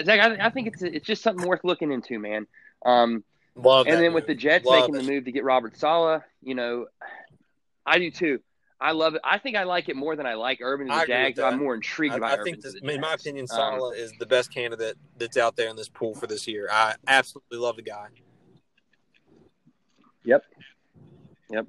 Zach, 0.05 0.21
I, 0.21 0.47
I, 0.47 0.51
think 0.51 0.67
it's 0.67 0.83
it's 0.83 1.07
just 1.07 1.23
something 1.23 1.47
worth 1.49 1.65
looking 1.65 1.91
into, 1.91 2.19
man. 2.19 2.47
Um, 2.85 3.25
Love 3.55 3.87
and 3.87 3.97
then 3.97 4.07
move. 4.07 4.15
with 4.15 4.27
the 4.27 4.35
Jets 4.35 4.67
Love 4.67 4.81
making 4.81 4.97
it. 4.97 5.07
the 5.07 5.13
move 5.13 5.25
to 5.25 5.33
get 5.33 5.45
Robert 5.45 5.79
Saleh, 5.79 6.23
you 6.43 6.55
know, 6.55 6.87
I 7.87 7.99
do 7.99 8.11
too. 8.11 8.41
I 8.81 8.93
love 8.93 9.15
it. 9.15 9.23
I 9.25 9.39
think 9.39 9.57
I 9.57 9.65
like 9.65 9.89
it 9.89 9.97
more 9.97 10.17
than 10.17 10.27
I 10.27 10.35
like 10.35 10.59
Urban 10.61 10.91
and 10.91 11.01
the 11.01 11.07
Jags. 11.07 11.39
I'm 11.39 11.59
more 11.59 11.75
intrigued 11.75 12.15
I, 12.15 12.19
by 12.19 12.31
I 12.31 12.35
Urban. 12.35 12.45
think, 12.45 12.61
this, 12.61 12.75
in 12.75 13.01
my 13.01 13.15
opinion, 13.15 13.47
Saleh 13.47 13.95
um, 13.95 13.95
is 13.95 14.13
the 14.19 14.27
best 14.27 14.53
candidate 14.53 14.99
that's 15.19 15.37
out 15.37 15.57
there 15.57 15.71
in 15.71 15.77
this 15.77 15.89
pool 15.89 16.15
for 16.15 16.27
this 16.27 16.47
year. 16.47 16.69
I 16.71 16.95
absolutely 17.07 17.59
love 17.59 17.77
the 17.77 17.83
guy. 17.83 18.09
Yep. 20.25 20.45
Yep. 21.51 21.67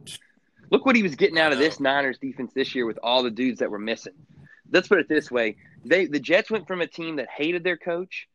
Look 0.70 0.86
what 0.86 0.96
he 0.96 1.04
was 1.04 1.16
getting 1.16 1.40
out 1.40 1.54
of 1.54 1.60
this 1.60 1.80
Niners 1.80 2.18
defense 2.18 2.52
this 2.54 2.76
year 2.76 2.86
with 2.86 3.00
all 3.02 3.24
the 3.24 3.32
dudes 3.32 3.60
that 3.60 3.72
were 3.72 3.80
missing. 3.80 4.14
Let's 4.70 4.90
put 4.90 5.00
it 5.00 5.08
this 5.08 5.32
way: 5.32 5.56
they 5.86 6.08
the 6.08 6.20
Jets 6.20 6.52
went 6.52 6.68
from 6.68 6.82
a 6.82 6.88
team 6.88 7.18
that 7.18 7.30
hated 7.30 7.64
their 7.64 7.78
coach 7.78 8.28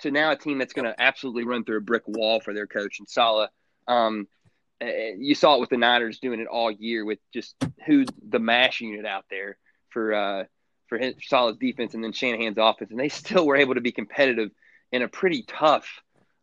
to 0.00 0.10
now 0.10 0.32
a 0.32 0.36
team 0.36 0.58
that's 0.58 0.74
going 0.74 0.84
to 0.84 1.00
absolutely 1.00 1.44
run 1.44 1.64
through 1.64 1.78
a 1.78 1.80
brick 1.80 2.02
wall 2.06 2.40
for 2.40 2.52
their 2.52 2.66
coach 2.66 2.98
and 2.98 3.08
Saleh. 3.08 3.48
Um, 3.86 4.28
you 4.80 5.34
saw 5.34 5.56
it 5.56 5.60
with 5.60 5.70
the 5.70 5.76
Niners 5.76 6.20
doing 6.20 6.40
it 6.40 6.46
all 6.46 6.70
year 6.70 7.04
with 7.04 7.18
just 7.32 7.54
who 7.86 8.04
the 8.28 8.38
mash 8.38 8.80
unit 8.80 9.04
out 9.04 9.24
there 9.30 9.58
for 9.90 10.14
uh, 10.14 10.44
for 10.88 10.98
his 10.98 11.14
solid 11.26 11.58
defense 11.58 11.94
and 11.94 12.02
then 12.02 12.12
Shanahan's 12.12 12.58
offense, 12.58 12.90
and 12.90 13.00
they 13.00 13.08
still 13.08 13.46
were 13.46 13.56
able 13.56 13.74
to 13.74 13.80
be 13.80 13.92
competitive 13.92 14.50
in 14.92 15.02
a 15.02 15.08
pretty 15.08 15.44
tough 15.46 15.88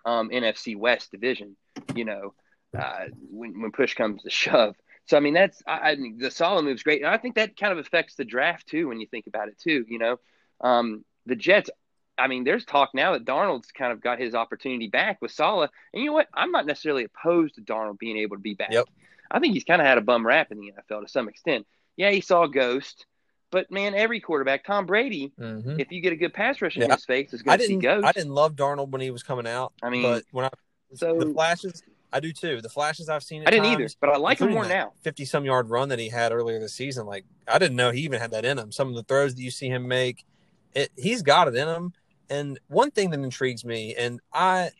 um, 0.06 0.30
NFC 0.30 0.78
West 0.78 1.12
division. 1.12 1.56
You 1.96 2.06
know, 2.06 2.34
uh, 2.78 3.06
when 3.30 3.62
when 3.62 3.72
push 3.72 3.94
comes 3.94 4.24
to 4.24 4.30
shove. 4.30 4.76
So 5.08 5.18
I 5.18 5.20
mean, 5.20 5.34
that's 5.34 5.62
I, 5.68 5.92
I 5.92 5.98
the 6.18 6.32
Saleh 6.32 6.64
move's 6.64 6.84
great, 6.84 7.02
and 7.02 7.10
I 7.10 7.18
think 7.18 7.36
that 7.36 7.58
kind 7.58 7.72
of 7.72 7.80
affects 7.80 8.16
the 8.16 8.26
draft 8.26 8.68
too 8.68 8.88
when 8.88 9.00
you 9.00 9.08
think 9.08 9.28
about 9.28 9.50
it 9.50 9.60
too. 9.60 9.86
You 9.88 10.00
know, 10.00 10.18
um, 10.62 11.04
the 11.26 11.36
Jets. 11.36 11.70
I 12.18 12.28
mean, 12.28 12.44
there's 12.44 12.66
talk 12.66 12.92
now 12.94 13.14
that 13.14 13.26
Darnold's 13.26 13.72
kind 13.72 13.92
of 13.92 14.02
got 14.02 14.20
his 14.20 14.36
opportunity 14.36 14.88
back 14.88 15.22
with 15.22 15.32
Saleh, 15.32 15.70
and 15.94 16.02
you 16.02 16.10
know 16.10 16.14
what? 16.14 16.28
I'm 16.34 16.52
not 16.52 16.66
necessarily 16.66 17.06
opposed 17.06 17.56
to 17.56 17.62
Darnold 17.62 18.00
being 18.00 18.18
able 18.18 18.38
to 18.38 18.42
be 18.42 18.54
back. 18.54 18.72
Yep. 18.72 18.88
I 19.30 19.40
think 19.40 19.54
he's 19.54 19.64
kind 19.64 19.82
of 19.82 19.88
had 19.88 19.98
a 19.98 20.02
bum 20.02 20.26
rap 20.26 20.52
in 20.52 20.60
the 20.60 20.72
NFL 20.72 21.02
to 21.02 21.08
some 21.08 21.28
extent. 21.28 21.66
Yeah, 21.98 22.12
he 22.12 22.22
saw 22.22 22.44
a 22.44 22.50
ghost, 22.50 23.06
but 23.52 23.72
man, 23.72 23.96
every 23.96 24.20
quarterback, 24.20 24.66
Tom 24.66 24.86
Brady, 24.86 25.34
mm-hmm. 25.40 25.80
if 25.80 25.92
you 25.92 26.02
get 26.02 26.14
a 26.14 26.16
good 26.16 26.34
pass 26.34 26.62
rush 26.62 26.76
in 26.76 26.84
yeah. 26.84 26.94
his 26.94 27.06
face, 27.06 27.34
is 27.34 27.42
going 27.42 27.60
to 27.60 27.66
see 27.66 27.78
ghosts. 27.78 28.08
I 28.08 28.12
didn't 28.12 28.34
love 28.34 28.56
Darnold 28.56 28.90
when 28.90 29.02
he 29.02 29.12
was 29.12 29.24
coming 29.24 29.48
out. 29.48 29.74
I 29.82 29.90
mean, 29.90 30.04
but 30.04 30.24
when 30.32 30.46
I 30.46 30.50
so 30.94 31.18
the 31.18 31.34
flashes, 31.34 31.84
I 32.14 32.20
do 32.20 32.32
too. 32.32 32.62
The 32.62 32.70
flashes 32.70 33.10
I've 33.10 33.24
seen. 33.24 33.44
I 33.46 33.52
didn't 33.52 33.66
times, 33.66 33.80
either, 33.80 33.90
but 34.00 34.10
I 34.10 34.18
like 34.18 34.40
him 34.40 34.52
more 34.52 34.66
now. 34.66 34.94
Fifty 35.02 35.26
some 35.26 35.46
yard 35.46 35.70
run 35.70 35.90
that 35.90 36.00
he 36.00 36.10
had 36.10 36.32
earlier 36.32 36.60
this 36.60 36.74
season, 36.74 37.06
like 37.06 37.26
I 37.48 37.60
didn't 37.60 37.76
know 37.76 37.92
he 37.92 38.02
even 38.02 38.22
had 38.22 38.32
that 38.32 38.46
in 38.46 38.58
him. 38.58 38.72
Some 38.72 38.90
of 38.90 38.96
the 38.96 39.04
throws 39.04 39.36
that 39.36 39.42
you 39.42 39.52
see 39.52 39.68
him 39.68 39.88
make, 39.88 40.26
it, 40.74 40.92
he's 40.98 41.22
got 41.22 41.48
it 41.48 41.56
in 41.56 41.68
him. 41.68 41.94
And 42.30 42.60
one 42.68 42.92
thing 42.92 43.12
that 43.12 43.20
intrigues 43.20 43.64
me, 43.64 43.96
and 43.96 44.20
I 44.34 44.72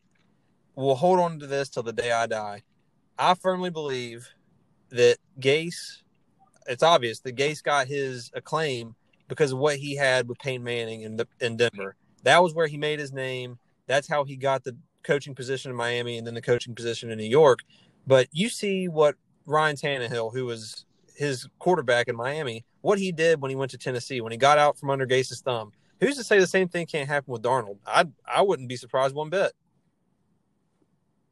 will 0.76 0.96
hold 0.96 1.20
on 1.20 1.40
to 1.40 1.48
this 1.48 1.70
till 1.70 1.84
the 1.84 1.94
day 1.94 2.12
I 2.12 2.28
die. 2.28 2.64
I 3.18 3.34
firmly 3.36 3.70
believe 3.70 4.28
that 4.90 5.18
Gase. 5.40 6.02
It's 6.68 6.84
obvious 6.84 7.20
that 7.20 7.36
Gase 7.36 7.62
got 7.64 7.88
his 7.88 8.32
acclaim 8.34 8.96
because 9.28 9.52
of 9.52 9.60
what 9.60 9.78
he 9.78 9.96
had 9.96 10.28
with 10.28 10.40
Peyton 10.40 10.64
Manning 10.64 11.02
in, 11.02 11.16
the, 11.18 11.28
in 11.40 11.58
Denver. 11.58 11.96
That 12.24 12.42
was 12.42 12.54
where 12.54 12.68
he 12.68 12.78
made 12.78 13.00
his 13.00 13.14
name. 13.14 13.60
That's 13.88 14.08
how 14.08 14.24
he 14.24 14.36
got 14.36 14.64
the 14.64 14.76
coaching 15.04 15.36
position 15.36 15.70
in 15.70 15.78
Miami 15.78 16.18
and 16.18 16.26
then 16.26 16.34
the 16.34 16.42
coaching 16.42 16.74
position 16.74 17.12
in 17.12 17.18
New 17.18 17.24
York. 17.24 17.60
But 18.08 18.28
you 18.32 18.50
see 18.50 18.88
what 18.88 19.16
Ryan 19.46 19.76
Tannehill, 19.76 20.34
who 20.34 20.46
was 20.46 20.86
his 21.16 21.48
quarterback 21.60 22.08
in 22.08 22.16
Miami, 22.16 22.66
what 22.82 23.00
he 23.00 23.12
did 23.12 23.42
when 23.42 23.50
he 23.50 23.56
went 23.56 23.72
to 23.72 23.78
Tennessee, 23.78 24.22
when 24.22 24.32
he 24.32 24.38
got 24.38 24.58
out 24.58 24.78
from 24.78 24.90
under 24.90 25.06
Gase's 25.06 25.42
thumb. 25.42 25.72
Who's 26.00 26.18
to 26.18 26.24
say 26.24 26.40
the 26.40 26.48
same 26.48 26.68
thing 26.68 26.86
can't 26.86 27.08
happen 27.08 27.32
with 27.32 27.42
Darnold? 27.42 27.78
I 27.86 28.06
I 28.26 28.42
wouldn't 28.42 28.70
be 28.70 28.76
surprised 28.76 29.16
one 29.16 29.30
bit. 29.30 29.54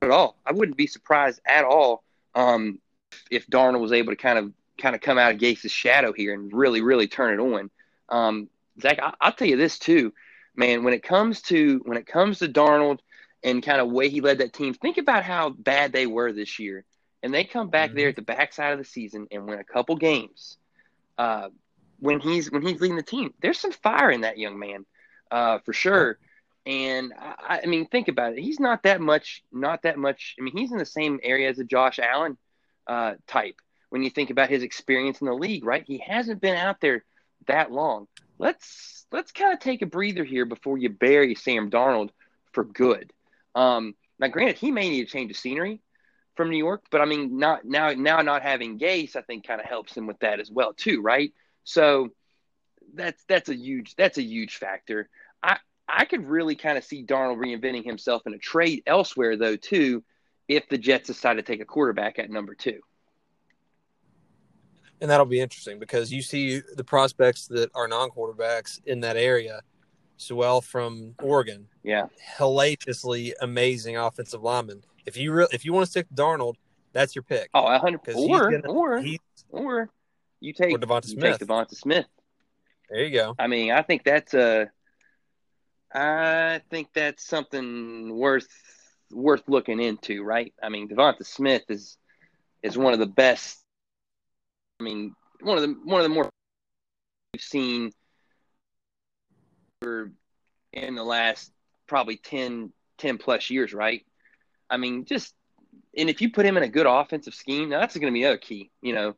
At 0.02 0.12
all, 0.12 0.38
I 0.46 0.52
wouldn't 0.52 0.78
be 0.78 0.88
surprised 0.88 1.42
at 1.46 1.64
all 1.64 2.04
um, 2.36 2.80
if 3.32 3.48
Darnold 3.48 3.80
was 3.80 3.92
able 3.92 4.12
to 4.12 4.18
kind 4.18 4.38
of 4.38 4.52
kind 4.78 4.96
of 4.96 5.02
come 5.02 5.18
out 5.18 5.32
of 5.32 5.40
Gase's 5.40 5.72
shadow 5.72 6.14
here 6.14 6.34
and 6.34 6.52
really 6.52 6.82
really 6.82 7.08
turn 7.08 7.40
it 7.40 7.44
on. 7.44 7.70
Um, 8.10 8.50
Zach, 8.82 9.00
I, 9.02 9.14
I'll 9.22 9.34
tell 9.34 9.48
you 9.48 9.58
this 9.58 9.80
too, 9.80 10.14
man. 10.56 10.84
When 10.84 10.94
it 10.94 11.04
comes 11.04 11.42
to 11.44 11.82
when 11.86 11.98
it 11.98 12.08
comes 12.08 12.40
to 12.40 12.48
Darnold 12.48 13.00
and 13.44 13.62
kind 13.62 13.82
of 13.82 13.92
way 13.92 14.10
he 14.10 14.22
led 14.22 14.38
that 14.40 14.54
team. 14.54 14.74
Think 14.74 14.98
about 14.98 15.24
how 15.24 15.50
bad 15.50 15.92
they 15.92 16.08
were 16.08 16.32
this 16.32 16.60
year, 16.60 16.86
and 17.22 17.34
they 17.34 17.44
come 17.44 17.70
back 17.70 17.90
mm-hmm. 17.90 17.98
there 17.98 18.10
at 18.10 18.16
the 18.16 18.22
backside 18.22 18.72
of 18.72 18.80
the 18.80 18.86
season 18.86 19.28
and 19.32 19.46
win 19.46 19.60
a 19.60 19.64
couple 19.64 19.96
games. 19.96 20.58
Uh, 21.18 21.50
when 22.04 22.20
he's 22.20 22.52
when 22.52 22.62
he's 22.62 22.82
leading 22.82 22.98
the 22.98 23.02
team, 23.02 23.34
there's 23.42 23.58
some 23.58 23.72
fire 23.72 24.12
in 24.12 24.22
that 24.22 24.38
young 24.38 24.60
man, 24.60 24.86
uh, 25.32 25.60
for 25.60 25.72
sure. 25.72 26.20
And 26.66 27.14
I, 27.18 27.62
I, 27.64 27.66
mean, 27.66 27.88
think 27.88 28.10
about 28.10 28.34
it. 28.34 28.40
He's 28.40 28.60
not 28.60 28.84
that 28.84 29.00
much, 29.00 29.42
not 29.54 29.84
that 29.84 29.98
much. 29.98 30.36
I 30.38 30.44
mean, 30.44 30.56
he's 30.56 30.72
in 30.72 30.78
the 30.78 30.86
same 30.86 31.20
area 31.24 31.50
as 31.50 31.60
a 31.60 31.64
Josh 31.64 32.00
Allen 32.00 32.38
uh, 32.88 33.14
type. 33.26 33.56
When 33.90 34.04
you 34.04 34.10
think 34.10 34.32
about 34.32 34.50
his 34.50 34.64
experience 34.64 35.22
in 35.22 35.28
the 35.28 35.34
league, 35.34 35.64
right? 35.64 35.84
He 35.86 36.00
hasn't 36.00 36.42
been 36.42 36.56
out 36.56 36.82
there 36.82 37.06
that 37.48 37.72
long. 37.72 38.08
Let's 38.38 39.06
let's 39.12 39.32
kind 39.32 39.54
of 39.54 39.60
take 39.60 39.82
a 39.82 39.86
breather 39.86 40.26
here 40.26 40.46
before 40.46 40.78
you 40.78 40.90
bury 40.90 41.36
Sam 41.36 41.70
Darnold 41.70 42.10
for 42.52 42.66
good. 42.66 43.14
Um, 43.56 43.96
now, 44.20 44.28
granted, 44.28 44.58
he 44.58 44.72
may 44.72 44.90
need 44.90 45.04
a 45.04 45.10
change 45.10 45.32
of 45.32 45.38
scenery 45.38 45.80
from 46.36 46.50
New 46.50 46.58
York, 46.58 46.84
but 46.92 47.00
I 47.00 47.06
mean, 47.06 47.38
not 47.38 47.64
now 47.64 47.92
now 47.94 48.22
not 48.22 48.42
having 48.42 48.78
Gase, 48.78 49.16
I 49.16 49.22
think, 49.22 49.48
kind 49.48 49.62
of 49.62 49.68
helps 49.68 49.96
him 49.96 50.06
with 50.06 50.20
that 50.20 50.42
as 50.42 50.52
well, 50.52 50.74
too, 50.74 51.02
right? 51.02 51.32
So 51.64 52.10
that's 52.94 53.24
that's 53.26 53.50
a 53.50 53.56
huge 53.56 53.96
that's 53.96 54.18
a 54.18 54.24
huge 54.24 54.58
factor. 54.58 55.10
I 55.42 55.58
I 55.88 56.06
could 56.06 56.28
really 56.28 56.56
kind 56.56 56.78
of 56.78 56.84
see 56.84 57.06
Darnold 57.06 57.38
reinventing 57.38 57.86
himself 57.86 58.24
in 58.26 58.34
a 58.34 58.38
trade 58.38 58.84
elsewhere, 58.88 59.38
though, 59.38 59.56
too, 59.56 60.04
if 60.48 60.68
the 60.70 60.78
Jets 60.78 61.08
decide 61.08 61.36
to 61.36 61.42
take 61.42 61.62
a 61.62 61.66
quarterback 61.66 62.20
at 62.20 62.30
number 62.30 62.56
two. 62.56 62.80
And 65.02 65.10
that'll 65.10 65.26
be 65.26 65.42
interesting 65.42 65.80
because 65.80 66.14
you 66.14 66.22
see 66.22 66.62
the 66.76 66.84
prospects 66.84 67.48
that 67.48 67.70
are 67.76 67.88
non 67.88 68.10
quarterbacks 68.10 68.80
in 68.86 69.02
that 69.02 69.18
area 69.18 69.62
Sewell 70.18 70.62
from 70.62 71.16
Oregon. 71.22 71.68
Yeah, 71.84 72.06
hellaciously 72.38 73.34
amazing 73.42 73.98
offensive 73.98 74.42
lineman. 74.42 74.84
If 75.06 75.18
you 75.18 75.34
re- 75.34 75.48
if 75.52 75.66
you 75.66 75.74
want 75.74 75.86
to 75.86 75.92
stick 75.92 76.08
Darnold, 76.16 76.56
that's 76.94 77.16
your 77.16 77.24
pick. 77.24 77.50
Oh, 77.54 77.78
hundred 77.78 78.02
or 78.16 78.52
gonna, 78.52 78.72
or 78.72 79.04
or 79.50 79.90
you 80.44 80.52
take 80.52 80.76
or 80.76 80.78
Devonta 80.78 81.06
Smith. 81.06 81.40
Take 81.40 81.48
Devonta 81.48 81.74
Smith. 81.74 82.06
There 82.90 83.04
you 83.04 83.12
go. 83.12 83.34
I 83.40 83.48
mean, 83.48 83.72
I 83.72 83.82
think 83.82 84.04
that's 84.04 84.34
a. 84.34 84.70
I 85.94 86.62
think 86.70 86.90
that's 86.94 87.26
something 87.26 88.14
worth 88.14 88.50
worth 89.10 89.44
looking 89.48 89.80
into, 89.80 90.24
right? 90.24 90.54
I 90.62 90.70
mean, 90.70 90.90
Devonta 90.90 91.26
Smith 91.26 91.64
is 91.70 91.98
is 92.62 92.78
one 92.78 92.94
of 92.94 93.00
the 93.00 93.06
best. 93.06 93.58
I 94.82 94.84
mean, 94.84 95.16
one 95.42 95.58
of 95.58 95.64
the 95.64 95.76
one 95.86 96.02
of 96.02 96.04
the 96.04 96.14
more 96.14 96.30
we've 97.34 97.42
seen 97.42 97.92
for 99.82 100.12
in 100.74 100.96
the 100.96 101.04
last 101.04 101.54
probably 101.88 102.18
10, 102.18 102.74
10 102.98 103.18
plus 103.18 103.50
years, 103.50 103.74
right? 103.74 104.06
I 104.70 104.78
mean, 104.78 105.06
just 105.06 105.34
and 105.96 106.10
if 106.10 106.22
you 106.22 106.32
put 106.32 106.46
him 106.46 106.58
in 106.58 106.64
a 106.64 106.68
good 106.68 106.88
offensive 106.88 107.34
scheme, 107.34 107.70
now 107.70 107.80
that's 107.80 107.96
going 107.96 108.12
to 108.12 108.14
be 108.14 108.24
another 108.24 108.38
key, 108.38 108.72
you 108.82 108.94
know, 108.94 109.16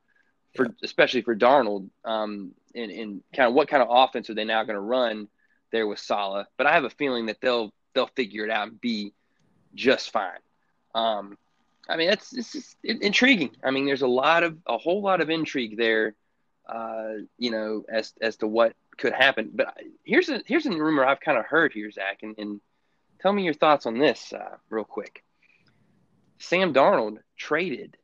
for 0.56 0.66
yeah. 0.66 0.72
especially 0.84 1.22
for 1.22 1.36
Darnold. 1.36 1.90
Um, 2.04 2.52
and, 2.74 2.92
and 2.92 3.22
kind 3.34 3.48
of 3.48 3.54
what 3.54 3.68
kind 3.68 3.82
of 3.82 3.90
offense 3.90 4.30
are 4.30 4.34
they 4.34 4.44
now 4.44 4.64
going 4.64 4.76
to 4.76 4.82
run 4.82 5.28
there 5.72 5.88
with 5.88 6.00
Saleh? 6.00 6.48
But 6.58 6.68
I 6.68 6.74
have 6.74 6.84
a 6.84 6.90
feeling 6.90 7.28
that 7.28 7.42
they'll 7.42 7.74
they'll 7.94 8.08
figure 8.08 8.44
it 8.44 8.52
out 8.52 8.68
and 8.68 8.82
be 8.82 9.14
just 9.74 10.12
fine. 10.12 10.40
Um, 10.94 11.38
I 11.88 11.98
mean, 11.98 12.10
that's 12.10 12.34
it's 12.34 12.52
just 12.52 12.78
intriguing. 12.84 13.52
I 13.64 13.72
mean, 13.72 13.86
there's 13.86 14.02
a 14.02 14.08
lot 14.08 14.44
of 14.44 14.58
a 14.66 14.78
whole 14.78 15.02
lot 15.02 15.22
of 15.22 15.30
intrigue 15.30 15.78
there, 15.78 16.16
uh, 16.68 17.14
you 17.38 17.52
know, 17.52 17.84
as 17.90 18.14
as 18.22 18.38
to 18.38 18.48
what 18.48 18.74
could 18.98 19.14
happen. 19.14 19.52
But 19.54 19.78
here's 20.04 20.30
a 20.30 20.42
here's 20.46 20.66
a 20.66 20.72
rumor 20.72 21.06
I've 21.06 21.20
kind 21.20 21.38
of 21.38 21.46
heard 21.46 21.74
here, 21.74 21.92
Zach, 21.92 22.20
and, 22.24 22.36
and 22.38 22.62
tell 23.20 23.34
me 23.34 23.44
your 23.44 23.54
thoughts 23.54 23.86
on 23.86 24.00
this 24.00 24.34
uh, 24.34 24.58
real 24.70 24.84
quick. 24.84 25.24
Sam 26.40 26.74
Darnold 26.74 27.18
traded 27.38 27.98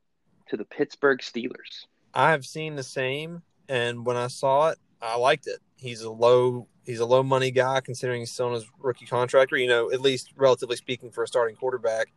to 0.50 0.58
the 0.58 0.66
Pittsburgh 0.66 1.20
Steelers. 1.20 1.86
I've 2.14 2.46
seen 2.46 2.76
the 2.76 2.84
same, 2.84 3.42
and 3.70 4.06
when 4.06 4.18
I 4.18 4.28
saw 4.28 4.70
it, 4.70 4.80
I 5.02 5.18
liked 5.18 5.48
it. 5.48 5.60
He's 5.78 6.02
a 6.02 6.12
low 6.12 6.68
he's 6.86 7.00
a 7.00 7.06
low 7.06 7.24
money 7.24 7.52
guy 7.52 7.80
considering 7.82 8.22
he's 8.22 8.32
still 8.32 8.48
on 8.48 8.54
his 8.54 8.66
rookie 8.80 9.06
contract, 9.06 9.54
or 9.54 9.58
you 9.58 9.68
know, 9.68 9.92
at 9.92 10.02
least 10.02 10.32
relatively 10.36 10.76
speaking 10.76 11.12
for 11.12 11.24
a 11.24 11.28
starting 11.28 11.56
quarterback. 11.56 12.12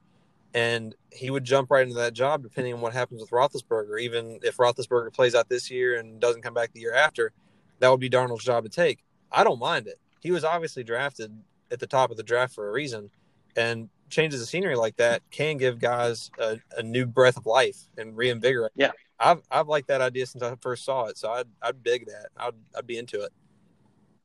And 0.52 0.94
he 1.12 1.30
would 1.30 1.44
jump 1.44 1.70
right 1.70 1.82
into 1.82 1.96
that 1.96 2.12
job 2.14 2.42
depending 2.42 2.74
on 2.74 2.80
what 2.80 2.92
happens 2.92 3.20
with 3.20 3.30
Roethlisberger. 3.30 4.00
Even 4.00 4.38
if 4.42 4.56
Roethlisberger 4.56 5.12
plays 5.12 5.34
out 5.34 5.48
this 5.48 5.70
year 5.70 5.98
and 5.98 6.20
doesn't 6.20 6.42
come 6.42 6.54
back 6.54 6.72
the 6.72 6.80
year 6.80 6.94
after, 6.94 7.32
that 7.80 7.90
would 7.90 8.00
be 8.00 8.10
Darnold's 8.10 8.44
job 8.44 8.62
to 8.64 8.70
take. 8.70 9.04
I 9.32 9.42
don't 9.42 9.58
mind 9.58 9.88
it. 9.88 9.98
He 10.20 10.30
was 10.30 10.44
obviously 10.44 10.84
drafted 10.84 11.36
at 11.70 11.80
the 11.80 11.86
top 11.86 12.10
of 12.10 12.16
the 12.16 12.22
draft 12.22 12.54
for 12.54 12.68
a 12.68 12.72
reason, 12.72 13.10
and 13.56 13.88
changes 14.10 14.40
of 14.40 14.48
scenery 14.48 14.76
like 14.76 14.96
that 14.96 15.22
can 15.30 15.56
give 15.56 15.80
guys 15.80 16.30
a, 16.38 16.58
a 16.76 16.82
new 16.82 17.04
breath 17.04 17.36
of 17.36 17.46
life 17.46 17.78
and 17.98 18.16
reinvigorate. 18.16 18.72
Yeah, 18.76 18.92
I've 19.18 19.42
I've 19.50 19.68
liked 19.68 19.88
that 19.88 20.00
idea 20.00 20.26
since 20.26 20.42
I 20.42 20.54
first 20.60 20.84
saw 20.84 21.06
it, 21.06 21.18
so 21.18 21.30
I'd 21.30 21.46
I'd 21.62 21.82
big 21.82 22.06
that. 22.06 22.28
I'd 22.36 22.54
I'd 22.76 22.86
be 22.86 22.98
into 22.98 23.22
it. 23.22 23.32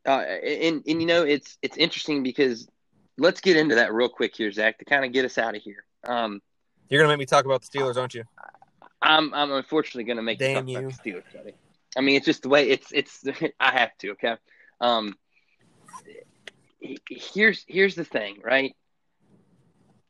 Uh, 0.05 0.21
and 0.21 0.83
and 0.87 1.01
you 1.01 1.05
know 1.05 1.23
it's 1.23 1.57
it's 1.61 1.77
interesting 1.77 2.23
because 2.23 2.67
let's 3.17 3.41
get 3.41 3.57
into 3.57 3.75
that 3.75 3.93
real 3.93 4.09
quick 4.09 4.35
here, 4.35 4.51
Zach, 4.51 4.77
to 4.79 4.85
kind 4.85 5.05
of 5.05 5.11
get 5.11 5.25
us 5.25 5.37
out 5.37 5.55
of 5.55 5.61
here. 5.61 5.83
Um, 6.05 6.41
You're 6.89 7.01
gonna 7.01 7.13
make 7.13 7.19
me 7.19 7.25
talk 7.25 7.45
about 7.45 7.61
the 7.61 7.67
Steelers, 7.67 7.97
aren't 7.97 8.15
you? 8.15 8.23
I'm 9.01 9.33
I'm 9.33 9.51
unfortunately 9.51 10.05
gonna 10.05 10.23
make 10.23 10.39
Damn 10.39 10.67
you 10.67 10.75
talk 10.75 10.83
about 10.85 11.03
the 11.03 11.11
Steelers, 11.11 11.33
buddy. 11.33 11.53
I 11.97 12.01
mean, 12.01 12.15
it's 12.15 12.25
just 12.25 12.43
the 12.43 12.49
way 12.49 12.69
it's 12.69 12.91
it's. 12.91 13.23
I 13.59 13.71
have 13.71 13.97
to. 13.99 14.11
Okay. 14.11 14.35
Um, 14.81 15.15
here's 17.09 17.65
here's 17.67 17.95
the 17.95 18.05
thing, 18.05 18.39
right? 18.43 18.75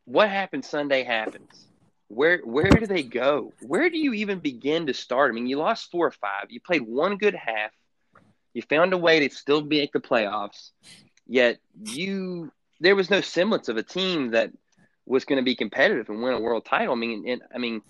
What 0.05 0.29
happens 0.29 0.67
Sunday 0.67 1.03
happens. 1.03 1.68
Where 2.09 2.41
where 2.43 2.69
do 2.71 2.87
they 2.87 3.03
go? 3.03 3.53
Where 3.61 3.89
do 3.89 3.97
you 3.97 4.13
even 4.13 4.39
begin 4.39 4.87
to 4.87 4.93
start? 4.93 5.31
I 5.31 5.33
mean, 5.33 5.47
you 5.47 5.57
lost 5.57 5.91
four 5.91 6.07
or 6.07 6.11
five. 6.11 6.49
You 6.49 6.59
played 6.59 6.81
one 6.81 7.17
good 7.17 7.35
half. 7.35 7.71
You 8.53 8.63
found 8.63 8.93
a 8.93 8.97
way 8.97 9.27
to 9.27 9.33
still 9.33 9.63
make 9.63 9.93
the 9.93 9.99
playoffs. 9.99 10.71
Yet 11.27 11.59
you 11.83 12.51
there 12.79 12.95
was 12.95 13.09
no 13.09 13.21
semblance 13.21 13.69
of 13.69 13.77
a 13.77 13.83
team 13.83 14.31
that 14.31 14.51
was 15.05 15.25
going 15.25 15.37
to 15.37 15.43
be 15.43 15.55
competitive 15.55 16.09
and 16.09 16.21
win 16.21 16.33
a 16.33 16.39
world 16.39 16.65
title. 16.65 16.93
I 16.93 16.97
mean, 16.97 17.27
and 17.27 17.41
I 17.53 17.59
mean, 17.59 17.81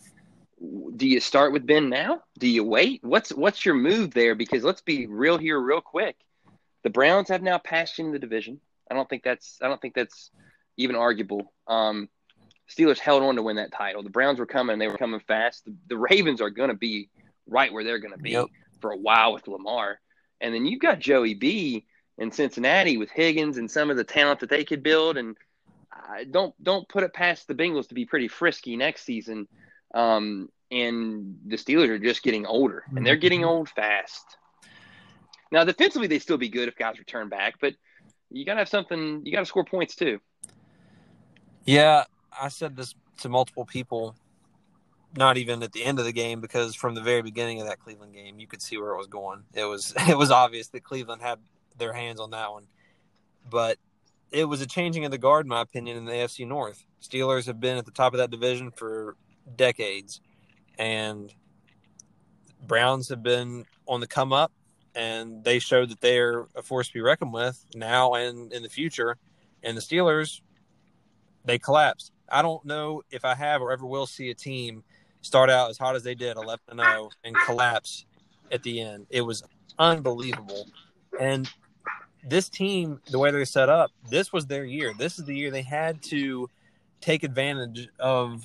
do 0.95 1.07
you 1.07 1.19
start 1.19 1.53
with 1.53 1.65
Ben 1.65 1.89
now? 1.89 2.23
Do 2.37 2.47
you 2.47 2.63
wait? 2.63 3.03
What's 3.03 3.31
what's 3.31 3.65
your 3.65 3.75
move 3.75 4.13
there? 4.13 4.35
Because 4.35 4.63
let's 4.63 4.81
be 4.81 5.07
real 5.07 5.37
here, 5.37 5.59
real 5.59 5.81
quick. 5.81 6.17
The 6.83 6.89
Browns 6.89 7.29
have 7.29 7.41
now 7.41 7.57
passed 7.57 7.99
in 7.99 8.11
the 8.11 8.19
division. 8.19 8.59
I 8.91 8.95
don't 8.95 9.09
think 9.09 9.23
that's 9.23 9.59
I 9.61 9.67
don't 9.67 9.81
think 9.81 9.95
that's 9.95 10.31
even 10.77 10.95
arguable. 10.95 11.53
Um, 11.67 12.09
Steelers 12.69 12.99
held 12.99 13.23
on 13.23 13.35
to 13.35 13.43
win 13.43 13.55
that 13.55 13.71
title. 13.71 14.03
The 14.03 14.09
Browns 14.09 14.39
were 14.39 14.45
coming; 14.45 14.77
they 14.79 14.87
were 14.87 14.97
coming 14.97 15.19
fast. 15.21 15.65
The, 15.65 15.75
the 15.87 15.97
Ravens 15.97 16.41
are 16.41 16.49
going 16.49 16.69
to 16.69 16.75
be 16.75 17.09
right 17.47 17.73
where 17.73 17.83
they're 17.83 17.99
going 17.99 18.13
to 18.13 18.19
be 18.19 18.31
yep. 18.31 18.47
for 18.79 18.91
a 18.91 18.97
while 18.97 19.33
with 19.33 19.47
Lamar, 19.47 19.99
and 20.39 20.53
then 20.53 20.65
you've 20.65 20.81
got 20.81 20.99
Joey 20.99 21.33
B 21.33 21.85
in 22.17 22.31
Cincinnati 22.31 22.97
with 22.97 23.09
Higgins 23.09 23.57
and 23.57 23.69
some 23.69 23.89
of 23.89 23.97
the 23.97 24.03
talent 24.03 24.41
that 24.41 24.49
they 24.49 24.63
could 24.63 24.83
build. 24.83 25.17
And 25.17 25.35
I 25.91 26.25
don't 26.25 26.53
don't 26.61 26.87
put 26.87 27.03
it 27.03 27.13
past 27.13 27.47
the 27.47 27.55
Bengals 27.55 27.87
to 27.89 27.95
be 27.95 28.05
pretty 28.05 28.27
frisky 28.27 28.75
next 28.75 29.03
season. 29.03 29.47
Um, 29.93 30.49
and 30.71 31.37
the 31.47 31.55
Steelers 31.55 31.89
are 31.89 31.99
just 31.99 32.21
getting 32.21 32.45
older, 32.45 32.83
and 32.95 33.05
they're 33.05 33.15
getting 33.15 33.41
mm-hmm. 33.41 33.49
old 33.49 33.69
fast. 33.69 34.37
Now, 35.51 35.63
defensively, 35.63 36.07
they 36.07 36.19
still 36.19 36.37
be 36.37 36.49
good 36.49 36.67
if 36.67 36.75
guys 36.75 36.99
return 36.99 37.27
back, 37.27 37.55
but 37.59 37.73
you 38.29 38.45
got 38.45 38.53
to 38.53 38.59
have 38.59 38.69
something. 38.69 39.21
You 39.25 39.31
got 39.31 39.39
to 39.39 39.45
score 39.45 39.65
points 39.65 39.95
too. 39.95 40.19
Yeah, 41.65 42.03
I 42.37 42.49
said 42.49 42.75
this 42.75 42.95
to 43.19 43.29
multiple 43.29 43.65
people, 43.65 44.15
not 45.15 45.37
even 45.37 45.63
at 45.63 45.71
the 45.71 45.83
end 45.83 45.99
of 45.99 46.05
the 46.05 46.11
game, 46.11 46.41
because 46.41 46.75
from 46.75 46.95
the 46.95 47.01
very 47.01 47.21
beginning 47.21 47.61
of 47.61 47.67
that 47.67 47.79
Cleveland 47.79 48.13
game, 48.13 48.39
you 48.39 48.47
could 48.47 48.61
see 48.61 48.77
where 48.77 48.91
it 48.91 48.97
was 48.97 49.07
going. 49.07 49.43
It 49.53 49.65
was 49.65 49.93
it 50.09 50.17
was 50.17 50.31
obvious 50.31 50.67
that 50.69 50.83
Cleveland 50.83 51.21
had 51.21 51.39
their 51.77 51.93
hands 51.93 52.19
on 52.19 52.31
that 52.31 52.51
one, 52.51 52.67
but 53.49 53.77
it 54.31 54.45
was 54.45 54.61
a 54.61 54.67
changing 54.67 55.05
of 55.05 55.11
the 55.11 55.17
guard, 55.17 55.45
in 55.45 55.49
my 55.49 55.61
opinion, 55.61 55.97
in 55.97 56.05
the 56.05 56.11
AFC 56.11 56.47
North. 56.47 56.83
Steelers 57.01 57.47
have 57.47 57.59
been 57.59 57.77
at 57.77 57.85
the 57.85 57.91
top 57.91 58.13
of 58.13 58.19
that 58.19 58.29
division 58.29 58.71
for 58.71 59.15
decades, 59.55 60.21
and 60.77 61.33
Browns 62.65 63.09
have 63.09 63.23
been 63.23 63.65
on 63.87 63.99
the 63.99 64.07
come 64.07 64.33
up, 64.33 64.51
and 64.95 65.43
they 65.43 65.59
showed 65.59 65.89
that 65.89 66.01
they 66.01 66.19
are 66.19 66.47
a 66.55 66.61
force 66.61 66.87
to 66.87 66.93
be 66.93 67.01
reckoned 67.01 67.33
with 67.33 67.65
now 67.73 68.13
and 68.13 68.51
in 68.53 68.63
the 68.63 68.69
future. 68.69 69.17
And 69.63 69.75
the 69.75 69.81
Steelers, 69.81 70.41
they 71.45 71.57
collapsed. 71.57 72.11
I 72.31 72.41
don't 72.41 72.63
know 72.65 73.03
if 73.11 73.25
I 73.25 73.35
have 73.35 73.61
or 73.61 73.71
ever 73.71 73.85
will 73.85 74.05
see 74.05 74.29
a 74.29 74.35
team 74.35 74.83
start 75.21 75.49
out 75.49 75.69
as 75.69 75.77
hot 75.77 75.95
as 75.95 76.03
they 76.03 76.15
did, 76.15 76.37
11 76.37 76.77
0, 76.77 77.09
and 77.23 77.35
collapse 77.45 78.05
at 78.51 78.63
the 78.63 78.81
end. 78.81 79.07
It 79.09 79.21
was 79.21 79.43
unbelievable. 79.77 80.67
And 81.19 81.49
this 82.23 82.49
team, 82.49 83.01
the 83.09 83.19
way 83.19 83.31
they're 83.31 83.45
set 83.45 83.69
up, 83.69 83.91
this 84.09 84.31
was 84.31 84.45
their 84.45 84.65
year. 84.65 84.93
This 84.97 85.19
is 85.19 85.25
the 85.25 85.35
year 85.35 85.51
they 85.51 85.61
had 85.61 86.01
to 86.03 86.49
take 87.01 87.23
advantage 87.23 87.87
of 87.99 88.43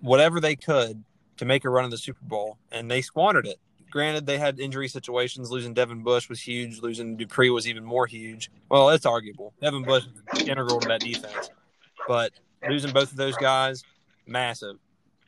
whatever 0.00 0.40
they 0.40 0.56
could 0.56 1.02
to 1.38 1.44
make 1.44 1.64
a 1.64 1.70
run 1.70 1.84
in 1.84 1.90
the 1.90 1.98
Super 1.98 2.24
Bowl, 2.24 2.58
and 2.70 2.90
they 2.90 3.00
squandered 3.00 3.46
it. 3.46 3.58
Granted, 3.90 4.26
they 4.26 4.38
had 4.38 4.58
injury 4.58 4.88
situations. 4.88 5.50
Losing 5.50 5.72
Devin 5.72 6.02
Bush 6.02 6.28
was 6.28 6.40
huge. 6.40 6.80
Losing 6.80 7.16
Dupree 7.16 7.50
was 7.50 7.68
even 7.68 7.84
more 7.84 8.06
huge. 8.06 8.50
Well, 8.68 8.90
it's 8.90 9.06
arguable. 9.06 9.54
Devin 9.60 9.84
Bush 9.84 10.04
integral 10.40 10.80
to 10.80 10.88
that 10.88 11.00
defense, 11.00 11.50
but 12.08 12.32
losing 12.68 12.92
both 12.92 13.10
of 13.10 13.16
those 13.16 13.36
guys, 13.36 13.82
massive. 14.26 14.76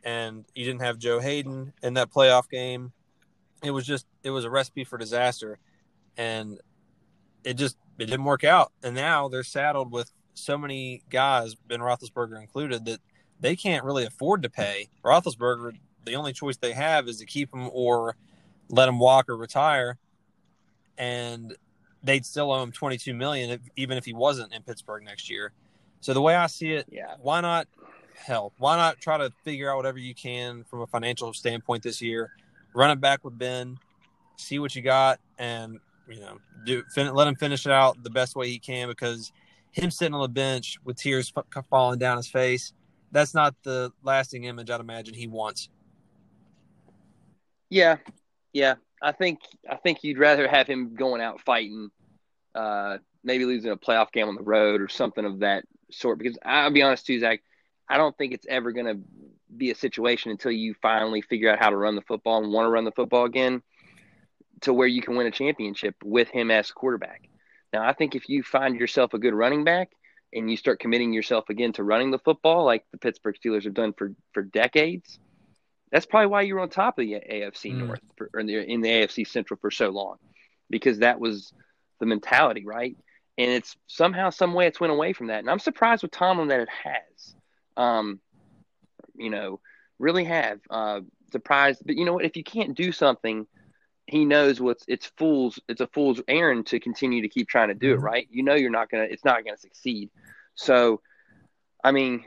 And 0.04 0.44
you 0.54 0.64
didn't 0.64 0.82
have 0.82 0.98
Joe 0.98 1.18
Haden 1.18 1.72
in 1.82 1.94
that 1.94 2.10
playoff 2.10 2.48
game. 2.48 2.92
It 3.62 3.72
was 3.72 3.86
just 3.86 4.06
it 4.22 4.30
was 4.30 4.44
a 4.44 4.50
recipe 4.50 4.84
for 4.84 4.98
disaster, 4.98 5.58
and 6.16 6.60
it 7.42 7.54
just 7.54 7.76
it 7.98 8.06
didn't 8.06 8.24
work 8.24 8.44
out. 8.44 8.72
And 8.82 8.94
now 8.94 9.28
they're 9.28 9.42
saddled 9.42 9.90
with 9.90 10.12
so 10.34 10.58
many 10.58 11.02
guys, 11.10 11.54
Ben 11.54 11.80
Roethlisberger 11.80 12.40
included, 12.40 12.84
that 12.84 13.00
they 13.40 13.56
can't 13.56 13.84
really 13.84 14.04
afford 14.04 14.42
to 14.42 14.50
pay 14.50 14.88
Roethlisberger. 15.04 15.78
The 16.04 16.14
only 16.14 16.32
choice 16.32 16.56
they 16.56 16.72
have 16.72 17.08
is 17.08 17.18
to 17.18 17.26
keep 17.26 17.52
him 17.52 17.68
or 17.72 18.16
let 18.68 18.88
him 18.88 18.98
walk 18.98 19.28
or 19.28 19.36
retire, 19.36 19.98
and 20.96 21.56
they'd 22.02 22.24
still 22.24 22.52
owe 22.52 22.62
him 22.62 22.70
twenty 22.70 22.98
two 22.98 23.14
million, 23.14 23.50
if, 23.50 23.60
even 23.74 23.98
if 23.98 24.04
he 24.04 24.12
wasn't 24.12 24.52
in 24.52 24.62
Pittsburgh 24.62 25.02
next 25.02 25.28
year. 25.28 25.52
So 26.00 26.14
the 26.14 26.22
way 26.22 26.34
I 26.34 26.46
see 26.46 26.72
it, 26.72 26.86
yeah, 26.90 27.14
why 27.20 27.40
not 27.40 27.66
help? 28.14 28.54
Why 28.58 28.76
not 28.76 29.00
try 29.00 29.18
to 29.18 29.32
figure 29.44 29.70
out 29.70 29.76
whatever 29.76 29.98
you 29.98 30.14
can 30.14 30.64
from 30.64 30.80
a 30.80 30.86
financial 30.86 31.32
standpoint 31.32 31.82
this 31.82 32.00
year? 32.00 32.32
Run 32.74 32.90
it 32.90 33.00
back 33.00 33.24
with 33.24 33.38
Ben, 33.38 33.78
see 34.36 34.58
what 34.58 34.74
you 34.76 34.82
got, 34.82 35.18
and 35.38 35.78
you 36.08 36.20
know, 36.20 36.38
do 36.64 36.82
fin- 36.94 37.14
let 37.14 37.26
him 37.26 37.34
finish 37.34 37.66
it 37.66 37.72
out 37.72 38.02
the 38.02 38.10
best 38.10 38.36
way 38.36 38.48
he 38.48 38.58
can 38.58 38.88
because 38.88 39.32
him 39.72 39.90
sitting 39.90 40.14
on 40.14 40.22
the 40.22 40.28
bench 40.28 40.78
with 40.84 40.96
tears 40.96 41.32
f- 41.36 41.64
falling 41.68 41.98
down 41.98 42.16
his 42.16 42.28
face 42.28 42.72
that's 43.12 43.34
not 43.34 43.54
the 43.62 43.92
lasting 44.02 44.44
image 44.44 44.70
I'd 44.70 44.80
imagine 44.80 45.14
he 45.14 45.26
wants. 45.26 45.68
Yeah, 47.70 47.96
yeah. 48.52 48.74
I 49.02 49.12
think 49.12 49.40
I 49.68 49.76
think 49.76 50.02
you'd 50.02 50.18
rather 50.18 50.48
have 50.48 50.66
him 50.66 50.94
going 50.94 51.20
out 51.20 51.40
fighting, 51.40 51.90
uh, 52.54 52.98
maybe 53.24 53.44
losing 53.44 53.70
a 53.70 53.76
playoff 53.76 54.12
game 54.12 54.28
on 54.28 54.34
the 54.34 54.42
road 54.42 54.80
or 54.80 54.88
something 54.88 55.24
of 55.24 55.40
that 55.40 55.64
sort. 55.90 56.18
Because 56.18 56.38
I'll 56.44 56.70
be 56.70 56.82
honest 56.82 57.06
too, 57.06 57.20
Zach, 57.20 57.42
I 57.88 57.96
don't 57.96 58.16
think 58.16 58.32
it's 58.32 58.46
ever 58.48 58.72
going 58.72 58.86
to 58.86 58.98
be 59.54 59.70
a 59.70 59.74
situation 59.74 60.30
until 60.30 60.50
you 60.50 60.74
finally 60.82 61.22
figure 61.22 61.50
out 61.50 61.58
how 61.58 61.70
to 61.70 61.76
run 61.76 61.94
the 61.94 62.02
football 62.02 62.42
and 62.42 62.52
want 62.52 62.66
to 62.66 62.70
run 62.70 62.84
the 62.84 62.92
football 62.92 63.24
again, 63.24 63.62
to 64.62 64.72
where 64.72 64.88
you 64.88 65.02
can 65.02 65.16
win 65.16 65.26
a 65.26 65.30
championship 65.30 65.94
with 66.04 66.28
him 66.28 66.50
as 66.50 66.70
quarterback. 66.70 67.28
Now, 67.72 67.86
I 67.86 67.92
think 67.92 68.14
if 68.14 68.28
you 68.28 68.42
find 68.42 68.78
yourself 68.78 69.14
a 69.14 69.18
good 69.18 69.34
running 69.34 69.64
back 69.64 69.90
and 70.32 70.50
you 70.50 70.56
start 70.56 70.80
committing 70.80 71.12
yourself 71.12 71.48
again 71.48 71.72
to 71.74 71.84
running 71.84 72.10
the 72.10 72.18
football 72.18 72.64
like 72.64 72.84
the 72.90 72.98
Pittsburgh 72.98 73.36
Steelers 73.36 73.64
have 73.64 73.74
done 73.74 73.92
for 73.92 74.14
for 74.32 74.42
decades, 74.42 75.18
that's 75.92 76.06
probably 76.06 76.26
why 76.28 76.42
you 76.42 76.54
were 76.54 76.60
on 76.60 76.68
top 76.68 76.98
of 76.98 77.04
the 77.04 77.14
AFC 77.14 77.72
Mm. 77.72 77.86
North 77.86 78.00
for, 78.16 78.30
or 78.34 78.40
in 78.40 78.46
the, 78.46 78.58
in 78.58 78.80
the 78.80 78.88
AFC 78.88 79.26
Central 79.26 79.58
for 79.60 79.70
so 79.70 79.90
long, 79.90 80.16
because 80.68 80.98
that 80.98 81.20
was 81.20 81.52
the 82.00 82.06
mentality, 82.06 82.64
right? 82.64 82.96
And 83.38 83.50
it's 83.50 83.76
somehow, 83.86 84.30
some 84.30 84.54
way, 84.54 84.66
it's 84.66 84.80
went 84.80 84.92
away 84.92 85.12
from 85.12 85.26
that. 85.26 85.40
And 85.40 85.50
I'm 85.50 85.58
surprised 85.58 86.02
with 86.02 86.10
Tomlin 86.10 86.48
that 86.48 86.60
it 86.60 86.68
has. 86.68 87.34
Um, 87.76 88.20
you 89.14 89.30
know, 89.30 89.60
really 89.98 90.24
have 90.24 90.60
uh, 90.70 91.00
surprised. 91.32 91.82
But 91.84 91.96
you 91.96 92.04
know 92.04 92.14
what? 92.14 92.24
If 92.24 92.36
you 92.36 92.44
can't 92.44 92.74
do 92.74 92.92
something, 92.92 93.46
he 94.06 94.24
knows 94.24 94.60
what's 94.60 94.84
it's 94.88 95.10
fool's 95.18 95.58
it's 95.68 95.80
a 95.80 95.86
fool's 95.88 96.22
errand 96.28 96.66
to 96.66 96.78
continue 96.78 97.22
to 97.22 97.28
keep 97.28 97.48
trying 97.48 97.68
to 97.68 97.74
do 97.74 97.94
it, 97.94 97.98
Mhm. 97.98 98.02
right? 98.02 98.28
You 98.30 98.42
know, 98.42 98.54
you're 98.54 98.70
not 98.70 98.88
gonna 98.88 99.04
it's 99.04 99.24
not 99.24 99.44
gonna 99.44 99.56
succeed. 99.56 100.10
So, 100.54 101.00
I 101.82 101.92
mean, 101.92 102.24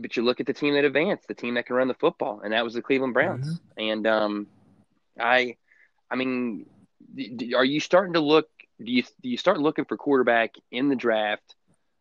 but 0.00 0.16
you 0.16 0.22
look 0.22 0.40
at 0.40 0.46
the 0.46 0.52
team 0.52 0.74
that 0.74 0.84
advanced, 0.84 1.28
the 1.28 1.34
team 1.34 1.54
that 1.54 1.66
can 1.66 1.76
run 1.76 1.88
the 1.88 1.94
football, 1.94 2.40
and 2.40 2.52
that 2.52 2.64
was 2.64 2.74
the 2.74 2.82
Cleveland 2.82 3.14
Browns. 3.14 3.60
And 3.76 4.06
um, 4.06 4.46
I, 5.18 5.56
I 6.10 6.16
mean, 6.16 6.66
are 7.54 7.64
you 7.64 7.80
starting 7.80 8.14
to 8.14 8.20
look? 8.20 8.48
Do 8.82 8.90
you 8.90 9.02
do 9.22 9.28
you 9.28 9.36
start 9.36 9.60
looking 9.60 9.84
for 9.84 9.96
quarterback 9.96 10.54
in 10.70 10.88
the 10.88 10.96
draft 10.96 11.54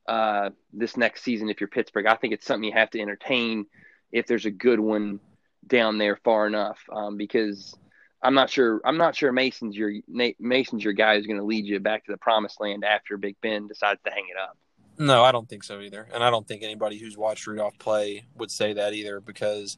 uh, 0.07 0.49
this 0.71 0.97
next 0.97 1.24
season 1.24 1.49
if 1.49 1.61
you're 1.61 1.67
Pittsburgh? 1.67 2.07
I 2.07 2.15
think 2.15 2.34
it's 2.34 2.45
something 2.45 2.63
you 2.63 2.74
have 2.74 2.89
to 2.91 2.99
entertain 2.99 3.65
if 4.11 4.28
there's 4.28 4.45
a 4.45 4.51
good 4.51 4.80
one 4.80 5.19
down 5.65 5.97
there 5.97 6.17
far 6.24 6.47
enough, 6.47 6.80
um, 6.91 7.17
because 7.17 7.76
I'm 8.21 8.34
not 8.34 8.49
sure. 8.49 8.82
I'm 8.86 8.97
not 8.97 9.15
sure 9.15 9.32
Mason's 9.32 9.76
your 9.76 9.91
Mason's 10.39 10.84
your 10.84 10.93
guy 10.93 11.15
who's 11.15 11.28
going 11.28 11.39
to 11.39 11.45
lead 11.45 11.65
you 11.65 11.80
back 11.80 12.05
to 12.05 12.11
the 12.11 12.17
promised 12.17 12.59
land 12.59 12.84
after 12.84 13.17
Big 13.17 13.36
Ben 13.41 13.67
decides 13.67 14.01
to 14.03 14.11
hang 14.11 14.26
it 14.30 14.38
up. 14.41 14.57
No, 14.97 15.24
I 15.24 15.32
don't 15.32 15.49
think 15.49 15.63
so 15.63 15.80
either. 15.82 16.07
And 16.13 16.24
I 16.24 16.30
don't 16.30 16.47
think 16.47 16.63
anybody 16.63 16.97
who's 16.99 17.17
watched 17.17 17.47
Rudolph 17.47 17.78
play 17.80 18.26
would 18.36 18.51
say 18.51 18.74
that 18.74 18.93
either 18.93 19.19
because 19.19 19.78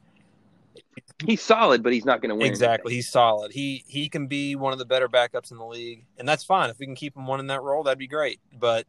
He's 1.24 1.42
solid, 1.42 1.82
but 1.82 1.92
he's 1.92 2.04
not 2.04 2.20
going 2.20 2.30
to 2.30 2.36
win. 2.36 2.46
exactly 2.46 2.94
he's 2.94 3.10
solid. 3.10 3.52
He 3.52 3.84
he 3.86 4.08
can 4.08 4.26
be 4.26 4.54
one 4.56 4.72
of 4.72 4.78
the 4.78 4.84
better 4.84 5.08
backups 5.08 5.50
in 5.50 5.58
the 5.58 5.66
league, 5.66 6.04
and 6.18 6.28
that's 6.28 6.44
fine. 6.44 6.70
If 6.70 6.78
we 6.78 6.86
can 6.86 6.94
keep 6.94 7.16
him 7.16 7.26
one 7.26 7.40
in 7.40 7.46
that 7.48 7.62
role, 7.62 7.82
that'd 7.82 7.98
be 7.98 8.06
great. 8.06 8.40
But 8.52 8.86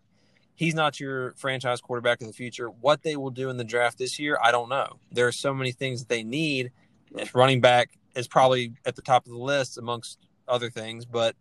he's 0.56 0.76
not 0.76 1.00
your 1.00 1.34
franchise 1.34 1.80
quarterback 1.82 2.22
of 2.22 2.28
the 2.28 2.34
future. 2.34 2.68
What 2.70 3.04
they 3.04 3.16
will 3.16 3.30
do 3.30 3.50
in 3.50 3.58
the 3.58 3.64
draft 3.64 3.98
this 3.98 4.20
year, 4.20 4.38
I 4.44 4.52
don't 4.52 4.70
know. 4.70 5.00
There 5.12 5.28
are 5.28 5.32
so 5.32 5.54
many 5.54 5.72
things 5.72 6.02
that 6.02 6.10
they 6.10 6.24
need. 6.24 6.72
If 7.16 7.34
running 7.36 7.62
back 7.62 7.92
is 8.16 8.28
probably 8.28 8.74
at 8.86 8.96
the 8.96 9.02
top 9.02 9.26
of 9.26 9.32
the 9.32 9.38
list 9.38 9.78
amongst 9.78 10.20
other 10.48 10.70
things, 10.70 11.06
but 11.06 11.36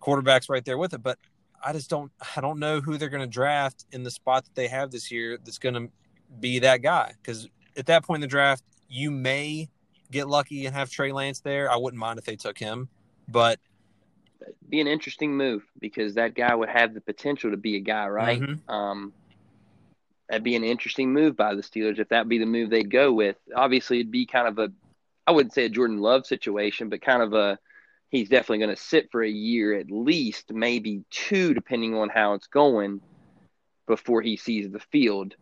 quarterback's 0.00 0.48
right 0.48 0.64
there 0.64 0.78
with 0.78 0.94
it. 0.94 1.02
But 1.02 1.18
I 1.64 1.72
just 1.72 1.90
don't 1.90 2.12
I 2.36 2.40
don't 2.40 2.58
know 2.58 2.80
who 2.80 2.98
they're 2.98 3.08
going 3.08 3.22
to 3.22 3.26
draft 3.26 3.86
in 3.92 4.02
the 4.02 4.10
spot 4.10 4.44
that 4.44 4.54
they 4.54 4.68
have 4.68 4.90
this 4.90 5.10
year 5.10 5.38
that's 5.42 5.58
going 5.58 5.74
to 5.74 5.88
be 6.40 6.58
that 6.60 6.82
guy 6.82 7.14
because 7.22 7.48
at 7.76 7.86
that 7.86 8.04
point 8.04 8.18
in 8.18 8.20
the 8.22 8.26
draft 8.26 8.64
you 8.92 9.10
may 9.10 9.70
get 10.10 10.28
lucky 10.28 10.66
and 10.66 10.74
have 10.74 10.90
Trey 10.90 11.12
Lance 11.12 11.40
there. 11.40 11.70
I 11.70 11.76
wouldn't 11.76 11.98
mind 11.98 12.18
if 12.18 12.26
they 12.26 12.36
took 12.36 12.58
him, 12.58 12.90
but 13.26 13.58
be 14.68 14.82
an 14.82 14.86
interesting 14.86 15.34
move 15.34 15.62
because 15.80 16.14
that 16.14 16.34
guy 16.34 16.54
would 16.54 16.68
have 16.68 16.92
the 16.92 17.00
potential 17.00 17.50
to 17.52 17.56
be 17.56 17.76
a 17.76 17.80
guy, 17.80 18.06
right? 18.08 18.42
Mhm. 18.42 18.68
Um, 18.68 19.14
that'd 20.28 20.44
be 20.44 20.56
an 20.56 20.64
interesting 20.64 21.10
move 21.10 21.36
by 21.36 21.54
the 21.54 21.62
Steelers 21.62 21.98
if 21.98 22.10
that 22.10 22.28
be 22.28 22.38
the 22.38 22.44
move 22.46 22.68
they'd 22.68 22.90
go 22.90 23.12
with. 23.12 23.36
Obviously, 23.56 24.00
it'd 24.00 24.12
be 24.12 24.26
kind 24.26 24.46
of 24.46 24.58
a, 24.58 24.70
I 25.26 25.32
wouldn't 25.32 25.54
say 25.54 25.64
a 25.64 25.70
Jordan 25.70 25.98
Love 25.98 26.26
situation, 26.26 26.90
but 26.90 27.00
kind 27.00 27.22
of 27.22 27.32
a, 27.32 27.58
he's 28.10 28.28
definitely 28.28 28.58
going 28.58 28.76
to 28.76 28.82
sit 28.82 29.10
for 29.10 29.22
a 29.22 29.30
year 29.30 29.72
at 29.72 29.90
least, 29.90 30.52
maybe 30.52 31.02
two, 31.10 31.54
depending 31.54 31.94
on 31.94 32.10
how 32.10 32.34
it's 32.34 32.46
going, 32.46 33.00
before 33.86 34.20
he 34.20 34.36
sees 34.36 34.70
the 34.70 34.80
field. 34.80 35.34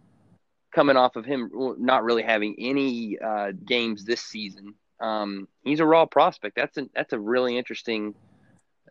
Coming 0.72 0.96
off 0.96 1.16
of 1.16 1.24
him 1.24 1.50
not 1.78 2.04
really 2.04 2.22
having 2.22 2.54
any 2.58 3.18
uh, 3.18 3.52
games 3.64 4.04
this 4.04 4.20
season, 4.22 4.74
um, 5.00 5.48
he's 5.64 5.80
a 5.80 5.84
raw 5.86 6.06
prospect. 6.06 6.54
That's 6.54 6.76
a 6.76 6.88
that's 6.94 7.12
a 7.12 7.18
really 7.18 7.56
interesting 7.58 8.14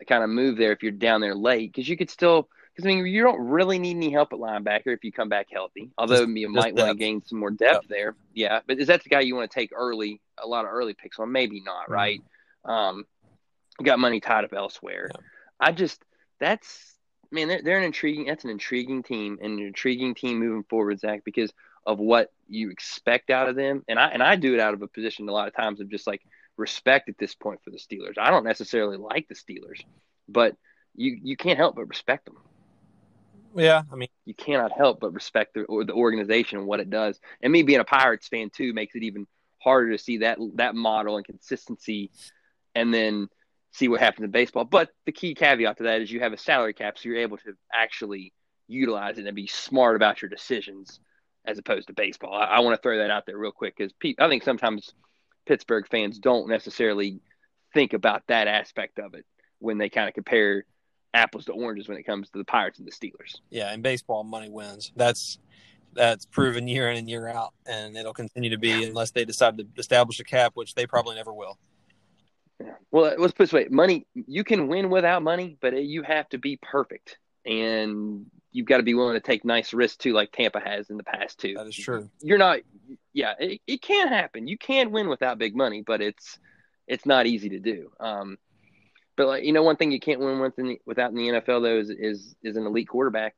kind 0.08 0.22
of 0.24 0.30
move 0.30 0.56
there 0.56 0.72
if 0.72 0.82
you're 0.82 0.92
down 0.92 1.20
there 1.20 1.34
late 1.34 1.72
because 1.72 1.88
you 1.88 1.96
could 1.96 2.10
still 2.10 2.48
because 2.74 2.84
I 2.86 2.88
mean 2.94 3.06
you 3.06 3.22
don't 3.22 3.40
really 3.48 3.78
need 3.78 3.96
any 3.96 4.10
help 4.10 4.32
at 4.32 4.38
linebacker 4.38 4.88
if 4.88 5.04
you 5.04 5.12
come 5.12 5.28
back 5.28 5.46
healthy. 5.52 5.90
Although 5.96 6.26
Just- 6.26 6.36
you 6.36 6.48
might 6.50 6.74
want 6.74 6.90
to 6.90 6.94
gain 6.94 7.22
some 7.24 7.38
more 7.38 7.50
depth 7.50 7.88
there. 7.88 8.14
Yeah, 8.34 8.60
but 8.66 8.78
is 8.78 8.88
that 8.88 9.02
the 9.02 9.08
guy 9.08 9.20
you 9.20 9.34
want 9.36 9.50
to 9.50 9.54
take 9.54 9.70
early? 9.74 10.20
A 10.42 10.46
lot 10.46 10.64
of 10.64 10.70
early 10.72 10.94
picks 10.94 11.18
on? 11.18 11.32
Maybe 11.32 11.60
not, 11.60 11.84
Mm-hmm. 11.84 11.92
right? 11.92 12.22
Um, 12.64 13.04
got 13.82 13.98
money 13.98 14.20
tied 14.20 14.44
up 14.44 14.52
elsewhere. 14.52 15.08
Yeah. 15.14 15.20
I 15.60 15.72
just 15.72 16.02
that's 16.38 16.94
man, 17.30 17.48
they're, 17.48 17.62
they're 17.62 17.78
an 17.78 17.84
intriguing. 17.84 18.26
That's 18.26 18.44
an 18.44 18.50
intriguing 18.50 19.02
team 19.02 19.38
and 19.40 19.58
an 19.58 19.66
intriguing 19.66 20.14
team 20.14 20.38
moving 20.38 20.64
forward, 20.64 20.98
Zach, 21.00 21.22
because 21.24 21.52
of 21.86 21.98
what 21.98 22.30
you 22.48 22.70
expect 22.70 23.30
out 23.30 23.48
of 23.48 23.56
them. 23.56 23.84
And 23.88 23.98
I 23.98 24.08
and 24.08 24.22
I 24.22 24.36
do 24.36 24.54
it 24.54 24.60
out 24.60 24.74
of 24.74 24.82
a 24.82 24.88
position 24.88 25.28
a 25.28 25.32
lot 25.32 25.48
of 25.48 25.54
times 25.54 25.80
of 25.80 25.90
just 25.90 26.06
like 26.06 26.22
respect 26.56 27.08
at 27.08 27.18
this 27.18 27.34
point 27.34 27.60
for 27.64 27.70
the 27.70 27.78
Steelers. 27.78 28.18
I 28.18 28.30
don't 28.30 28.44
necessarily 28.44 28.96
like 28.96 29.28
the 29.28 29.34
Steelers, 29.34 29.80
but 30.28 30.56
you 30.94 31.18
you 31.22 31.36
can't 31.36 31.58
help 31.58 31.76
but 31.76 31.86
respect 31.88 32.26
them. 32.26 32.36
yeah, 33.56 33.82
I 33.92 33.96
mean, 33.96 34.08
You 34.26 34.34
cannot 34.34 34.72
help 34.72 35.00
but 35.00 35.14
respect 35.14 35.54
the 35.54 35.62
or 35.64 35.84
the 35.84 35.94
organization 35.94 36.58
and 36.58 36.66
what 36.66 36.80
it 36.80 36.90
does. 36.90 37.18
And 37.42 37.52
me 37.52 37.62
being 37.62 37.80
a 37.80 37.84
Pirates 37.84 38.28
fan 38.28 38.50
too 38.50 38.72
makes 38.72 38.94
it 38.94 39.02
even 39.02 39.26
harder 39.58 39.92
to 39.92 39.98
see 39.98 40.18
that 40.18 40.38
that 40.54 40.74
model 40.74 41.16
and 41.16 41.24
consistency, 41.26 42.10
and 42.74 42.92
then 42.92 43.28
see 43.72 43.88
what 43.88 44.00
happens 44.00 44.24
in 44.24 44.30
baseball. 44.30 44.64
But 44.64 44.90
the 45.06 45.12
key 45.12 45.34
caveat 45.34 45.78
to 45.78 45.84
that 45.84 46.02
is 46.02 46.10
you 46.10 46.20
have 46.20 46.32
a 46.32 46.38
salary 46.38 46.74
cap, 46.74 46.98
so 46.98 47.08
you're 47.08 47.18
able 47.18 47.38
to 47.38 47.54
actually 47.72 48.32
utilize 48.68 49.18
it 49.18 49.26
and 49.26 49.34
be 49.34 49.46
smart 49.46 49.96
about 49.96 50.22
your 50.22 50.28
decisions 50.28 51.00
as 51.44 51.58
opposed 51.58 51.88
to 51.88 51.94
baseball. 51.94 52.34
I, 52.34 52.44
I 52.44 52.60
want 52.60 52.76
to 52.76 52.82
throw 52.82 52.98
that 52.98 53.10
out 53.10 53.26
there 53.26 53.38
real 53.38 53.52
quick 53.52 53.76
because 53.76 53.92
I 54.18 54.28
think 54.28 54.42
sometimes 54.42 54.92
Pittsburgh 55.46 55.86
fans 55.88 56.18
don't 56.18 56.48
necessarily 56.48 57.20
think 57.74 57.92
about 57.92 58.22
that 58.28 58.48
aspect 58.48 58.98
of 58.98 59.14
it 59.14 59.24
when 59.58 59.78
they 59.78 59.88
kind 59.88 60.08
of 60.08 60.14
compare 60.14 60.64
apples 61.14 61.46
to 61.46 61.52
oranges 61.52 61.88
when 61.88 61.98
it 61.98 62.04
comes 62.04 62.30
to 62.30 62.38
the 62.38 62.44
Pirates 62.44 62.78
and 62.78 62.86
the 62.86 62.92
Steelers. 62.92 63.40
yeah, 63.50 63.72
in 63.72 63.82
baseball, 63.82 64.24
money 64.24 64.48
wins. 64.48 64.92
That's 64.96 65.38
that's 65.92 66.24
proven 66.26 66.68
year 66.68 66.90
in 66.90 66.98
and 66.98 67.08
year 67.08 67.28
out, 67.28 67.52
and 67.66 67.96
it'll 67.96 68.14
continue 68.14 68.50
to 68.50 68.58
be 68.58 68.84
unless 68.84 69.10
they 69.10 69.24
decide 69.24 69.58
to 69.58 69.66
establish 69.76 70.20
a 70.20 70.24
cap, 70.24 70.52
which 70.54 70.74
they 70.74 70.86
probably 70.86 71.16
never 71.16 71.32
will. 71.32 71.58
Yeah. 72.60 72.74
Well, 72.90 73.06
uh, 73.06 73.14
let's 73.18 73.32
put 73.32 73.44
it 73.44 73.46
this 73.46 73.52
way: 73.52 73.66
money 73.70 74.06
you 74.14 74.44
can 74.44 74.68
win 74.68 74.90
without 74.90 75.22
money, 75.22 75.56
but 75.60 75.74
uh, 75.74 75.78
you 75.78 76.02
have 76.02 76.28
to 76.28 76.38
be 76.38 76.58
perfect, 76.62 77.18
and 77.44 78.26
you've 78.52 78.66
got 78.66 78.78
to 78.78 78.82
be 78.82 78.94
willing 78.94 79.14
to 79.14 79.20
take 79.20 79.44
nice 79.44 79.72
risks 79.72 79.96
too, 79.96 80.12
like 80.12 80.32
Tampa 80.32 80.60
has 80.60 80.90
in 80.90 80.96
the 80.96 81.04
past 81.04 81.38
too. 81.38 81.54
That 81.54 81.66
is 81.66 81.76
true. 81.76 82.10
You're 82.20 82.38
not, 82.38 82.60
yeah, 83.12 83.34
it, 83.38 83.60
it 83.66 83.82
can 83.82 84.08
happen. 84.08 84.46
You 84.46 84.58
can 84.58 84.90
win 84.90 85.08
without 85.08 85.38
big 85.38 85.54
money, 85.54 85.82
but 85.86 86.00
it's 86.00 86.38
it's 86.86 87.06
not 87.06 87.26
easy 87.26 87.50
to 87.50 87.60
do. 87.60 87.90
Um, 88.00 88.38
but 89.16 89.28
like 89.28 89.44
you 89.44 89.52
know, 89.52 89.62
one 89.62 89.76
thing 89.76 89.92
you 89.92 90.00
can't 90.00 90.20
win 90.20 90.40
with 90.40 90.58
in 90.58 90.68
the, 90.68 90.80
without 90.86 91.10
in 91.10 91.16
the 91.16 91.28
NFL 91.28 91.62
though 91.62 91.78
is 91.78 91.90
is, 91.90 92.34
is 92.42 92.56
an 92.56 92.66
elite 92.66 92.88
quarterback, 92.88 93.36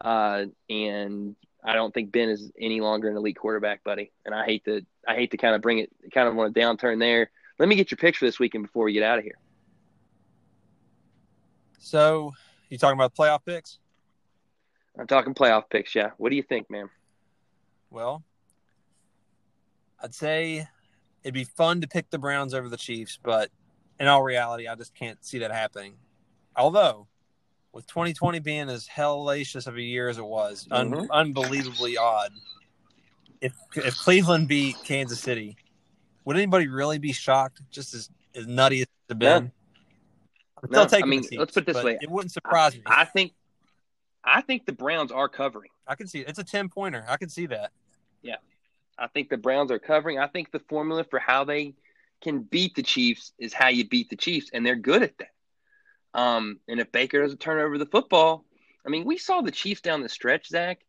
uh, 0.00 0.44
and 0.68 1.36
I 1.64 1.74
don't 1.74 1.92
think 1.92 2.12
Ben 2.12 2.28
is 2.28 2.50
any 2.58 2.80
longer 2.80 3.08
an 3.08 3.16
elite 3.16 3.36
quarterback, 3.36 3.84
buddy. 3.84 4.12
And 4.24 4.34
I 4.34 4.44
hate 4.44 4.64
to 4.66 4.84
I 5.06 5.14
hate 5.14 5.30
to 5.30 5.36
kind 5.36 5.54
of 5.54 5.62
bring 5.62 5.78
it 5.78 5.90
kind 6.12 6.28
of 6.28 6.38
on 6.38 6.46
a 6.46 6.50
downturn 6.50 6.98
there. 6.98 7.30
Let 7.58 7.68
me 7.68 7.76
get 7.76 7.90
your 7.90 7.98
picks 7.98 8.18
for 8.18 8.24
this 8.24 8.38
weekend 8.38 8.64
before 8.64 8.84
we 8.84 8.92
get 8.92 9.02
out 9.02 9.18
of 9.18 9.24
here. 9.24 9.38
So, 11.78 12.32
you 12.68 12.78
talking 12.78 12.98
about 12.98 13.14
playoff 13.14 13.44
picks? 13.44 13.78
I'm 15.00 15.06
talking 15.06 15.34
playoff 15.34 15.64
picks. 15.70 15.94
Yeah. 15.94 16.10
What 16.18 16.28
do 16.30 16.36
you 16.36 16.42
think, 16.42 16.70
man? 16.70 16.90
Well, 17.90 18.22
I'd 20.02 20.14
say 20.14 20.68
it'd 21.24 21.34
be 21.34 21.44
fun 21.44 21.80
to 21.80 21.88
pick 21.88 22.10
the 22.10 22.18
Browns 22.18 22.52
over 22.54 22.68
the 22.68 22.76
Chiefs, 22.76 23.18
but 23.22 23.50
in 23.98 24.06
all 24.06 24.22
reality, 24.22 24.68
I 24.68 24.74
just 24.74 24.94
can't 24.94 25.22
see 25.24 25.38
that 25.38 25.50
happening. 25.52 25.94
Although, 26.54 27.06
with 27.72 27.86
2020 27.86 28.40
being 28.40 28.68
as 28.68 28.86
hellacious 28.86 29.66
of 29.66 29.76
a 29.76 29.82
year 29.82 30.08
as 30.08 30.18
it 30.18 30.24
was, 30.24 30.68
un- 30.70 30.90
Mhm. 30.90 31.08
unbelievably 31.10 31.96
odd, 31.96 32.32
if 33.40 33.54
if 33.76 33.96
Cleveland 33.96 34.48
beat 34.48 34.76
Kansas 34.84 35.20
City, 35.20 35.56
would 36.26 36.36
anybody 36.36 36.68
really 36.68 36.98
be 36.98 37.12
shocked? 37.12 37.62
Just 37.70 37.94
as, 37.94 38.10
as 38.34 38.46
nutty 38.46 38.82
as 38.82 38.86
it's 39.08 39.18
been. 39.18 39.50
No, 40.68 40.86
still 40.86 41.02
I 41.02 41.06
mean, 41.06 41.24
let's 41.32 41.52
put 41.54 41.62
it 41.66 41.72
this 41.72 41.82
way. 41.82 41.98
It 42.02 42.10
wouldn't 42.10 42.32
surprise 42.32 42.74
me. 42.74 42.82
I 42.84 43.06
think 43.06 43.32
I 44.24 44.40
think 44.42 44.66
the 44.66 44.72
Browns 44.72 45.12
are 45.12 45.28
covering. 45.28 45.70
I 45.86 45.94
can 45.94 46.06
see 46.06 46.20
it. 46.20 46.28
It's 46.28 46.38
a 46.38 46.44
10 46.44 46.68
pointer. 46.68 47.04
I 47.08 47.16
can 47.16 47.28
see 47.28 47.46
that. 47.46 47.72
Yeah, 48.22 48.36
I 48.98 49.06
think 49.08 49.28
the 49.28 49.36
Browns 49.36 49.70
are 49.70 49.78
covering. 49.78 50.18
I 50.18 50.26
think 50.26 50.52
the 50.52 50.60
formula 50.60 51.04
for 51.04 51.18
how 51.18 51.44
they 51.44 51.74
can 52.20 52.42
beat 52.42 52.74
the 52.74 52.82
Chiefs 52.82 53.32
is 53.38 53.52
how 53.52 53.68
you 53.68 53.88
beat 53.88 54.10
the 54.10 54.16
Chiefs, 54.16 54.50
and 54.52 54.64
they're 54.64 54.76
good 54.76 55.02
at 55.02 55.18
that. 55.18 55.30
Um, 56.12 56.58
and 56.68 56.80
if 56.80 56.92
Baker 56.92 57.22
doesn't 57.22 57.40
turn 57.40 57.60
over 57.60 57.78
the 57.78 57.86
football, 57.86 58.44
I 58.84 58.90
mean, 58.90 59.04
we 59.04 59.16
saw 59.16 59.40
the 59.40 59.50
Chiefs 59.50 59.80
down 59.80 60.02
the 60.02 60.08
stretch, 60.08 60.48
Zach, 60.48 60.80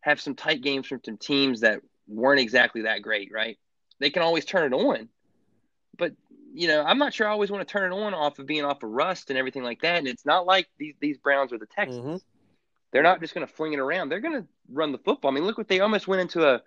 have 0.00 0.20
some 0.20 0.34
tight 0.34 0.62
games 0.62 0.86
from 0.86 1.00
some 1.04 1.18
teams 1.18 1.60
that 1.60 1.80
weren't 2.06 2.40
exactly 2.40 2.82
that 2.82 3.02
great, 3.02 3.30
right? 3.32 3.58
They 4.00 4.10
can 4.10 4.22
always 4.22 4.44
turn 4.44 4.72
it 4.72 4.76
on, 4.76 5.08
but 5.96 6.12
you 6.54 6.68
know, 6.68 6.82
I'm 6.82 6.98
not 6.98 7.12
sure 7.12 7.28
I 7.28 7.30
always 7.30 7.50
want 7.50 7.66
to 7.66 7.70
turn 7.70 7.92
it 7.92 7.94
on 7.94 8.14
off 8.14 8.38
of 8.38 8.46
being 8.46 8.64
off 8.64 8.82
of 8.82 8.90
rust 8.90 9.28
and 9.30 9.38
everything 9.38 9.62
like 9.62 9.82
that. 9.82 9.98
And 9.98 10.08
it's 10.08 10.24
not 10.24 10.46
like 10.46 10.68
these 10.78 10.94
these 11.00 11.18
Browns 11.18 11.52
are 11.52 11.58
the 11.58 11.66
Texans. 11.66 12.22
They're 12.92 13.02
not 13.02 13.20
just 13.20 13.34
going 13.34 13.46
to 13.46 13.52
fling 13.52 13.74
it 13.74 13.78
around. 13.78 14.08
They're 14.08 14.20
going 14.20 14.42
to 14.42 14.48
run 14.70 14.92
the 14.92 14.98
football. 14.98 15.30
I 15.30 15.34
mean, 15.34 15.44
look 15.44 15.58
what 15.58 15.68
they 15.68 15.80
almost 15.80 16.08
went 16.08 16.22
into 16.22 16.48
a 16.48 16.62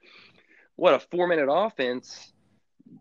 what 0.76 0.94
a 0.94 1.00
four 1.00 1.28
minute 1.28 1.48
offense, 1.52 2.32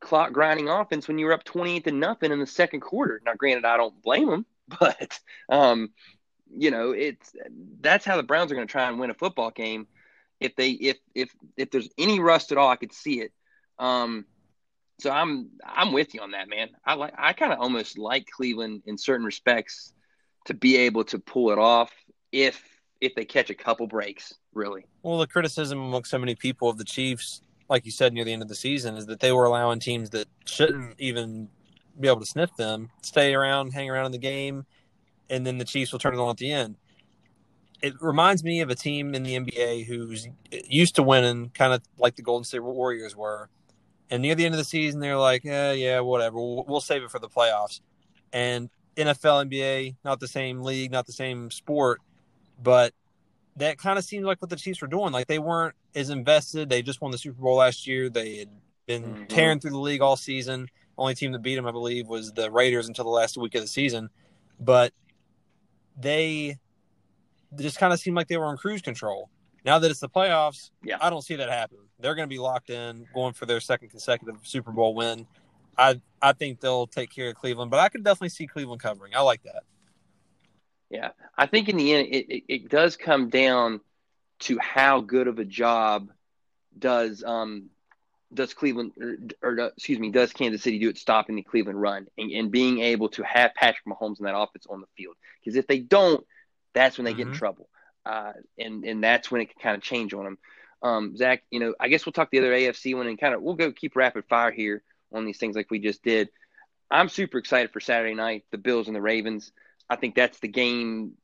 clock 0.01 0.33
grinding 0.33 0.69
offense 0.69 1.07
when 1.07 1.19
you 1.19 1.27
were 1.27 1.33
up 1.33 1.45
twenty 1.45 1.77
eight 1.77 1.85
to 1.85 1.93
nothing 1.93 2.33
in 2.33 2.39
the 2.39 2.47
second 2.47 2.81
quarter. 2.81 3.21
Now, 3.25 3.35
granted, 3.35 3.65
I 3.65 3.77
don't 3.77 4.03
blame 4.03 4.29
them, 4.29 4.47
but 4.81 5.19
um, 5.49 5.91
you 6.57 6.71
know, 6.71 6.93
it's 6.93 7.33
that's 7.81 8.05
how 8.05 8.17
the 8.17 8.23
Browns 8.23 8.51
are 8.51 8.55
going 8.55 8.67
to 8.67 8.73
try 8.73 8.89
and 8.89 8.99
win 8.99 9.11
a 9.11 9.15
football 9.15 9.51
game. 9.51 9.87
If 10.41 10.57
they 10.57 10.71
if 10.71 10.99
if 11.15 11.31
if 11.57 11.71
there's 11.71 11.91
any 11.99 12.21
rust 12.21 12.53
at 12.53 12.59
all, 12.59 12.71
I 12.71 12.77
could 12.77 12.93
see 12.93 13.21
it. 13.21 13.33
Um, 13.79 14.25
so 15.01 15.11
I'm 15.11 15.51
I'm 15.65 15.93
with 15.93 16.15
you 16.15 16.21
on 16.21 16.33
that, 16.33 16.49
man. 16.49 16.71
I 16.85 16.95
like 16.95 17.15
I 17.17 17.33
kind 17.33 17.53
of 17.53 17.61
almost 17.61 17.99
like 17.99 18.27
Cleveland 18.27 18.83
in 18.87 18.99
certain 18.99 19.25
respects 19.27 19.93
to 20.47 20.55
be 20.55 20.77
able 20.79 21.05
to 21.05 21.19
pull 21.19 21.51
it 21.51 21.59
off 21.59 21.93
if 22.33 22.63
if 23.01 23.15
they 23.15 23.25
catch 23.25 23.51
a 23.51 23.55
couple 23.55 23.87
breaks, 23.87 24.35
really. 24.55 24.85
Well, 25.03 25.19
the 25.19 25.27
criticism 25.27 25.81
among 25.81 26.05
so 26.05 26.19
many 26.19 26.35
people 26.35 26.69
of 26.69 26.79
the 26.79 26.85
Chiefs, 26.85 27.43
like 27.69 27.85
you 27.85 27.91
said 27.91 28.13
near 28.13 28.25
the 28.25 28.33
end 28.33 28.43
of 28.43 28.49
the 28.49 28.55
season, 28.55 28.97
is 28.97 29.07
that 29.07 29.21
they 29.21 29.33
were 29.33 29.45
allowing 29.45 29.81
teams 29.81 30.11
that 30.11 30.29
shouldn't 30.45 30.95
even 30.99 31.49
be 31.99 32.09
able 32.09 32.21
to 32.21 32.27
sniff 32.27 32.55
them 32.57 32.91
stay 33.03 33.35
around, 33.35 33.73
hang 33.73 33.91
around 33.91 34.07
in 34.07 34.13
the 34.13 34.19
game, 34.19 34.67
and 35.29 35.47
then 35.47 35.59
the 35.59 35.65
Chiefs 35.65 35.93
will 35.93 35.99
turn 35.99 36.15
it 36.15 36.21
on 36.21 36.31
at 36.31 36.37
the 36.37 36.53
end. 36.53 36.77
It 37.83 37.95
reminds 38.01 38.45
me 38.45 38.61
of 38.61 38.69
a 38.69 38.75
team 38.75 39.15
in 39.15 39.23
the 39.23 39.39
NBA 39.39 39.87
who's 39.87 40.29
used 40.51 40.97
to 40.97 41.03
winning, 41.03 41.51
kind 41.55 41.73
of 41.73 41.83
like 41.99 42.17
the 42.17 42.23
Golden 42.23 42.45
State 42.45 42.63
Warriors 42.63 43.17
were. 43.17 43.49
And 44.11 44.21
near 44.23 44.35
the 44.35 44.45
end 44.45 44.55
of 44.55 44.59
the 44.59 44.65
season, 44.65 45.01
they're 45.01 45.17
like, 45.17 45.47
eh, 45.47 45.73
yeah, 45.73 46.01
whatever. 46.01 46.37
We'll, 46.37 46.65
we'll 46.69 46.81
save 46.81 47.03
it 47.03 47.11
for 47.11 47.19
the 47.19 47.29
playoffs. 47.29 47.81
And 48.35 48.69
NFL, 48.97 49.49
NBA, 49.49 49.97
not 50.05 50.21
the 50.21 50.29
same 50.29 50.63
league, 50.63 50.91
not 50.91 51.07
the 51.07 51.13
same 51.13 51.51
sport, 51.51 52.01
but 52.63 52.93
that 53.57 53.79
kind 53.79 53.99
of 53.99 54.05
seems 54.05 54.25
like 54.25 54.41
what 54.41 54.51
the 54.51 54.57
Chiefs 54.57 54.81
were 54.81 54.89
doing. 54.89 55.13
Like 55.13 55.27
they 55.27 55.39
weren't 55.39 55.75
as 55.95 56.11
invested. 56.11 56.69
They 56.69 56.83
just 56.83 57.01
won 57.01 57.11
the 57.11 57.19
Super 57.19 57.41
Bowl 57.41 57.57
last 57.57 57.87
year. 57.87 58.09
They 58.09 58.39
had 58.39 58.49
been 58.87 59.03
mm-hmm. 59.05 59.25
tearing 59.25 59.61
through 59.61 59.73
the 59.73 59.79
league 59.79 60.01
all 60.01 60.17
season. 60.17 60.69
Only 60.97 61.15
team 61.15 61.33
that 61.33 61.43
beat 61.43 61.57
them, 61.57 61.67
I 61.67 61.73
believe, 61.73 62.09
was 62.09 62.33
the 62.33 62.51
Raiders 62.51 62.89
until 62.89 63.05
the 63.05 63.11
last 63.11 63.37
week 63.39 63.55
of 63.55 63.63
the 63.63 63.67
season. 63.67 64.11
But 64.59 64.93
they 65.99 66.59
just 67.57 67.79
kind 67.79 67.93
of 67.93 67.99
seemed 67.99 68.17
like 68.17 68.29
they 68.29 68.37
were 68.37 68.47
on 68.47 68.57
cruise 68.57 68.83
control. 68.83 69.31
Now 69.65 69.79
that 69.79 69.91
it's 69.91 70.01
the 70.01 70.09
playoffs, 70.09 70.71
yeah. 70.83 70.99
I 71.01 71.11
don't 71.11 71.23
see 71.23 71.37
that 71.37 71.51
happen. 71.51 71.79
They're 71.99 72.15
going 72.15 72.29
to 72.29 72.33
be 72.33 72.39
locked 72.39 72.71
in, 72.71 73.07
going 73.15 73.35
for 73.35 73.47
their 73.47 73.61
second 73.61 73.89
consecutive 73.89 74.37
Super 74.43 74.73
Bowl 74.73 74.95
win. 74.95 75.27
I 75.77 76.01
I 76.21 76.33
think 76.33 76.61
they'll 76.61 76.87
take 76.87 77.11
care 77.11 77.31
of 77.31 77.37
Cleveland, 77.37 77.71
but 77.71 77.81
I 77.81 77.89
could 77.89 78.05
definitely 78.05 78.31
see 78.31 78.47
Cleveland 78.47 78.83
covering. 78.83 79.15
I 79.15 79.21
like 79.21 79.43
that. 79.45 79.63
Yeah, 80.91 81.11
I 81.39 81.47
think 81.47 81.69
in 81.69 81.77
the 81.77 81.95
end, 81.95 82.09
it, 82.11 82.29
it, 82.29 82.43
it 82.49 82.69
does 82.69 82.97
come 82.97 83.29
down 83.29 83.81
to 84.41 84.59
how 84.59 85.01
good 85.01 85.29
of 85.29 85.39
a 85.39 85.45
job 85.45 86.11
does 86.79 87.23
um 87.25 87.71
does 88.33 88.55
Cleveland 88.55 88.93
or, 89.43 89.51
or, 89.51 89.59
excuse 89.77 89.99
me 89.99 90.11
does 90.11 90.33
Kansas 90.33 90.63
City 90.63 90.79
do 90.79 90.89
at 90.89 90.99
stopping 90.99 91.37
the 91.37 91.43
Cleveland 91.43 91.81
run 91.81 92.07
and, 92.17 92.31
and 92.31 92.51
being 92.51 92.81
able 92.81 93.09
to 93.11 93.23
have 93.23 93.55
Patrick 93.55 93.85
Mahomes 93.87 94.19
in 94.19 94.25
that 94.25 94.37
offense 94.37 94.67
on 94.69 94.81
the 94.81 94.87
field? 94.97 95.17
Because 95.41 95.57
if 95.57 95.67
they 95.67 95.79
don't, 95.79 96.25
that's 96.75 96.97
when 96.97 97.05
they 97.05 97.13
mm-hmm. 97.13 97.19
get 97.19 97.27
in 97.27 97.33
mm-hmm. 97.33 97.39
trouble, 97.39 97.69
uh, 98.07 98.33
and 98.59 98.85
and 98.85 99.03
that's 99.03 99.31
when 99.31 99.41
it 99.41 99.47
can 99.47 99.61
kind 99.61 99.77
of 99.77 99.83
change 99.83 100.15
on 100.15 100.25
them. 100.25 100.39
Um, 100.83 101.17
Zach, 101.17 101.43
you 101.51 101.61
know, 101.61 101.75
I 101.79 101.89
guess 101.89 102.07
we'll 102.07 102.13
talk 102.13 102.31
the 102.31 102.39
other 102.39 102.53
AFC 102.53 102.97
one 102.97 103.07
and 103.07 103.21
kind 103.21 103.35
of 103.35 103.43
we'll 103.43 103.55
go 103.55 103.73
keep 103.73 103.97
rapid 103.97 104.25
fire 104.29 104.53
here 104.53 104.83
on 105.13 105.25
these 105.25 105.39
things 105.39 105.57
like 105.57 105.71
we 105.71 105.79
just 105.79 106.03
did. 106.03 106.31
I'm 106.91 107.09
super 107.09 107.39
excited 107.39 107.73
for 107.73 107.81
Saturday 107.81 108.15
night, 108.15 108.45
the 108.51 108.59
Bills 108.59 108.87
and 108.87 108.97
the 108.97 109.03
Ravens. 109.03 109.53
I 109.91 109.97
think 109.97 110.15
that's 110.15 110.39
the 110.39 110.49
game. 110.49 111.15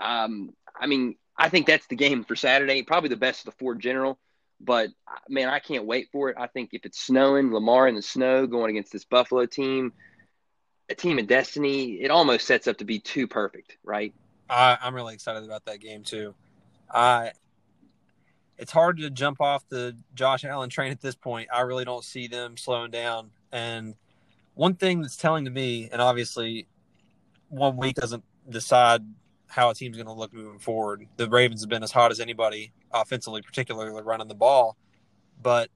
Um, 0.00 0.54
I 0.74 0.86
mean, 0.86 1.16
I 1.36 1.50
think 1.50 1.66
that's 1.66 1.86
the 1.86 1.96
game 1.96 2.24
for 2.24 2.34
Saturday. 2.34 2.82
Probably 2.82 3.10
the 3.10 3.16
best 3.16 3.40
of 3.40 3.52
the 3.52 3.58
four 3.58 3.74
general. 3.74 4.18
But 4.60 4.90
man, 5.28 5.48
I 5.48 5.58
can't 5.58 5.84
wait 5.84 6.08
for 6.10 6.30
it. 6.30 6.36
I 6.38 6.46
think 6.46 6.70
if 6.72 6.86
it's 6.86 6.98
snowing, 7.00 7.52
Lamar 7.52 7.86
in 7.86 7.94
the 7.94 8.02
snow 8.02 8.46
going 8.46 8.70
against 8.70 8.92
this 8.92 9.04
Buffalo 9.04 9.44
team, 9.44 9.92
a 10.88 10.94
team 10.94 11.18
of 11.18 11.26
destiny, 11.26 11.94
it 11.94 12.10
almost 12.10 12.46
sets 12.46 12.66
up 12.66 12.78
to 12.78 12.84
be 12.84 12.98
too 12.98 13.26
perfect, 13.26 13.76
right? 13.84 14.14
I, 14.48 14.78
I'm 14.80 14.94
really 14.94 15.14
excited 15.14 15.44
about 15.44 15.66
that 15.66 15.80
game 15.80 16.02
too. 16.02 16.34
I 16.90 17.32
it's 18.56 18.72
hard 18.72 18.98
to 18.98 19.10
jump 19.10 19.40
off 19.40 19.68
the 19.68 19.96
Josh 20.14 20.44
Allen 20.44 20.70
train 20.70 20.92
at 20.92 21.00
this 21.00 21.14
point. 21.14 21.48
I 21.52 21.62
really 21.62 21.84
don't 21.84 22.04
see 22.04 22.28
them 22.28 22.56
slowing 22.56 22.90
down. 22.90 23.30
And 23.50 23.96
one 24.54 24.74
thing 24.74 25.02
that's 25.02 25.16
telling 25.16 25.44
to 25.44 25.50
me, 25.50 25.88
and 25.90 26.00
obviously 26.00 26.68
one 27.54 27.76
week 27.76 27.96
doesn't 27.96 28.24
decide 28.48 29.02
how 29.46 29.70
a 29.70 29.74
team's 29.74 29.96
going 29.96 30.06
to 30.06 30.12
look 30.12 30.32
moving 30.32 30.58
forward. 30.58 31.06
The 31.16 31.28
Ravens 31.28 31.60
have 31.62 31.70
been 31.70 31.82
as 31.82 31.92
hot 31.92 32.10
as 32.10 32.20
anybody 32.20 32.72
offensively, 32.92 33.42
particularly 33.42 34.02
running 34.02 34.28
the 34.28 34.34
ball. 34.34 34.76
But 35.40 35.70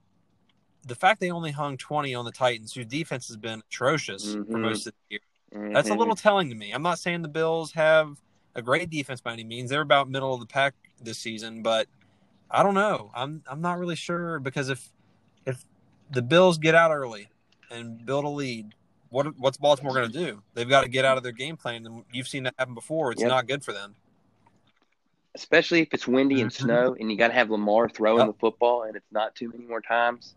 the 0.85 0.95
fact 0.95 1.21
they 1.21 1.31
only 1.31 1.51
hung 1.51 1.77
20 1.77 2.15
on 2.15 2.25
the 2.25 2.33
Titans, 2.33 2.73
whose 2.73 2.87
defense 2.87 3.29
has 3.29 3.37
been 3.37 3.63
atrocious 3.71 4.35
mm-hmm. 4.35 4.51
for 4.51 4.59
most 4.59 4.87
of 4.87 4.95
the 4.95 5.15
year, 5.15 5.21
mm-hmm. 5.55 5.73
that's 5.73 5.91
a 5.91 5.95
little 5.95 6.17
telling 6.17 6.49
to 6.49 6.55
me. 6.55 6.73
I'm 6.73 6.83
not 6.83 6.99
saying 6.99 7.23
the 7.23 7.29
Bills 7.29 7.73
have 7.73 8.19
a 8.55 8.63
great 8.63 8.91
defense 8.91 9.21
by 9.21 9.33
any 9.33 9.45
means. 9.45 9.71
They're 9.71 9.81
about 9.81 10.11
middle 10.11 10.35
of 10.35 10.41
the 10.41 10.47
pack 10.47 10.75
this 11.01 11.19
season, 11.19 11.63
but 11.63 11.87
I 12.51 12.63
don't 12.63 12.75
know. 12.75 13.11
I'm 13.15 13.43
I'm 13.47 13.61
not 13.61 13.79
really 13.79 13.97
sure 13.97 14.41
because 14.41 14.69
if 14.69 14.91
if 15.47 15.65
the 16.11 16.23
Bills 16.23 16.59
get 16.59 16.75
out 16.75 16.91
early 16.91 17.29
and 17.71 18.05
build 18.05 18.25
a 18.25 18.29
lead, 18.29 18.75
what 19.11 19.27
what's 19.39 19.57
Baltimore 19.57 19.95
going 19.95 20.11
to 20.11 20.19
do? 20.19 20.43
They've 20.55 20.69
got 20.69 20.83
to 20.83 20.89
get 20.89 21.05
out 21.05 21.17
of 21.17 21.23
their 21.23 21.33
game 21.33 21.57
plan, 21.57 21.87
and 21.87 22.05
you've 22.13 22.29
seen 22.29 22.45
that 22.45 22.55
happen 22.59 22.75
before. 22.75 23.13
It's 23.13 23.21
yep. 23.21 23.31
not 23.31 23.47
good 23.47 23.65
for 23.65 23.73
them, 23.73 23.95
especially 25.35 25.81
if 25.81 25.89
it's 25.93 26.07
windy 26.07 26.41
and 26.41 26.51
mm-hmm. 26.51 26.65
snow, 26.65 26.97
and 26.99 27.11
you 27.11 27.17
got 27.17 27.29
to 27.29 27.35
have 27.35 27.51
Lamar 27.51 27.89
throwing 27.89 28.27
yep. 28.27 28.29
the 28.29 28.39
football, 28.39 28.83
and 28.83 28.97
it's 28.97 29.11
not 29.13 29.35
too 29.35 29.49
many 29.49 29.65
more 29.65 29.81
times. 29.81 30.35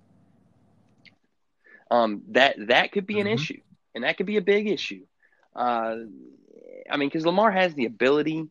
Um, 1.89 2.23
that 2.29 2.55
that 2.67 2.91
could 2.91 3.05
be 3.05 3.15
mm-hmm. 3.15 3.27
an 3.27 3.33
issue, 3.33 3.61
and 3.93 4.03
that 4.03 4.17
could 4.17 4.25
be 4.25 4.37
a 4.37 4.41
big 4.41 4.67
issue. 4.67 5.05
Uh, 5.55 5.95
I 6.89 6.97
mean, 6.97 7.09
because 7.09 7.25
Lamar 7.25 7.51
has 7.51 7.73
the 7.73 7.85
ability 7.85 8.47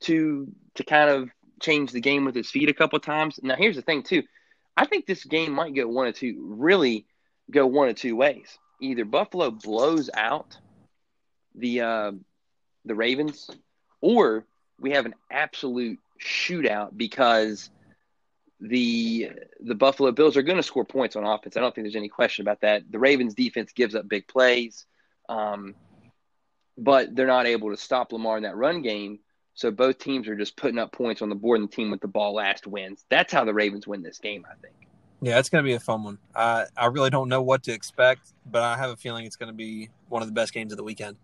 to 0.00 0.48
to 0.74 0.84
kind 0.84 1.10
of 1.10 1.30
change 1.60 1.92
the 1.92 2.00
game 2.00 2.24
with 2.24 2.34
his 2.34 2.50
feet 2.50 2.68
a 2.68 2.74
couple 2.74 2.98
times. 3.00 3.38
Now, 3.42 3.56
here's 3.56 3.76
the 3.76 3.82
thing, 3.82 4.02
too. 4.02 4.24
I 4.76 4.84
think 4.86 5.06
this 5.06 5.24
game 5.24 5.52
might 5.52 5.74
go 5.74 5.86
one 5.86 6.06
or 6.06 6.12
two, 6.12 6.44
really 6.58 7.06
go 7.50 7.66
one 7.66 7.88
or 7.88 7.92
two 7.92 8.16
ways 8.16 8.58
either 8.82 9.04
Buffalo 9.04 9.50
blows 9.50 10.10
out 10.12 10.58
the 11.54 11.80
uh, 11.80 12.12
the 12.84 12.94
Ravens, 12.94 13.50
or 14.00 14.44
we 14.78 14.90
have 14.92 15.06
an 15.06 15.14
absolute 15.30 15.98
shootout 16.20 16.96
because 16.96 17.70
the 18.60 19.30
the 19.60 19.74
Buffalo 19.74 20.12
Bills 20.12 20.36
are 20.36 20.42
going 20.42 20.56
to 20.56 20.62
score 20.62 20.84
points 20.84 21.16
on 21.16 21.24
offense. 21.24 21.56
I 21.56 21.60
don't 21.60 21.74
think 21.74 21.86
there's 21.86 21.96
any 21.96 22.08
question 22.08 22.42
about 22.42 22.60
that. 22.60 22.82
The 22.90 22.98
Ravens 22.98 23.34
defense 23.34 23.72
gives 23.72 23.94
up 23.94 24.08
big 24.08 24.26
plays, 24.28 24.86
um, 25.28 25.74
but 26.76 27.14
they're 27.14 27.26
not 27.26 27.46
able 27.46 27.70
to 27.70 27.76
stop 27.76 28.12
Lamar 28.12 28.36
in 28.36 28.42
that 28.42 28.56
run 28.56 28.82
game. 28.82 29.20
So 29.54 29.70
both 29.70 29.98
teams 29.98 30.28
are 30.28 30.36
just 30.36 30.56
putting 30.56 30.78
up 30.78 30.92
points 30.92 31.20
on 31.20 31.28
the 31.28 31.34
board, 31.34 31.60
and 31.60 31.68
the 31.68 31.74
team 31.74 31.90
with 31.90 32.00
the 32.00 32.08
ball 32.08 32.34
last 32.34 32.66
wins. 32.66 33.04
That's 33.10 33.32
how 33.32 33.44
the 33.44 33.52
Ravens 33.52 33.86
win 33.86 34.02
this 34.02 34.18
game, 34.18 34.46
I 34.50 34.54
think. 34.60 34.81
Yeah, 35.22 35.38
it's 35.38 35.48
going 35.48 35.62
to 35.64 35.66
be 35.66 35.74
a 35.74 35.80
fun 35.80 36.02
one. 36.02 36.18
I 36.34 36.66
I 36.76 36.86
really 36.86 37.08
don't 37.08 37.28
know 37.28 37.42
what 37.42 37.62
to 37.64 37.72
expect, 37.72 38.32
but 38.50 38.62
I 38.62 38.76
have 38.76 38.90
a 38.90 38.96
feeling 38.96 39.24
it's 39.24 39.36
going 39.36 39.50
to 39.52 39.56
be 39.56 39.88
one 40.08 40.20
of 40.20 40.28
the 40.28 40.34
best 40.34 40.52
games 40.52 40.72
of 40.72 40.76
the 40.76 40.84
weekend. 40.84 41.16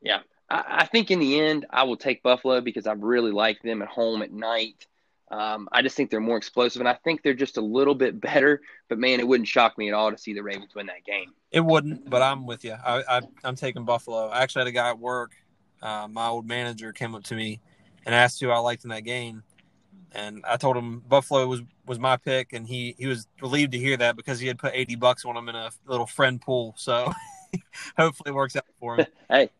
Yeah, 0.00 0.20
I, 0.48 0.64
I 0.68 0.86
think 0.86 1.10
in 1.10 1.18
the 1.18 1.40
end, 1.40 1.66
I 1.70 1.82
will 1.82 1.96
take 1.96 2.22
Buffalo 2.22 2.60
because 2.60 2.86
I 2.86 2.92
really 2.92 3.32
like 3.32 3.60
them 3.62 3.82
at 3.82 3.88
home 3.88 4.22
at 4.22 4.32
night. 4.32 4.86
Um, 5.32 5.68
I 5.72 5.82
just 5.82 5.96
think 5.96 6.10
they're 6.10 6.20
more 6.20 6.36
explosive, 6.36 6.80
and 6.80 6.88
I 6.88 6.94
think 7.04 7.22
they're 7.22 7.34
just 7.34 7.56
a 7.56 7.60
little 7.60 7.94
bit 7.94 8.20
better. 8.20 8.60
But 8.88 8.98
man, 8.98 9.18
it 9.18 9.26
wouldn't 9.26 9.48
shock 9.48 9.76
me 9.76 9.88
at 9.88 9.94
all 9.94 10.12
to 10.12 10.18
see 10.18 10.32
the 10.32 10.42
Ravens 10.42 10.74
win 10.74 10.86
that 10.86 11.04
game. 11.04 11.32
It 11.50 11.64
wouldn't, 11.64 12.08
but 12.08 12.22
I'm 12.22 12.46
with 12.46 12.64
you. 12.64 12.72
I, 12.72 13.02
I 13.08 13.20
am 13.44 13.56
taking 13.56 13.84
Buffalo. 13.84 14.28
I 14.28 14.42
actually 14.42 14.60
had 14.60 14.68
a 14.68 14.72
guy 14.72 14.90
at 14.90 14.98
work. 14.98 15.32
Uh, 15.82 16.06
my 16.08 16.28
old 16.28 16.46
manager 16.46 16.92
came 16.92 17.16
up 17.16 17.24
to 17.24 17.34
me 17.34 17.60
and 18.06 18.14
asked 18.14 18.40
who 18.40 18.50
I 18.50 18.58
liked 18.58 18.84
in 18.84 18.90
that 18.90 19.04
game, 19.04 19.42
and 20.14 20.44
I 20.46 20.56
told 20.56 20.76
him 20.76 21.00
Buffalo 21.00 21.46
was 21.46 21.62
was 21.86 21.98
my 21.98 22.16
pick, 22.16 22.52
and 22.52 22.66
he 22.66 22.94
he 22.98 23.06
was 23.06 23.26
relieved 23.40 23.72
to 23.72 23.78
hear 23.78 23.96
that 23.96 24.16
because 24.16 24.40
he 24.40 24.46
had 24.46 24.58
put 24.58 24.72
eighty 24.74 24.96
bucks 24.96 25.24
on 25.24 25.36
him 25.36 25.48
in 25.48 25.54
a 25.54 25.70
little 25.86 26.06
friend 26.06 26.40
pool. 26.40 26.74
So 26.76 27.12
hopefully 27.96 28.30
it 28.30 28.34
works 28.34 28.56
out 28.56 28.64
for 28.78 28.96
him. 28.96 29.06
hey, 29.30 29.50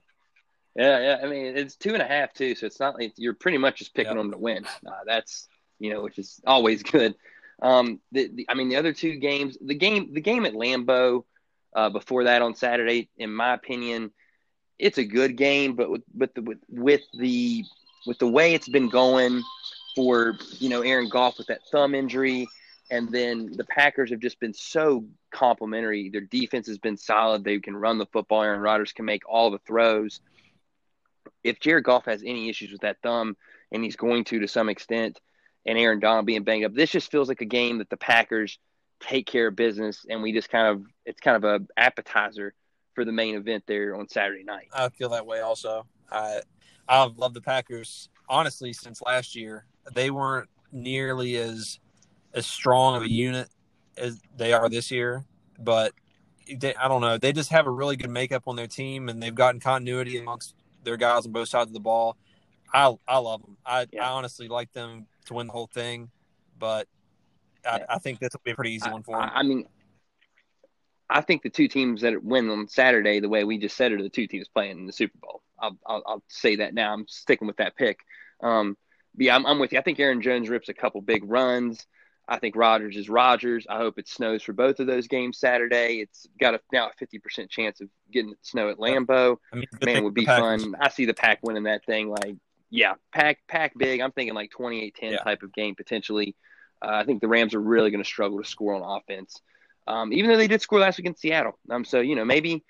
yeah, 0.77 1.01
yeah. 1.01 1.16
I 1.22 1.27
mean, 1.27 1.56
it's 1.56 1.77
two 1.77 1.93
and 1.93 2.02
a 2.02 2.06
half 2.06 2.32
too, 2.32 2.55
so 2.55 2.66
it's 2.66 2.81
not 2.81 2.94
like 2.98 3.12
you're 3.16 3.35
pretty 3.35 3.59
much 3.59 3.78
just 3.78 3.94
picking 3.94 4.16
them 4.16 4.31
to 4.31 4.39
win. 4.39 4.64
Uh, 4.86 4.90
that's 5.06 5.48
you 5.78 5.93
know, 5.93 6.02
which 6.02 6.18
is 6.18 6.40
always 6.47 6.82
good. 6.85 7.14
Um, 7.62 8.01
the, 8.12 8.31
the, 8.32 8.47
I 8.48 8.55
mean, 8.55 8.68
the 8.68 8.77
other 8.77 8.93
two 8.93 9.16
games, 9.16 9.59
the 9.60 9.74
game, 9.74 10.14
the 10.14 10.20
game 10.20 10.47
at 10.47 10.55
Lambeau, 10.55 11.24
uh, 11.74 11.90
before 11.90 12.24
that 12.24 12.43
on 12.43 12.55
Saturday, 12.55 13.10
in 13.18 13.32
my 13.35 13.52
opinion, 13.52 14.12
it's 14.78 14.98
a 14.98 15.05
good 15.05 15.36
game, 15.36 15.77
but 15.77 15.90
with, 15.90 16.02
with 16.14 16.35
the 16.35 16.43
with, 16.43 16.59
with 16.70 17.02
the 17.18 17.64
with 18.06 18.18
the 18.18 18.28
way 18.28 18.55
it's 18.55 18.68
been 18.68 18.89
going 18.89 19.43
for 20.01 20.39
you 20.59 20.70
know 20.70 20.81
Aaron 20.81 21.10
Goff 21.10 21.36
with 21.36 21.48
that 21.48 21.60
thumb 21.70 21.94
injury, 21.94 22.48
and 22.90 23.10
then 23.10 23.52
the 23.52 23.64
Packers 23.64 24.10
have 24.10 24.20
just 24.20 24.40
been 24.40 24.55
so 24.55 25.05
complimentary. 25.31 26.09
Their 26.09 26.22
defense 26.22 26.66
has 26.68 26.78
been 26.78 26.97
solid. 26.97 27.44
They 27.44 27.59
can 27.59 27.77
run 27.77 27.98
the 27.98 28.06
football. 28.06 28.43
Aaron 28.43 28.60
Rodgers 28.60 28.93
can 28.93 29.05
make 29.05 29.28
all 29.28 29.51
the 29.51 29.59
throws. 29.59 30.20
If 31.44 31.60
Jared 31.60 31.85
Goff 31.85 32.06
has 32.06 32.22
any 32.22 32.48
issues 32.48 32.72
with 32.72 32.81
that 32.81 32.97
thumb, 33.02 33.36
and 33.70 33.85
he's 33.85 33.97
going 33.97 34.24
to 34.24 34.40
to 34.40 34.48
some 34.48 34.70
extent. 34.70 35.20
And 35.66 35.77
Aaron 35.77 36.01
Donald 36.01 36.24
being 36.24 36.44
banged 36.44 36.64
up, 36.64 36.72
this 36.72 36.90
just 36.90 37.10
feels 37.10 37.28
like 37.28 37.43
a 37.43 37.47
game 37.47 37.78
that 37.78 37.90
the 37.90 37.98
Packers 37.98 38.59
take 39.01 39.27
care 39.27 39.48
of 39.48 39.56
business, 39.56 40.06
and 40.09 40.22
we 40.22 40.32
just 40.32 40.48
kind 40.48 40.66
of 40.66 40.82
it's 41.05 41.20
kind 41.20 41.36
of 41.36 41.44
a 41.44 41.60
appetizer 41.77 42.55
for 42.94 43.05
the 43.05 43.12
main 43.12 43.35
event 43.35 43.64
there 43.66 43.94
on 43.94 44.09
Saturday 44.09 44.44
night. 44.44 44.68
I 44.72 44.89
feel 44.89 45.10
that 45.10 45.27
way 45.27 45.40
also. 45.40 45.86
I 46.10 46.40
I've 46.89 47.18
loved 47.18 47.35
the 47.35 47.43
Packers 47.43 48.09
honestly 48.27 48.72
since 48.72 49.02
last 49.02 49.36
year. 49.36 49.66
They 49.93 50.11
weren't 50.11 50.48
nearly 50.73 51.36
as 51.36 51.78
as 52.32 52.47
strong 52.47 52.97
of 52.97 53.02
a 53.02 53.11
unit 53.11 53.48
as 53.97 54.20
they 54.36 54.52
are 54.52 54.69
this 54.69 54.90
year, 54.90 55.24
but 55.59 55.93
they, 56.59 56.74
I 56.74 56.89
don't 56.89 57.01
know. 57.01 57.19
They 57.19 57.32
just 57.32 57.51
have 57.51 57.66
a 57.66 57.70
really 57.70 57.97
good 57.97 58.11
makeup 58.11 58.44
on 58.47 58.57
their 58.57 58.66
team, 58.66 59.09
and 59.09 59.23
they've 59.23 59.35
gotten 59.35 59.61
continuity 59.61 60.19
amongst 60.19 60.55
their 60.85 60.97
guys 60.97 61.27
on 61.27 61.32
both 61.32 61.48
sides 61.48 61.69
of 61.69 61.74
the 61.74 61.81
ball. 61.81 62.16
I 62.73 62.94
I 63.07 63.19
love 63.19 63.43
them. 63.43 63.57
I, 63.66 63.86
yeah. 63.93 64.09
I 64.09 64.12
honestly 64.12 64.48
like 64.48 64.73
them 64.73 65.07
to 65.27 65.35
win 65.35 65.47
the 65.47 65.52
whole 65.52 65.69
thing, 65.73 66.11
but 66.59 66.86
I, 67.66 67.78
yeah. 67.78 67.85
I 67.89 67.98
think 67.98 68.20
this 68.20 68.31
will 68.32 68.40
be 68.44 68.52
a 68.52 68.55
pretty 68.55 68.73
easy 68.73 68.90
one 68.90 69.02
for 69.02 69.16
them. 69.19 69.28
I, 69.32 69.40
I 69.40 69.43
mean, 69.43 69.66
I 71.09 71.20
think 71.20 71.43
the 71.43 71.51
two 71.51 71.69
teams 71.69 72.02
that 72.02 72.23
win 72.23 72.48
on 72.48 72.69
Saturday, 72.69 73.20
the 73.20 73.28
way 73.28 73.44
we 73.44 73.59
just 73.59 73.77
said 73.77 73.93
it, 73.93 74.01
are 74.01 74.02
the 74.02 74.09
two 74.09 74.27
teams 74.27 74.48
playing 74.48 74.78
in 74.78 74.86
the 74.86 74.93
Super 74.93 75.19
Bowl. 75.19 75.43
I'll, 75.59 75.77
I'll, 75.85 76.02
I'll 76.07 76.23
say 76.28 76.57
that 76.57 76.73
now. 76.73 76.93
I'm 76.93 77.07
sticking 77.09 77.47
with 77.47 77.57
that 77.57 77.77
pick. 77.77 77.98
Um, 78.43 78.77
yeah, 79.24 79.36
I'm, 79.36 79.47
I'm, 79.47 79.59
with 79.59 79.72
you. 79.72 79.78
I 79.78 79.82
think 79.82 79.98
Aaron 80.01 80.22
Jones 80.22 80.48
rips 80.48 80.68
a 80.68 80.74
couple 80.74 81.01
big 81.01 81.24
runs. 81.24 81.86
I 82.28 82.38
think 82.38 82.55
Rodgers 82.55 82.97
is 82.97 83.09
Rodgers. 83.09 83.66
I 83.68 83.78
hope 83.78 83.98
it 83.98 84.09
snows 84.09 84.42
for 84.42 84.52
both 84.52 84.78
of 84.78 84.86
those 84.86 85.09
games 85.09 85.38
Saturday. 85.38 85.97
It's 85.97 86.28
got 86.38 86.55
a 86.55 86.60
now 86.72 86.88
a 86.88 87.05
50% 87.05 87.51
chance 87.51 87.80
of 87.80 87.88
getting 88.12 88.34
snow 88.42 88.70
at 88.70 88.78
Lambeau. 88.78 89.36
I 89.52 89.56
mean, 89.56 89.66
Man, 89.84 89.97
it 89.97 90.05
would 90.05 90.14
be 90.14 90.26
fun. 90.26 90.76
I 90.80 90.90
see 90.90 91.06
the 91.06 91.14
Pack 91.14 91.40
winning 91.42 91.64
that 91.64 91.84
thing. 91.84 92.09
Like, 92.09 92.36
yeah, 92.70 92.94
Pack 93.12 93.38
Pack 93.48 93.72
big. 93.76 94.01
I'm 94.01 94.12
thinking 94.12 94.34
like 94.34 94.52
28-10 94.56 94.92
yeah. 95.02 95.16
type 95.18 95.42
of 95.42 95.52
game 95.52 95.74
potentially. 95.74 96.36
Uh, 96.82 96.92
I 96.92 97.05
think 97.05 97.20
the 97.20 97.28
Rams 97.28 97.55
are 97.55 97.60
really 97.60 97.90
going 97.90 98.02
to 98.02 98.09
struggle 98.09 98.40
to 98.40 98.48
score 98.48 98.74
on 98.74 99.01
offense, 99.01 99.40
um, 99.88 100.12
even 100.12 100.30
though 100.30 100.36
they 100.36 100.48
did 100.48 100.62
score 100.62 100.78
last 100.78 100.98
week 100.98 101.06
in 101.06 101.16
Seattle. 101.16 101.59
Um, 101.68 101.84
so 101.84 102.01
you 102.01 102.14
know 102.14 102.24
maybe 102.24 102.64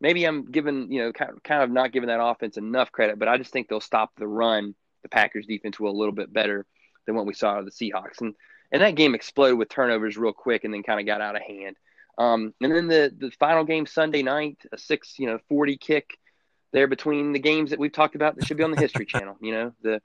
maybe 0.00 0.24
I'm 0.24 0.44
giving 0.44 0.92
you 0.92 1.02
know 1.02 1.12
kind 1.12 1.32
of, 1.32 1.42
kind 1.42 1.62
of 1.62 1.70
not 1.70 1.92
giving 1.92 2.08
that 2.08 2.22
offense 2.22 2.58
enough 2.58 2.92
credit, 2.92 3.18
but 3.18 3.28
I 3.28 3.38
just 3.38 3.52
think 3.52 3.68
they'll 3.68 3.80
stop 3.80 4.10
the 4.16 4.28
run. 4.28 4.74
The 5.02 5.08
Packers 5.08 5.46
defense 5.46 5.78
will 5.78 5.90
a 5.90 5.98
little 5.98 6.14
bit 6.14 6.32
better 6.32 6.66
than 7.06 7.14
what 7.14 7.26
we 7.26 7.34
saw 7.34 7.58
of 7.58 7.64
the 7.64 7.70
Seahawks, 7.70 8.20
and 8.20 8.34
and 8.72 8.82
that 8.82 8.96
game 8.96 9.14
exploded 9.14 9.58
with 9.58 9.68
turnovers 9.68 10.16
real 10.16 10.32
quick, 10.32 10.64
and 10.64 10.74
then 10.74 10.82
kind 10.82 11.00
of 11.00 11.06
got 11.06 11.20
out 11.20 11.36
of 11.36 11.42
hand. 11.42 11.76
Um, 12.18 12.54
and 12.60 12.74
then 12.74 12.88
the 12.88 13.12
the 13.16 13.30
final 13.38 13.64
game 13.64 13.86
Sunday 13.86 14.22
night, 14.22 14.58
a 14.72 14.78
six 14.78 15.18
you 15.18 15.26
know 15.26 15.38
forty 15.48 15.76
kick 15.76 16.18
there 16.72 16.86
between 16.86 17.32
the 17.32 17.38
games 17.38 17.70
that 17.70 17.78
we've 17.78 17.92
talked 17.92 18.16
about 18.16 18.36
that 18.36 18.46
should 18.46 18.56
be 18.56 18.64
on 18.64 18.70
the 18.70 18.80
History 18.80 19.06
Channel. 19.06 19.36
You 19.40 19.52
know 19.52 19.72
the 19.82 20.00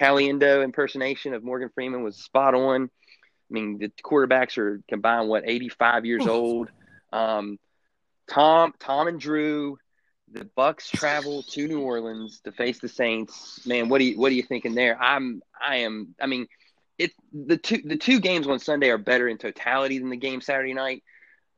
Caliendo 0.00 0.62
impersonation 0.62 1.34
of 1.34 1.42
Morgan 1.42 1.70
Freeman 1.74 2.02
was 2.02 2.16
spot 2.16 2.54
on. 2.54 2.84
I 2.84 3.52
mean 3.52 3.78
the 3.78 3.88
quarterbacks 4.02 4.58
are 4.58 4.80
combined 4.88 5.28
what 5.28 5.44
eighty 5.46 5.68
five 5.68 6.04
years 6.04 6.26
old. 6.26 6.70
Um, 7.12 7.58
Tom 8.28 8.72
Tom 8.78 9.08
and 9.08 9.20
Drew 9.20 9.78
the 10.32 10.44
Bucks 10.44 10.90
travel 10.90 11.42
to 11.44 11.68
New 11.68 11.80
Orleans 11.80 12.40
to 12.40 12.52
face 12.52 12.78
the 12.78 12.88
Saints. 12.88 13.64
Man, 13.66 13.88
what 13.88 13.98
do 13.98 14.04
you 14.04 14.18
what 14.18 14.32
are 14.32 14.34
you 14.34 14.42
thinking 14.42 14.74
there? 14.74 15.00
I'm 15.00 15.42
I 15.60 15.76
am 15.76 16.14
I 16.20 16.26
mean 16.26 16.46
it 16.98 17.12
the 17.32 17.56
two 17.56 17.80
the 17.84 17.96
two 17.96 18.20
games 18.20 18.46
on 18.46 18.58
Sunday 18.58 18.90
are 18.90 18.98
better 18.98 19.28
in 19.28 19.38
totality 19.38 19.98
than 19.98 20.10
the 20.10 20.16
game 20.16 20.40
Saturday 20.40 20.74
night, 20.74 21.04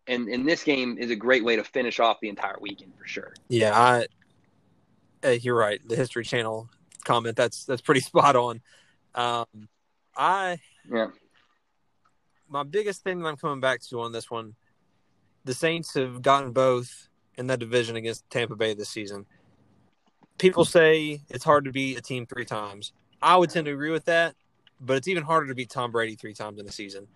and 0.07 0.29
and 0.29 0.47
this 0.47 0.65
game 0.65 0.99
is 0.99 1.11
a 1.11 1.17
great 1.17 1.45
way 1.45 1.57
to 1.57 1.65
finish 1.65 1.99
off 1.99 2.19
the 2.21 2.29
entire 2.29 2.57
weekend 2.61 2.93
for 2.99 3.07
sure. 3.07 3.35
Yeah, 3.49 3.79
I 3.79 4.07
uh, 5.25 5.31
you're 5.31 5.57
right. 5.57 5.81
The 5.87 5.97
History 5.97 6.25
Channel 6.25 6.69
comment 7.05 7.37
that's 7.37 7.65
that's 7.65 7.83
pretty 7.83 8.01
spot 8.03 8.37
on. 8.37 8.61
Um, 9.15 9.69
I 10.17 10.59
yeah. 10.91 11.09
My 12.51 12.63
biggest 12.63 13.03
thing 13.03 13.21
that 13.21 13.29
I'm 13.29 13.37
coming 13.37 13.61
back 13.61 13.83
to 13.89 14.01
on 14.01 14.13
this 14.13 14.31
one, 14.31 14.55
the 15.45 15.53
Saints 15.53 15.93
have 15.95 16.23
gotten 16.23 16.53
both 16.53 17.08
in 17.39 17.47
that 17.47 17.59
division 17.59 17.97
against 17.97 18.29
Tampa 18.29 18.57
Bay 18.57 18.75
this 18.75 18.91
season. 18.91 19.25
People 20.37 20.65
say 20.65 21.23
it's 21.31 21.45
hard 21.45 21.65
to 21.65 21.73
beat 21.73 21.99
a 21.99 22.03
team 22.03 22.27
three 22.27 22.45
times. 22.45 22.93
I 23.23 23.37
would 23.37 23.51
tend 23.51 23.67
to 23.67 23.73
agree 23.73 23.91
with 23.91 24.05
that 24.05 24.37
but 24.81 24.97
it's 24.97 25.09
even 25.09 25.23
harder 25.23 25.49
to 25.49 25.55
beat 25.55 25.71
Tom 25.71 25.91
Brady 25.91 26.15
three 26.15 26.35
times 26.35 26.59
in 26.61 26.67
a 26.67 26.73
season. 26.73 27.07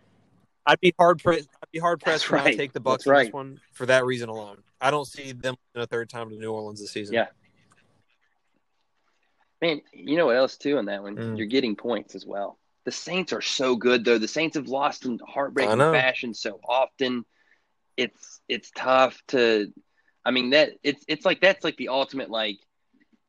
I'd 0.65 0.81
be 0.81 0.95
hard 0.99 1.23
pressed. 1.23 1.49
I'd 1.63 1.71
be 1.73 1.79
hard 1.79 2.01
pressed 2.01 2.27
to 2.27 2.35
right. 2.35 2.57
take 2.57 2.73
the 2.73 2.81
Bucks 2.81 3.07
in 3.07 3.15
this 3.15 3.33
one 3.33 3.61
for 3.73 3.87
that 3.87 4.05
reason 4.05 4.29
alone. 4.29 4.59
I 4.81 4.91
don't 4.91 5.07
see 5.07 5.33
them 5.33 5.57
in 5.75 5.81
a 5.81 5.87
third 5.87 6.09
time 6.09 6.31
to 6.31 6.37
New 6.37 6.53
Orleans 6.53 6.81
this 6.81 6.91
season. 6.91 7.15
Yeah, 7.15 7.27
man. 9.61 9.81
You 9.93 10.17
know 10.17 10.27
what 10.27 10.37
else 10.37 10.57
too 10.57 10.79
in 10.79 10.87
that 10.87 11.03
one? 11.03 11.17
Mm. 11.17 11.37
You're 11.37 11.47
getting 11.47 11.75
points 11.75 12.15
as 12.15 12.25
well. 12.25 12.59
The 12.85 12.93
Saints 12.93 13.33
are 13.33 13.41
so 13.41 13.77
good 13.77 14.05
though. 14.05 14.19
The 14.19 14.29
Saints 14.29 14.57
have 14.57 14.69
lost 14.69 15.05
in 15.05 15.19
heartbreaking 15.27 15.79
fashion 15.79 16.35
so 16.35 16.61
often. 16.67 17.25
It's 17.97 18.41
it's 18.49 18.71
tough 18.75 19.21
to. 19.29 19.73
I 20.25 20.31
mean 20.31 20.51
that 20.51 20.73
it's 20.83 21.05
it's 21.09 21.25
like 21.25 21.41
that's 21.41 21.65
like 21.65 21.77
the 21.77 21.89
ultimate 21.89 22.31
like 22.31 22.59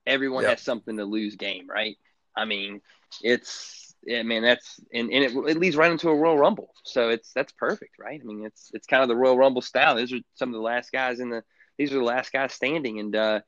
everyone 0.05 0.43
yep. 0.43 0.51
has 0.51 0.61
something 0.61 0.97
to 0.97 1.05
lose 1.05 1.35
game, 1.35 1.67
right? 1.69 1.97
I 2.35 2.45
mean, 2.45 2.81
it's 3.21 3.95
I 4.11 4.23
mean 4.23 4.43
that's 4.43 4.79
and, 4.93 5.11
and 5.11 5.23
it, 5.23 5.31
it 5.49 5.57
leads 5.57 5.75
right 5.75 5.91
into 5.91 6.09
a 6.09 6.15
Royal 6.15 6.37
Rumble, 6.37 6.73
so 6.83 7.09
it's 7.09 7.31
that's 7.33 7.51
perfect, 7.53 7.97
right? 7.99 8.19
I 8.21 8.25
mean 8.25 8.45
it's 8.45 8.71
it's 8.73 8.87
kind 8.87 9.01
of 9.01 9.09
the 9.09 9.15
Royal 9.15 9.37
Rumble 9.37 9.61
style. 9.61 9.95
These 9.95 10.13
are 10.13 10.19
some 10.35 10.49
of 10.49 10.53
the 10.53 10.61
last 10.61 10.91
guys 10.91 11.19
in 11.19 11.29
the 11.29 11.43
these 11.77 11.91
are 11.91 11.97
the 11.97 12.03
last 12.03 12.31
guys 12.31 12.53
standing, 12.53 12.99
and 12.99 13.15
uh, 13.15 13.41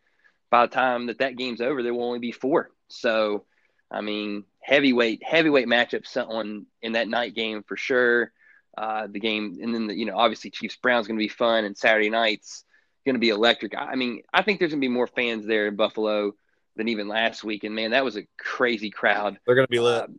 by 0.49 0.65
the 0.65 0.73
time 0.73 1.07
that 1.07 1.19
that 1.19 1.37
game's 1.37 1.61
over, 1.61 1.83
there 1.83 1.93
will 1.93 2.05
only 2.05 2.19
be 2.19 2.31
four. 2.31 2.71
So, 2.87 3.45
I 3.91 4.01
mean, 4.01 4.45
heavyweight 4.61 5.23
heavyweight 5.23 5.67
matchups 5.67 6.17
on 6.17 6.65
in 6.81 6.93
that 6.93 7.07
night 7.07 7.35
game 7.35 7.63
for 7.63 7.77
sure. 7.77 8.31
Uh, 8.77 9.07
the 9.07 9.21
game, 9.21 9.57
and 9.61 9.73
then 9.73 9.87
the, 9.87 9.95
you 9.95 10.05
know 10.05 10.17
obviously 10.17 10.49
Chiefs 10.49 10.75
Browns 10.75 11.07
going 11.07 11.17
to 11.17 11.23
be 11.23 11.29
fun, 11.29 11.63
and 11.63 11.77
Saturday 11.77 12.09
nights 12.09 12.64
going 13.05 13.15
to 13.15 13.19
be 13.19 13.29
electric. 13.29 13.73
I 13.77 13.95
mean, 13.95 14.23
I 14.33 14.41
think 14.41 14.59
there's 14.59 14.71
going 14.71 14.81
to 14.81 14.87
be 14.87 14.93
more 14.93 15.07
fans 15.07 15.45
there 15.45 15.67
in 15.67 15.75
Buffalo 15.75 16.33
than 16.75 16.87
even 16.89 17.07
last 17.07 17.43
week, 17.43 17.63
and 17.63 17.73
man, 17.73 17.91
that 17.91 18.03
was 18.03 18.17
a 18.17 18.27
crazy 18.37 18.89
crowd. 18.89 19.39
They're 19.45 19.55
going 19.55 19.67
to 19.67 19.71
be 19.71 19.79
lit. 19.79 20.09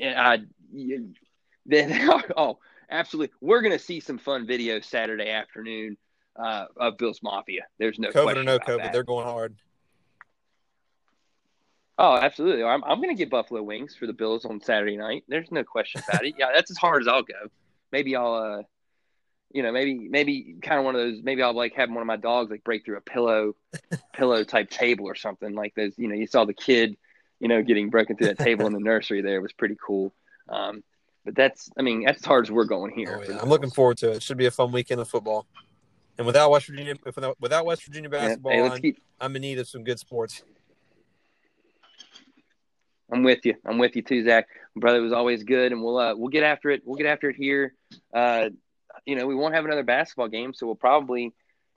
Uh, 0.00 0.04
uh, 0.04 0.38
then 1.66 2.08
oh, 2.36 2.58
absolutely. 2.90 3.34
We're 3.40 3.62
gonna 3.62 3.78
see 3.78 4.00
some 4.00 4.18
fun 4.18 4.46
videos 4.46 4.84
Saturday 4.84 5.30
afternoon 5.30 5.96
uh, 6.36 6.66
of 6.76 6.96
Bills 6.96 7.20
Mafia. 7.22 7.66
There's 7.78 7.98
no 7.98 8.10
COVID 8.10 8.36
or 8.36 8.42
no 8.42 8.58
COVID, 8.58 8.82
that. 8.82 8.92
they're 8.92 9.04
going 9.04 9.26
hard. 9.26 9.56
Oh, 11.98 12.16
absolutely. 12.16 12.62
I'm, 12.62 12.82
I'm 12.84 12.96
going 12.96 13.14
to 13.14 13.14
get 13.14 13.28
Buffalo 13.28 13.62
wings 13.62 13.94
for 13.94 14.06
the 14.06 14.14
Bills 14.14 14.46
on 14.46 14.58
Saturday 14.62 14.96
night. 14.96 15.22
There's 15.28 15.50
no 15.50 15.62
question 15.62 16.00
about 16.08 16.24
it. 16.24 16.34
Yeah, 16.38 16.46
that's 16.54 16.70
as 16.70 16.78
hard 16.78 17.02
as 17.02 17.08
I'll 17.08 17.22
go. 17.22 17.34
Maybe 17.92 18.16
I'll, 18.16 18.32
uh, 18.32 18.62
you 19.50 19.62
know, 19.62 19.72
maybe 19.72 20.08
maybe 20.08 20.56
kind 20.62 20.78
of 20.78 20.84
one 20.84 20.94
of 20.94 21.00
those. 21.00 21.22
Maybe 21.22 21.42
I'll 21.42 21.54
like 21.54 21.74
have 21.74 21.90
one 21.90 22.00
of 22.00 22.06
my 22.06 22.16
dogs 22.16 22.50
like 22.50 22.64
break 22.64 22.84
through 22.84 22.98
a 22.98 23.00
pillow, 23.00 23.54
pillow 24.14 24.44
type 24.44 24.70
table 24.70 25.06
or 25.06 25.14
something 25.14 25.54
like 25.54 25.74
those. 25.74 25.92
You 25.96 26.08
know, 26.08 26.14
you 26.14 26.26
saw 26.26 26.44
the 26.44 26.54
kid 26.54 26.96
you 27.40 27.48
know, 27.48 27.62
getting 27.62 27.90
broken 27.90 28.16
through 28.16 28.28
that 28.28 28.38
table 28.38 28.66
in 28.66 28.72
the 28.72 28.80
nursery 28.80 29.22
there 29.22 29.40
was 29.40 29.52
pretty 29.52 29.76
cool. 29.84 30.12
Um, 30.48 30.84
but 31.24 31.34
that's, 31.34 31.70
I 31.76 31.82
mean, 31.82 32.04
that's 32.04 32.18
as 32.18 32.24
hard 32.24 32.46
as 32.46 32.50
we're 32.50 32.64
going 32.64 32.92
here. 32.94 33.20
Oh, 33.20 33.32
yeah. 33.32 33.38
I'm 33.40 33.48
looking 33.48 33.70
forward 33.70 33.96
to 33.98 34.10
it. 34.10 34.16
it. 34.16 34.22
Should 34.22 34.36
be 34.36 34.46
a 34.46 34.50
fun 34.50 34.72
weekend 34.72 35.00
of 35.00 35.08
football. 35.08 35.46
And 36.18 36.26
without 36.26 36.50
West 36.50 36.66
Virginia, 36.66 36.94
without, 37.04 37.40
without 37.40 37.64
West 37.64 37.84
Virginia 37.84 38.10
basketball, 38.10 38.52
yeah. 38.52 38.68
hey, 38.68 38.80
keep... 38.80 39.02
I'm 39.20 39.34
in 39.36 39.42
need 39.42 39.58
of 39.58 39.68
some 39.68 39.84
good 39.84 39.98
sports. 39.98 40.42
I'm 43.10 43.22
with 43.22 43.44
you. 43.44 43.54
I'm 43.64 43.78
with 43.78 43.96
you 43.96 44.02
too, 44.02 44.22
Zach. 44.22 44.46
brother 44.76 45.00
was 45.00 45.12
always 45.12 45.42
good, 45.42 45.72
and 45.72 45.82
we'll 45.82 45.98
uh, 45.98 46.14
we'll 46.14 46.28
get 46.28 46.44
after 46.44 46.70
it. 46.70 46.82
We'll 46.84 46.96
get 46.96 47.06
after 47.06 47.30
it 47.30 47.36
here. 47.36 47.74
Uh, 48.14 48.50
you 49.06 49.16
know, 49.16 49.26
we 49.26 49.34
won't 49.34 49.54
have 49.54 49.64
another 49.64 49.82
basketball 49.82 50.28
game, 50.28 50.52
so 50.54 50.66
we'll 50.66 50.74
probably 50.74 51.32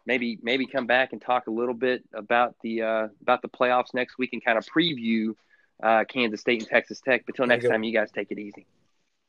maybe 0.05 0.39
maybe 0.41 0.65
come 0.65 0.85
back 0.85 1.13
and 1.13 1.21
talk 1.21 1.47
a 1.47 1.51
little 1.51 1.73
bit 1.73 2.03
about 2.13 2.55
the 2.61 2.81
uh, 2.81 3.07
about 3.21 3.41
the 3.41 3.49
playoffs 3.49 3.93
next 3.93 4.17
week 4.17 4.31
and 4.33 4.43
kind 4.43 4.57
of 4.57 4.65
preview 4.65 5.33
uh, 5.81 6.03
Kansas 6.05 6.41
State 6.41 6.61
and 6.61 6.69
Texas 6.69 7.01
Tech. 7.01 7.25
But 7.25 7.35
till 7.35 7.47
next 7.47 7.65
time, 7.67 7.83
you 7.83 7.93
guys 7.93 8.11
take 8.11 8.31
it 8.31 8.39
easy. 8.39 8.65